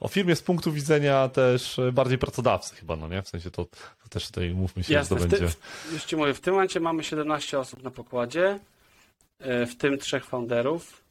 o 0.00 0.08
firmie 0.08 0.36
z 0.36 0.42
punktu 0.42 0.72
widzenia 0.72 1.28
też 1.28 1.80
bardziej 1.92 2.18
pracodawcy 2.18 2.76
chyba, 2.76 2.96
no 2.96 3.08
nie? 3.08 3.22
W 3.22 3.28
sensie 3.28 3.50
to, 3.50 3.64
to 3.64 4.08
też 4.10 4.26
tutaj 4.26 4.50
mówmy 4.50 4.84
się, 4.84 4.94
Jasne, 4.94 5.18
że 5.18 5.24
to 5.24 5.30
będzie... 5.30 5.48
Ty, 5.48 5.92
już 5.92 6.04
ci 6.04 6.16
mówię, 6.16 6.34
w 6.34 6.40
tym 6.40 6.54
momencie 6.54 6.80
mamy 6.80 7.04
17 7.04 7.58
osób 7.58 7.82
na 7.82 7.90
pokładzie, 7.90 8.46
e, 8.48 8.58
w 9.40 9.76
tym 9.78 9.98
trzech 9.98 10.24
founderów. 10.24 11.04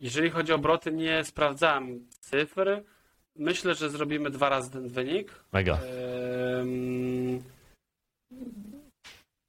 Jeżeli 0.00 0.30
chodzi 0.30 0.52
o 0.52 0.54
obroty, 0.54 0.92
nie 0.92 1.24
sprawdzałem 1.24 2.06
cyfr. 2.20 2.82
Myślę, 3.36 3.74
że 3.74 3.90
zrobimy 3.90 4.30
dwa 4.30 4.48
razy 4.48 4.70
ten 4.70 4.88
wynik. 4.88 5.44
Mega. 5.52 5.80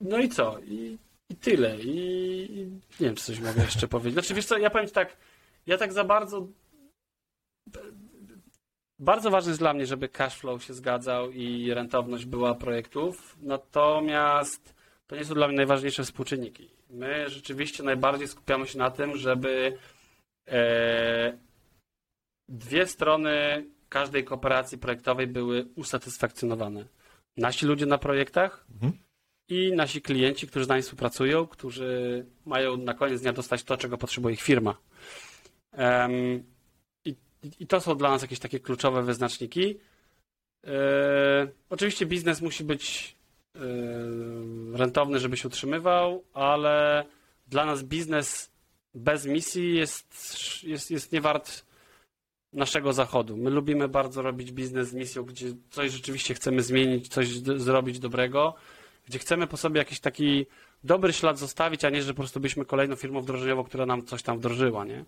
No 0.01 0.19
i 0.19 0.29
co? 0.29 0.59
I, 0.59 0.97
i 1.29 1.35
tyle. 1.35 1.77
I, 1.77 1.97
I, 2.59 2.65
nie 2.99 3.07
wiem, 3.07 3.15
czy 3.15 3.23
coś 3.23 3.39
mogę 3.39 3.61
jeszcze 3.61 3.87
powiedzieć. 3.87 4.13
Znaczy, 4.13 4.33
wiesz 4.33 4.45
co, 4.45 4.57
ja 4.57 4.69
powiem 4.69 4.87
ci 4.87 4.93
tak, 4.93 5.17
ja 5.67 5.77
tak 5.77 5.93
za 5.93 6.03
bardzo... 6.03 6.47
Bardzo 8.99 9.31
ważne 9.31 9.49
jest 9.49 9.61
dla 9.61 9.73
mnie, 9.73 9.85
żeby 9.85 10.09
cash 10.09 10.35
flow 10.37 10.63
się 10.63 10.73
zgadzał 10.73 11.31
i 11.31 11.73
rentowność 11.73 12.25
była 12.25 12.55
projektów, 12.55 13.37
natomiast 13.41 14.74
to 15.07 15.15
nie 15.15 15.25
są 15.25 15.33
dla 15.33 15.47
mnie 15.47 15.57
najważniejsze 15.57 16.03
współczynniki. 16.03 16.69
My 16.89 17.29
rzeczywiście 17.29 17.83
najbardziej 17.83 18.27
skupiamy 18.27 18.67
się 18.67 18.77
na 18.77 18.91
tym, 18.91 19.17
żeby 19.17 19.77
e, 20.47 21.37
dwie 22.49 22.87
strony 22.87 23.65
każdej 23.89 24.23
kooperacji 24.23 24.77
projektowej 24.77 25.27
były 25.27 25.67
usatysfakcjonowane. 25.75 26.85
Nasi 27.37 27.65
ludzie 27.65 27.85
na 27.85 27.97
projektach 27.97 28.65
mhm. 28.73 28.93
i 29.49 29.71
nasi 29.71 30.01
klienci, 30.01 30.47
którzy 30.47 30.65
z 30.65 30.67
nami 30.67 30.81
współpracują, 30.81 31.47
którzy 31.47 32.25
mają 32.45 32.77
na 32.77 32.93
koniec 32.93 33.21
dnia 33.21 33.33
dostać 33.33 33.63
to, 33.63 33.77
czego 33.77 33.97
potrzebuje 33.97 34.33
ich 34.33 34.41
firma. 34.41 34.77
I, 37.05 37.15
I 37.59 37.67
to 37.67 37.81
są 37.81 37.97
dla 37.97 38.09
nas 38.09 38.21
jakieś 38.21 38.39
takie 38.39 38.59
kluczowe 38.59 39.03
wyznaczniki. 39.03 39.79
E, 40.67 41.47
oczywiście 41.69 42.05
biznes 42.05 42.41
musi 42.41 42.63
być 42.63 43.14
rentowny, 44.73 45.19
żeby 45.19 45.37
się 45.37 45.47
utrzymywał, 45.47 46.23
ale 46.33 47.05
dla 47.47 47.65
nas 47.65 47.83
biznes 47.83 48.51
bez 48.93 49.25
misji 49.25 49.75
jest, 49.75 50.07
jest, 50.63 50.91
jest 50.91 51.11
nie 51.11 51.21
wart 51.21 51.65
naszego 52.53 52.93
zachodu. 52.93 53.37
My 53.37 53.49
lubimy 53.49 53.87
bardzo 53.87 54.21
robić 54.21 54.51
biznes 54.51 54.89
z 54.89 54.93
misją, 54.93 55.23
gdzie 55.23 55.47
coś 55.69 55.91
rzeczywiście 55.91 56.33
chcemy 56.33 56.61
zmienić, 56.61 57.07
coś 57.07 57.27
zrobić 57.37 57.99
dobrego, 57.99 58.55
gdzie 59.07 59.19
chcemy 59.19 59.47
po 59.47 59.57
sobie 59.57 59.77
jakiś 59.77 59.99
taki 59.99 60.45
dobry 60.83 61.13
ślad 61.13 61.39
zostawić, 61.39 61.85
a 61.85 61.89
nie, 61.89 62.03
że 62.03 62.13
po 62.13 62.21
prostu 62.21 62.39
byliśmy 62.39 62.65
kolejną 62.65 62.95
firmą 62.95 63.21
wdrożeniową, 63.21 63.63
która 63.63 63.85
nam 63.85 64.05
coś 64.05 64.23
tam 64.23 64.37
wdrożyła, 64.37 64.85
nie? 64.85 65.05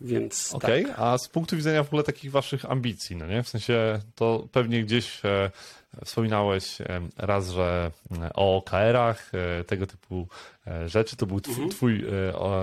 Więc. 0.00 0.54
Okej, 0.54 0.82
okay. 0.84 0.94
tak. 0.94 1.04
a 1.04 1.18
z 1.18 1.28
punktu 1.28 1.56
widzenia 1.56 1.82
w 1.82 1.86
ogóle 1.86 2.02
takich 2.02 2.30
waszych 2.30 2.70
ambicji, 2.70 3.16
no 3.16 3.26
nie? 3.26 3.42
W 3.42 3.48
sensie 3.48 4.00
to 4.14 4.48
pewnie 4.52 4.82
gdzieś 4.82 5.24
e, 5.24 5.50
wspominałeś 6.04 6.80
e, 6.80 7.00
raz, 7.16 7.48
że 7.50 7.90
e, 8.22 8.30
o 8.34 8.56
OKR-ach, 8.56 9.30
e, 9.34 9.64
tego 9.64 9.86
typu 9.86 10.28
e, 10.66 10.88
rzeczy, 10.88 11.16
to 11.16 11.26
był 11.26 11.40
twój, 11.40 11.54
mhm. 11.54 11.70
twój 11.70 12.04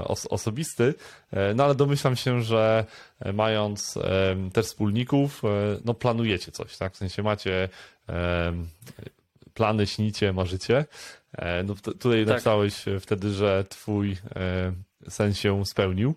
os, 0.05 0.25
osobisty, 0.25 0.93
e, 1.31 1.53
no 1.53 1.63
ale 1.63 1.75
domyślam 1.75 2.15
się, 2.15 2.41
że 2.41 2.85
mając 3.33 3.97
też 4.53 4.65
wspólników, 4.65 5.41
no 5.85 5.93
planujecie 5.93 6.51
coś, 6.51 6.77
tak? 6.77 6.93
W 6.93 6.97
sensie 6.97 7.23
macie 7.23 7.69
plany, 9.53 9.87
śnicie, 9.87 10.33
marzycie. 10.33 10.85
No, 11.65 11.75
tutaj 11.75 12.19
tak. 12.19 12.27
napisałeś 12.27 12.85
wtedy, 12.99 13.33
że 13.33 13.65
twój 13.69 14.17
sen 15.09 15.33
się 15.33 15.65
spełnił. 15.65 16.15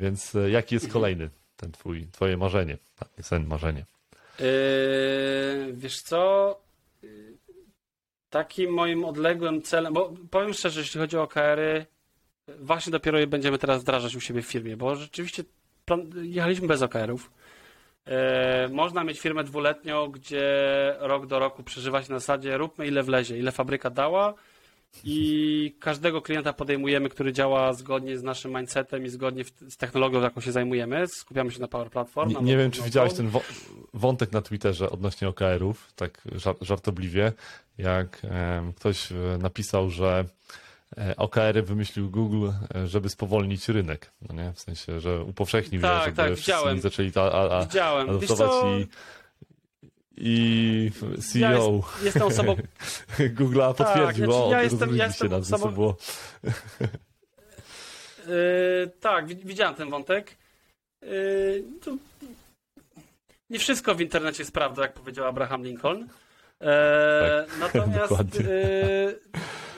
Więc 0.00 0.34
e, 0.34 0.50
jaki 0.50 0.74
jest 0.74 0.92
kolejny 0.92 1.30
ten 1.56 1.72
twój, 1.72 2.06
twoje 2.12 2.36
marzenie, 2.36 2.76
sen, 3.22 3.46
marzenie? 3.46 3.84
Yy, 4.40 5.72
wiesz 5.72 6.00
co, 6.02 6.60
takim 8.30 8.70
moim 8.70 9.04
odległym 9.04 9.62
celem, 9.62 9.94
bo 9.94 10.12
powiem 10.30 10.52
szczerze, 10.52 10.80
jeśli 10.80 11.00
chodzi 11.00 11.16
o 11.16 11.22
OKR-y, 11.22 11.86
właśnie 12.58 12.90
dopiero 12.90 13.18
je 13.18 13.26
będziemy 13.26 13.58
teraz 13.58 13.82
wdrażać 13.82 14.16
u 14.16 14.20
siebie 14.20 14.42
w 14.42 14.46
firmie, 14.46 14.76
bo 14.76 14.96
rzeczywiście 14.96 15.44
plan, 15.84 16.10
jechaliśmy 16.22 16.68
bez 16.68 16.82
OKR-ów. 16.82 17.30
Yy, 18.06 18.12
można 18.70 19.04
mieć 19.04 19.20
firmę 19.20 19.44
dwuletnią, 19.44 20.08
gdzie 20.08 20.44
rok 20.98 21.26
do 21.26 21.38
roku 21.38 21.62
przeżywać 21.62 22.08
na 22.08 22.18
zasadzie 22.18 22.56
róbmy 22.56 22.86
ile 22.86 23.02
wlezie, 23.02 23.38
ile 23.38 23.52
fabryka 23.52 23.90
dała, 23.90 24.34
i 25.04 25.76
każdego 25.80 26.22
klienta 26.22 26.52
podejmujemy, 26.52 27.08
który 27.08 27.32
działa 27.32 27.72
zgodnie 27.72 28.18
z 28.18 28.22
naszym 28.22 28.56
mindsetem 28.56 29.04
i 29.04 29.08
zgodnie 29.08 29.44
z 29.68 29.76
technologią, 29.76 30.20
jaką 30.20 30.40
się 30.40 30.52
zajmujemy. 30.52 31.08
Skupiamy 31.08 31.50
się 31.50 31.60
na 31.60 31.68
Power 31.68 31.90
Platform. 31.90 32.30
Nie, 32.30 32.36
nie 32.42 32.56
wiem, 32.56 32.70
czy 32.70 32.82
widziałeś 32.82 33.14
ten 33.14 33.30
wątek 33.94 34.32
na 34.32 34.42
Twitterze 34.42 34.90
odnośnie 34.90 35.28
OKR-ów, 35.28 35.92
tak 35.96 36.22
żartobliwie, 36.60 37.32
jak 37.78 38.22
ktoś 38.76 39.12
e, 39.12 39.14
napisał, 39.38 39.90
że 39.90 40.24
e, 40.98 41.16
OKR-y 41.16 41.62
wymyślił 41.62 42.10
Google, 42.10 42.48
e, 42.74 42.86
żeby 42.86 43.08
spowolnić 43.08 43.68
rynek. 43.68 44.12
No 44.28 44.34
nie? 44.34 44.52
W 44.52 44.60
sensie, 44.60 45.00
że 45.00 45.22
upowszechnił 45.22 45.82
tak, 45.82 45.98
je, 45.98 46.04
żeby 46.04 46.16
tak, 46.16 46.34
wszyscy 46.34 46.80
zaczęli 46.80 47.12
ta, 47.12 47.22
a, 47.32 47.58
a, 47.58 47.64
widziałem. 47.64 48.10
adoptować 48.10 48.50
i 48.64 48.86
i 50.16 50.90
CEO 51.32 51.40
ja 51.40 51.52
jest, 51.52 52.04
jestem 52.04 52.22
osobą... 52.22 52.56
Google'a 53.38 53.74
tak, 53.74 53.86
potwierdził, 53.86 54.26
tak, 54.26 54.34
znaczy 54.34 54.50
ja 54.50 54.62
jestem, 54.62 54.96
ja 54.96 55.06
jestem 55.06 55.30
się 55.30 55.36
osobą... 55.36 55.70
było. 55.70 55.96
Yy, 56.44 56.50
tak, 59.00 59.26
widziałem 59.26 59.74
ten 59.74 59.90
wątek. 59.90 60.36
Yy, 61.02 61.64
nie 63.50 63.58
wszystko 63.58 63.94
w 63.94 64.00
internecie 64.00 64.42
jest 64.42 64.52
prawdą, 64.52 64.82
jak 64.82 64.92
powiedział 64.92 65.26
Abraham 65.26 65.64
Lincoln. 65.64 66.00
Yy, 66.00 66.06
tak, 66.60 67.58
natomiast 67.60 68.12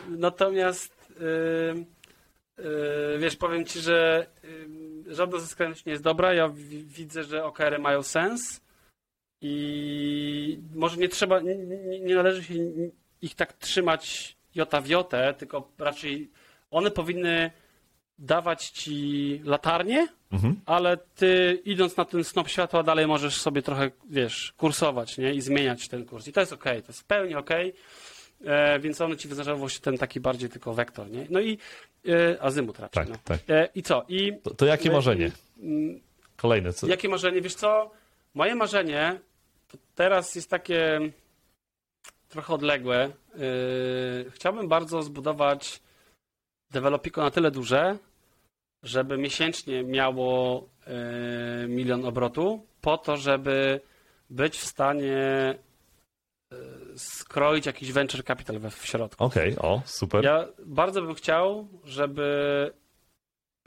natomiast 0.09 0.99
wiesz, 3.19 3.37
powiem 3.37 3.65
ci, 3.65 3.81
że 3.81 4.27
żadna 5.07 5.39
ze 5.39 5.47
skrajności 5.47 5.83
nie 5.87 5.93
jest 5.93 6.05
dobra. 6.05 6.35
Ja 6.35 6.51
widzę, 6.85 7.25
że 7.25 7.45
OKR-y 7.45 7.79
mają 7.79 8.03
sens 8.03 8.61
i 9.41 10.59
może 10.75 10.97
nie 10.97 11.09
trzeba, 11.09 11.41
nie, 11.41 11.55
nie 12.01 12.15
należy 12.15 12.45
się 12.45 12.55
ich 13.23 13.35
tak 13.35 13.53
trzymać 13.53 14.37
jota 14.55 14.81
w 14.81 14.87
jotę, 14.87 15.35
tylko 15.39 15.71
raczej 15.79 16.31
one 16.71 16.91
powinny 16.91 17.51
dawać 18.19 18.69
ci 18.69 19.41
latarnię, 19.45 20.09
mhm. 20.33 20.61
ale 20.67 20.97
ty 20.97 21.63
idąc 21.65 21.97
na 21.97 22.05
ten 22.05 22.25
snop 22.25 22.49
światła 22.49 22.83
dalej 22.83 23.07
możesz 23.07 23.41
sobie 23.41 23.63
trochę, 23.63 23.91
wiesz, 24.11 24.53
kursować, 24.57 25.19
nie? 25.19 25.35
I 25.35 25.41
zmieniać 25.41 25.89
ten 25.89 26.05
kurs. 26.05 26.29
I 26.29 26.33
to 26.33 26.41
jest 26.41 26.53
ok, 26.53 26.65
to 26.65 26.71
jest 26.71 27.01
w 27.01 27.05
pełni 27.05 27.35
ok, 27.35 27.51
e, 28.45 28.79
więc 28.79 29.01
one 29.01 29.17
ci 29.17 29.29
wyznaczają 29.29 29.57
właśnie 29.57 29.81
ten 29.81 29.99
taki 29.99 30.21
bardziej 30.21 30.49
tylko 30.49 30.75
wektor, 30.75 31.11
nie? 31.11 31.27
No 31.31 31.41
i 31.41 31.59
e, 32.09 32.43
azymut 32.43 32.79
raczej. 32.79 33.03
Tak, 33.05 33.09
no. 33.09 33.17
tak. 33.25 33.39
E, 33.49 33.69
I 33.75 33.83
co? 33.83 34.05
I, 34.09 34.33
to, 34.43 34.55
to 34.55 34.67
jakie 34.67 34.91
marzenie? 34.91 35.31
Kolejne. 36.37 36.73
Co? 36.73 36.87
Jakie 36.87 37.09
marzenie? 37.09 37.41
Wiesz 37.41 37.55
co? 37.55 37.91
Moje 38.39 38.55
marzenie 38.55 39.21
teraz 39.95 40.35
jest 40.35 40.51
takie 40.51 41.01
trochę 42.29 42.55
odległe. 42.55 43.11
Yy, 43.35 44.31
chciałbym 44.31 44.69
bardzo 44.69 45.03
zbudować 45.03 45.81
Developiko 46.71 47.23
na 47.23 47.31
tyle 47.31 47.51
duże, 47.51 47.99
żeby 48.83 49.19
miesięcznie 49.19 49.83
miało 49.83 50.69
yy, 50.87 51.69
milion 51.69 52.05
obrotu, 52.05 52.67
po 52.81 52.99
to, 52.99 53.17
żeby 53.17 53.81
być 54.31 54.59
w 54.59 54.67
stanie 54.67 55.55
yy, 56.51 56.59
skroić 56.97 57.67
jakiś 57.67 57.93
venture 57.93 58.25
capital 58.25 58.61
w 58.71 58.87
środku. 58.87 59.25
Okej, 59.25 59.57
okay, 59.57 59.71
o, 59.71 59.83
super. 59.85 60.25
Ja 60.25 60.49
bardzo 60.67 61.03
bym 61.03 61.15
chciał, 61.15 61.69
żeby 61.85 62.73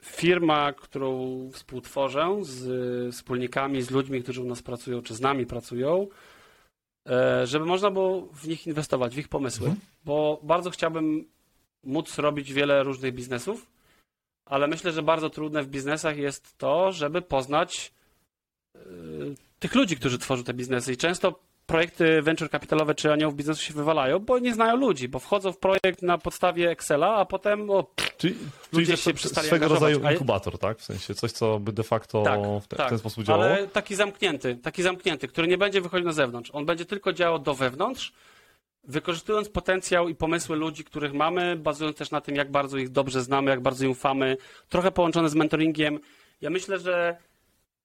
firma, 0.04 0.72
którą 0.72 1.50
współtworzę 1.52 2.38
z 2.40 3.14
wspólnikami, 3.14 3.82
z 3.82 3.90
ludźmi, 3.90 4.22
którzy 4.22 4.42
u 4.42 4.44
nas 4.44 4.62
pracują, 4.62 5.02
czy 5.02 5.14
z 5.14 5.20
nami 5.20 5.46
pracują, 5.46 6.08
e, 7.08 7.46
żeby 7.46 7.64
można 7.64 7.90
było 7.90 8.22
w 8.22 8.48
nich 8.48 8.66
inwestować, 8.66 9.14
w 9.14 9.18
ich 9.18 9.28
pomysły, 9.28 9.66
mhm. 9.66 9.86
bo 10.04 10.40
bardzo 10.42 10.70
chciałbym 10.70 11.24
móc 11.84 12.18
robić 12.18 12.52
wiele 12.52 12.82
różnych 12.82 13.14
biznesów, 13.14 13.70
ale 14.46 14.68
myślę, 14.68 14.92
że 14.92 15.02
bardzo 15.02 15.30
trudne 15.30 15.62
w 15.62 15.68
biznesach 15.68 16.16
jest 16.16 16.58
to, 16.58 16.92
żeby 16.92 17.22
poznać 17.22 17.92
e, 18.74 18.80
tych 19.58 19.74
ludzi, 19.74 19.96
którzy 19.96 20.18
tworzą 20.18 20.44
te 20.44 20.54
biznesy 20.54 20.92
i 20.92 20.96
często 20.96 21.40
projekty 21.72 22.22
venture 22.22 22.50
kapitalowe 22.50 22.94
czy 22.94 23.12
aniołów 23.12 23.36
biznesu 23.36 23.62
się 23.62 23.74
wywalają, 23.74 24.18
bo 24.18 24.38
nie 24.38 24.54
znają 24.54 24.76
ludzi, 24.76 25.08
bo 25.08 25.18
wchodzą 25.18 25.52
w 25.52 25.58
projekt 25.58 26.02
na 26.02 26.18
podstawie 26.18 26.70
Excela, 26.70 27.16
a 27.16 27.24
potem 27.24 27.70
o, 27.70 27.86
Czyli, 28.18 28.34
Ludzie 28.72 28.86
czyli 28.86 29.02
się 29.02 29.14
przestali 29.14 29.46
swego 29.46 29.64
angażować, 29.64 29.94
rodzaju 29.94 30.12
inkubator, 30.12 30.58
tak? 30.58 30.78
W 30.78 30.84
sensie 30.84 31.14
coś, 31.14 31.32
co 31.32 31.58
by 31.58 31.72
de 31.72 31.82
facto 31.82 32.22
tak, 32.22 32.40
w, 32.40 32.66
te, 32.66 32.76
tak, 32.76 32.86
w 32.86 32.88
ten 32.88 32.98
sposób 32.98 33.24
działało? 33.24 33.44
ale 33.44 33.68
taki 33.68 33.94
zamknięty, 33.94 34.56
taki 34.56 34.82
zamknięty, 34.82 35.28
który 35.28 35.48
nie 35.48 35.58
będzie 35.58 35.80
wychodził 35.80 36.06
na 36.06 36.12
zewnątrz. 36.12 36.50
On 36.52 36.66
będzie 36.66 36.84
tylko 36.84 37.12
działał 37.12 37.38
do 37.38 37.54
wewnątrz, 37.54 38.12
wykorzystując 38.84 39.48
potencjał 39.48 40.08
i 40.08 40.14
pomysły 40.14 40.56
ludzi, 40.56 40.84
których 40.84 41.12
mamy, 41.12 41.56
bazując 41.56 41.96
też 41.96 42.10
na 42.10 42.20
tym, 42.20 42.36
jak 42.36 42.50
bardzo 42.50 42.78
ich 42.78 42.88
dobrze 42.88 43.22
znamy, 43.22 43.50
jak 43.50 43.60
bardzo 43.60 43.84
im 43.84 43.90
ufamy, 43.90 44.36
trochę 44.68 44.90
połączone 44.90 45.28
z 45.28 45.34
mentoringiem. 45.34 46.00
Ja 46.40 46.50
myślę, 46.50 46.78
że 46.78 47.16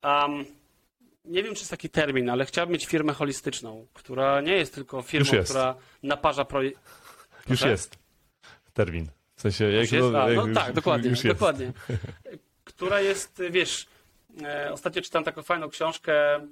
um, 0.04 0.46
nie 1.28 1.44
wiem, 1.44 1.56
czy 1.56 1.60
jest 1.62 1.72
taki 1.72 1.90
termin, 1.90 2.30
ale 2.30 2.46
chciałbym 2.46 2.74
mieć 2.74 2.86
firmę 2.86 3.14
holistyczną, 3.14 3.88
która 3.94 4.42
nie 4.42 4.54
jest 4.56 4.76
tylko 4.76 5.02
firmą, 5.02 5.32
jest. 5.34 5.50
która 5.50 5.76
naparza 6.04 6.46
projekt. 6.46 6.82
Już 7.50 7.62
jest 7.62 7.98
termin. 8.74 9.08
W 9.36 9.42
sensie, 9.42 9.66
jak 9.66 9.82
Już 9.82 9.92
jest? 9.92 10.08
A, 10.08 10.10
no 10.10 10.30
już- 10.30 10.56
tak, 10.56 10.74
dokładnie, 10.74 11.10
już 11.10 11.24
dokładnie. 11.24 11.74
Która 12.64 13.02
jest, 13.02 13.42
wiesz, 13.52 13.88
e, 14.44 14.74
ostatnio 14.74 15.02
czytam 15.02 15.24
taką 15.24 15.42
fajną 15.44 15.70
książkę 15.70 16.36
em, 16.36 16.50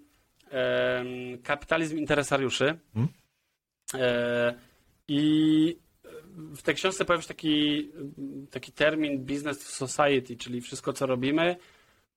Kapitalizm 1.43 1.97
interesariuszy. 1.97 2.77
Hmm? 2.93 3.13
E, 3.93 4.53
I 5.07 5.77
w 6.55 6.61
tej 6.61 6.75
książce 6.75 7.05
pojawia 7.05 7.21
się 7.21 7.27
taki, 7.27 7.89
taki 8.51 8.71
termin 8.71 9.25
business 9.25 9.61
society, 9.61 10.37
czyli 10.37 10.61
wszystko, 10.61 10.93
co 10.93 11.05
robimy, 11.05 11.55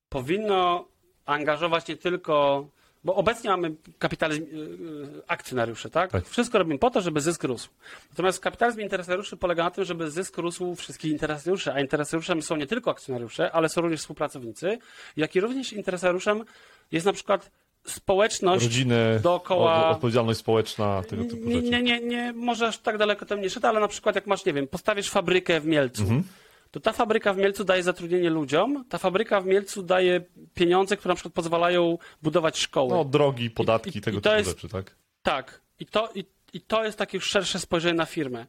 powinno 0.08 0.88
angażować 1.28 1.88
nie 1.88 1.96
tylko. 1.96 2.66
Bo 3.04 3.14
obecnie 3.14 3.50
mamy 3.50 3.74
kapitalizm 3.98 4.42
y, 4.42 4.46
y, 4.46 5.22
akcjonariuszy, 5.26 5.90
tak? 5.90 6.10
Tak. 6.12 6.28
Wszystko 6.28 6.58
robimy 6.58 6.78
po 6.78 6.90
to, 6.90 7.00
żeby 7.00 7.20
zysk 7.20 7.44
rósł. 7.44 7.68
Natomiast 8.10 8.40
kapitalizm 8.40 8.80
interesariuszy 8.80 9.36
polega 9.36 9.64
na 9.64 9.70
tym, 9.70 9.84
żeby 9.84 10.10
zysk 10.10 10.38
rósł 10.38 10.74
wszystkich 10.74 11.12
interesariuszy, 11.12 11.72
a 11.72 11.80
interesariuszem 11.80 12.42
są 12.42 12.56
nie 12.56 12.66
tylko 12.66 12.90
akcjonariusze, 12.90 13.52
ale 13.52 13.68
są 13.68 13.80
również 13.80 14.00
współpracownicy, 14.00 14.78
jak 15.16 15.36
i 15.36 15.40
również 15.40 15.72
interesariuszem 15.72 16.44
jest 16.92 17.06
na 17.06 17.12
przykład 17.12 17.50
społeczność 17.84 18.64
Rodziny, 18.64 19.20
dookoła- 19.22 19.90
odpowiedzialność 19.90 20.40
społeczna, 20.40 21.02
tego 21.08 21.24
typu 21.24 21.48
nie, 21.48 21.54
rzeczy. 21.54 21.70
nie, 21.70 21.82
nie, 21.82 22.00
nie, 22.00 22.32
może 22.32 22.66
aż 22.68 22.78
tak 22.78 22.98
daleko 22.98 23.26
tam 23.26 23.40
nie 23.40 23.50
szedł, 23.50 23.66
ale 23.66 23.80
na 23.80 23.88
przykład 23.88 24.14
jak 24.14 24.26
masz, 24.26 24.44
nie 24.44 24.52
wiem, 24.52 24.66
postawisz 24.68 25.10
fabrykę 25.10 25.60
w 25.60 25.66
Mielcu, 25.66 26.02
Mhm. 26.02 26.22
To 26.70 26.80
ta 26.80 26.92
fabryka 26.92 27.32
w 27.34 27.36
Mielcu 27.36 27.64
daje 27.64 27.82
zatrudnienie 27.82 28.30
ludziom, 28.30 28.84
ta 28.88 28.98
fabryka 28.98 29.40
w 29.40 29.46
Mielcu 29.46 29.82
daje 29.82 30.20
pieniądze, 30.54 30.96
które 30.96 31.12
na 31.12 31.16
przykład 31.16 31.34
pozwalają 31.34 31.98
budować 32.22 32.58
szkoły. 32.58 32.90
No, 32.90 33.04
drogi, 33.04 33.50
podatki, 33.50 33.90
I- 33.94 33.98
i- 33.98 34.00
tego 34.02 34.18
i 34.18 34.20
typu 34.20 34.34
jest- 34.36 34.48
rzeczy, 34.50 34.68
tak? 34.68 34.94
Tak. 35.22 35.60
I 35.80 35.86
to, 35.86 36.08
i, 36.14 36.24
I 36.52 36.60
to 36.60 36.84
jest 36.84 36.98
takie 36.98 37.20
szersze 37.20 37.58
spojrzenie 37.58 37.94
na 37.94 38.06
firmę. 38.06 38.46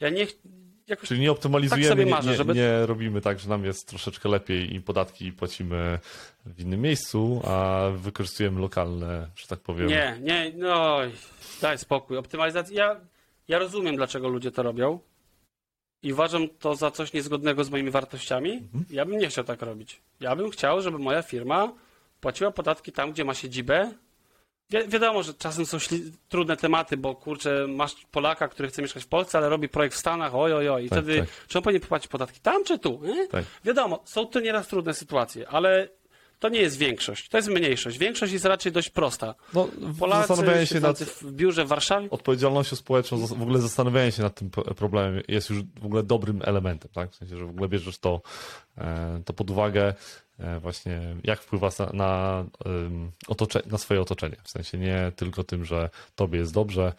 Ja 0.00 0.08
nie... 0.10 0.26
Jakoś, 0.86 1.08
Czyli 1.08 1.20
nie 1.20 1.30
optymalizujemy, 1.32 1.82
Tak 1.88 1.92
sobie 1.92 2.04
nie, 2.04 2.10
marzę, 2.10 2.30
nie, 2.30 2.36
żeby- 2.36 2.54
nie 2.54 2.86
robimy 2.86 3.20
tak, 3.20 3.38
że 3.40 3.48
nam 3.48 3.64
jest 3.64 3.88
troszeczkę 3.88 4.28
lepiej 4.28 4.74
i 4.74 4.80
podatki 4.80 5.32
płacimy 5.32 5.98
w 6.46 6.60
innym 6.60 6.80
miejscu, 6.80 7.40
a 7.44 7.80
wykorzystujemy 7.96 8.60
lokalne, 8.60 9.28
że 9.36 9.46
tak 9.46 9.60
powiem. 9.60 9.88
nie, 9.88 10.18
nie, 10.20 10.52
no 10.56 10.98
daj 11.62 11.78
spokój. 11.78 12.16
Optymalizacja... 12.16 12.84
Ja, 12.84 13.00
ja 13.48 13.58
rozumiem, 13.58 13.96
dlaczego 13.96 14.28
ludzie 14.28 14.50
to 14.50 14.62
robią 14.62 14.98
i 16.02 16.12
uważam 16.12 16.48
to 16.48 16.74
za 16.74 16.90
coś 16.90 17.12
niezgodnego 17.12 17.64
z 17.64 17.70
moimi 17.70 17.90
wartościami. 17.90 18.52
Mhm. 18.52 18.84
Ja 18.90 19.04
bym 19.04 19.18
nie 19.18 19.28
chciał 19.28 19.44
tak 19.44 19.62
robić. 19.62 20.00
Ja 20.20 20.36
bym 20.36 20.50
chciał, 20.50 20.82
żeby 20.82 20.98
moja 20.98 21.22
firma 21.22 21.72
płaciła 22.20 22.50
podatki 22.50 22.92
tam, 22.92 23.12
gdzie 23.12 23.24
ma 23.24 23.34
siedzibę. 23.34 23.92
Wi 24.70 24.88
wiadomo, 24.88 25.22
że 25.22 25.34
czasem 25.34 25.66
są 25.66 25.78
trudne 26.28 26.56
tematy, 26.56 26.96
bo 26.96 27.14
kurczę, 27.14 27.66
masz 27.68 27.94
Polaka, 28.10 28.48
który 28.48 28.68
chce 28.68 28.82
mieszkać 28.82 29.04
w 29.04 29.08
Polsce, 29.08 29.38
ale 29.38 29.48
robi 29.48 29.68
projekt 29.68 29.96
w 29.96 29.98
Stanach, 29.98 30.34
oj, 30.34 30.52
oj, 30.52 30.68
oj. 30.68 30.84
I 30.84 30.88
Tak, 30.88 30.98
wtedy, 30.98 31.18
tak. 31.20 31.28
czy 31.48 31.58
on 31.58 31.64
powinien 31.64 31.88
płacić 31.88 32.08
podatki 32.08 32.40
tam, 32.40 32.64
czy 32.64 32.78
tu? 32.78 33.00
Tak. 33.30 33.44
Wiadomo, 33.64 34.02
są 34.04 34.26
to 34.26 34.40
nieraz 34.40 34.68
trudne 34.68 34.94
sytuacje, 34.94 35.48
ale 35.48 35.88
to 36.40 36.48
nie 36.48 36.60
jest 36.60 36.78
większość, 36.78 37.28
to 37.28 37.38
jest 37.38 37.48
mniejszość. 37.48 37.98
Większość 37.98 38.32
jest 38.32 38.44
raczej 38.44 38.72
dość 38.72 38.90
prosta. 38.90 39.34
No, 39.54 39.68
Polacy 39.98 40.28
zastanawianie 40.28 40.66
się 40.66 40.80
nad 40.80 40.98
w 41.02 41.32
biurze 41.32 41.64
w 41.64 41.68
Warszawie, 41.68 42.10
odpowiedzialnością 42.10 42.76
społeczną, 42.76 43.26
w 43.26 43.42
ogóle 43.42 43.58
zastanawianie 43.58 44.12
się 44.12 44.22
nad 44.22 44.34
tym 44.34 44.50
pro- 44.50 44.74
problemem 44.74 45.22
jest 45.28 45.50
już 45.50 45.62
w 45.62 45.86
ogóle 45.86 46.02
dobrym 46.02 46.40
elementem, 46.44 46.90
tak? 46.94 47.10
W 47.10 47.14
sensie, 47.14 47.36
że 47.36 47.44
w 47.44 47.50
ogóle 47.50 47.68
bierzesz 47.68 47.98
to, 47.98 48.20
e, 48.78 49.22
to 49.24 49.32
pod 49.32 49.50
uwagę 49.50 49.94
e, 50.38 50.60
właśnie, 50.60 51.00
jak 51.24 51.40
wpływa 51.40 51.70
na, 51.78 51.92
na, 51.92 52.44
otocze, 53.28 53.62
na 53.66 53.78
swoje 53.78 54.00
otoczenie. 54.00 54.36
W 54.42 54.50
sensie 54.50 54.78
nie 54.78 55.12
tylko 55.16 55.44
tym, 55.44 55.64
że 55.64 55.90
tobie 56.16 56.38
jest 56.38 56.54
dobrze, 56.54 56.92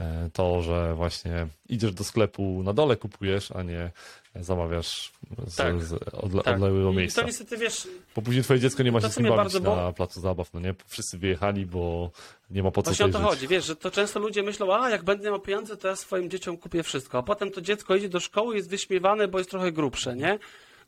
e, 0.00 0.30
to, 0.32 0.62
że 0.62 0.94
właśnie 0.94 1.46
idziesz 1.68 1.92
do 1.92 2.04
sklepu 2.04 2.62
na 2.62 2.72
dole, 2.72 2.96
kupujesz, 2.96 3.52
a 3.52 3.62
nie 3.62 3.90
zamawiasz 4.34 5.12
z, 5.46 5.56
Tak. 5.56 5.82
z 5.84 5.92
odle, 6.12 6.42
tak. 6.42 6.54
odległego 6.54 6.90
I 6.92 6.96
miejsca. 6.96 7.20
to 7.20 7.26
niestety, 7.26 7.56
wiesz, 7.56 7.88
Bo 8.16 8.22
później 8.22 8.44
twoje 8.44 8.60
dziecko 8.60 8.82
nie 8.82 8.92
ma 8.92 9.00
się 9.00 9.08
z 9.10 9.14
kim 9.14 9.22
bawić 9.24 9.36
bardzo 9.36 9.60
bo- 9.60 9.76
na 9.76 9.92
placu 9.92 10.20
zabaw, 10.20 10.54
no 10.54 10.60
nie? 10.60 10.74
Wszyscy 10.86 11.18
wyjechali, 11.18 11.66
bo 11.66 12.10
nie 12.50 12.62
ma 12.62 12.70
po 12.70 12.82
co 12.82 12.90
Właśnie 12.90 13.06
o 13.06 13.08
to 13.08 13.18
żyć. 13.18 13.26
chodzi, 13.28 13.48
wiesz, 13.48 13.64
że 13.66 13.76
to 13.76 13.90
często 13.90 14.20
ludzie 14.20 14.42
myślą, 14.42 14.74
a 14.74 14.90
jak 14.90 15.02
będę 15.04 15.30
miał 15.30 15.40
pieniądze, 15.40 15.76
to 15.76 15.88
ja 15.88 15.96
swoim 15.96 16.30
dzieciom 16.30 16.56
kupię 16.56 16.82
wszystko, 16.82 17.18
a 17.18 17.22
potem 17.22 17.50
to 17.50 17.60
dziecko 17.60 17.96
idzie 17.96 18.08
do 18.08 18.20
szkoły 18.20 18.54
i 18.54 18.56
jest 18.56 18.70
wyśmiewane, 18.70 19.28
bo 19.28 19.38
jest 19.38 19.50
trochę 19.50 19.72
grubsze, 19.72 20.16
nie? 20.16 20.38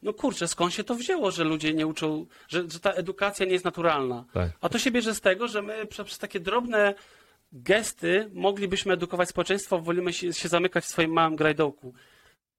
No 0.02 0.12
kurczę, 0.12 0.48
skąd 0.48 0.74
się 0.74 0.84
to 0.84 0.94
wzięło, 0.94 1.30
że 1.30 1.44
ludzie 1.44 1.74
nie 1.74 1.86
uczą, 1.86 2.26
że, 2.48 2.70
że 2.70 2.80
ta 2.80 2.90
edukacja 2.92 3.46
nie 3.46 3.52
jest 3.52 3.64
naturalna? 3.64 4.24
Tak. 4.32 4.50
A 4.60 4.68
to 4.68 4.78
się 4.78 4.90
bierze 4.90 5.14
z 5.14 5.20
tego, 5.20 5.48
że 5.48 5.62
my 5.62 5.86
przez, 5.86 6.06
przez 6.06 6.18
takie 6.18 6.40
drobne 6.40 6.94
gesty 7.52 8.30
moglibyśmy 8.32 8.92
edukować 8.92 9.28
społeczeństwo, 9.28 9.78
wolimy 9.78 10.12
się, 10.12 10.32
się 10.32 10.48
zamykać 10.48 10.84
w 10.84 10.88
swoim 10.88 11.10
małym 11.12 11.36
grajdołku. 11.36 11.94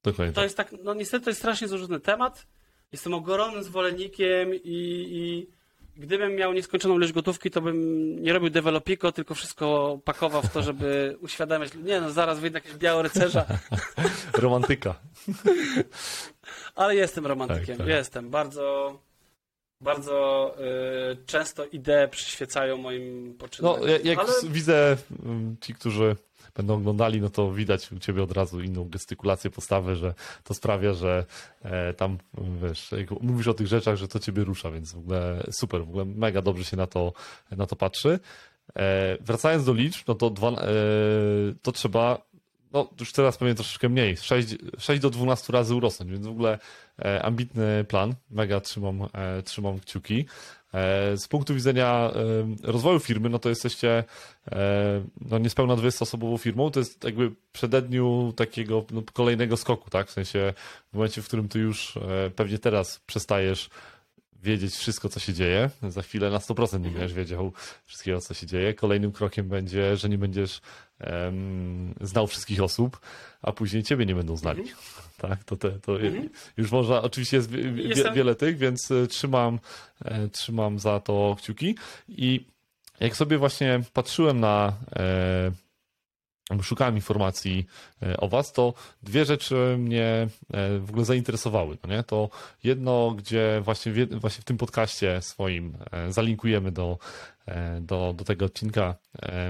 Dokładnie 0.05 0.33
To 0.33 0.35
tak. 0.35 0.43
jest 0.43 0.57
tak, 0.57 0.75
no 0.83 0.93
niestety 0.93 1.23
to 1.23 1.29
jest 1.29 1.39
strasznie 1.39 1.67
złożony 1.67 1.99
temat. 1.99 2.47
Jestem 2.91 3.13
ogromnym 3.13 3.63
zwolennikiem 3.63 4.55
i, 4.55 4.59
i 4.63 5.47
gdybym 5.97 6.35
miał 6.35 6.53
nieskończoną 6.53 6.95
ilość 6.95 7.13
gotówki, 7.13 7.51
to 7.51 7.61
bym 7.61 7.75
nie 8.23 8.33
robił 8.33 8.49
developiko, 8.49 9.11
tylko 9.11 9.35
wszystko 9.35 9.99
pakował 10.05 10.41
w 10.41 10.49
to, 10.49 10.61
żeby 10.61 11.15
uświadamiać. 11.21 11.71
Nie 11.83 12.01
no, 12.01 12.11
zaraz 12.11 12.39
wyjdę 12.39 12.57
jakiegoś 12.57 12.77
białego 12.77 13.01
rycerza, 13.01 13.45
Romantyka. 14.37 14.95
ale 16.75 16.95
jestem 16.95 17.25
romantykiem. 17.25 17.65
Tak, 17.65 17.77
tak. 17.77 17.87
Jestem. 17.87 18.29
Bardzo, 18.29 18.99
bardzo 19.81 20.55
y, 21.11 21.25
często 21.25 21.65
idee 21.65 22.07
przyświecają 22.11 22.77
moim 22.77 23.27
No, 23.27 23.33
poczynaniom. 23.33 23.89
jak, 23.89 24.05
jak 24.05 24.19
ale... 24.19 24.29
widzę 24.43 24.97
mm, 25.25 25.55
ci, 25.61 25.73
którzy 25.73 26.15
będą 26.55 26.75
oglądali, 26.75 27.21
no 27.21 27.29
to 27.29 27.51
widać 27.51 27.91
u 27.91 27.99
ciebie 27.99 28.23
od 28.23 28.31
razu 28.31 28.61
inną 28.61 28.89
gestykulację, 28.89 29.49
postawę, 29.49 29.95
że 29.95 30.13
to 30.43 30.53
sprawia, 30.53 30.93
że 30.93 31.25
e, 31.63 31.93
tam, 31.93 32.17
wiesz, 32.63 32.89
mówisz 33.21 33.47
o 33.47 33.53
tych 33.53 33.67
rzeczach, 33.67 33.95
że 33.95 34.07
to 34.07 34.19
ciebie 34.19 34.43
rusza, 34.43 34.71
więc 34.71 34.93
w 34.93 34.97
ogóle 34.97 35.43
super, 35.51 35.85
w 35.85 35.89
ogóle 35.89 36.05
mega 36.05 36.41
dobrze 36.41 36.63
się 36.63 36.77
na 36.77 36.87
to, 36.87 37.13
na 37.51 37.65
to 37.65 37.75
patrzy. 37.75 38.19
E, 38.75 39.17
wracając 39.21 39.65
do 39.65 39.73
liczb, 39.73 40.07
no 40.07 40.15
to, 40.15 40.29
dwa, 40.29 40.49
e, 40.49 40.55
to 41.61 41.71
trzeba, 41.71 42.21
no 42.73 42.89
już 42.99 43.11
teraz 43.11 43.37
pewnie 43.37 43.55
troszeczkę 43.55 43.89
mniej, 43.89 44.17
6, 44.17 44.55
6 44.77 45.01
do 45.01 45.09
12 45.09 45.53
razy 45.53 45.75
urosnąć, 45.75 46.11
więc 46.11 46.25
w 46.25 46.31
ogóle 46.31 46.59
ambitny 47.21 47.85
plan, 47.87 48.13
mega 48.31 48.59
trzymam, 48.59 48.99
trzymam 49.43 49.79
kciuki. 49.79 50.25
E, 50.75 51.17
Z 51.17 51.27
punktu 51.27 51.53
widzenia 51.53 52.11
e, 52.65 52.71
rozwoju 52.71 52.99
firmy, 52.99 53.29
no 53.29 53.39
to 53.39 53.49
jesteście 53.49 54.03
e, 54.51 55.03
no 55.29 55.37
niespełna 55.37 55.75
20-osobową 55.75 56.37
firmą, 56.37 56.71
to 56.71 56.79
jest 56.79 57.03
jakby 57.03 57.31
przededniu 57.51 58.33
takiego 58.35 58.85
no, 58.91 59.01
kolejnego 59.13 59.57
skoku, 59.57 59.89
tak? 59.89 60.07
W 60.07 60.11
sensie 60.11 60.53
w 60.91 60.95
momencie, 60.95 61.21
w 61.21 61.27
którym 61.27 61.49
ty 61.49 61.59
już 61.59 61.99
pewnie 62.35 62.59
teraz 62.59 62.99
przestajesz 62.99 63.69
wiedzieć 64.45 64.75
wszystko, 64.75 65.09
co 65.09 65.19
się 65.19 65.33
dzieje. 65.33 65.69
Za 65.89 66.01
chwilę 66.01 66.29
na 66.29 66.37
100% 66.37 66.81
nie 66.81 66.89
będziesz 66.89 67.13
wiedział 67.13 67.53
wszystkiego, 67.85 68.21
co 68.21 68.33
się 68.33 68.47
dzieje. 68.47 68.73
Kolejnym 68.73 69.11
krokiem 69.11 69.47
będzie, 69.49 69.97
że 69.97 70.09
nie 70.09 70.17
będziesz 70.17 70.61
em, 70.99 71.95
znał 72.01 72.27
wszystkich 72.27 72.63
osób, 72.63 72.99
a 73.41 73.51
później 73.51 73.83
ciebie 73.83 74.05
nie 74.05 74.15
będą 74.15 74.37
znali. 74.37 74.63
Tak, 75.17 75.43
to, 75.43 75.55
te, 75.57 75.71
to 75.71 75.93
już 76.57 76.71
można, 76.71 77.01
oczywiście 77.01 77.37
jest 77.37 77.49
wie, 77.49 78.11
wiele 78.13 78.35
tych, 78.35 78.57
więc 78.57 78.91
e, 78.91 79.07
trzymam, 79.07 79.59
e, 80.05 80.27
trzymam 80.27 80.79
za 80.79 80.99
to 80.99 81.35
kciuki. 81.39 81.75
I 82.07 82.45
jak 82.99 83.15
sobie 83.15 83.37
właśnie 83.37 83.81
patrzyłem 83.93 84.39
na, 84.39 84.73
e, 84.95 85.51
szukałem 86.61 86.95
informacji 86.95 87.65
e, 88.03 88.17
o 88.17 88.27
was, 88.27 88.53
to 88.53 88.73
dwie 89.03 89.25
rzeczy 89.25 89.75
mnie 89.79 90.27
e, 90.53 90.79
w 90.79 90.89
ogóle 90.89 91.05
zainteresowały. 91.05 91.77
No 91.83 91.95
nie? 91.95 92.03
To 92.03 92.29
jedno, 92.63 93.11
gdzie 93.11 93.61
właśnie 93.63 93.91
w, 93.91 94.19
właśnie 94.19 94.41
w 94.41 94.45
tym 94.45 94.57
podcaście 94.57 95.21
swoim 95.21 95.77
e, 95.91 96.13
zalinkujemy 96.13 96.71
do, 96.71 96.97
do, 97.81 98.13
do 98.13 98.23
tego 98.23 98.45
odcinka, 98.45 98.95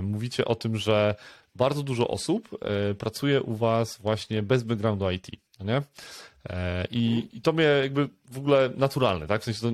mówicie 0.01 0.45
o 0.45 0.55
tym, 0.55 0.77
że 0.77 1.15
bardzo 1.55 1.83
dużo 1.83 2.07
osób 2.07 2.49
pracuje 2.97 3.41
u 3.41 3.55
was 3.55 3.97
właśnie 3.97 4.43
bez 4.43 4.63
backgroundu 4.63 5.11
IT. 5.11 5.27
No 5.59 5.65
nie? 5.65 5.81
I, 6.91 7.29
I 7.33 7.41
to 7.41 7.53
mnie 7.53 7.63
jakby 7.63 8.09
w 8.31 8.37
ogóle 8.37 8.69
naturalne, 8.77 9.27
tak? 9.27 9.41
W 9.41 9.43
sensie 9.43 9.61
to 9.61 9.71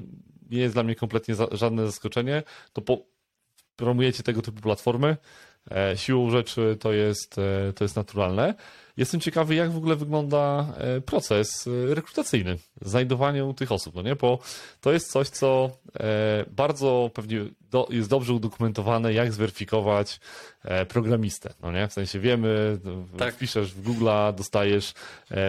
nie 0.51 0.59
jest 0.59 0.75
dla 0.75 0.83
mnie 0.83 0.95
kompletnie 0.95 1.35
żadne 1.51 1.85
zaskoczenie. 1.85 2.43
To 2.73 2.81
po, 2.81 2.97
promujecie 3.75 4.23
tego 4.23 4.41
typu 4.41 4.61
platformy, 4.61 5.17
siłą 5.95 6.29
rzeczy 6.29 6.77
to 6.79 6.93
jest, 6.93 7.37
e, 7.37 7.73
to 7.73 7.83
jest 7.83 7.95
naturalne. 7.95 8.55
Jestem 8.97 9.19
ciekawy, 9.19 9.55
jak 9.55 9.71
w 9.71 9.77
ogóle 9.77 9.95
wygląda 9.95 10.73
e, 10.77 11.01
proces 11.01 11.67
e, 11.67 11.95
rekrutacyjny, 11.95 12.57
znajdowanie 12.81 13.53
tych 13.53 13.71
osób, 13.71 13.95
no 13.95 14.01
nie? 14.01 14.15
Bo 14.15 14.39
to 14.81 14.93
jest 14.93 15.11
coś, 15.11 15.29
co 15.29 15.69
e, 15.99 16.45
bardzo 16.47 17.11
pewnie 17.13 17.45
do, 17.61 17.87
jest 17.89 18.09
dobrze 18.09 18.33
udokumentowane, 18.33 19.13
jak 19.13 19.33
zweryfikować 19.33 20.19
programistę, 20.87 21.53
no 21.61 21.71
nie? 21.71 21.87
W 21.87 21.93
sensie 21.93 22.19
wiemy, 22.19 22.79
tak. 23.17 23.35
wpiszesz 23.35 23.73
w 23.73 23.83
Google'a, 23.83 24.35
dostajesz 24.35 24.93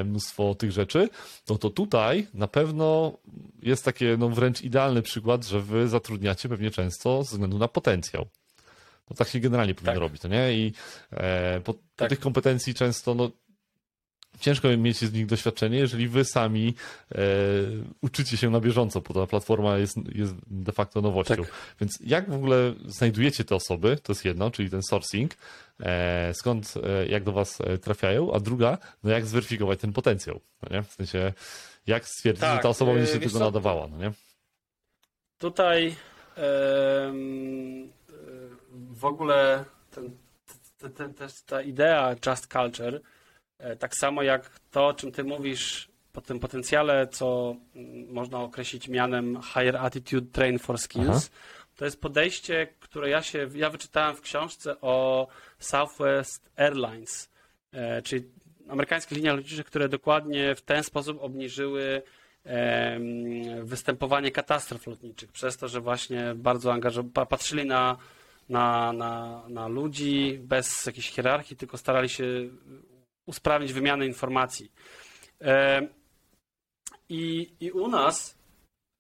mnóstwo 0.05 0.55
tych 0.55 0.73
rzeczy, 0.73 1.09
no 1.49 1.59
to 1.59 1.71
tutaj 1.71 2.27
na 2.35 2.49
pewno 2.49 3.19
jest 3.63 3.85
takie 3.85 4.17
no 4.19 4.29
wręcz 4.29 4.61
idealny 4.61 5.03
przykład, 5.03 5.47
że 5.47 5.61
wy 5.61 5.89
zatrudniacie 5.89 6.49
pewnie 6.49 6.71
często 6.71 7.23
ze 7.23 7.31
względu 7.31 7.59
na 7.59 7.69
potencjał. 7.69 8.27
No 9.11 9.17
tak 9.17 9.29
się 9.29 9.41
generalnie 9.41 9.75
powinno 9.75 9.93
tak. 9.93 10.01
robić, 10.01 10.23
to 10.23 10.29
nie? 10.29 10.53
I 10.53 10.73
e, 11.11 11.61
po, 11.61 11.75
tak. 11.97 12.09
tych 12.09 12.21
kompetencji 12.21 12.75
często, 12.75 13.15
no 13.15 13.31
ciężko 14.41 14.69
mieć 14.77 14.97
z 14.97 15.13
nich 15.13 15.27
doświadczenie, 15.27 15.79
jeżeli 15.79 16.09
wy 16.09 16.25
sami 16.25 16.75
e, 17.13 17.19
uczycie 18.01 18.37
się 18.37 18.51
na 18.51 18.61
bieżąco, 18.61 19.01
bo 19.01 19.15
ta 19.15 19.27
platforma 19.27 19.79
jest, 19.79 19.97
jest 20.15 20.35
de 20.47 20.73
facto 20.73 21.01
nowością. 21.01 21.37
Tak. 21.37 21.53
Więc 21.81 21.99
jak 22.05 22.31
w 22.31 22.35
ogóle 22.35 22.75
znajdujecie 22.85 23.45
te 23.45 23.55
osoby, 23.55 23.99
to 24.03 24.13
jest 24.13 24.25
jedno, 24.25 24.51
czyli 24.51 24.71
ten 24.71 24.83
sourcing, 24.83 25.35
e, 25.81 26.35
skąd, 26.35 26.75
e, 26.83 27.07
jak 27.07 27.25
do 27.25 27.33
was 27.33 27.61
e, 27.61 27.79
trafiają, 27.79 28.33
a 28.33 28.41
druga, 28.41 28.79
no 29.03 29.11
jak 29.11 29.27
zweryfikować 29.27 29.81
ten 29.81 29.93
potencjał, 29.93 30.41
no 30.63 30.77
nie? 30.77 30.83
W 30.83 30.93
sensie, 30.93 31.33
jak 31.87 32.09
stwierdzić, 32.09 32.41
tak, 32.41 32.57
że 32.57 32.63
ta 32.63 32.69
osoba 32.69 32.95
będzie 32.95 33.13
się 33.13 33.19
tego 33.19 33.31
co? 33.31 33.39
nadawała, 33.39 33.89
no 33.89 33.97
nie? 33.97 34.13
Tutaj 35.39 35.97
w 38.73 39.05
ogóle 39.05 39.65
ten, 39.91 40.17
ten, 40.79 41.15
ten, 41.15 41.29
ta 41.47 41.63
idea 41.63 42.17
Just 42.27 42.53
Culture 42.53 43.01
E, 43.63 43.77
tak 43.77 43.97
samo 43.97 44.23
jak 44.23 44.51
to, 44.71 44.87
o 44.87 44.95
czym 44.95 45.13
ty 45.13 45.25
mówisz, 45.25 45.89
po 46.13 46.21
tym 46.21 46.41
potencjale, 46.41 47.07
co 47.07 47.57
mm, 47.75 48.13
można 48.13 48.41
określić 48.41 48.89
mianem 48.89 49.39
Higher 49.43 49.77
Attitude 49.77 50.27
Train 50.33 50.59
for 50.59 50.79
Skills, 50.79 51.31
Aha. 51.33 51.73
to 51.77 51.85
jest 51.85 52.01
podejście, 52.01 52.69
które 52.81 53.11
ja 53.11 53.23
się, 53.23 53.49
ja 53.55 53.71
wyczytałem 53.71 54.17
w 54.17 54.21
książce 54.21 54.81
o 54.81 55.27
Southwest 55.59 56.51
Airlines, 56.57 57.31
e, 57.73 58.03
czyli 58.03 58.25
amerykańskich 58.69 59.19
liniach 59.19 59.37
lotniczych, 59.37 59.67
które 59.67 59.89
dokładnie 59.89 60.55
w 60.55 60.63
ten 60.63 60.85
sposób 60.85 61.23
obniżyły 61.23 62.03
występowanie 63.63 64.31
katastrof 64.31 64.87
lotniczych, 64.87 65.33
przez 65.33 65.57
to, 65.57 65.69
że 65.69 65.81
właśnie 65.81 66.33
bardzo 66.35 66.73
angażowali, 66.73 67.27
patrzyli 67.29 67.67
na, 67.67 67.97
na, 68.49 68.93
na, 68.93 69.43
na 69.49 69.69
ludzi 69.69 70.39
bez 70.43 70.87
jakiejś 70.87 71.11
hierarchii, 71.11 71.57
tylko 71.57 71.79
starali 71.79 72.09
się 72.09 72.25
usprawnić 73.27 73.73
wymianę 73.73 74.07
informacji. 74.07 74.73
E, 75.41 75.83
I, 77.09 77.53
I 77.61 77.71
u 77.71 77.89
nas 77.89 78.39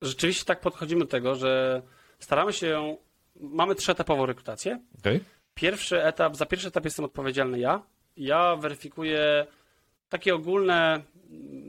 rzeczywiście 0.02 0.44
tak 0.44 0.60
podchodzimy 0.60 1.00
do 1.00 1.06
tego, 1.06 1.34
że 1.34 1.82
staramy 2.18 2.52
się, 2.52 2.96
mamy 3.40 3.74
trzyetapową 3.74 4.26
rekrutację. 4.26 4.80
Okay. 4.98 5.20
Pierwszy 5.54 6.02
etap, 6.02 6.36
za 6.36 6.46
pierwszy 6.46 6.68
etap 6.68 6.84
jestem 6.84 7.04
odpowiedzialny 7.04 7.58
ja. 7.58 7.82
Ja 8.16 8.56
weryfikuję 8.56 9.46
takie 10.08 10.34
ogólne 10.34 11.02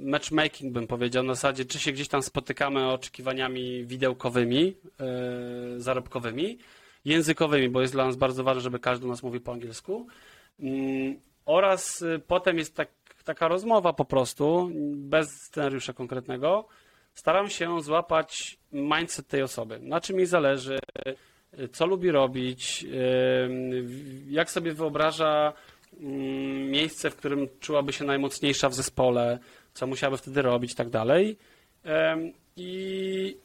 matchmaking, 0.03 0.73
bym 0.73 0.87
powiedział, 0.87 1.23
na 1.23 1.35
zasadzie, 1.35 1.65
czy 1.65 1.79
się 1.79 1.91
gdzieś 1.91 2.07
tam 2.07 2.23
spotykamy 2.23 2.91
oczekiwaniami 2.91 3.85
widełkowymi, 3.85 4.63
yy, 4.63 5.81
zarobkowymi, 5.81 6.57
językowymi, 7.05 7.69
bo 7.69 7.81
jest 7.81 7.93
dla 7.93 8.05
nas 8.05 8.15
bardzo 8.15 8.43
ważne, 8.43 8.61
żeby 8.61 8.79
każdy 8.79 9.07
nas 9.07 9.23
mówił 9.23 9.41
po 9.41 9.51
angielsku. 9.51 10.07
Yy, 10.59 11.15
oraz 11.45 12.01
y, 12.01 12.21
potem 12.27 12.57
jest 12.57 12.75
tak, 12.75 12.89
taka 13.23 13.47
rozmowa 13.47 13.93
po 13.93 14.05
prostu, 14.05 14.69
bez 14.95 15.29
scenariusza 15.41 15.93
konkretnego. 15.93 16.67
Staram 17.13 17.49
się 17.49 17.81
złapać 17.81 18.57
mindset 18.71 19.27
tej 19.27 19.41
osoby. 19.41 19.79
Na 19.79 20.01
czym 20.01 20.17
jej 20.17 20.25
zależy, 20.25 20.79
y, 21.59 21.67
co 21.67 21.85
lubi 21.85 22.11
robić, 22.11 22.85
y, 22.85 22.89
jak 24.29 24.51
sobie 24.51 24.73
wyobraża 24.73 25.53
mm, 25.99 26.71
miejsce, 26.71 27.09
w 27.09 27.15
którym 27.15 27.47
czułaby 27.59 27.93
się 27.93 28.05
najmocniejsza 28.05 28.69
w 28.69 28.73
zespole, 28.73 29.39
co 29.73 29.87
musiałaby 29.87 30.17
wtedy 30.17 30.41
robić 30.41 30.71
i 30.71 30.75
tak 30.75 30.89
dalej. 30.89 31.37
I, 32.57 33.37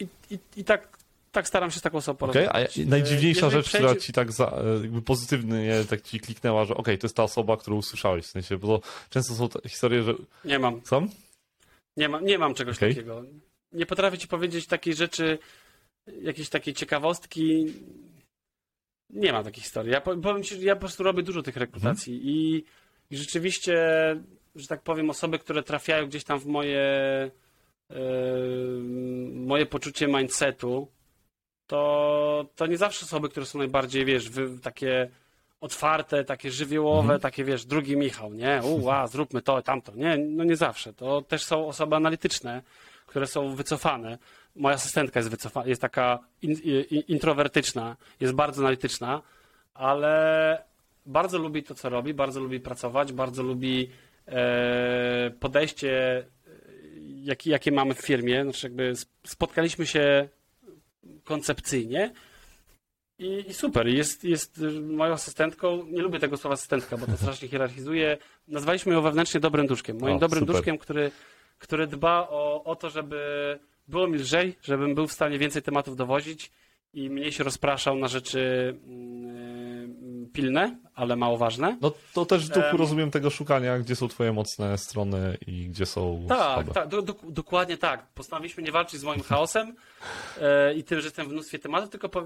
i, 0.00 0.38
i 0.56 0.64
tak 0.64 0.98
tak 1.34 1.48
staram 1.48 1.70
się 1.70 1.78
z 1.78 1.82
taką 1.82 1.98
osobą 1.98 2.26
okay, 2.26 2.50
a 2.50 2.58
najdziwniejsza 2.86 3.50
rzecz, 3.50 3.66
przejdzie... 3.66 3.86
która 3.86 4.00
ci 4.00 4.12
tak 4.12 4.32
za, 4.32 4.62
jakby 4.82 5.02
pozytywnie 5.02 5.84
tak 5.90 6.02
ci 6.02 6.20
kliknęła, 6.20 6.64
że 6.64 6.74
okej, 6.74 6.82
okay, 6.82 6.98
to 6.98 7.06
jest 7.06 7.16
ta 7.16 7.22
osoba, 7.22 7.56
którą 7.56 7.76
usłyszałeś, 7.76 8.24
w 8.24 8.30
sensie, 8.30 8.56
bo 8.56 8.80
często 9.10 9.34
są 9.34 9.48
historie, 9.68 10.02
że... 10.02 10.14
Nie 10.44 10.58
mam. 10.58 10.80
Są? 10.84 11.08
Nie, 11.96 12.08
ma, 12.08 12.20
nie 12.20 12.38
mam 12.38 12.54
czegoś 12.54 12.76
okay. 12.76 12.88
takiego. 12.88 13.24
Nie 13.72 13.86
potrafię 13.86 14.18
ci 14.18 14.28
powiedzieć 14.28 14.66
takiej 14.66 14.94
rzeczy, 14.94 15.38
jakiejś 16.22 16.48
takiej 16.48 16.74
ciekawostki. 16.74 17.66
Nie 19.10 19.32
ma 19.32 19.42
takiej 19.42 19.62
historii. 19.62 19.92
Ja 19.92 20.00
powiem 20.00 20.42
ci, 20.42 20.60
ja 20.60 20.74
po 20.74 20.80
prostu 20.80 21.02
robię 21.02 21.22
dużo 21.22 21.42
tych 21.42 21.56
rekrutacji 21.56 22.14
mhm. 22.14 22.30
i, 22.34 22.64
i 23.10 23.16
rzeczywiście, 23.16 23.76
że 24.54 24.66
tak 24.66 24.82
powiem, 24.82 25.10
osoby, 25.10 25.38
które 25.38 25.62
trafiają 25.62 26.06
gdzieś 26.06 26.24
tam 26.24 26.38
w 26.38 26.46
moje 26.46 27.30
yy, 27.90 27.96
moje 29.34 29.66
poczucie 29.66 30.06
mindsetu, 30.06 30.88
to, 31.66 32.46
to 32.56 32.66
nie 32.66 32.78
zawsze 32.78 33.06
osoby, 33.06 33.28
które 33.28 33.46
są 33.46 33.58
najbardziej, 33.58 34.04
wiesz, 34.04 34.30
wy, 34.30 34.58
takie 34.60 35.10
otwarte, 35.60 36.24
takie 36.24 36.50
żywiołowe, 36.50 37.00
mhm. 37.00 37.20
takie, 37.20 37.44
wiesz, 37.44 37.64
drugi 37.64 37.96
Michał, 37.96 38.34
nie? 38.34 38.60
Uła, 38.64 39.06
zróbmy 39.06 39.42
to, 39.42 39.62
tamto. 39.62 39.92
Nie, 39.94 40.18
no 40.18 40.44
nie 40.44 40.56
zawsze. 40.56 40.92
To 40.92 41.22
też 41.22 41.44
są 41.44 41.68
osoby 41.68 41.96
analityczne, 41.96 42.62
które 43.06 43.26
są 43.26 43.54
wycofane. 43.54 44.18
Moja 44.56 44.74
asystentka 44.74 45.20
jest 45.20 45.30
wycofana, 45.30 45.66
jest 45.66 45.80
taka 45.80 46.18
in, 46.42 46.52
in, 46.52 47.02
introwertyczna, 47.08 47.96
jest 48.20 48.34
bardzo 48.34 48.62
analityczna, 48.62 49.22
ale 49.74 50.62
bardzo 51.06 51.38
lubi 51.38 51.62
to, 51.62 51.74
co 51.74 51.88
robi, 51.88 52.14
bardzo 52.14 52.40
lubi 52.40 52.60
pracować, 52.60 53.12
bardzo 53.12 53.42
lubi 53.42 53.90
e, 54.26 55.30
podejście, 55.40 56.18
e, 56.18 56.24
jakie, 57.22 57.50
jakie 57.50 57.72
mamy 57.72 57.94
w 57.94 58.00
firmie. 58.00 58.42
Znaczy, 58.42 58.66
jakby 58.66 58.92
spotkaliśmy 59.26 59.86
się 59.86 60.28
koncepcyjnie. 61.24 62.12
I, 63.18 63.44
I, 63.48 63.54
super, 63.54 63.88
jest, 63.88 64.24
jest 64.24 64.60
moją 64.82 65.12
asystentką, 65.12 65.84
nie 65.86 66.02
lubię 66.02 66.18
tego 66.18 66.36
słowa 66.36 66.54
asystentka, 66.54 66.96
bo 66.96 67.06
to 67.06 67.16
strasznie 67.16 67.48
hierarchizuje. 67.48 68.18
Nazwaliśmy 68.48 68.92
ją 68.92 69.02
wewnętrznie 69.02 69.40
dobrym 69.40 69.66
duszkiem. 69.66 69.98
Moim 70.00 70.16
o, 70.16 70.18
dobrym 70.18 70.40
super. 70.40 70.56
duszkiem, 70.56 70.78
który, 70.78 71.10
który 71.58 71.86
dba 71.86 72.28
o, 72.30 72.64
o 72.64 72.76
to, 72.76 72.90
żeby 72.90 73.18
było 73.88 74.06
mi 74.06 74.18
lżej, 74.18 74.56
żebym 74.62 74.94
był 74.94 75.06
w 75.06 75.12
stanie 75.12 75.38
więcej 75.38 75.62
tematów 75.62 75.96
dowozić 75.96 76.50
i 76.92 77.10
mniej 77.10 77.32
się 77.32 77.44
rozpraszał 77.44 77.96
na 77.96 78.08
rzeczy 78.08 78.74
yy, 78.86 80.28
pilne, 80.32 80.78
ale 80.94 81.16
mało 81.16 81.38
ważne. 81.38 81.76
No 81.80 81.92
to 82.12 82.26
też 82.26 82.46
w 82.46 82.48
duchu 82.48 82.66
um, 82.66 82.76
rozumiem 82.76 83.10
tego 83.10 83.30
szukania, 83.30 83.78
gdzie 83.78 83.96
są 83.96 84.08
twoje 84.08 84.32
mocne 84.32 84.78
strony 84.78 85.38
i 85.46 85.68
gdzie 85.68 85.86
są 85.86 86.26
Tak, 86.28 86.72
tak 86.72 86.88
do, 86.88 87.02
do, 87.02 87.14
dokładnie 87.22 87.76
tak. 87.76 88.06
Postanowiliśmy 88.06 88.62
nie 88.62 88.72
walczyć 88.72 89.00
z 89.00 89.04
moim 89.04 89.22
chaosem 89.30 89.74
e, 90.40 90.74
i 90.74 90.84
tym, 90.84 91.00
że 91.00 91.06
jestem 91.06 91.28
w 91.28 91.32
mnóstwie 91.32 91.58
tematów, 91.58 91.90
tylko 91.90 92.08
po, 92.08 92.22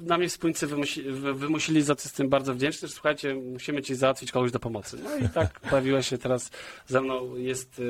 na 0.00 0.18
mnie 0.18 0.28
wspólnicy 0.28 0.66
wymusi, 0.66 1.02
wymusili, 1.34 1.82
za 1.82 1.94
co 1.94 2.08
jestem 2.08 2.28
bardzo 2.28 2.54
wdzięczny, 2.54 2.88
że 2.88 2.94
słuchajcie, 2.94 3.34
musimy 3.34 3.82
ci 3.82 3.94
załatwić 3.94 4.32
kogoś 4.32 4.52
do 4.52 4.58
pomocy. 4.58 4.98
No 5.04 5.26
i 5.26 5.28
tak 5.28 5.60
pojawiła 5.70 6.02
się 6.02 6.18
teraz 6.18 6.50
ze 6.86 7.00
mną, 7.00 7.36
jest 7.36 7.82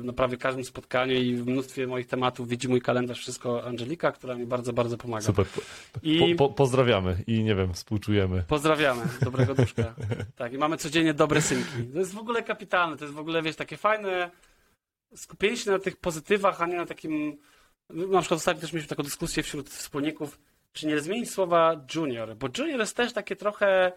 e, 0.00 0.04
na 0.04 0.12
prawie 0.12 0.36
każdym 0.36 0.64
spotkaniu 0.64 1.14
i 1.14 1.36
w 1.36 1.46
mnóstwie 1.46 1.86
moich 1.86 2.06
tematów 2.06 2.48
widzi 2.48 2.68
mój 2.68 2.80
kalendarz 2.80 3.18
wszystko 3.18 3.64
Angelika, 3.64 4.12
która 4.12 4.34
mi 4.34 4.46
bardzo, 4.46 4.72
bardzo 4.72 4.98
pomaga. 4.98 5.26
Super. 5.26 5.46
I... 6.02 6.34
Po, 6.36 6.48
po, 6.48 6.54
pozdrawiamy 6.54 7.16
i 7.26 7.44
nie 7.44 7.54
wiem, 7.54 7.74
współczujemy. 7.74 8.44
Pozdrawiamy, 8.48 9.02
dobrego 9.20 9.54
Tak, 10.36 10.52
i 10.52 10.58
mamy 10.58 10.76
codziennie 10.76 11.14
dobre 11.14 11.42
synki. 11.42 11.84
To 11.92 11.98
jest 11.98 12.14
w 12.14 12.18
ogóle 12.18 12.42
kapitalne, 12.42 12.96
to 12.96 13.04
jest 13.04 13.14
w 13.14 13.18
ogóle, 13.18 13.42
wiesz, 13.42 13.56
takie 13.56 13.76
fajne 13.76 14.30
skupienie 15.14 15.56
się 15.56 15.70
na 15.70 15.78
tych 15.78 15.96
pozytywach, 15.96 16.62
a 16.62 16.66
nie 16.66 16.76
na 16.76 16.86
takim... 16.86 17.36
Na 17.90 18.20
przykład 18.20 18.38
ostatnio 18.38 18.60
też 18.60 18.72
mieliśmy 18.72 18.88
taką 18.88 19.02
dyskusję 19.02 19.42
wśród 19.42 19.70
wspólników, 19.70 20.38
czy 20.72 20.86
nie 20.86 21.00
zmienić 21.00 21.30
słowa 21.30 21.86
junior, 21.94 22.36
bo 22.36 22.48
junior 22.58 22.80
jest 22.80 22.96
też 22.96 23.12
takie 23.12 23.36
trochę 23.36 23.92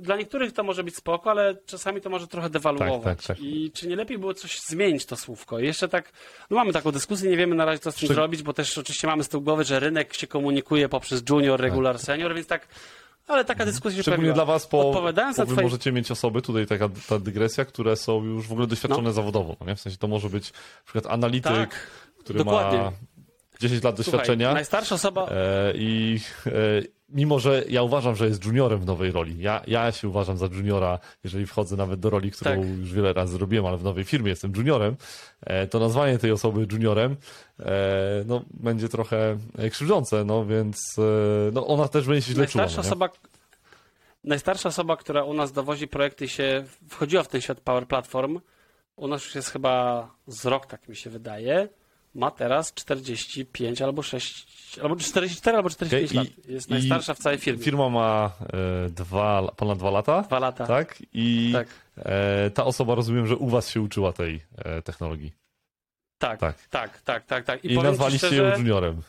dla 0.00 0.16
niektórych 0.16 0.52
to 0.52 0.62
może 0.62 0.84
być 0.84 0.96
spoko, 0.96 1.30
ale 1.30 1.56
czasami 1.66 2.00
to 2.00 2.10
może 2.10 2.26
trochę 2.26 2.50
dewaluować. 2.50 3.18
Tak, 3.18 3.26
tak, 3.26 3.36
tak. 3.36 3.40
I 3.40 3.70
czy 3.74 3.88
nie 3.88 3.96
lepiej 3.96 4.18
było 4.18 4.34
coś 4.34 4.60
zmienić 4.60 5.06
to 5.06 5.16
słówko? 5.16 5.58
I 5.58 5.66
jeszcze 5.66 5.88
tak, 5.88 6.12
no 6.50 6.56
mamy 6.56 6.72
taką 6.72 6.92
dyskusję, 6.92 7.30
nie 7.30 7.36
wiemy 7.36 7.54
na 7.54 7.64
razie 7.64 7.78
co 7.78 7.92
z 7.92 7.94
tym 7.94 8.06
Przy... 8.06 8.14
zrobić, 8.14 8.42
bo 8.42 8.52
też 8.52 8.78
oczywiście 8.78 9.06
mamy 9.06 9.24
z 9.24 9.28
tyłu 9.28 9.42
głowy, 9.42 9.64
że 9.64 9.80
rynek 9.80 10.14
się 10.14 10.26
komunikuje 10.26 10.88
poprzez 10.88 11.22
junior, 11.30 11.60
regular, 11.60 11.98
senior, 11.98 12.34
więc 12.34 12.46
tak 12.46 12.68
ale 13.26 13.44
taka 13.44 13.64
dyskusja 13.64 13.96
się 13.96 14.02
Szczególnie 14.02 14.32
dla 14.32 14.44
was, 14.44 14.66
po, 14.66 14.88
Odpowiadając 14.88 15.36
po 15.36 15.46
twoje... 15.46 15.62
możecie 15.62 15.92
mieć 15.92 16.10
osoby, 16.10 16.42
tutaj 16.42 16.66
taka 16.66 16.88
ta 17.08 17.18
dygresja, 17.18 17.64
które 17.64 17.96
są 17.96 18.24
już 18.24 18.46
w 18.48 18.52
ogóle 18.52 18.66
doświadczone 18.66 19.02
no. 19.02 19.12
zawodowo. 19.12 19.56
No 19.60 19.66
nie? 19.66 19.76
W 19.76 19.80
sensie 19.80 19.98
to 19.98 20.08
może 20.08 20.30
być 20.30 20.52
na 20.52 20.84
przykład 20.84 21.06
analityk, 21.06 21.52
tak, 21.52 21.86
który 22.18 22.38
dokładnie. 22.38 22.78
ma 22.78 22.92
10 23.60 23.82
lat 23.82 23.96
doświadczenia. 23.96 24.46
Słuchaj, 24.46 24.54
najstarsza 24.54 24.94
osoba. 24.94 25.26
E, 25.30 25.72
I, 25.74 26.20
e, 26.46 26.50
mimo 27.08 27.38
że 27.38 27.64
ja 27.68 27.82
uważam, 27.82 28.16
że 28.16 28.28
jest 28.28 28.44
juniorem 28.44 28.80
w 28.80 28.86
nowej 28.86 29.10
roli. 29.10 29.38
Ja, 29.38 29.62
ja 29.66 29.92
się 29.92 30.08
uważam 30.08 30.38
za 30.38 30.46
juniora, 30.46 30.98
jeżeli 31.24 31.46
wchodzę 31.46 31.76
nawet 31.76 32.00
do 32.00 32.10
roli, 32.10 32.30
którą 32.30 32.50
tak. 32.50 32.78
już 32.78 32.92
wiele 32.92 33.12
razy 33.12 33.32
zrobiłem, 33.32 33.66
ale 33.66 33.76
w 33.76 33.84
nowej 33.84 34.04
firmie 34.04 34.30
jestem 34.30 34.52
juniorem, 34.56 34.96
e, 35.40 35.66
to 35.66 35.78
nazwanie 35.78 36.18
tej 36.18 36.32
osoby 36.32 36.66
juniorem 36.72 37.16
e, 37.60 38.24
no, 38.26 38.42
będzie 38.50 38.88
trochę 38.88 39.38
krzywdzące, 39.70 40.24
no 40.24 40.46
więc 40.46 40.76
e, 40.98 41.02
no, 41.52 41.66
ona 41.66 41.88
też 41.88 42.06
będzie 42.06 42.22
się 42.22 42.32
źle 42.32 42.46
czuła. 42.46 42.66
No, 42.74 42.80
osoba, 42.80 43.08
najstarsza 44.24 44.68
osoba, 44.68 44.96
która 44.96 45.24
u 45.24 45.34
nas 45.34 45.52
dowozi 45.52 45.88
projekty 45.88 46.28
się 46.28 46.64
wchodziła 46.88 47.22
w 47.22 47.28
ten 47.28 47.40
świat 47.40 47.60
Power 47.60 47.86
Platform, 47.86 48.40
u 48.96 49.08
nas 49.08 49.24
już 49.24 49.34
jest 49.34 49.48
chyba 49.48 50.08
z 50.26 50.46
rok, 50.46 50.66
tak 50.66 50.88
mi 50.88 50.96
się 50.96 51.10
wydaje, 51.10 51.68
ma 52.14 52.30
teraz 52.30 52.74
45 52.74 53.82
albo 53.82 54.02
6, 54.02 54.78
albo 54.82 54.96
44 54.96 55.56
albo 55.56 55.70
45 55.70 56.10
okay, 56.10 56.24
lat. 56.24 56.46
Jest 56.48 56.70
najstarsza 56.70 57.14
w 57.14 57.18
całej 57.18 57.38
firmie. 57.38 57.64
Firma 57.64 57.88
ma 57.88 58.30
e, 58.86 58.90
dwa, 58.90 59.52
ponad 59.56 59.78
dwa 59.78 59.90
lata. 59.90 60.22
Dwa 60.22 60.38
lata. 60.38 60.66
Tak? 60.66 61.02
I 61.12 61.50
tak. 61.52 61.68
E, 61.96 62.50
ta 62.50 62.64
osoba 62.64 62.94
rozumiem, 62.94 63.26
że 63.26 63.36
u 63.36 63.48
was 63.48 63.70
się 63.70 63.80
uczyła 63.80 64.12
tej 64.12 64.40
e, 64.56 64.82
technologii. 64.82 65.32
Tak, 66.18 66.40
tak, 66.40 66.68
tak, 66.68 67.02
tak, 67.02 67.26
tak. 67.26 67.44
tak. 67.44 67.64
I, 67.64 67.72
I 67.72 67.78
nazwaliście 67.78 68.26
szczerze, 68.26 68.42
ją 68.42 68.58
juniorem. 68.58 69.02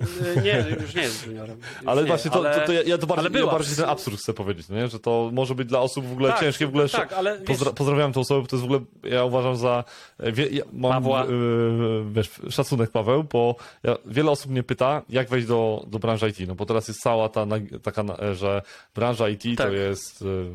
Y, 0.00 0.42
nie, 0.42 0.66
już 0.80 0.94
nie 0.94 1.02
jest 1.02 1.26
juniorem. 1.26 1.56
ale 1.86 2.02
nie, 2.02 2.08
właśnie 2.08 2.30
to, 2.30 2.38
ale... 2.38 2.60
to, 2.60 2.66
to 2.66 2.72
ja, 2.72 2.82
ja 2.82 2.98
to 2.98 3.06
bardziej, 3.06 3.40
ja 3.40 3.46
bardziej 3.46 3.76
ten 3.76 3.84
absurd 3.84 4.18
chcę 4.18 4.34
powiedzieć, 4.34 4.68
no 4.68 4.76
nie? 4.76 4.88
że 4.88 5.00
to 5.00 5.30
może 5.32 5.54
być 5.54 5.68
dla 5.68 5.80
osób 5.80 6.06
w 6.06 6.12
ogóle 6.12 6.28
tak, 6.28 6.40
ciężkie. 6.40 6.66
W 6.66 6.68
ogóle 6.68 6.88
tak, 6.88 7.12
ale 7.12 7.38
Pozdra 7.38 7.70
wiesz... 7.70 7.74
Pozdrawiam 7.74 8.12
tę 8.12 8.20
osobę, 8.20 8.40
bo 8.40 8.46
to 8.46 8.56
jest 8.56 8.68
w 8.68 8.72
ogóle, 8.72 8.80
ja 9.04 9.24
uważam 9.24 9.56
za... 9.56 9.84
Wie, 10.20 10.46
ja 10.46 10.64
mam 10.72 11.04
yy, 11.04 12.04
wiesz, 12.12 12.30
szacunek 12.50 12.90
Paweł, 12.90 13.24
bo 13.24 13.56
ja, 13.82 13.96
wiele 14.06 14.30
osób 14.30 14.50
mnie 14.50 14.62
pyta, 14.62 15.02
jak 15.08 15.28
wejść 15.28 15.46
do, 15.46 15.84
do 15.86 15.98
branży 15.98 16.28
IT, 16.28 16.48
no 16.48 16.54
bo 16.54 16.66
teraz 16.66 16.88
jest 16.88 17.00
cała 17.00 17.28
ta 17.28 17.46
taka, 17.82 18.04
że 18.34 18.62
branża 18.94 19.28
IT 19.28 19.42
tak. 19.56 19.66
to 19.66 19.72
jest 19.72 20.22
yy, 20.22 20.50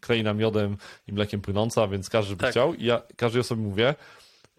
kraina 0.00 0.34
miodem 0.34 0.76
i 1.08 1.12
mlekiem 1.12 1.40
płynąca, 1.40 1.88
więc 1.88 2.10
każdy 2.10 2.36
by 2.36 2.40
tak. 2.40 2.50
chciał 2.50 2.74
i 2.74 2.84
ja 2.84 3.02
każdej 3.16 3.40
osobie 3.40 3.62
mówię, 3.62 3.94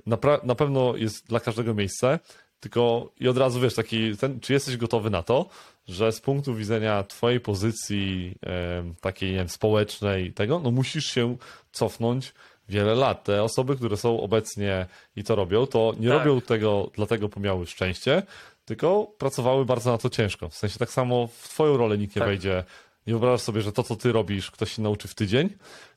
na, 0.06 0.18
na 0.43 0.56
pewno 0.56 0.95
jest 0.95 1.27
dla 1.27 1.39
każdego 1.39 1.73
miejsce, 1.73 2.19
tylko 2.61 3.11
i 3.19 3.27
od 3.27 3.38
razu 3.38 3.59
wiesz, 3.59 3.75
taki, 3.75 4.17
ten, 4.17 4.39
czy 4.39 4.53
jesteś 4.53 4.77
gotowy 4.77 5.09
na 5.09 5.23
to, 5.23 5.49
że 5.88 6.11
z 6.11 6.21
punktu 6.21 6.55
widzenia 6.55 7.03
twojej 7.03 7.39
pozycji 7.39 8.35
e, 8.45 8.83
takiej, 9.01 9.31
nie 9.31 9.38
wiem, 9.38 9.49
społecznej, 9.49 10.33
tego, 10.33 10.59
no 10.59 10.71
musisz 10.71 11.05
się 11.05 11.38
cofnąć 11.71 12.33
wiele 12.69 12.95
lat. 12.95 13.23
Te 13.23 13.43
osoby, 13.43 13.75
które 13.75 13.97
są 13.97 14.21
obecnie 14.21 14.85
i 15.15 15.23
to 15.23 15.35
robią, 15.35 15.67
to 15.67 15.93
nie 15.99 16.09
tak. 16.09 16.17
robią 16.17 16.41
tego 16.41 16.91
dlatego, 16.95 17.29
bo 17.29 17.41
miały 17.41 17.67
szczęście, 17.67 18.23
tylko 18.65 19.11
pracowały 19.17 19.65
bardzo 19.65 19.91
na 19.91 19.97
to 19.97 20.09
ciężko. 20.09 20.49
W 20.49 20.55
sensie 20.55 20.79
tak 20.79 20.91
samo 20.91 21.27
w 21.27 21.49
twoją 21.49 21.77
rolę 21.77 21.97
nikt 21.97 22.15
nie 22.15 22.19
tak. 22.19 22.29
wejdzie. 22.29 22.63
Nie 23.07 23.13
wyobrażasz 23.13 23.41
sobie, 23.41 23.61
że 23.61 23.71
to, 23.71 23.83
co 23.83 23.95
ty 23.95 24.11
robisz, 24.11 24.51
ktoś 24.51 24.75
się 24.75 24.81
nauczy 24.81 25.07
w 25.07 25.15
tydzień 25.15 25.49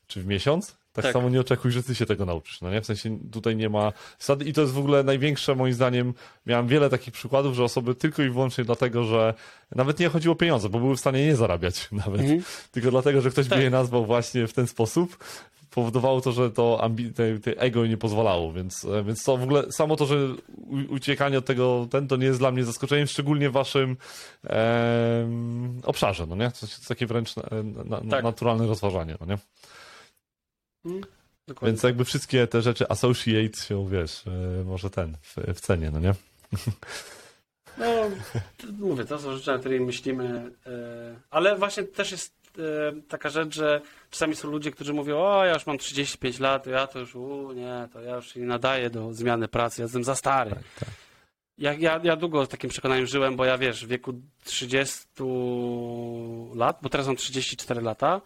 czy 0.07 0.23
w 0.23 0.27
miesiąc, 0.27 0.77
tak, 0.95 1.05
tak, 1.05 1.13
samo 1.13 1.31
nie 1.31 1.41
oczekuj, 1.41 1.71
że 1.71 1.83
ty 1.83 1.95
się 1.95 2.07
tego 2.07 2.25
nauczysz, 2.25 2.61
no 2.61 2.71
nie? 2.71 2.81
W 2.81 2.87
sensie 2.87 3.19
tutaj 3.33 3.57
nie 3.57 3.69
ma 3.69 3.93
zasady 4.19 4.45
i 4.45 4.53
to 4.53 4.61
jest 4.61 4.73
w 4.73 4.79
ogóle 4.79 5.03
największe 5.03 5.55
moim 5.55 5.75
zdaniem, 5.75 6.15
miałem 6.47 6.69
wiele 6.69 6.91
takich 6.91 7.15
przykładów, 7.15 7.55
że 7.55 7.65
osoby 7.65 7.95
tylko 7.95 8.23
i 8.23 8.31
wyłącznie 8.31 8.65
dlatego, 8.65 9.05
że 9.05 9.35
nawet 9.75 9.99
nie 9.99 10.09
chodziło 10.09 10.33
o 10.33 10.37
pieniądze, 10.37 10.69
bo 10.69 10.79
były 10.79 10.97
w 10.97 11.01
stanie 11.01 11.27
nie 11.27 11.37
zarabiać 11.37 11.89
nawet, 12.07 12.21
mhm. 12.21 12.43
tylko 12.73 12.91
dlatego, 12.91 13.21
że 13.21 13.31
ktoś 13.31 13.49
tak. 13.49 13.59
by 13.59 13.65
je 13.65 13.71
nazwał 13.71 14.07
właśnie 14.07 14.47
w 14.47 14.53
ten 14.53 14.67
sposób, 14.67 15.17
powodowało 15.71 16.21
to, 16.21 16.33
że 16.33 16.51
to 16.51 16.79
ambi- 16.83 17.13
te, 17.13 17.39
te 17.39 17.61
ego 17.61 17.87
nie 17.87 17.97
pozwalało, 17.97 18.53
więc, 18.53 18.85
e, 18.85 19.05
więc 19.05 19.25
to 19.25 19.37
w 19.37 19.43
ogóle 19.43 19.73
samo 19.73 19.97
to, 19.97 20.07
że 20.07 20.17
uciekanie 20.89 21.39
od 21.39 21.45
tego, 21.45 21.87
ten 21.91 22.09
to 22.09 22.17
nie 22.17 22.27
jest 22.27 22.39
dla 22.39 22.51
mnie 22.51 22.65
zaskoczeniem, 22.65 23.07
szczególnie 23.07 23.51
w 23.51 23.53
waszym 23.53 23.97
e, 24.45 25.29
obszarze, 25.83 26.27
no 26.27 26.37
nie? 26.37 26.51
To 26.51 26.67
jest 26.67 26.89
takie 26.89 27.07
wręcz 27.07 27.37
na, 27.37 27.43
na, 27.85 28.11
tak. 28.11 28.25
naturalne 28.25 28.67
rozważanie, 28.67 29.17
no 29.21 29.27
nie? 29.27 29.39
Mm, 30.87 31.03
Więc 31.63 31.83
jakby 31.83 32.05
wszystkie 32.05 32.47
te 32.47 32.63
rzeczy 32.63 32.89
associate 32.89 33.61
się, 33.69 33.89
wiesz, 33.89 34.25
e, 34.27 34.65
może 34.65 34.91
ten, 34.91 35.17
w, 35.23 35.37
w 35.55 35.61
cenie, 35.61 35.91
no 35.91 36.01
nie? 36.01 36.15
No, 37.79 38.11
mówię, 38.79 39.05
to 39.05 39.19
są 39.19 39.37
rzeczy, 39.37 39.51
na 39.53 39.59
których 39.59 39.81
myślimy, 39.81 40.51
e, 40.67 41.21
ale 41.31 41.57
właśnie 41.57 41.83
też 41.85 42.11
jest 42.13 42.35
e, 42.59 43.01
taka 43.09 43.29
rzecz, 43.31 43.55
że 43.55 43.81
czasami 44.11 44.37
są 44.37 44.51
ludzie, 44.51 44.71
którzy 44.71 44.93
mówią, 44.93 45.19
o, 45.19 45.45
ja 45.45 45.55
już 45.55 45.67
mam 45.67 45.79
35 45.79 46.39
lat, 46.39 46.65
to 46.65 46.71
ja 46.71 46.87
to 46.87 46.99
już, 46.99 47.15
u, 47.15 47.53
nie, 47.53 47.89
to 47.93 48.01
ja 48.01 48.17
już 48.17 48.35
się 48.35 48.41
nie 48.41 48.47
nadaję 48.47 48.91
do 48.91 49.13
zmiany 49.15 49.49
pracy, 49.49 49.81
ja 49.81 49.85
jestem 49.85 50.05
za 50.05 50.15
stary. 50.15 50.51
Tak, 50.51 50.63
tak. 50.81 50.89
Ja, 51.59 51.73
ja, 51.73 52.01
ja 52.03 52.17
długo 52.17 52.47
z 52.47 52.49
takim 52.49 52.71
przekonaniem 52.71 53.07
żyłem, 53.07 53.37
bo 53.37 53.45
ja 53.45 53.59
wiesz, 53.59 53.85
w 53.85 53.89
wieku 53.89 54.15
30 54.45 55.05
lat, 56.55 56.79
bo 56.83 56.89
teraz 56.89 57.07
mam 57.07 57.17
34 57.17 57.81
lata, 57.81 58.21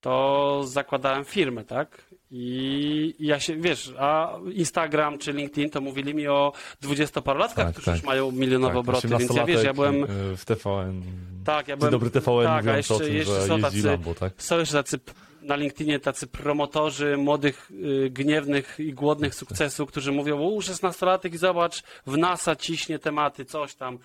to 0.00 0.62
zakładałem 0.64 1.24
firmę, 1.24 1.64
tak? 1.64 2.04
I 2.30 3.14
ja 3.18 3.40
się, 3.40 3.56
wiesz, 3.56 3.92
a 3.98 4.38
Instagram 4.52 5.18
czy 5.18 5.32
LinkedIn 5.32 5.70
to 5.70 5.80
mówili 5.80 6.14
mi 6.14 6.28
o 6.28 6.52
dwudziestoparolatkach, 6.80 7.66
tak, 7.66 7.72
którzy 7.72 7.86
tak. 7.86 7.94
już 7.94 8.04
mają 8.04 8.32
milionowe 8.32 8.72
tak, 8.72 8.80
obroty, 8.80 9.08
więc 9.08 9.34
ja 9.34 9.44
wiesz, 9.44 9.64
ja 9.64 9.74
byłem... 9.74 10.04
E, 10.04 10.06
w 10.36 10.44
TVN. 10.44 11.02
Tak, 11.44 11.68
ja 11.68 11.76
byłem... 11.76 11.92
Dobry 11.92 12.10
TVN 12.10 12.44
tak, 12.44 12.66
a 12.66 12.76
jeszcze, 12.76 12.94
o 12.94 12.98
tym, 12.98 13.14
jeszcze 13.14 13.42
są 13.46 13.60
tacy, 13.60 13.82
Lambo, 13.82 14.14
tak? 14.14 14.32
Są 14.36 14.58
jeszcze 14.58 14.74
tacy 14.74 14.98
na 15.42 15.56
LinkedInie 15.56 16.00
tacy 16.00 16.26
promotorzy 16.26 17.16
młodych, 17.16 17.70
y, 18.04 18.10
gniewnych 18.10 18.80
i 18.80 18.92
głodnych 18.92 19.34
sukcesu, 19.34 19.86
którzy 19.86 20.12
mówią, 20.12 20.40
u, 20.40 20.60
16-latek 20.60 21.34
i 21.34 21.38
zobacz, 21.38 21.82
w 22.06 22.16
NASA 22.16 22.56
ciśnie 22.56 22.98
tematy, 22.98 23.44
coś 23.44 23.74
tam. 23.74 23.98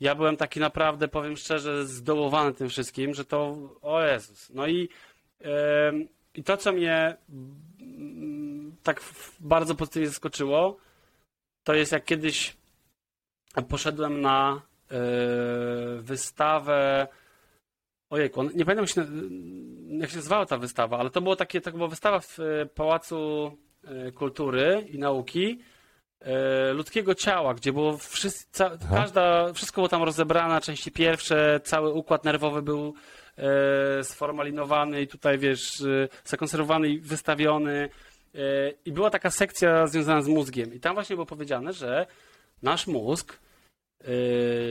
Ja 0.00 0.14
byłem 0.14 0.36
taki 0.36 0.60
naprawdę, 0.60 1.08
powiem 1.08 1.36
szczerze, 1.36 1.86
zdołowany 1.86 2.54
tym 2.54 2.68
wszystkim, 2.68 3.14
że 3.14 3.24
to, 3.24 3.56
o 3.82 4.02
Jezus. 4.02 4.50
No 4.54 4.66
i 4.66 4.88
i 6.34 6.44
to, 6.44 6.56
co 6.56 6.72
mnie 6.72 7.16
mm, 7.80 8.76
tak 8.82 9.00
bardzo 9.40 9.74
pozytywnie 9.74 10.08
zaskoczyło, 10.08 10.76
to 11.64 11.74
jest 11.74 11.92
jak 11.92 12.04
kiedyś 12.04 12.56
poszedłem 13.68 14.20
na 14.20 14.62
e, 14.90 14.96
wystawę. 16.00 17.08
Ojejku, 18.10 18.42
nie 18.42 18.64
pamiętam 18.64 18.86
się, 18.86 19.06
jak 19.88 20.10
się 20.10 20.16
nazywała 20.16 20.46
ta 20.46 20.58
wystawa, 20.58 20.98
ale 20.98 21.10
to 21.10 21.20
było 21.20 21.36
takie, 21.36 21.60
to 21.60 21.72
była 21.72 21.88
wystawa 21.88 22.20
w 22.20 22.38
e, 22.40 22.66
Pałacu 22.66 23.50
e, 23.84 24.12
Kultury 24.12 24.86
i 24.90 24.98
Nauki 24.98 25.58
ludzkiego 26.74 27.14
ciała, 27.14 27.54
gdzie 27.54 27.72
było 27.72 27.96
wszystko, 27.96 28.70
każda, 28.90 29.52
wszystko 29.52 29.74
było 29.74 29.88
tam 29.88 30.02
rozebrane, 30.02 30.60
części 30.60 30.92
pierwsze, 30.92 31.60
cały 31.64 31.92
układ 31.92 32.24
nerwowy 32.24 32.62
był 32.62 32.94
sformalinowany 34.02 35.02
i 35.02 35.06
tutaj, 35.06 35.38
wiesz, 35.38 35.80
e, 35.80 36.08
zakonserwowany 36.24 36.88
i 36.88 36.98
wystawiony. 36.98 37.88
E, 38.34 38.38
I 38.84 38.92
była 38.92 39.10
taka 39.10 39.30
sekcja 39.30 39.86
związana 39.86 40.22
z 40.22 40.28
mózgiem. 40.28 40.74
I 40.74 40.80
tam 40.80 40.94
właśnie 40.94 41.16
było 41.16 41.26
powiedziane, 41.26 41.72
że 41.72 42.06
nasz 42.62 42.86
mózg 42.86 43.40
e, 44.04 44.12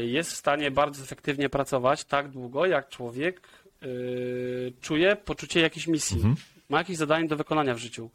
jest 0.06 0.32
w 0.32 0.36
stanie 0.36 0.72
bardzo 0.72 1.04
efektywnie 1.04 1.50
pracować 1.50 2.06
tak 2.06 2.30
długo, 2.30 2.66
jak 2.66 2.90
człowiek 2.90 3.42
e, 3.82 3.88
czuje 4.82 5.16
poczucie 5.16 5.62
jakiejś 5.62 5.88
misji. 5.88 6.18
Mhm. 6.18 6.36
Ma 6.70 6.78
jakieś 6.78 6.98
zadanie 6.98 7.28
do 7.28 7.36
wykonania 7.36 7.76
w 7.76 7.78
życiu. 7.78 8.10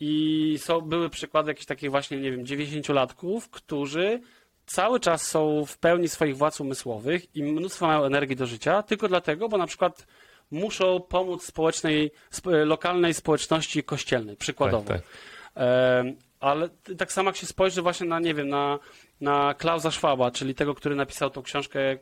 I 0.00 0.54
są, 0.58 0.80
były 0.80 1.10
przykłady 1.10 1.50
jakichś 1.50 1.66
takich 1.66 1.90
właśnie, 1.90 2.20
nie 2.20 2.30
wiem, 2.30 2.44
90-latków, 2.44 3.40
którzy 3.50 4.20
cały 4.68 5.00
czas 5.00 5.22
są 5.22 5.64
w 5.66 5.78
pełni 5.78 6.08
swoich 6.08 6.36
władz 6.36 6.60
umysłowych 6.60 7.36
i 7.36 7.42
mnóstwo 7.42 7.86
mają 7.86 8.04
energii 8.04 8.36
do 8.36 8.46
życia, 8.46 8.82
tylko 8.82 9.08
dlatego, 9.08 9.48
bo 9.48 9.58
na 9.58 9.66
przykład 9.66 10.06
muszą 10.50 11.00
pomóc 11.00 11.44
społecznej, 11.44 12.10
lokalnej 12.44 13.14
społeczności 13.14 13.84
kościelnej, 13.84 14.36
przykładowo. 14.36 14.88
Tak, 14.88 15.02
tak. 15.54 15.64
ale 16.40 16.68
tak 16.98 17.12
samo 17.12 17.28
jak 17.28 17.36
się 17.36 17.46
spojrzy 17.46 17.82
właśnie 17.82 18.06
na, 18.06 18.20
nie 18.20 18.34
wiem, 18.34 18.48
na, 18.48 18.78
na 19.20 19.54
Klausa 19.54 19.90
Schwaba, 19.90 20.30
czyli 20.30 20.54
tego, 20.54 20.74
który 20.74 20.96
napisał 20.96 21.30
tą 21.30 21.42
książkę 21.42 21.80
e, 21.80 21.98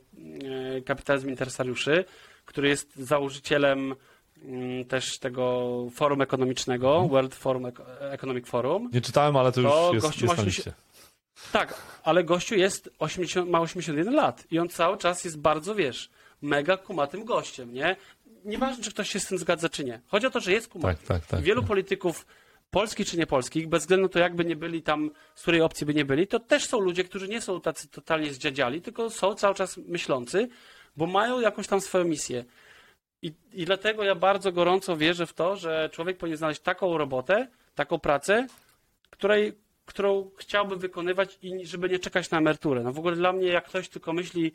Kapitalizm 0.85 1.29
Interesariuszy, 1.29 2.05
który 2.45 2.69
jest 2.69 2.97
założycielem 2.97 3.95
mm, 4.43 4.85
też 4.85 5.19
tego 5.19 5.73
forum 5.95 6.23
ekonomicznego, 6.23 6.91
mhm. 6.91 7.09
World 7.09 7.35
Forum 7.35 7.67
Economic 8.01 8.47
Forum. 8.47 8.91
Nie 8.93 9.01
czytałem, 9.01 9.37
ale 9.37 9.53
to 9.53 9.61
już 9.61 9.71
to 9.71 9.91
jest, 9.95 10.23
jest 10.23 10.37
na 10.37 10.43
liście. 10.43 10.73
Tak, 11.53 11.75
ale 12.03 12.25
gościu 12.25 12.55
jest 12.55 12.91
80, 12.99 13.51
ma 13.51 13.61
81 13.61 14.15
lat 14.15 14.45
i 14.51 14.59
on 14.59 14.69
cały 14.69 14.99
czas 14.99 15.25
jest 15.25 15.39
bardzo, 15.39 15.75
wiesz, 15.75 16.11
mega 16.43 16.77
kumatym 16.77 17.25
gościem, 17.25 17.75
nie? 17.75 17.97
Nieważne, 18.45 18.85
czy 18.85 18.91
ktoś 18.91 19.11
się 19.11 19.21
z 19.21 19.27
tym 19.27 19.39
zgadza, 19.39 19.69
czy 19.69 19.85
nie. 19.85 20.01
Chodzi 20.07 20.27
o 20.27 20.31
to, 20.31 20.41
że 20.41 20.53
jest 20.53 20.69
kumaty. 20.69 20.97
Tak, 20.97 21.07
tak, 21.07 21.27
tak, 21.27 21.41
Wielu 21.41 21.61
tak. 21.61 21.69
polityków 21.69 22.27
polskich 22.71 23.07
czy 23.09 23.19
niepolskich, 23.19 23.69
bez 23.69 23.83
względu 23.83 24.03
na 24.03 24.09
to, 24.09 24.19
jakby 24.19 24.45
nie 24.45 24.57
byli 24.57 24.83
tam, 24.83 25.11
z 25.35 25.43
której 25.43 25.61
opcji 25.61 25.87
by 25.87 25.95
nie 25.95 26.05
byli, 26.05 26.27
to 26.27 26.41
też 26.41 26.67
są 26.67 26.81
ludzie, 26.81 27.05
którzy 27.05 27.29
nie 27.29 27.41
są 27.41 27.61
tacy 27.61 27.89
totalnie 27.89 28.33
zdziadziali, 28.33 28.83
tylko 28.83 29.11
są 29.11 29.35
cały 29.35 29.55
czas 29.55 29.77
myślący, 29.77 30.49
bo 30.97 31.07
mają 31.07 31.41
jakąś 31.41 31.67
tam 31.67 31.81
swoją 31.81 32.05
misję. 32.05 32.45
I, 33.23 33.33
I 33.53 33.65
dlatego 33.65 34.05
ja 34.05 34.15
bardzo 34.15 34.53
gorąco 34.53 34.97
wierzę 34.97 35.27
w 35.27 35.33
to, 35.33 35.57
że 35.57 35.91
człowiek 35.93 36.19
powinien 36.19 36.39
znaleźć 36.39 36.61
taką 36.61 36.99
robotę, 36.99 37.49
taką 37.75 37.99
pracę, 37.99 38.47
której, 39.11 39.53
którą 39.87 40.31
chciałby 40.37 40.77
wykonywać 40.77 41.39
i 41.43 41.67
żeby 41.67 41.89
nie 41.89 41.99
czekać 41.99 42.31
na 42.31 42.39
emeryturę. 42.39 42.83
No 42.83 42.93
w 42.93 42.99
ogóle 42.99 43.17
dla 43.17 43.33
mnie, 43.33 43.47
jak 43.49 43.65
ktoś 43.69 43.89
tylko 43.89 44.13
myśli 44.13 44.53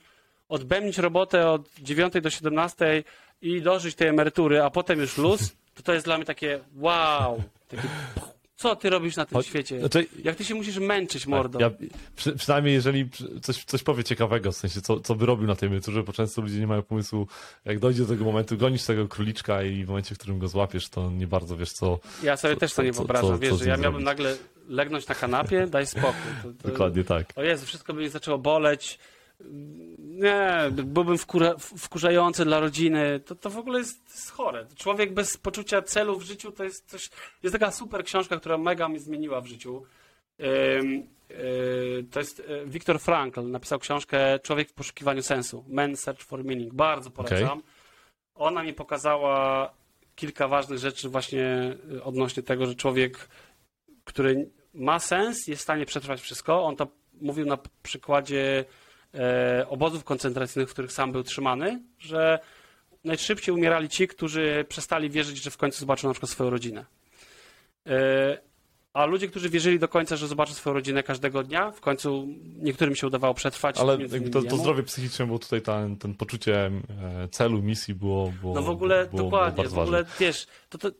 odbębnić 0.50 0.98
robotę 0.98 1.50
od 1.50 1.70
9 1.82 2.14
do 2.22 2.30
17 2.30 3.04
i 3.42 3.62
dożyć 3.62 3.96
tej 3.96 4.08
emerytury, 4.08 4.62
a 4.64 4.70
potem 4.70 5.00
już 5.00 5.18
luz, 5.18 5.56
to 5.76 5.84
to 5.84 5.94
jest 5.94 6.06
dla 6.06 6.18
mnie 6.18 6.26
takie 6.26 6.60
wow, 6.76 7.44
takie, 7.68 7.84
co 8.56 8.76
ty 8.76 8.90
robisz 8.90 9.16
na 9.16 9.26
tym 9.26 9.44
świecie? 9.44 9.80
znaczy- 9.80 10.06
Jak 10.24 10.36
ty 10.36 10.46
się 10.46 10.56
musisz 10.56 10.78
męczyć, 10.78 11.28
mordo. 11.28 11.60
Ja, 11.60 11.72
przy, 12.16 12.34
przynajmniej 12.36 12.74
jeżeli 12.74 13.10
coś, 13.42 13.64
coś 13.64 13.84
powie 13.84 14.04
ciekawego, 14.04 14.52
w 14.52 14.56
sensie 14.56 14.82
co, 14.82 15.00
co 15.00 15.16
by 15.16 15.26
robił 15.26 15.48
na 15.48 15.56
tej 15.56 15.68
emeryturze, 15.68 16.04
bo 16.04 16.14
często 16.14 16.42
ludzie 16.42 16.60
nie 16.60 16.68
mają 16.68 16.82
pomysłu, 16.82 17.28
jak 17.66 17.80
dojdzie 17.80 18.02
do 18.02 18.08
tego 18.08 18.26
momentu, 18.26 18.58
gonisz 18.58 18.84
tego 18.84 19.08
króliczka 19.08 19.64
i 19.64 19.84
w 19.84 19.88
momencie, 19.88 20.16
w 20.16 20.18
którym 20.18 20.40
go 20.40 20.48
złapiesz, 20.48 20.90
to 20.90 21.10
nie 21.12 21.28
bardzo 21.28 21.58
wiesz 21.58 21.72
co... 21.72 22.00
Ja 22.24 22.38
sobie 22.38 22.54
Co- 22.54 22.60
też 22.60 22.74
to 22.74 22.84
nie 22.84 22.92
wyobrażam, 22.92 23.30
co- 23.30 23.38
wiesz, 23.40 23.50
co 23.52 23.56
z 23.58 23.60
że 23.60 23.66
ja 23.70 23.78
miałbym 23.78 24.02
zrobić? 24.02 24.06
nagle 24.06 24.36
legnąć 24.72 25.08
na 25.08 25.16
kanapie, 25.16 25.68
daj 25.68 25.88
spokój. 25.88 26.32
To, 26.44 26.50
to, 26.64 26.70
Dokładnie 26.70 27.04
tak. 27.04 27.34
O 27.36 27.44
Jezu, 27.44 27.66
wszystko 27.66 27.94
by 27.94 28.02
mi 28.02 28.10
zaczęło 28.10 28.38
boleć. 28.38 29.00
Nie, 30.00 30.72
byłbym 30.72 31.18
wkurza, 31.18 31.56
wkurzający 31.58 32.46
dla 32.46 32.60
rodziny. 32.60 33.20
To, 33.20 33.36
to 33.36 33.50
w 33.50 33.58
ogóle 33.58 33.80
jest, 33.80 34.10
jest 34.10 34.32
chore. 34.32 34.66
Człowiek 34.76 35.14
bez 35.14 35.38
poczucia 35.38 35.82
celu 35.82 36.20
w 36.20 36.24
życiu 36.24 36.52
to 36.52 36.64
jest 36.64 36.90
coś. 36.90 37.10
Jest 37.44 37.54
taka 37.54 37.72
super 37.72 38.04
książka, 38.04 38.38
która 38.38 38.58
mega 38.58 38.90
mnie 38.90 39.00
zmieniła 39.00 39.42
w 39.42 39.46
życiu. 39.46 39.84
Yy, 40.40 42.04
to 42.12 42.20
jest 42.20 42.40
yy, 42.40 42.66
Viktor 42.66 43.00
Frankl, 43.00 43.50
napisał 43.50 43.80
książkę 43.80 44.40
Człowiek 44.40 44.70
w 44.70 44.74
poszukiwaniu 44.74 45.24
sensu. 45.24 45.66
Man 45.68 45.96
Search 45.96 46.22
for 46.22 46.44
Meaning. 46.44 46.74
Bardzo 46.74 47.12
polecam. 47.12 47.62
Ona 48.36 48.64
mi 48.64 48.74
pokazała 48.74 49.70
kilka 50.16 50.48
ważnych 50.48 50.80
rzeczy 50.80 51.10
właśnie 51.10 51.76
yy, 51.90 52.04
odnośnie 52.04 52.44
tego, 52.44 52.66
że 52.66 52.76
człowiek, 52.76 53.28
który 54.04 54.50
ma 54.74 55.00
sens, 55.00 55.48
jest 55.48 55.60
w 55.60 55.64
stanie 55.64 55.86
przetrwać 55.86 56.22
wszystko. 56.22 56.64
On 56.64 56.76
to 56.76 56.88
mówił 57.22 57.46
na 57.46 57.58
przykładzie 57.84 58.66
e, 59.14 59.66
obozów 59.70 60.04
koncentracyjnych, 60.04 60.70
w 60.70 60.74
których 60.74 60.92
sam 60.92 61.12
był 61.12 61.24
trzymany, 61.24 61.82
że 62.00 62.40
najszybciej 63.04 63.56
umierali 63.56 63.90
ci, 63.90 64.08
którzy 64.08 64.66
przestali 64.70 65.10
wierzyć, 65.10 65.44
że 65.44 65.52
w 65.52 65.58
końcu 65.58 65.80
zobaczą 65.80 66.08
na 66.08 66.14
przykład 66.14 66.30
swoją 66.30 66.50
rodzinę. 66.50 66.86
E, 68.96 68.98
a 68.98 69.06
ludzie, 69.06 69.28
którzy 69.28 69.50
wierzyli 69.50 69.80
do 69.80 69.88
końca, 69.88 70.16
że 70.16 70.28
zobaczą 70.28 70.54
swoją 70.54 70.74
rodzinę 70.74 71.04
każdego 71.04 71.44
dnia, 71.44 71.72
w 71.72 71.82
końcu 71.82 72.28
niektórym 72.60 72.96
się 72.96 73.08
udawało 73.08 73.34
przetrwać. 73.34 73.78
Ale 73.78 73.98
to, 74.32 74.42
to 74.42 74.58
zdrowie 74.58 74.84
psychiczne, 74.84 75.28
bo 75.28 75.40
tutaj 75.40 75.62
ten, 75.62 75.98
ten 75.98 76.14
poczucie 76.16 76.66
e, 76.66 77.28
celu, 77.32 77.62
misji 77.62 77.96
było, 77.96 78.34
było 78.42 78.56
No 78.56 78.62
w 78.62 78.70
ogóle, 78.70 79.06
było, 79.06 79.24
dokładnie, 79.24 79.64
było 79.64 79.76
w 79.76 79.80
ogóle 79.80 80.04
ważne. 80.04 80.16
wiesz, 80.26 80.48
to, 80.70 80.78
to 80.78 80.92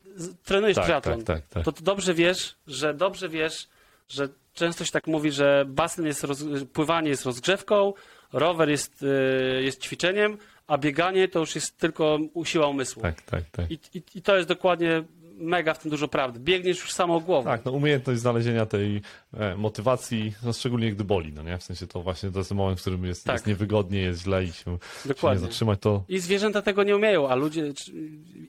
trenujesz 0.44 0.76
Tak, 0.76 0.86
triatlon, 0.86 1.24
tak, 1.24 1.40
tak, 1.42 1.50
tak. 1.50 1.64
to, 1.66 1.72
to 1.72 1.82
dobrze 1.84 2.14
wiesz, 2.14 2.56
że 2.68 2.94
dobrze 2.94 3.30
wiesz, 3.30 3.68
że 4.10 4.30
często 4.54 4.86
się 4.86 4.92
tak 4.92 5.08
mówi, 5.08 5.32
że 5.32 5.66
basen 5.68 6.06
jest, 6.06 6.24
roz, 6.24 6.44
pływanie 6.74 7.10
jest 7.10 7.26
rozgrzewką, 7.26 7.94
rower 8.34 8.70
jest, 8.70 9.04
y, 9.04 9.64
jest 9.64 9.82
ćwiczeniem, 9.84 10.38
a 10.68 10.78
bieganie 10.78 11.28
to 11.28 11.40
już 11.40 11.56
jest 11.56 11.78
tylko 11.78 12.20
siła 12.44 12.68
umysłu. 12.68 13.02
Tak, 13.02 13.22
tak, 13.22 13.44
tak. 13.52 13.72
I, 13.72 13.80
i, 13.94 14.04
I 14.16 14.22
to 14.22 14.36
jest 14.38 14.50
dokładnie 14.50 15.04
mega 15.42 15.74
w 15.74 15.80
tym 15.80 15.92
dużo 15.92 16.08
prawdy. 16.08 16.40
Biegniesz 16.40 16.80
już 16.80 16.92
samą 16.92 17.20
głową. 17.20 17.50
Tak, 17.50 17.66
no 17.66 17.72
umiejętność 17.72 18.20
znalezienia 18.20 18.66
tej 18.66 19.02
e, 19.34 19.56
motywacji, 19.56 20.34
no 20.44 20.54
szczególnie 20.54 20.92
gdy 20.92 21.04
boli, 21.04 21.34
no 21.34 21.44
nie? 21.44 21.58
W 21.58 21.64
sensie 21.64 21.88
to 21.88 22.02
właśnie 22.02 22.32
to 22.32 22.40
jest 22.40 22.52
moment, 22.52 22.80
w 22.80 22.82
którym 22.82 23.06
jest, 23.06 23.26
Tak. 23.26 23.34
jest 23.34 23.48
niewygodnie, 23.48 24.00
jest 24.02 24.22
źle 24.22 24.44
i 24.44 24.48
się, 24.48 24.54
się 24.54 24.72
nie 24.72 24.78
Dokładnie. 25.06 25.40
zatrzymać, 25.40 25.80
to 25.82 26.04
I 26.10 26.20
zwierzęta 26.20 26.62
tego 26.62 26.84
nie 26.84 26.96
umieją, 26.96 27.30
a 27.30 27.36
ludzie, 27.36 27.74
czy- 27.74 27.92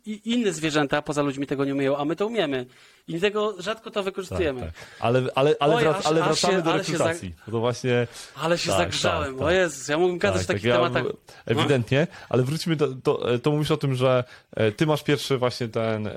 i 0.06 0.20
inne 0.24 0.52
zwierzęta 0.52 1.02
poza 1.02 1.22
ludźmi 1.22 1.46
tego 1.46 1.64
nie 1.64 1.74
umieją, 1.74 1.96
a 1.96 2.04
my 2.04 2.16
to 2.16 2.26
umiemy. 2.26 2.66
I 3.08 3.20
tego 3.20 3.54
rzadko 3.62 3.90
to 3.90 3.94
tak, 3.94 4.04
wykorzystujemy. 4.04 4.60
tak. 4.60 4.70
Ale, 5.00 5.22
ale, 5.34 5.54
ale, 5.60 5.74
Oj, 5.74 5.82
wrac, 5.82 5.96
aż- 5.96 6.06
ale 6.06 6.22
wracamy 6.22 6.54
się- 6.56 6.62
do 6.62 6.72
ale 6.72 6.84
się 6.84 6.92
rekrutacji. 6.92 7.34
To 7.50 7.60
właśnie 7.60 8.06
Ale 8.36 8.58
się 8.58 8.68
Tak, 8.70 8.78
zagrzałem. 8.78 9.24
tak, 9.30 9.38
tak. 9.38 9.46
O 9.46 9.50
Jezus, 9.50 9.88
ja 9.88 9.98
mógłbym 9.98 10.18
gadać 10.18 10.40
tak, 10.40 10.44
o 10.50 10.52
takich 10.52 10.64
ja- 10.64 10.74
tematach. 10.76 11.04
Ewidentnie, 11.46 12.06
ale 12.28 12.42
wróćmy 12.42 12.76
do, 12.76 12.88
to, 13.02 13.38
to 13.38 13.50
mówisz 13.50 13.70
o 13.70 13.76
tym, 13.76 13.94
że 13.94 14.24
e, 14.56 14.72
ty 14.72 14.86
masz 14.86 15.02
pierwszy 15.02 15.38
właśnie 15.38 15.68
ten 15.68 16.06
e, 16.06 16.12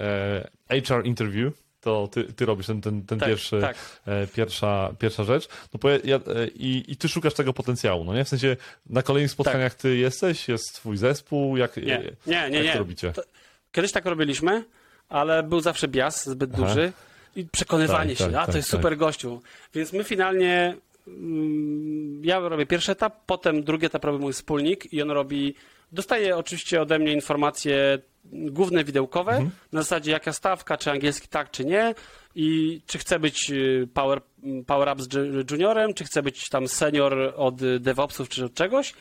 HR 0.69 1.05
interview, 1.05 1.53
to 1.81 2.07
ty, 2.11 2.23
ty 2.23 2.45
robisz 2.45 2.67
ten, 2.67 2.81
ten, 2.81 3.01
ten 3.05 3.19
Tak, 3.19 3.29
pierwszy, 3.29 3.61
tak. 3.61 3.77
e, 4.05 4.27
pierwsza, 4.27 4.93
pierwsza 4.99 5.23
rzecz, 5.23 5.47
no 5.73 5.79
bo 5.81 5.89
ja, 5.89 5.97
ja, 6.03 6.15
e, 6.15 6.47
i, 6.47 6.91
i 6.91 6.95
ty 6.97 7.09
szukasz 7.09 7.33
tego 7.33 7.53
potencjału, 7.53 8.03
no 8.03 8.13
nie? 8.13 8.23
W 8.25 8.29
sensie 8.29 8.57
na 8.89 9.01
kolejnych 9.01 9.31
spotkaniach 9.31 9.75
ty 9.75 9.97
jesteś, 9.97 10.47
jest 10.47 10.73
twój 10.75 10.97
zespół, 10.97 11.57
jak, 11.57 11.73
Tak. 11.75 11.83
Nie, 11.83 11.97
e, 11.99 12.03
nie, 12.27 12.49
nie. 12.49 12.57
jak 12.57 12.65
nie. 12.65 12.73
to 12.73 12.79
robicie? 12.79 13.11
To- 13.13 13.23
Kiedyś 13.71 13.91
tak 13.91 14.05
robiliśmy, 14.05 14.65
ale 15.09 15.43
był 15.43 15.59
zawsze 15.59 15.87
bias 15.87 16.29
zbyt 16.29 16.51
Aha. 16.53 16.63
duży 16.67 16.91
i 17.35 17.45
przekonywanie 17.45 18.15
Tak, 18.15 18.17
się, 18.17 18.25
tak, 18.25 18.35
a 18.35 18.39
to 18.39 18.45
tak, 18.45 18.55
jest 18.55 18.71
tak. 18.71 18.77
super 18.77 18.97
gościu. 18.97 19.41
Więc 19.73 19.93
my 19.93 20.03
finalnie, 20.03 20.75
mm, 21.07 22.25
ja 22.25 22.39
robię 22.39 22.65
pierwszy 22.65 22.91
etap, 22.91 23.25
potem 23.25 23.63
drugi 23.63 23.85
etap 23.85 24.03
robi 24.05 24.19
mój 24.19 24.33
wspólnik 24.33 24.93
i 24.93 25.01
on 25.01 25.11
robi, 25.11 25.55
dostaje 25.95 26.37
oczywiście 26.37 26.81
ode 26.81 26.99
mnie 26.99 27.13
informacje 27.13 27.99
główne 28.25 28.83
widełkowe, 28.83 29.31
Mhm. 29.31 29.51
na 29.71 29.81
zasadzie 29.81 30.11
jaka 30.11 30.33
stawka, 30.33 30.77
czy 30.77 30.91
angielski 30.91 31.27
tak, 31.27 31.51
czy 31.51 31.65
nie 31.65 31.95
i 32.35 32.81
czy 32.87 32.97
chce 32.97 33.19
być 33.19 33.51
y, 33.51 33.87
Power, 33.93 34.21
power 34.67 34.89
Ups 34.93 35.07
ju- 35.07 35.51
juniorem, 35.51 35.93
czy 35.93 36.03
chce 36.03 36.23
być 36.23 36.49
tam 36.49 36.67
senior 36.67 37.33
od 37.35 37.79
DevOpsów, 37.79 38.29
czy 38.29 38.45
od 38.45 38.53
czegoś 38.53 38.93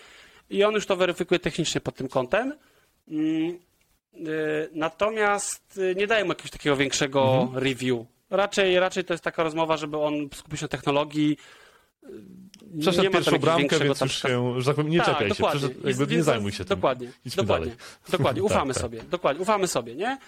i 0.51 0.65
on 0.65 0.75
już 0.75 0.87
to 0.87 0.97
weryfikuje 0.97 1.39
technicznie 1.41 1.81
pod 1.81 1.95
tym 1.97 2.09
kątem. 2.09 2.55
Mm, 3.09 3.59
y, 4.27 4.69
Natomiast 4.73 5.79
y, 5.79 5.95
nie 5.99 6.07
daję 6.07 6.25
mu 6.25 6.31
jakiegoś 6.31 6.51
takiego 6.51 6.77
większego 6.77 7.43
Mhm. 7.43 7.65
review. 7.65 7.99
Raczej, 8.31 8.79
raczej 8.79 9.05
to 9.05 9.15
jest 9.15 9.25
taka 9.25 9.43
rozmowa, 9.43 9.77
żeby 9.77 9.99
on 9.99 10.29
skupił 10.35 10.59
się 10.59 10.65
na 10.65 10.69
technologii. 10.69 11.37
Przeszedł 12.81 13.11
pierwszą 13.11 13.39
bramkę, 13.39 13.79
więc 13.79 14.01
już 14.01 14.23
się, 14.23 14.61
że 14.61 14.67
tak 14.67 14.77
powiem, 14.77 14.91
nie 14.93 14.99
tak, 14.99 15.07
czepiaj 15.07 15.35
się, 15.35 15.45
przeszedł, 15.45 15.89
jakby 15.89 16.17
nie 16.17 16.23
zajmuj 16.23 16.53
się 16.53 16.59
tym. 16.65 16.77
Dokładnie, 16.77 17.09
Idźmy 17.25 17.43
dokładnie, 17.43 17.67
dalej. 17.67 17.79
dokładnie. 18.11 18.43
Tak, 18.43 18.51
Ufamy 18.53 18.75
tak. 18.75 18.83
sobie, 18.83 19.03
dokładnie, 19.11 19.43
ufamy 19.43 19.69
sobie, 19.69 19.95
nie? 19.95 20.19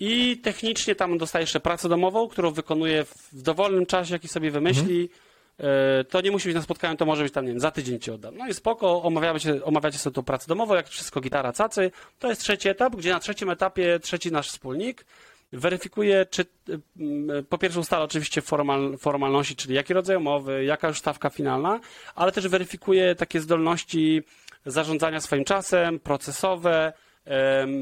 I 0.00 0.36
technicznie 0.38 0.94
tam 0.94 1.18
dostaje 1.18 1.42
jeszcze 1.42 1.60
pracę 1.60 1.88
domową, 1.88 2.28
którą 2.28 2.50
wykonuje 2.50 3.04
w 3.04 3.42
dowolnym 3.42 3.86
czasie, 3.86 4.12
jaki 4.14 4.28
sobie 4.28 4.50
wymyśli. 4.50 5.08
E, 5.58 6.04
To 6.04 6.20
nie 6.20 6.30
musi 6.30 6.48
być 6.48 6.54
na 6.54 6.62
spotkaniu, 6.62 6.96
to 6.96 7.06
może 7.06 7.22
być 7.22 7.32
tam, 7.32 7.44
nie 7.44 7.50
wiem, 7.50 7.60
za 7.60 7.70
tydzień 7.70 8.00
ci 8.00 8.10
oddam. 8.10 8.36
No 8.36 8.48
i 8.48 8.54
spoko, 8.54 9.02
omawiamy 9.02 9.40
się, 9.40 9.64
omawiacie 9.64 9.98
sobie 9.98 10.14
tą 10.14 10.22
pracę 10.22 10.46
domową, 10.48 10.74
jak 10.74 10.88
wszystko 10.88 11.20
gitara, 11.20 11.52
cacy. 11.52 11.90
To 12.18 12.28
jest 12.28 12.40
trzeci 12.40 12.68
etap, 12.68 12.96
gdzie 12.96 13.10
na 13.10 13.20
trzecim 13.20 13.50
etapie 13.50 13.98
trzeci 14.02 14.32
nasz 14.32 14.48
wspólnik 14.48 15.04
weryfikuje, 15.52 16.26
czy 16.30 16.44
mm, 17.00 17.44
po 17.44 17.58
pierwsze 17.58 17.80
ustala 17.80 18.04
oczywiście 18.04 18.42
formal, 18.42 18.98
formalności, 18.98 19.56
czyli 19.56 19.74
jaki 19.74 19.94
rodzaj 19.94 20.16
umowy, 20.16 20.64
jaka 20.64 20.88
już 20.88 20.98
stawka 20.98 21.30
finalna, 21.30 21.80
ale 22.14 22.32
też 22.32 22.48
weryfikuje 22.48 23.14
takie 23.14 23.40
zdolności 23.40 24.22
zarządzania 24.66 25.20
swoim 25.20 25.44
czasem, 25.44 26.00
procesowe, 26.00 26.92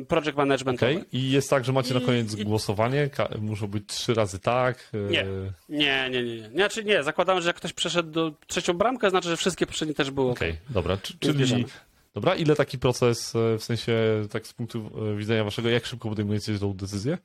project 0.08 0.36
managementowe. 0.36 0.92
Okej, 0.92 1.04
i 1.12 1.30
jest 1.30 1.50
tak, 1.50 1.64
że 1.64 1.72
macie 1.72 1.94
na 1.94 2.00
I- 2.00 2.04
koniec 2.06 2.34
i- 2.38 2.44
głosowanie, 2.44 3.10
muszą 3.40 3.66
być 3.66 3.86
trzy 3.86 4.14
razy 4.14 4.38
tak. 4.38 4.90
e, 4.94 4.98
Nie. 5.10 5.26
Nie, 5.68 6.10
nie, 6.10 6.22
nie, 6.22 6.36
nie. 6.40 6.48
Znaczy 6.48 6.84
nie, 6.84 7.02
zakładamy, 7.02 7.42
że 7.42 7.48
jak 7.48 7.56
ktoś 7.56 7.72
przeszedł 7.72 8.10
do 8.10 8.32
trzecią 8.46 8.72
bramkę, 8.74 9.10
znaczy, 9.10 9.28
że 9.28 9.36
wszystkie 9.36 9.66
poprzednie 9.66 9.94
też 9.94 10.10
były 10.10 10.30
ok. 10.30 10.38
Okej, 10.38 10.56
dobra, 10.70 10.98
Więc 11.22 11.36
bierzemy. 11.38 11.64
czyli... 11.64 11.74
Dobra, 12.14 12.34
ile 12.34 12.56
taki 12.56 12.78
proces, 12.78 13.36
e, 13.36 13.58
w 13.58 13.64
sensie 13.64 13.92
tak 14.30 14.46
z 14.46 14.52
punktu 14.52 14.90
e, 15.12 15.16
widzenia 15.16 15.44
waszego, 15.44 15.68
jak 15.68 15.86
szybko 15.86 16.08
podejmujecie 16.08 16.58
tą 16.58 16.72
decyzję? 16.72 17.18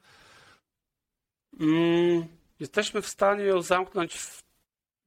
Mm, 1.60 2.26
jesteśmy 2.60 3.02
w 3.02 3.08
stanie 3.08 3.44
ją 3.44 3.62
zamknąć 3.62 4.14
w... 4.14 4.46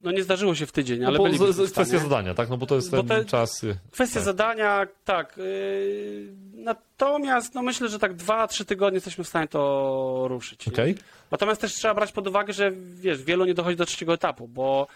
No 0.01 0.13
nie 0.13 0.23
zdarzyło 0.23 0.55
się 0.55 0.67
w 0.67 0.73
tydzień, 0.73 1.05
ale 1.05 1.13
no, 1.13 1.19
bo 1.19 1.25
bylibyśmy 1.25 1.67
z, 1.67 1.73
kwestia 1.73 1.99
zadania, 1.99 2.35
tak? 2.35 2.49
No 2.49 2.57
bo 2.57 2.67
to 2.67 2.75
jest 2.75 2.91
Bo 2.91 2.97
ten 2.97 3.07
te- 3.07 3.25
czas... 3.25 3.65
e, 3.65 3.79
Kwestia 3.91 4.15
tak. 4.15 4.25
zadania, 4.25 4.87
tak. 5.05 5.37
Yy, 5.37 6.33
natomiast 6.55 7.55
no 7.55 7.63
myślę, 7.63 7.89
że 7.89 7.99
tak 7.99 8.15
dwa, 8.15 8.49
trzy 8.49 8.65
tygodnie 8.65 8.97
jesteśmy 8.97 9.25
w 9.25 9.29
stanie 9.29 9.49
to 9.49 10.25
ruszyć. 10.29 10.67
nie? 10.67 10.73
Okej, 10.73 10.97
Natomiast 11.31 11.61
też 11.61 11.73
trzeba 11.75 11.95
brać 11.95 12.13
pod 12.13 12.27
uwagę, 12.27 12.53
że 12.53 12.73
wiesz, 12.95 13.23
wielu 13.23 13.45
nie 13.45 13.55
dochodzi 13.55 13.77
do 13.77 13.87
trzeciego 13.87 14.15
etapu, 14.15 14.49
bo 14.49 14.87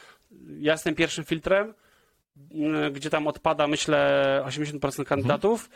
ja 0.60 0.72
jestem 0.72 0.94
pierwszym 0.94 1.24
filtrem, 1.24 1.74
mm, 2.54 2.92
gdzie 2.92 3.10
tam 3.10 3.26
odpada, 3.26 3.66
myślę, 3.66 4.42
80% 4.46 5.04
kandydatów, 5.04 5.70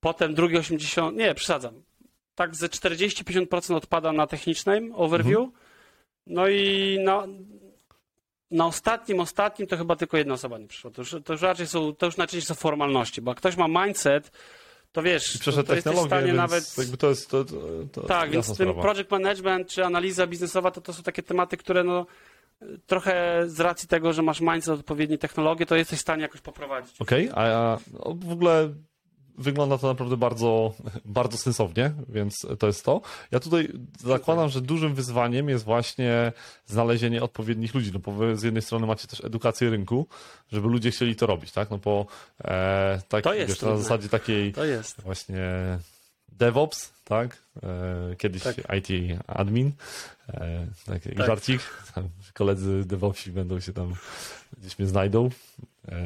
potem 0.00 0.34
drugi 0.34 0.56
80%, 0.58 1.14
nie, 1.16 1.34
przesadzam, 1.34 1.74
tak 2.34 2.56
ze 2.56 2.68
40-50% 2.68 3.74
odpada 3.74 4.12
na 4.12 4.26
technicznym 4.26 4.92
overview, 4.94 5.48
no 6.26 6.48
i 6.48 6.98
na, 7.04 7.26
na 8.50 8.66
ostatnim, 8.66 9.20
ostatnim 9.20 9.68
to 9.68 9.76
chyba 9.76 9.96
tylko 9.96 10.16
jedna 10.16 10.34
osoba 10.34 10.58
nie 10.58 10.66
przyszła. 10.66 10.90
To 10.90 11.02
już, 11.02 11.16
to 11.24 11.32
już 11.32 11.42
raczej 11.42 11.66
są, 11.66 11.94
to 11.94 12.06
już 12.06 12.16
najczęściej 12.16 12.48
są 12.48 12.54
formalności, 12.54 13.22
bo 13.22 13.30
jak 13.30 13.38
ktoś 13.38 13.56
ma 13.56 13.84
mindset, 13.84 14.30
to 14.92 15.02
wiesz, 15.02 15.38
to, 15.38 15.62
to 15.62 15.74
jesteś 15.74 15.96
w 15.96 16.06
stanie 16.06 16.32
nawet... 16.32 16.74
to 16.98 17.08
jest... 17.08 17.30
To, 17.30 17.44
Tak, 18.00 18.30
więc 18.30 18.54
sprawa. 18.54 18.82
project 18.82 19.10
management 19.10 19.68
czy 19.68 19.84
analiza 19.84 20.26
biznesowa 20.26 20.70
to, 20.70 20.80
to 20.80 20.92
są 20.92 21.02
takie 21.02 21.22
tematy, 21.22 21.56
które 21.56 21.84
no, 21.84 22.06
trochę 22.86 23.42
z 23.46 23.60
racji 23.60 23.88
tego, 23.88 24.12
że 24.12 24.22
masz 24.22 24.40
mindset 24.40 24.78
odpowiedniej 24.80 25.18
technologii, 25.18 25.66
to 25.66 25.76
jesteś 25.76 25.98
w 25.98 26.02
stanie 26.02 26.22
jakoś 26.22 26.40
poprowadzić. 26.40 27.00
Okej, 27.00 27.30
a, 27.34 27.40
a 27.42 27.78
no, 27.92 28.14
w 28.14 28.32
ogóle 28.32 28.74
wygląda 29.38 29.78
to 29.78 29.86
naprawdę 29.86 30.16
bardzo, 30.16 30.74
bardzo 31.04 31.38
sensownie, 31.38 31.92
więc 32.08 32.46
to 32.58 32.66
jest 32.66 32.84
to. 32.84 33.00
Ja 33.30 33.40
tutaj 33.40 33.68
zakładam, 34.00 34.48
że 34.48 34.60
dużym 34.60 34.94
wyzwaniem 34.94 35.48
jest 35.48 35.64
właśnie 35.64 36.32
znalezienie 36.66 37.22
odpowiednich 37.22 37.74
ludzi, 37.74 37.90
no 37.92 37.98
bo 37.98 38.36
z 38.36 38.42
jednej 38.42 38.62
strony 38.62 38.86
macie 38.86 39.08
też 39.08 39.24
edukację 39.24 39.70
rynku, 39.70 40.06
żeby 40.52 40.68
ludzie 40.68 40.90
chcieli 40.90 41.16
to 41.16 41.26
robić, 41.26 41.52
tak? 41.52 41.70
No 41.70 41.78
bo 41.78 42.06
e, 42.44 43.02
tak, 43.08 43.24
to 43.24 43.34
jest 43.34 43.48
wiesz, 43.48 43.62
na 43.62 43.76
zasadzie 43.76 44.08
takiej 44.08 44.52
to 44.52 44.64
jest. 44.64 45.00
właśnie 45.00 45.78
DevOps, 46.28 46.92
tak? 47.04 47.38
E, 47.62 48.16
kiedyś 48.16 48.42
tak. 48.42 48.56
IT 48.58 49.18
admin, 49.26 49.72
e, 50.28 50.66
taki 50.86 51.10
tak. 51.10 51.26
żarcik. 51.26 51.60
koledzy 52.34 52.84
DevOpsi 52.84 53.30
będą 53.30 53.60
się 53.60 53.72
tam 53.72 53.94
gdzieś 54.58 54.78
mnie 54.78 54.88
znajdą. 54.88 55.28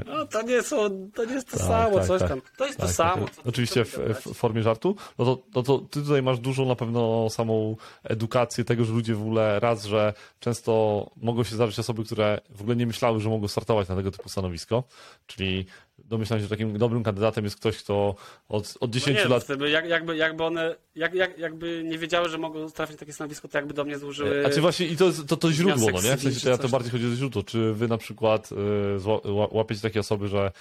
No 0.07 0.27
to 0.27 0.43
nie 0.43 0.63
są, 0.63 1.11
to 1.15 1.25
nie 1.25 1.33
jest 1.35 1.51
to 1.51 1.59
tak, 1.59 1.67
samo, 1.67 1.97
tak, 1.99 2.07
coś 2.07 2.21
tak. 2.21 2.29
tam. 2.29 2.41
To 2.57 2.67
jest 2.67 2.79
to 2.79 2.87
tak, 2.87 2.95
samo. 2.95 3.27
oczywiście 3.45 3.85
w, 3.85 3.99
w, 3.99 4.35
formie 4.35 4.63
żartu. 4.63 4.97
No 5.19 5.25
to, 5.25 5.43
no 5.55 5.63
to 5.63 5.79
ty 5.79 6.03
tutaj 6.03 6.23
masz 6.23 6.39
dużą 6.39 6.67
na 6.67 6.77
pewno 6.77 7.31
samą 7.31 7.77
edukację 8.05 8.65
tego, 8.65 8.85
że 8.85 8.93
ludzie 8.93 9.15
w 9.15 9.21
ogóle 9.21 9.61
raz, 9.61 9.85
że 9.85 10.15
często 10.41 11.11
mogą 11.17 11.45
się 11.45 11.55
zdarzyć 11.55 11.79
osoby, 11.79 12.05
które 12.05 12.41
w 12.51 12.61
ogóle 12.61 12.77
nie 12.77 12.87
myślały, 12.87 13.21
że 13.21 13.29
mogą 13.29 13.49
startować 13.49 13.89
na 13.89 13.97
tego 13.97 14.11
typu 14.11 14.29
stanowisko, 14.29 14.85
czyli 15.27 15.67
domyślam 16.05 16.39
się, 16.39 16.43
że 16.43 16.49
takim 16.49 16.79
dobrym 16.79 17.03
kandydatem 17.03 17.45
jest 17.45 17.57
ktoś, 17.57 17.79
kto 17.79 18.15
od, 18.49 18.75
od 18.81 18.91
10 18.91 19.17
no 19.17 19.25
nie, 19.25 19.29
lat... 19.29 19.45
Wtedy 19.45 19.71
jakby, 19.71 20.17
jakby 20.17 20.45
one, 20.45 20.77
jak, 20.95 21.15
jak, 21.15 21.39
jakby 21.39 21.83
nie 21.85 21.99
wiedziały, 21.99 22.29
że 22.29 22.39
mogą 22.39 22.71
trafić 22.71 22.95
na 22.95 23.01
takie 23.01 23.13
stanowisko, 23.13 23.49
to 23.49 23.59
jakby 23.59 23.75
do 23.75 23.85
mnie 23.85 23.99
złożyły... 23.99 24.47
A 24.47 24.51
czy 24.51 24.61
właśnie, 24.61 24.87
i 24.87 24.97
to 24.97 25.13
to, 25.27 25.37
to 25.37 25.53
źródło, 25.53 25.91
no 25.91 26.01
nie? 26.03 26.17
W 26.17 26.23
sensie, 26.23 26.41
to, 26.41 26.51
ja 26.51 26.59
to 26.59 26.69
bardziej 26.69 26.93
chodzi 26.93 27.07
o 27.07 27.11
źródło. 27.11 27.43
Czy 27.43 27.73
wy 27.73 27.89
na 27.89 27.99
przykład 27.99 28.51
y, 28.53 29.29
łapiecie 29.51 29.81
takie 29.81 30.01
osoby, 30.01 30.29
że 30.29 30.53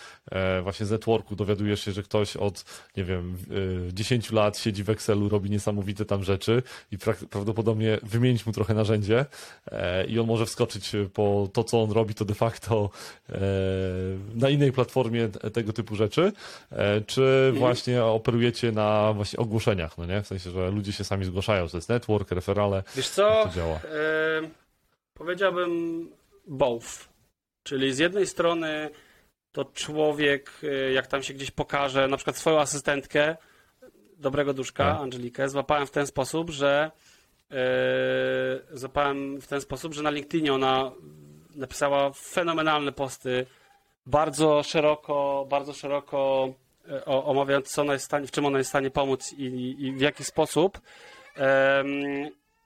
y, 0.60 0.62
właśnie 0.62 0.86
z 0.86 0.92
networku 0.92 1.36
dowiadujesz 1.36 1.86
się, 1.86 1.92
że 1.92 2.04
ktoś 2.04 2.38
od, 2.38 2.66
nie 2.98 3.04
wiem, 3.04 3.38
y, 3.90 3.94
10 3.94 4.32
lat 4.32 4.58
siedzi 4.58 4.84
w 4.84 4.90
Excelu, 4.90 5.30
robi 5.30 5.50
niesamowite 5.50 6.06
tam 6.06 6.24
rzeczy 6.24 6.64
i 6.92 6.98
pra 6.98 7.14
prawdopodobnie 7.30 7.98
wymienić 8.04 8.46
mu 8.46 8.52
trochę 8.52 8.74
narzędzie 8.74 9.26
e, 9.72 10.06
i 10.06 10.20
on 10.20 10.28
może 10.28 10.46
wskoczyć 10.46 10.92
po 11.14 11.50
to, 11.54 11.64
co 11.64 11.82
on 11.84 11.92
robi, 11.92 12.14
to 12.14 12.26
de 12.26 12.34
facto 12.36 12.90
e, 13.30 13.40
na 14.36 14.50
innej 14.50 14.72
platformie 14.72 15.27
tego 15.30 15.74
typu 15.74 15.96
rzeczy, 15.96 16.32
e, 16.72 17.02
czy 17.02 17.54
właśnie 17.56 18.04
operujecie 18.04 18.72
na 18.72 19.14
właśnie 19.14 19.40
ogłoszeniach, 19.40 19.98
no 19.98 20.06
nie? 20.06 20.22
W 20.22 20.28
sensie, 20.28 20.52
że 20.52 20.72
ludzie 20.72 20.94
się 20.94 21.04
sami 21.04 21.26
zgłaszają, 21.26 21.68
to 21.68 21.78
jest 21.78 21.90
network, 21.90 22.32
referale. 22.32 22.84
Wiesz 22.96 23.10
co? 23.10 23.44
to 23.44 23.50
działa? 23.56 23.76
E, 23.76 23.80
powiedziałbym 25.14 25.72
both. 26.48 27.10
Czyli 27.64 27.94
z 27.94 27.98
jednej 27.98 28.28
strony 28.28 28.90
to 29.52 29.66
człowiek, 29.66 30.52
e, 30.64 30.92
jak 30.92 31.08
tam 31.08 31.24
się 31.24 31.34
gdzieś 31.34 31.52
pokaże, 31.52 32.08
na 32.08 32.18
przykład 32.18 32.38
swoją 32.38 32.60
asystentkę, 32.60 33.36
dobrego 34.18 34.54
duszka, 34.54 34.92
tak. 34.92 35.02
Angelikę, 35.02 35.50
złapałem 35.50 35.88
w 35.88 35.92
ten 35.92 36.08
sposób, 36.08 36.50
że 36.50 36.92
yy, 37.50 37.58
złapałem 38.72 39.42
w 39.42 39.48
ten 39.48 39.62
sposób, 39.62 39.94
że 39.94 40.04
na 40.04 40.10
LinkedInie 40.10 40.54
ona 40.54 40.92
napisała 41.56 42.12
fenomenalne 42.14 42.92
posty 42.92 43.46
bardzo 44.08 44.64
szeroko, 44.64 45.48
bardzo 45.50 45.74
szeroko 45.74 46.50
e, 46.90 47.06
omawiając, 47.06 47.68
co 47.68 47.82
ona 47.82 47.94
jest 47.94 48.06
w, 48.06 48.08
stanie, 48.08 48.28
w 48.28 48.32
czym 48.32 48.46
ona 48.46 48.58
jest 48.58 48.70
w 48.70 48.72
stanie 48.72 48.92
pomóc 48.92 49.34
i, 49.34 49.76
i 49.80 49.92
w 49.92 50.02
jaki 50.02 50.24
sposób. 50.24 50.82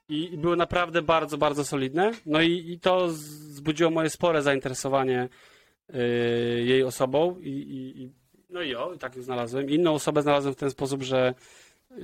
I 0.10 0.38
były 0.38 0.58
naprawdę 0.58 1.02
bardzo, 1.02 1.38
bardzo 1.38 1.66
solidne. 1.66 2.12
No 2.26 2.42
i, 2.42 2.72
i 2.72 2.80
to 2.80 3.08
wzbudziło 3.08 3.92
moje 3.92 4.10
spore 4.10 4.42
zainteresowanie 4.42 5.30
e, 5.94 5.98
jej 6.62 6.84
osobą 6.84 7.40
i, 7.40 7.50
i, 7.50 8.12
no 8.50 8.62
i 8.62 8.76
o, 8.76 8.94
i 8.94 8.98
tak 8.98 9.16
ją 9.16 9.24
znalazłem. 9.24 9.70
Inną 9.70 9.94
osobę 9.94 10.22
znalazłem 10.22 10.54
w 10.54 10.58
ten 10.58 10.72
sposób, 10.72 11.04
że 11.04 11.34
e, 11.92 11.96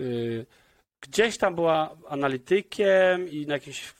gdzieś 1.01 1.37
tam 1.37 1.55
była 1.55 1.97
analitykiem 2.07 3.29
i 3.29 3.45
na 3.45 3.53
jakimś 3.53 3.93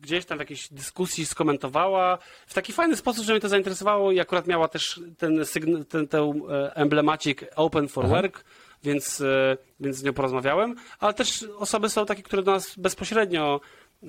gdzieś 0.00 0.24
tam 0.24 0.38
w 0.38 0.40
jakiejś 0.40 0.68
dyskusji 0.72 1.26
skomentowała 1.26 2.18
w 2.46 2.54
taki 2.54 2.72
fajny 2.72 2.96
sposób, 2.96 3.24
że 3.24 3.32
mnie 3.32 3.40
to 3.40 3.48
zainteresowało 3.48 4.12
i 4.12 4.20
akurat 4.20 4.46
miała 4.46 4.68
też 4.68 5.00
ten, 5.18 5.44
ten, 5.88 6.08
ten 6.08 6.42
emblemacik 6.74 7.44
Open 7.56 7.88
for 7.88 8.04
Aha. 8.04 8.14
Work, 8.14 8.44
więc, 8.82 9.20
e, 9.20 9.56
więc 9.80 9.96
z 9.96 10.02
nią 10.02 10.12
porozmawiałem, 10.12 10.74
ale 10.98 11.14
też 11.14 11.44
osoby 11.58 11.88
są 11.88 12.06
takie, 12.06 12.22
które 12.22 12.42
do 12.42 12.50
nas 12.50 12.74
bezpośrednio 12.78 13.60
e, 14.02 14.08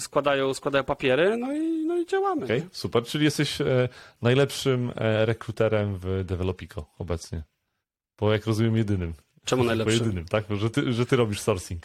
składają, 0.00 0.54
składają 0.54 0.84
papiery, 0.84 1.36
no 1.36 1.52
i, 1.52 1.84
no 1.86 1.98
i 1.98 2.06
działamy. 2.06 2.44
Okay, 2.44 2.68
super, 2.72 3.04
czyli 3.04 3.24
jesteś 3.24 3.60
e, 3.60 3.88
najlepszym 4.22 4.92
rekruterem 5.00 5.98
w 5.98 6.24
Developico 6.24 6.86
obecnie, 6.98 7.42
bo 8.18 8.32
jak 8.32 8.46
rozumiem 8.46 8.76
jedynym. 8.76 9.14
Czemu 9.44 9.64
najlepszym? 9.64 9.98
Jedynym, 9.98 10.24
tak? 10.24 10.44
Że 10.50 10.70
ty, 10.70 10.92
że 10.92 11.06
ty 11.06 11.16
robisz 11.16 11.40
sourcing 11.40 11.82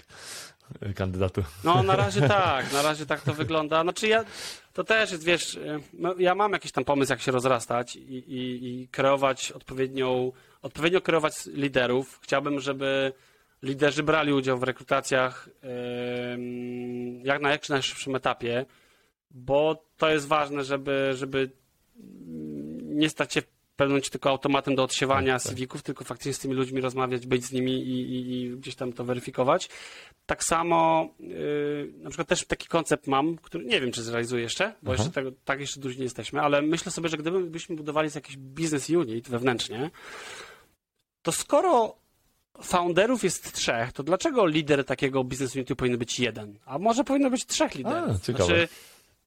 kandydatu. 0.95 1.43
No 1.63 1.83
na 1.83 1.95
razie 1.95 2.21
tak, 2.21 2.73
na 2.73 2.81
razie 2.81 3.05
tak 3.05 3.21
to 3.21 3.33
wygląda. 3.33 3.83
Znaczy 3.83 4.07
ja, 4.07 4.25
to 4.73 4.83
też 4.83 5.11
jest, 5.11 5.23
wiesz, 5.23 5.59
no, 5.93 6.15
ja 6.17 6.35
mam 6.35 6.51
jakiś 6.51 6.71
tam 6.71 6.85
pomysł, 6.85 7.11
jak 7.11 7.21
się 7.21 7.31
rozrastać 7.31 7.95
i, 7.95 7.99
i, 7.99 8.81
i 8.81 8.87
kreować 8.87 9.51
odpowiednią, 9.51 10.31
odpowiednio 10.61 11.01
kreować 11.01 11.33
liderów. 11.45 12.19
Chciałbym, 12.23 12.59
żeby 12.59 13.13
liderzy 13.63 14.03
brali 14.03 14.33
udział 14.33 14.57
w 14.57 14.63
rekrutacjach 14.63 15.49
jak 17.23 17.41
na 17.41 17.51
jak 17.51 17.69
najszybszym 17.69 18.15
etapie, 18.15 18.65
bo 19.31 19.85
to 19.97 20.09
jest 20.09 20.27
ważne, 20.27 20.63
żeby, 20.63 21.11
żeby 21.13 21.49
nie 22.83 23.09
stać 23.09 23.33
się 23.33 23.41
pewnym 23.75 24.01
tylko 24.01 24.29
automatem 24.29 24.75
do 24.75 24.83
odsiewania 24.83 25.39
tak, 25.39 25.55
tak. 25.55 25.81
Tylko 25.81 26.03
faktycznie 26.03 26.33
z 26.33 26.39
tymi 26.39 26.53
ludźmi 26.53 26.81
rozmawiać, 26.81 27.27
być 27.27 27.45
z 27.45 27.51
nimi 27.51 27.71
i, 27.71 28.01
i, 28.01 28.41
i 28.41 28.49
gdzieś 28.57 28.75
tam 28.75 28.93
to 28.93 29.03
weryfikować. 29.03 29.69
Tak 30.25 30.43
samo 30.43 31.09
yy, 31.19 31.93
na 31.97 32.09
przykład 32.09 32.27
też 32.27 32.45
taki 32.45 32.67
koncept 32.67 33.07
mam, 33.07 33.37
który 33.37 33.65
nie 33.65 33.81
wiem, 33.81 33.91
czy 33.91 34.03
zrealizuję 34.03 34.43
jeszcze, 34.43 34.73
bo 34.83 34.91
jeszcze 34.91 35.09
tego, 35.09 35.31
tak 35.45 35.59
jeszcze 35.59 35.79
duży 35.79 35.97
nie 35.97 36.03
jesteśmy, 36.03 36.41
ale 36.41 36.61
myślę 36.61 36.91
sobie, 36.91 37.09
że 37.09 37.17
gdybyśmy 37.17 37.75
budowali 37.75 38.09
jakiś 38.15 38.37
business 38.37 38.89
unit 38.89 39.29
wewnętrznie, 39.29 39.91
to 41.21 41.31
skoro 41.31 41.95
founderów 42.61 43.23
jest 43.23 43.53
trzech, 43.53 43.91
to 43.93 44.03
dlaczego 44.03 44.45
lider 44.45 44.85
takiego 44.85 45.23
business 45.23 45.55
unitu 45.55 45.75
powinien 45.75 45.99
być 45.99 46.19
jeden? 46.19 46.59
A 46.65 46.79
może 46.79 47.03
powinno 47.03 47.29
być 47.29 47.45
trzech 47.45 47.75
liderów? 47.75 48.15
A, 48.15 48.25
ciekawe. 48.25 48.45
Znaczy, 48.45 48.67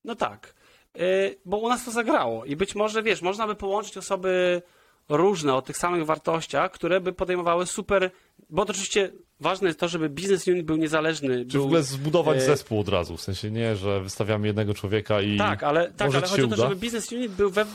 no 0.04 0.14
tak. 0.14 0.54
Y, 1.00 1.38
bo 1.44 1.56
u 1.56 1.68
nas 1.68 1.84
to 1.84 1.90
zagrało 1.90 2.44
i 2.44 2.56
być 2.56 2.74
może, 2.74 3.02
wiesz, 3.02 3.22
można 3.22 3.46
by 3.46 3.54
połączyć 3.54 3.96
osoby 3.96 4.62
różne 5.08 5.54
o 5.54 5.62
tych 5.62 5.76
samych 5.76 6.06
wartościach, 6.06 6.70
które 6.70 7.00
by 7.00 7.12
podejmowały 7.12 7.66
super, 7.66 8.10
bo 8.50 8.64
to 8.64 8.70
oczywiście 8.70 9.12
ważne 9.40 9.68
jest 9.68 9.80
to, 9.80 9.88
żeby 9.88 10.08
biznes 10.08 10.48
unit 10.48 10.66
był 10.66 10.76
niezależny. 10.76 11.38
Czy 11.38 11.52
był, 11.52 11.62
w 11.62 11.66
ogóle 11.66 11.82
zbudować 11.82 12.38
y, 12.38 12.40
zespół 12.40 12.80
od 12.80 12.88
razu, 12.88 13.16
w 13.16 13.20
sensie 13.20 13.50
nie, 13.50 13.76
że 13.76 14.00
wystawiamy 14.00 14.46
jednego 14.46 14.74
człowieka 14.74 15.20
i 15.20 15.38
Tak, 15.38 15.62
ale, 15.62 15.90
tak, 15.90 16.14
ale 16.14 16.26
chodzi 16.26 16.42
o 16.42 16.48
to, 16.48 16.56
żeby 16.56 16.76
biznes 16.76 17.12
unit 17.12 17.32
był, 17.32 17.50
we, 17.50 17.66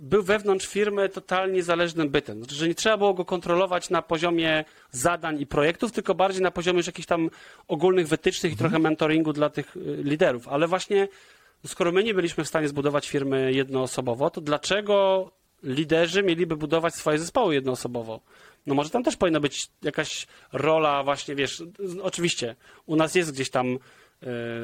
był 0.00 0.22
wewnątrz 0.22 0.66
firmy 0.66 1.08
totalnie 1.08 1.54
niezależnym 1.54 2.08
bytem. 2.08 2.38
Znaczy, 2.38 2.54
że 2.54 2.68
nie 2.68 2.74
trzeba 2.74 2.96
było 2.96 3.14
go 3.14 3.24
kontrolować 3.24 3.90
na 3.90 4.02
poziomie 4.02 4.64
zadań 4.90 5.40
i 5.40 5.46
projektów, 5.46 5.92
tylko 5.92 6.14
bardziej 6.14 6.42
na 6.42 6.50
poziomie 6.50 6.76
już 6.76 6.86
jakichś 6.86 7.06
tam 7.06 7.30
ogólnych 7.68 8.08
wytycznych 8.08 8.52
i 8.52 8.54
mhm. 8.54 8.70
trochę 8.70 8.82
mentoringu 8.82 9.32
dla 9.32 9.50
tych 9.50 9.76
y, 9.76 9.80
liderów. 10.04 10.48
Ale 10.48 10.68
właśnie 10.68 11.08
skoro 11.66 11.92
my 11.92 12.04
nie 12.04 12.14
byliśmy 12.14 12.44
w 12.44 12.48
stanie 12.48 12.68
zbudować 12.68 13.08
firmy 13.08 13.52
jednoosobowo, 13.52 14.30
to 14.30 14.40
dlaczego 14.40 15.30
liderzy 15.62 16.22
mieliby 16.22 16.56
budować 16.56 16.94
swoje 16.94 17.18
zespoły 17.18 17.54
jednoosobowo? 17.54 18.20
No 18.66 18.74
może 18.74 18.90
tam 18.90 19.02
też 19.02 19.16
powinna 19.16 19.40
być 19.40 19.68
jakaś 19.82 20.26
rola 20.52 21.02
właśnie, 21.02 21.34
wiesz, 21.34 21.62
oczywiście 22.02 22.56
u 22.86 22.96
nas 22.96 23.14
jest 23.14 23.32
gdzieś 23.32 23.50
tam 23.50 23.78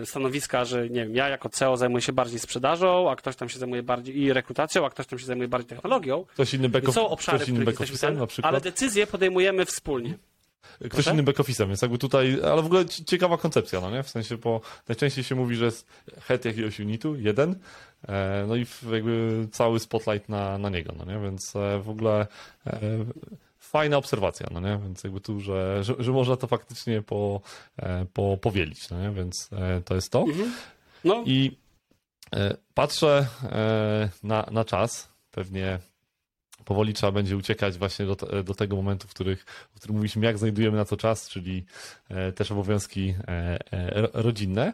y, 0.02 0.06
stanowiska, 0.06 0.64
że 0.64 0.88
nie 0.88 1.04
wiem, 1.04 1.14
ja 1.14 1.28
jako 1.28 1.48
CEO 1.48 1.76
zajmuję 1.76 2.02
się 2.02 2.12
bardziej 2.12 2.38
sprzedażą, 2.38 3.10
a 3.10 3.16
ktoś 3.16 3.36
tam 3.36 3.48
się 3.48 3.58
zajmuje 3.58 3.82
bardziej 3.82 4.18
i 4.18 4.32
rekrutacją, 4.32 4.86
a 4.86 4.90
ktoś 4.90 5.06
tam 5.06 5.18
się 5.18 5.26
zajmuje 5.26 5.48
bardziej 5.48 5.68
technologią. 5.68 6.24
Ktoś 6.24 6.54
inny 6.54 6.68
back 6.68 6.92
Są 6.92 7.08
obszary, 7.08 7.38
ktoś 7.38 7.48
inny 7.48 7.64
back 7.64 7.80
na 8.14 8.26
przykład. 8.26 8.52
Ale 8.52 8.60
decyzje 8.60 9.06
podejmujemy 9.06 9.64
wspólnie 9.64 10.18
ktoś 10.78 10.90
Proszę? 10.90 11.12
innym 11.12 11.24
back-office'em, 11.24 11.66
więc 11.66 11.82
jakby 11.82 11.98
tutaj, 11.98 12.38
ale 12.44 12.62
w 12.62 12.66
ogóle 12.66 12.86
ciekawa 12.86 13.38
koncepcja, 13.38 13.80
no 13.80 13.90
nie? 13.90 14.02
W 14.02 14.10
sensie, 14.10 14.36
bo 14.36 14.60
najczęściej 14.88 15.24
się 15.24 15.34
mówi, 15.34 15.56
że 15.56 15.64
jest 15.64 15.86
head 16.20 16.44
jakiegoś 16.44 16.80
unitu, 16.80 17.16
jeden, 17.16 17.58
e, 18.08 18.44
no 18.48 18.56
i 18.56 18.66
jakby 18.92 19.48
cały 19.52 19.80
spotlight 19.80 20.28
na, 20.28 20.58
na 20.58 20.70
niego, 20.70 20.94
no 20.98 21.04
nie? 21.04 21.20
Więc 21.20 21.56
e, 21.56 21.78
w 21.78 21.90
ogóle 21.90 22.26
e, 22.66 22.80
fajna 23.58 23.96
obserwacja, 23.96 24.46
no 24.50 24.60
nie? 24.60 24.78
Więc 24.82 25.04
jakby 25.04 25.20
tu, 25.20 25.40
że, 25.40 25.84
że, 25.84 25.94
że 25.98 26.12
można 26.12 26.36
to 26.36 26.46
faktycznie 26.46 27.02
po, 27.02 27.40
po, 28.12 28.36
powielić, 28.36 28.90
no 28.90 29.02
nie? 29.02 29.10
Więc 29.10 29.50
to 29.84 29.94
jest 29.94 30.10
to. 30.10 30.22
Mhm. 30.22 30.52
No. 31.04 31.22
I 31.26 31.56
patrzę 32.74 33.26
na, 34.22 34.46
na 34.50 34.64
czas, 34.64 35.08
pewnie 35.30 35.78
powoli 36.66 36.94
trzeba 36.94 37.12
będzie 37.12 37.36
uciekać 37.36 37.78
właśnie 37.78 38.06
do, 38.06 38.16
do 38.44 38.54
tego 38.54 38.76
momentu, 38.76 39.08
w, 39.08 39.10
których, 39.14 39.44
w 39.74 39.76
którym 39.76 39.96
mówiliśmy, 39.96 40.26
jak 40.26 40.38
znajdujemy 40.38 40.76
na 40.76 40.84
to 40.84 40.96
czas, 40.96 41.28
czyli 41.28 41.64
e, 42.08 42.32
też 42.32 42.50
obowiązki 42.50 43.14
e, 43.28 43.58
e, 43.72 44.08
rodzinne. 44.12 44.72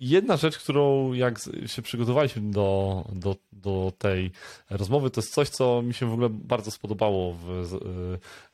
jedna 0.00 0.36
rzecz, 0.36 0.58
którą 0.58 1.12
jak 1.12 1.38
się 1.66 1.82
przygotowaliśmy 1.82 2.50
do, 2.50 3.04
do, 3.12 3.36
do 3.52 3.92
tej 3.98 4.30
rozmowy, 4.70 5.10
to 5.10 5.20
jest 5.20 5.34
coś, 5.34 5.48
co 5.48 5.82
mi 5.82 5.94
się 5.94 6.06
w 6.06 6.12
ogóle 6.12 6.28
bardzo 6.30 6.70
spodobało. 6.70 7.36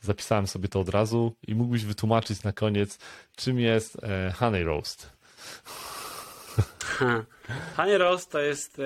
Zapisałem 0.00 0.46
sobie 0.46 0.68
to 0.68 0.80
od 0.80 0.88
razu 0.88 1.32
i 1.46 1.54
mógłbyś 1.54 1.84
wytłumaczyć 1.84 2.42
na 2.42 2.52
koniec, 2.52 2.98
czym 3.36 3.60
jest 3.60 3.96
honey 4.34 4.64
roast. 4.64 5.10
Honey 7.76 7.98
roast 7.98 8.30
to 8.30 8.40
jest 8.40 8.80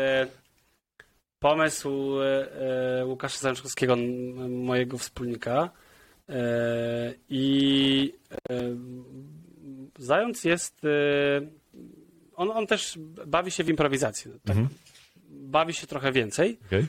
pomysł 1.44 1.90
Łukasza 3.04 3.38
Zajączkowskiego, 3.38 3.96
mojego 4.48 4.98
wspólnika. 4.98 5.70
I 7.28 8.12
Zając 9.98 10.44
jest. 10.44 10.80
On, 12.36 12.50
on 12.50 12.66
też 12.66 12.98
bawi 13.26 13.50
się 13.50 13.64
w 13.64 13.68
improwizację. 13.68 14.32
Tak? 14.32 14.56
Mhm. 14.56 14.68
Bawi 15.28 15.74
się 15.74 15.86
trochę 15.86 16.12
więcej. 16.12 16.58
Okay. 16.66 16.86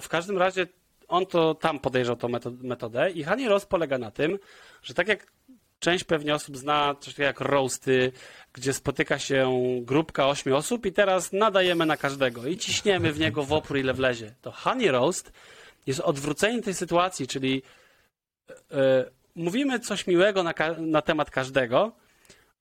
W 0.00 0.08
każdym 0.08 0.38
razie 0.38 0.66
on 1.08 1.26
to 1.26 1.54
tam 1.54 1.78
podejrzał 1.78 2.16
tą 2.16 2.28
metodę 2.62 3.10
i 3.10 3.24
Honey 3.24 3.48
Roast 3.48 3.66
polega 3.66 3.98
na 3.98 4.10
tym, 4.10 4.38
że 4.82 4.94
tak 4.94 5.08
jak 5.08 5.26
część 5.82 6.04
pewnie 6.04 6.34
osób 6.34 6.56
zna 6.56 6.94
coś 7.00 7.14
takiego 7.14 7.26
jak 7.26 7.40
roasty, 7.40 8.12
gdzie 8.52 8.72
spotyka 8.72 9.18
się 9.18 9.52
grupka 9.80 10.28
ośmiu 10.28 10.56
osób 10.56 10.86
i 10.86 10.92
teraz 10.92 11.32
nadajemy 11.32 11.86
na 11.86 11.96
każdego 11.96 12.46
i 12.46 12.56
ciśniemy 12.56 13.12
w 13.12 13.20
niego 13.20 13.44
w 13.44 13.52
opór 13.52 13.78
ile 13.78 13.94
wlezie. 13.94 14.34
To 14.42 14.50
Honey 14.50 14.88
Roast 14.88 15.32
jest 15.86 16.00
odwrócenie 16.00 16.62
tej 16.62 16.74
sytuacji, 16.74 17.26
czyli 17.26 17.62
yy, 18.48 18.76
mówimy 19.34 19.80
coś 19.80 20.06
miłego 20.06 20.42
na, 20.42 20.54
na 20.78 21.02
temat 21.02 21.30
każdego, 21.30 21.92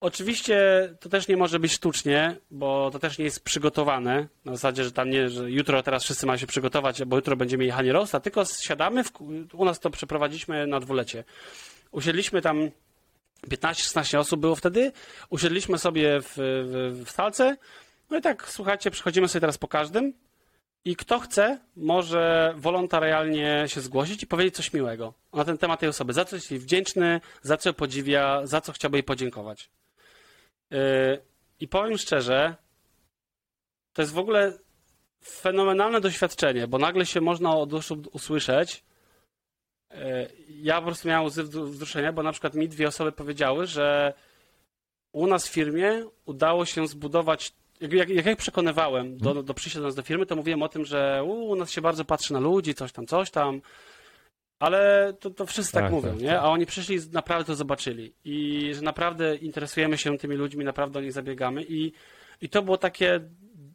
Oczywiście 0.02 0.58
to 1.00 1.10
też 1.10 1.28
nie 1.28 1.38
może 1.38 1.60
być 1.60 1.72
sztucznie, 1.72 2.36
bo 2.52 2.92
to 2.92 3.00
też 3.00 3.18
nie 3.18 3.26
jest 3.26 3.44
przygotowane. 3.44 4.28
Na 4.46 4.52
zasadzie, 4.52 4.84
że 4.84 4.92
tam 4.92 5.10
nie, 5.10 5.30
że 5.30 5.52
jutro 5.52 5.84
teraz 5.84 6.04
wszyscy 6.04 6.26
mają 6.26 6.38
się 6.38 6.48
przygotować, 6.48 7.04
bo 7.06 7.16
jutro 7.16 7.36
będziemy 7.36 7.66
jechali 7.66 7.92
rosta, 7.92 8.20
tylko 8.20 8.46
siadamy, 8.46 9.04
w, 9.04 9.12
u 9.54 9.66
nas 9.66 9.80
to 9.80 9.90
przeprowadziliśmy 9.90 10.68
na 10.68 10.80
dwulecie. 10.80 11.24
Usiedliśmy 11.92 12.42
tam 12.42 12.72
15-16 13.48 14.18
osób 14.18 14.42
było 14.42 14.56
wtedy, 14.56 14.92
usiedliśmy 15.30 15.78
sobie 15.78 16.22
w, 16.22 16.34
w, 16.36 17.04
w 17.06 17.12
salce, 17.12 17.58
no 18.10 18.18
i 18.18 18.22
tak, 18.22 18.50
słuchajcie, 18.50 18.92
przychodzimy 18.92 19.28
sobie 19.28 19.42
teraz 19.42 19.58
po 19.58 19.68
każdym 19.68 20.14
i 20.86 20.96
kto 20.96 21.20
chce, 21.20 21.60
może 21.76 22.54
wolontarialnie 22.58 23.64
się 23.68 23.82
zgłosić 23.82 24.24
i 24.24 24.28
powiedzieć 24.28 24.56
coś 24.56 24.74
miłego 24.74 25.14
na 25.34 25.46
ten 25.46 25.58
temat 25.58 25.80
tej 25.80 25.90
osoby, 25.90 26.14
za 26.14 26.26
co 26.26 26.36
jest 26.36 26.52
jej 26.52 26.60
wdzięczny, 26.60 27.22
za 27.42 27.58
co 27.58 27.74
podziwia, 27.74 28.42
za 28.44 28.62
co 28.62 28.72
chciałby 28.72 28.98
jej 28.98 29.04
podziękować. 29.04 29.70
I 31.60 31.68
powiem 31.68 31.98
szczerze, 31.98 32.56
to 33.94 34.02
jest 34.02 34.14
w 34.14 34.18
ogóle 34.18 34.54
fenomenalne 35.26 36.02
doświadczenie, 36.02 36.68
bo 36.68 36.78
nagle 36.78 37.06
się 37.06 37.22
można 37.22 37.56
od 37.56 37.74
osób 37.74 38.16
usłyszeć. 38.16 38.84
Ja 40.50 40.80
po 40.80 40.86
prostu 40.86 41.08
miałem 41.08 41.26
łzy 41.26 41.44
wzruszenia, 41.44 42.14
bo 42.14 42.24
na 42.24 42.32
przykład 42.32 42.56
mi 42.56 42.70
dwie 42.70 42.88
osoby 42.88 43.12
powiedziały, 43.12 43.68
że 43.68 44.14
u 45.12 45.28
nas 45.28 45.48
w 45.48 45.52
firmie 45.52 46.06
udało 46.26 46.66
się 46.66 46.88
zbudować. 46.88 47.54
Jak, 47.82 47.94
jak, 47.94 48.10
jak 48.10 48.26
ja 48.26 48.32
ich 48.32 48.38
przekonywałem 48.38 49.18
do, 49.18 49.30
mhm. 49.30 49.46
do 49.46 49.54
przyjścia 49.54 49.80
do 49.80 49.86
nas 49.86 49.96
do 49.96 50.02
firmy, 50.02 50.26
to 50.26 50.36
mówiłem 50.36 50.64
o 50.64 50.70
tym, 50.70 50.86
że 50.86 51.24
u, 51.24 51.32
u 51.32 51.56
nas 51.56 51.72
się 51.72 51.82
bardzo 51.82 52.06
patrzy 52.06 52.34
na 52.34 52.40
ludzi, 52.40 52.74
coś 52.74 52.92
tam, 52.92 53.08
coś 53.08 53.32
tam. 53.32 53.62
Ale 54.60 55.14
to, 55.20 55.30
to 55.30 55.46
wszyscy 55.46 55.74
tak, 55.74 55.84
tak 55.84 55.92
mówią, 55.92 56.12
tak, 56.12 56.22
nie? 56.22 56.30
Tak. 56.30 56.40
A 56.40 56.50
oni 56.50 56.66
przyszli 56.66 56.96
i 56.96 57.00
naprawdę 57.12 57.46
to 57.46 57.56
zobaczyli. 57.56 58.14
I 58.26 58.70
że 58.76 58.82
naprawdę 58.82 59.36
interesujemy 59.36 59.98
się 59.98 60.18
tymi 60.18 60.36
ludźmi, 60.36 60.66
naprawdę 60.66 61.00
o 61.00 61.02
nich 61.02 61.12
zabiegamy. 61.12 61.64
I, 61.64 61.92
i 62.42 62.50
to 62.50 62.62
było 62.62 62.78
takie 62.78 63.20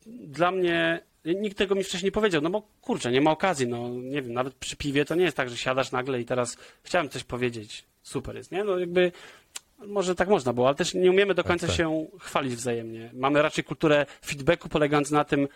dla 0.06 0.51
mnie. 0.51 1.01
Nikt 1.34 1.58
tego 1.58 1.74
mi 1.74 1.84
wcześniej 1.84 2.08
nie 2.08 2.12
powiedział, 2.12 2.42
no 2.42 2.50
bo 2.50 2.62
kurczę, 2.80 3.12
nie 3.12 3.20
ma 3.20 3.30
okazji, 3.30 3.66
no 3.66 3.88
nie 3.88 4.22
wiem, 4.22 4.32
nawet 4.32 4.54
przy 4.54 4.76
piwie 4.76 5.04
to 5.04 5.14
nie 5.14 5.24
jest 5.24 5.36
tak, 5.36 5.50
że 5.50 5.56
siadasz 5.56 5.92
nagle 5.92 6.20
i 6.20 6.24
teraz 6.24 6.56
chciałem 6.82 7.08
coś 7.08 7.24
powiedzieć, 7.24 7.84
super 8.02 8.36
jest, 8.36 8.52
nie? 8.52 8.64
No 8.64 8.78
jakby 8.78 9.12
może 9.86 10.14
tak 10.14 10.28
można 10.28 10.52
było, 10.52 10.66
ale 10.66 10.76
też 10.76 10.94
nie 10.94 11.10
umiemy 11.10 11.34
do 11.34 11.42
tak, 11.42 11.50
końca 11.50 11.66
tak, 11.66 11.76
się 11.76 12.06
chwalić 12.20 12.54
wzajemnie. 12.54 13.10
Mamy 13.14 13.42
raczej 13.42 13.64
kulturę 13.64 14.06
feedbacku 14.24 14.68
polegającą 14.68 15.14
na 15.14 15.24
tym, 15.24 15.48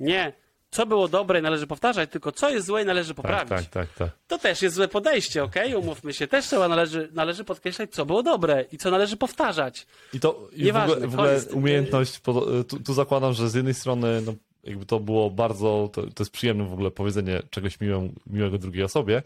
nie 0.00 0.32
co 0.70 0.86
było 0.86 1.08
dobre 1.08 1.42
należy 1.42 1.66
powtarzać, 1.66 2.10
tylko 2.10 2.32
co 2.32 2.50
jest 2.50 2.66
złe 2.66 2.84
należy 2.84 3.08
tak, 3.08 3.16
poprawić. 3.16 3.48
Tak, 3.48 3.66
tak, 3.66 3.88
tak, 3.98 4.08
To 4.26 4.38
też 4.38 4.62
jest 4.62 4.76
złe 4.76 4.88
podejście, 4.88 5.44
ok? 5.44 5.54
Umówmy 5.82 6.12
się. 6.12 6.26
Też 6.26 6.46
trzeba 6.46 6.68
należy, 6.68 7.08
należy 7.12 7.44
podkreślać, 7.44 7.90
co 7.90 8.06
było 8.06 8.22
dobre 8.22 8.64
i 8.72 8.78
co 8.78 8.90
należy 8.90 9.16
powtarzać. 9.16 9.86
I 10.12 10.20
to 10.20 10.48
i 10.52 10.62
Nieważne, 10.64 10.94
w 10.94 11.14
ogóle, 11.14 11.40
w 11.40 11.42
ogóle 11.42 11.58
umiejętność, 11.58 12.20
tu, 12.20 12.80
tu, 12.84 12.94
zakładam, 12.94 13.32
że 13.32 13.50
z 13.50 13.54
jednej 13.54 13.74
strony 13.74 14.22
no, 14.26 14.34
jakby 14.68 14.86
to 14.86 15.00
było 15.00 15.30
bardzo, 15.30 15.90
to, 15.92 16.02
to 16.02 16.22
jest 16.22 16.32
przyjemne 16.32 16.64
w 16.64 16.72
ogóle 16.72 16.90
powiedzenie 16.90 17.42
czegoś 17.50 17.80
miłą, 17.80 18.12
miłego 18.26 18.58
drugiej 18.58 18.84
osobie, 18.84 19.22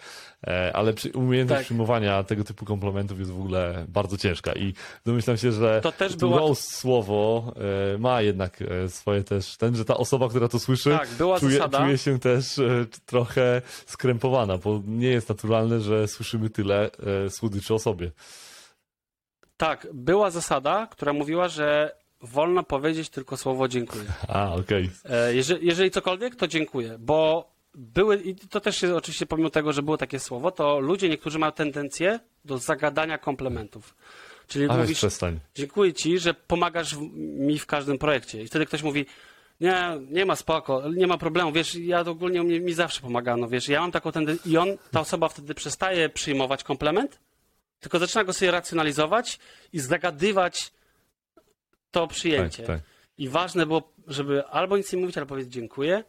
e, 0.47 0.77
ale 0.77 0.93
przy, 0.93 1.11
umiejętność 1.11 1.59
tak. 1.59 1.65
przyjmowania 1.65 2.23
tego 2.23 2.45
typu 2.45 2.65
komplementów 2.65 3.19
jest 3.19 3.31
w 3.31 3.41
ogóle 3.41 3.85
bardzo 3.89 4.17
ciężka 4.17 4.53
i 4.53 4.75
domyślam 5.07 5.37
się, 5.37 5.53
że 5.53 5.81
to 5.81 5.93
też 5.93 6.17
była... 6.17 6.39
roast 6.39 6.75
słowo 6.75 7.53
e, 7.95 7.99
ma 7.99 8.23
jednak 8.23 8.63
e, 8.63 8.89
swoje 8.89 9.25
też, 9.25 9.57
ten, 9.57 9.77
że 9.77 9.85
ta 9.85 9.97
osoba, 9.97 10.29
która 10.29 10.49
to 10.49 10.59
słyszy, 10.59 10.91
tak, 10.91 11.09
czuje, 11.41 11.61
czuje 11.71 11.99
się 11.99 12.19
też 12.19 12.61
trochę 13.07 13.63
skrępowana, 13.87 14.59
bo 14.59 14.83
nie 14.87 15.09
jest 15.09 15.29
naturalne, 15.29 15.81
że 15.81 16.09
słyszymy 16.09 16.51
tyle 16.51 16.91
słodyczy 17.29 17.75
o 17.75 17.79
sobie. 17.79 18.11
Tak, 19.57 19.87
była 19.95 20.31
zasada, 20.31 20.87
która 20.91 21.13
mówiła, 21.13 21.49
że 21.49 22.02
wolno 22.23 22.63
powiedzieć 22.63 23.09
tylko 23.09 23.37
słowo 23.37 23.69
dziękuję. 23.69 24.05
A, 24.29 24.55
okej. 24.55 24.91
Okay. 25.05 25.17
E, 25.17 25.35
jeżeli, 25.35 25.67
jeżeli 25.67 25.91
cokolwiek, 25.91 26.37
to 26.37 26.49
dziękuję, 26.49 26.97
bo 26.99 27.51
były, 27.75 28.17
i 28.17 28.35
to 28.35 28.61
też 28.61 28.83
jest 28.83 28.95
oczywiście 28.95 29.27
pomimo 29.27 29.51
tego, 29.51 29.73
że 29.73 29.83
było 29.83 29.97
takie 29.97 30.19
słowo, 30.19 30.51
to 30.51 30.81
ludzie 30.81 31.09
niektórzy 31.09 31.39
mają 31.39 31.53
tendencję 31.53 32.21
do 32.45 32.59
zagadania 32.59 33.19
komplementów. 33.19 33.95
Czyli 34.47 34.69
A 34.69 34.77
mówisz, 34.77 34.99
przestań. 34.99 35.41
dziękuję 35.55 35.93
ci, 35.93 36.19
że 36.19 36.35
pomagasz 36.35 36.97
mi 37.17 37.59
w 37.59 37.67
każdym 37.67 37.99
projekcie. 37.99 38.43
I 38.43 38.47
wtedy 38.47 38.67
ktoś 38.67 38.83
mówi, 38.83 39.07
nie, 39.61 40.01
nie 40.11 40.25
ma 40.25 40.37
spoko, 40.37 40.83
nie 40.91 41.07
ma 41.07 41.19
problemu, 41.19 41.53
wiesz, 41.53 41.75
ja 41.75 42.01
ogólnie 42.01 42.41
mi, 42.41 42.61
mi 42.61 42.75
zawsze 42.75 43.01
pomagano, 43.01 43.49
wiesz, 43.49 43.69
ja 43.69 43.81
mam 43.81 43.93
taką 43.93 44.13
tendencję 44.13 44.53
i 44.53 44.57
on, 44.57 44.69
ta 44.91 45.01
osoba 45.01 45.29
wtedy 45.29 45.55
przestaje 45.55 46.09
przyjmować 46.09 46.65
komplement, 46.65 47.19
tylko 47.81 47.99
zaczyna 47.99 48.25
go 48.25 48.33
sobie 48.33 48.51
racjonalizować 48.51 49.39
i 49.73 49.81
zagadywać 49.81 50.73
to 51.93 52.07
przyjęcie. 52.07 52.63
Tak, 52.63 52.77
tak. 52.77 52.91
I 53.19 53.29
ważne 53.29 53.67
było, 53.67 53.93
żeby 54.07 54.47
albo 54.47 54.77
nic 54.77 54.93
nie 54.93 54.99
mówić, 54.99 55.19
albo 55.19 55.29
powiedzieć 55.29 55.53
dziękuję. 55.53 56.05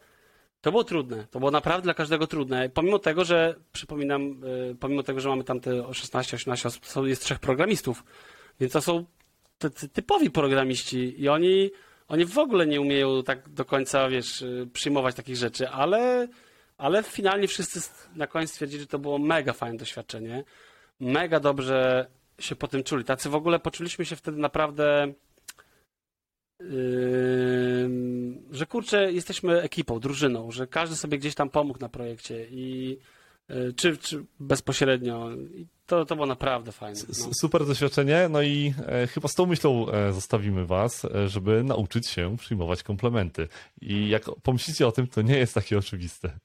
To 0.60 0.70
było 0.70 0.84
trudne. 0.84 1.26
To 1.30 1.38
było 1.38 1.50
naprawdę 1.50 1.82
dla 1.82 1.94
każdego 1.94 2.26
trudne. 2.26 2.68
Pomimo 2.68 2.98
tego, 2.98 3.24
że 3.24 3.54
przypominam, 3.72 4.44
y, 4.44 4.76
pomimo 4.80 5.02
tego, 5.02 5.20
że 5.20 5.28
mamy 5.28 5.44
tam 5.44 5.60
te 5.60 5.70
16-18 5.70 6.66
osób, 6.66 7.06
jest 7.06 7.24
trzech 7.24 7.38
programistów, 7.38 8.04
więc 8.60 8.72
to 8.72 8.80
są 8.80 9.04
typowi 9.92 10.30
programiści 10.30 11.22
i 11.22 11.28
oni, 11.28 11.70
oni 12.08 12.24
w 12.24 12.38
ogóle 12.38 12.66
nie 12.66 12.80
umieją 12.80 13.22
tak 13.22 13.48
do 13.48 13.64
końca, 13.64 14.08
wiesz, 14.08 14.42
y, 14.42 14.68
przyjmować 14.72 15.14
takich 15.14 15.36
rzeczy, 15.36 15.68
ale, 15.68 16.28
ale 16.78 17.02
finalnie 17.02 17.48
wszyscy 17.48 17.80
na 18.16 18.26
koniec 18.26 18.50
stwierdzili, 18.50 18.80
że 18.80 18.86
to 18.86 18.98
było 18.98 19.18
mega 19.18 19.52
fajne 19.52 19.78
doświadczenie. 19.78 20.44
Mega 21.00 21.40
dobrze 21.40 22.06
się 22.38 22.56
po 22.56 22.68
tym 22.68 22.82
czuli. 22.82 23.04
Tacy 23.04 23.28
w 23.28 23.34
ogóle 23.34 23.58
poczuliśmy 23.58 24.04
się 24.04 24.16
wtedy 24.16 24.38
naprawdę 24.38 25.12
że 28.50 28.66
kurczę, 28.66 29.12
jesteśmy 29.12 29.60
ekipą, 29.60 30.00
drużyną, 30.00 30.50
że 30.50 30.66
każdy 30.66 30.96
sobie 30.96 31.18
gdzieś 31.18 31.34
tam 31.34 31.50
pomógł 31.50 31.78
na 31.80 31.88
projekcie 31.88 32.46
i 32.50 32.98
y, 33.50 33.72
czy, 33.76 33.96
czy 33.96 34.24
bezpośrednio. 34.40 35.30
I 35.32 35.66
to, 35.86 36.04
to 36.04 36.14
było 36.14 36.26
naprawdę 36.26 36.72
fajne. 36.72 37.00
No. 37.08 37.30
Super 37.40 37.66
doświadczenie, 37.66 38.28
no 38.30 38.42
i 38.42 38.74
e, 38.86 39.06
chyba 39.06 39.28
z 39.28 39.34
tą 39.34 39.46
myślą 39.46 39.90
e, 39.90 40.12
zostawimy 40.12 40.66
Was, 40.66 41.04
e, 41.04 41.28
żeby 41.28 41.64
nauczyć 41.64 42.08
się 42.08 42.36
przyjmować 42.36 42.82
komplementy. 42.82 43.48
I 43.80 44.08
jak 44.08 44.24
pomyślicie 44.42 44.86
o 44.86 44.92
tym, 44.92 45.06
to 45.06 45.22
nie 45.22 45.38
jest 45.38 45.54
takie 45.54 45.78
oczywiste. 45.78 46.38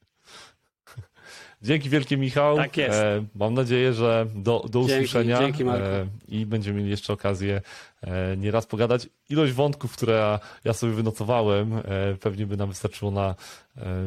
Dzięki 1.61 1.89
wielkie 1.89 2.17
Michał. 2.17 2.57
Tak 2.57 2.77
jest. 2.77 2.99
E, 2.99 3.25
mam 3.35 3.53
nadzieję, 3.53 3.93
że 3.93 4.25
do, 4.35 4.65
do 4.69 4.79
usłyszenia. 4.79 5.39
Dzięki. 5.39 5.63
E, 5.63 6.07
I 6.27 6.45
będziemy 6.45 6.77
mieli 6.77 6.89
jeszcze 6.91 7.13
okazję 7.13 7.61
e, 8.01 8.37
nieraz 8.37 8.65
pogadać. 8.65 9.09
Ilość 9.29 9.53
wątków, 9.53 9.93
które 9.93 10.39
ja 10.63 10.73
sobie 10.73 10.93
wynotowałem, 10.93 11.81
pewnie 12.19 12.45
by 12.45 12.57
nam 12.57 12.69
wystarczyło 12.69 13.11
na 13.11 13.35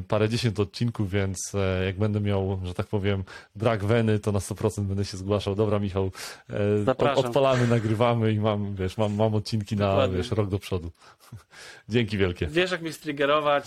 parę 0.09 0.29
dziesiąt 0.29 0.61
odcinków, 0.61 1.11
więc 1.11 1.53
jak 1.87 1.99
będę 1.99 2.20
miał, 2.20 2.61
że 2.65 2.74
tak 2.74 2.87
powiem, 2.87 3.24
brak 3.57 3.85
weny, 3.85 4.19
to 4.19 4.33
na 4.33 4.39
100% 4.39 4.83
będę 4.83 5.05
się 5.05 5.16
zgłaszał. 5.16 5.55
Dobra, 5.55 5.79
Michał, 5.79 6.11
Zapraszam. 6.85 7.24
odpalamy, 7.24 7.66
nagrywamy 7.66 8.33
i 8.33 8.41
mam, 8.41 8.74
wiesz, 8.74 8.99
mam, 8.99 9.15
mam 9.15 9.35
odcinki 9.35 9.77
na 9.77 10.09
wiesz, 10.09 10.31
rok 10.31 10.49
do 10.49 10.59
przodu. 10.59 10.91
Dzięki 11.89 12.19
wielkie. 12.19 12.47
Wiesz, 12.47 12.70
jak 12.70 12.83
mnie 12.83 12.93
striggerować 12.93 13.65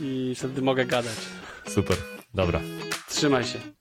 i 0.00 0.34
wtedy 0.36 0.62
mogę 0.62 0.84
gadać. 0.84 1.16
Super, 1.68 1.96
dobra. 2.34 2.60
Trzymaj 3.08 3.44
się. 3.44 3.75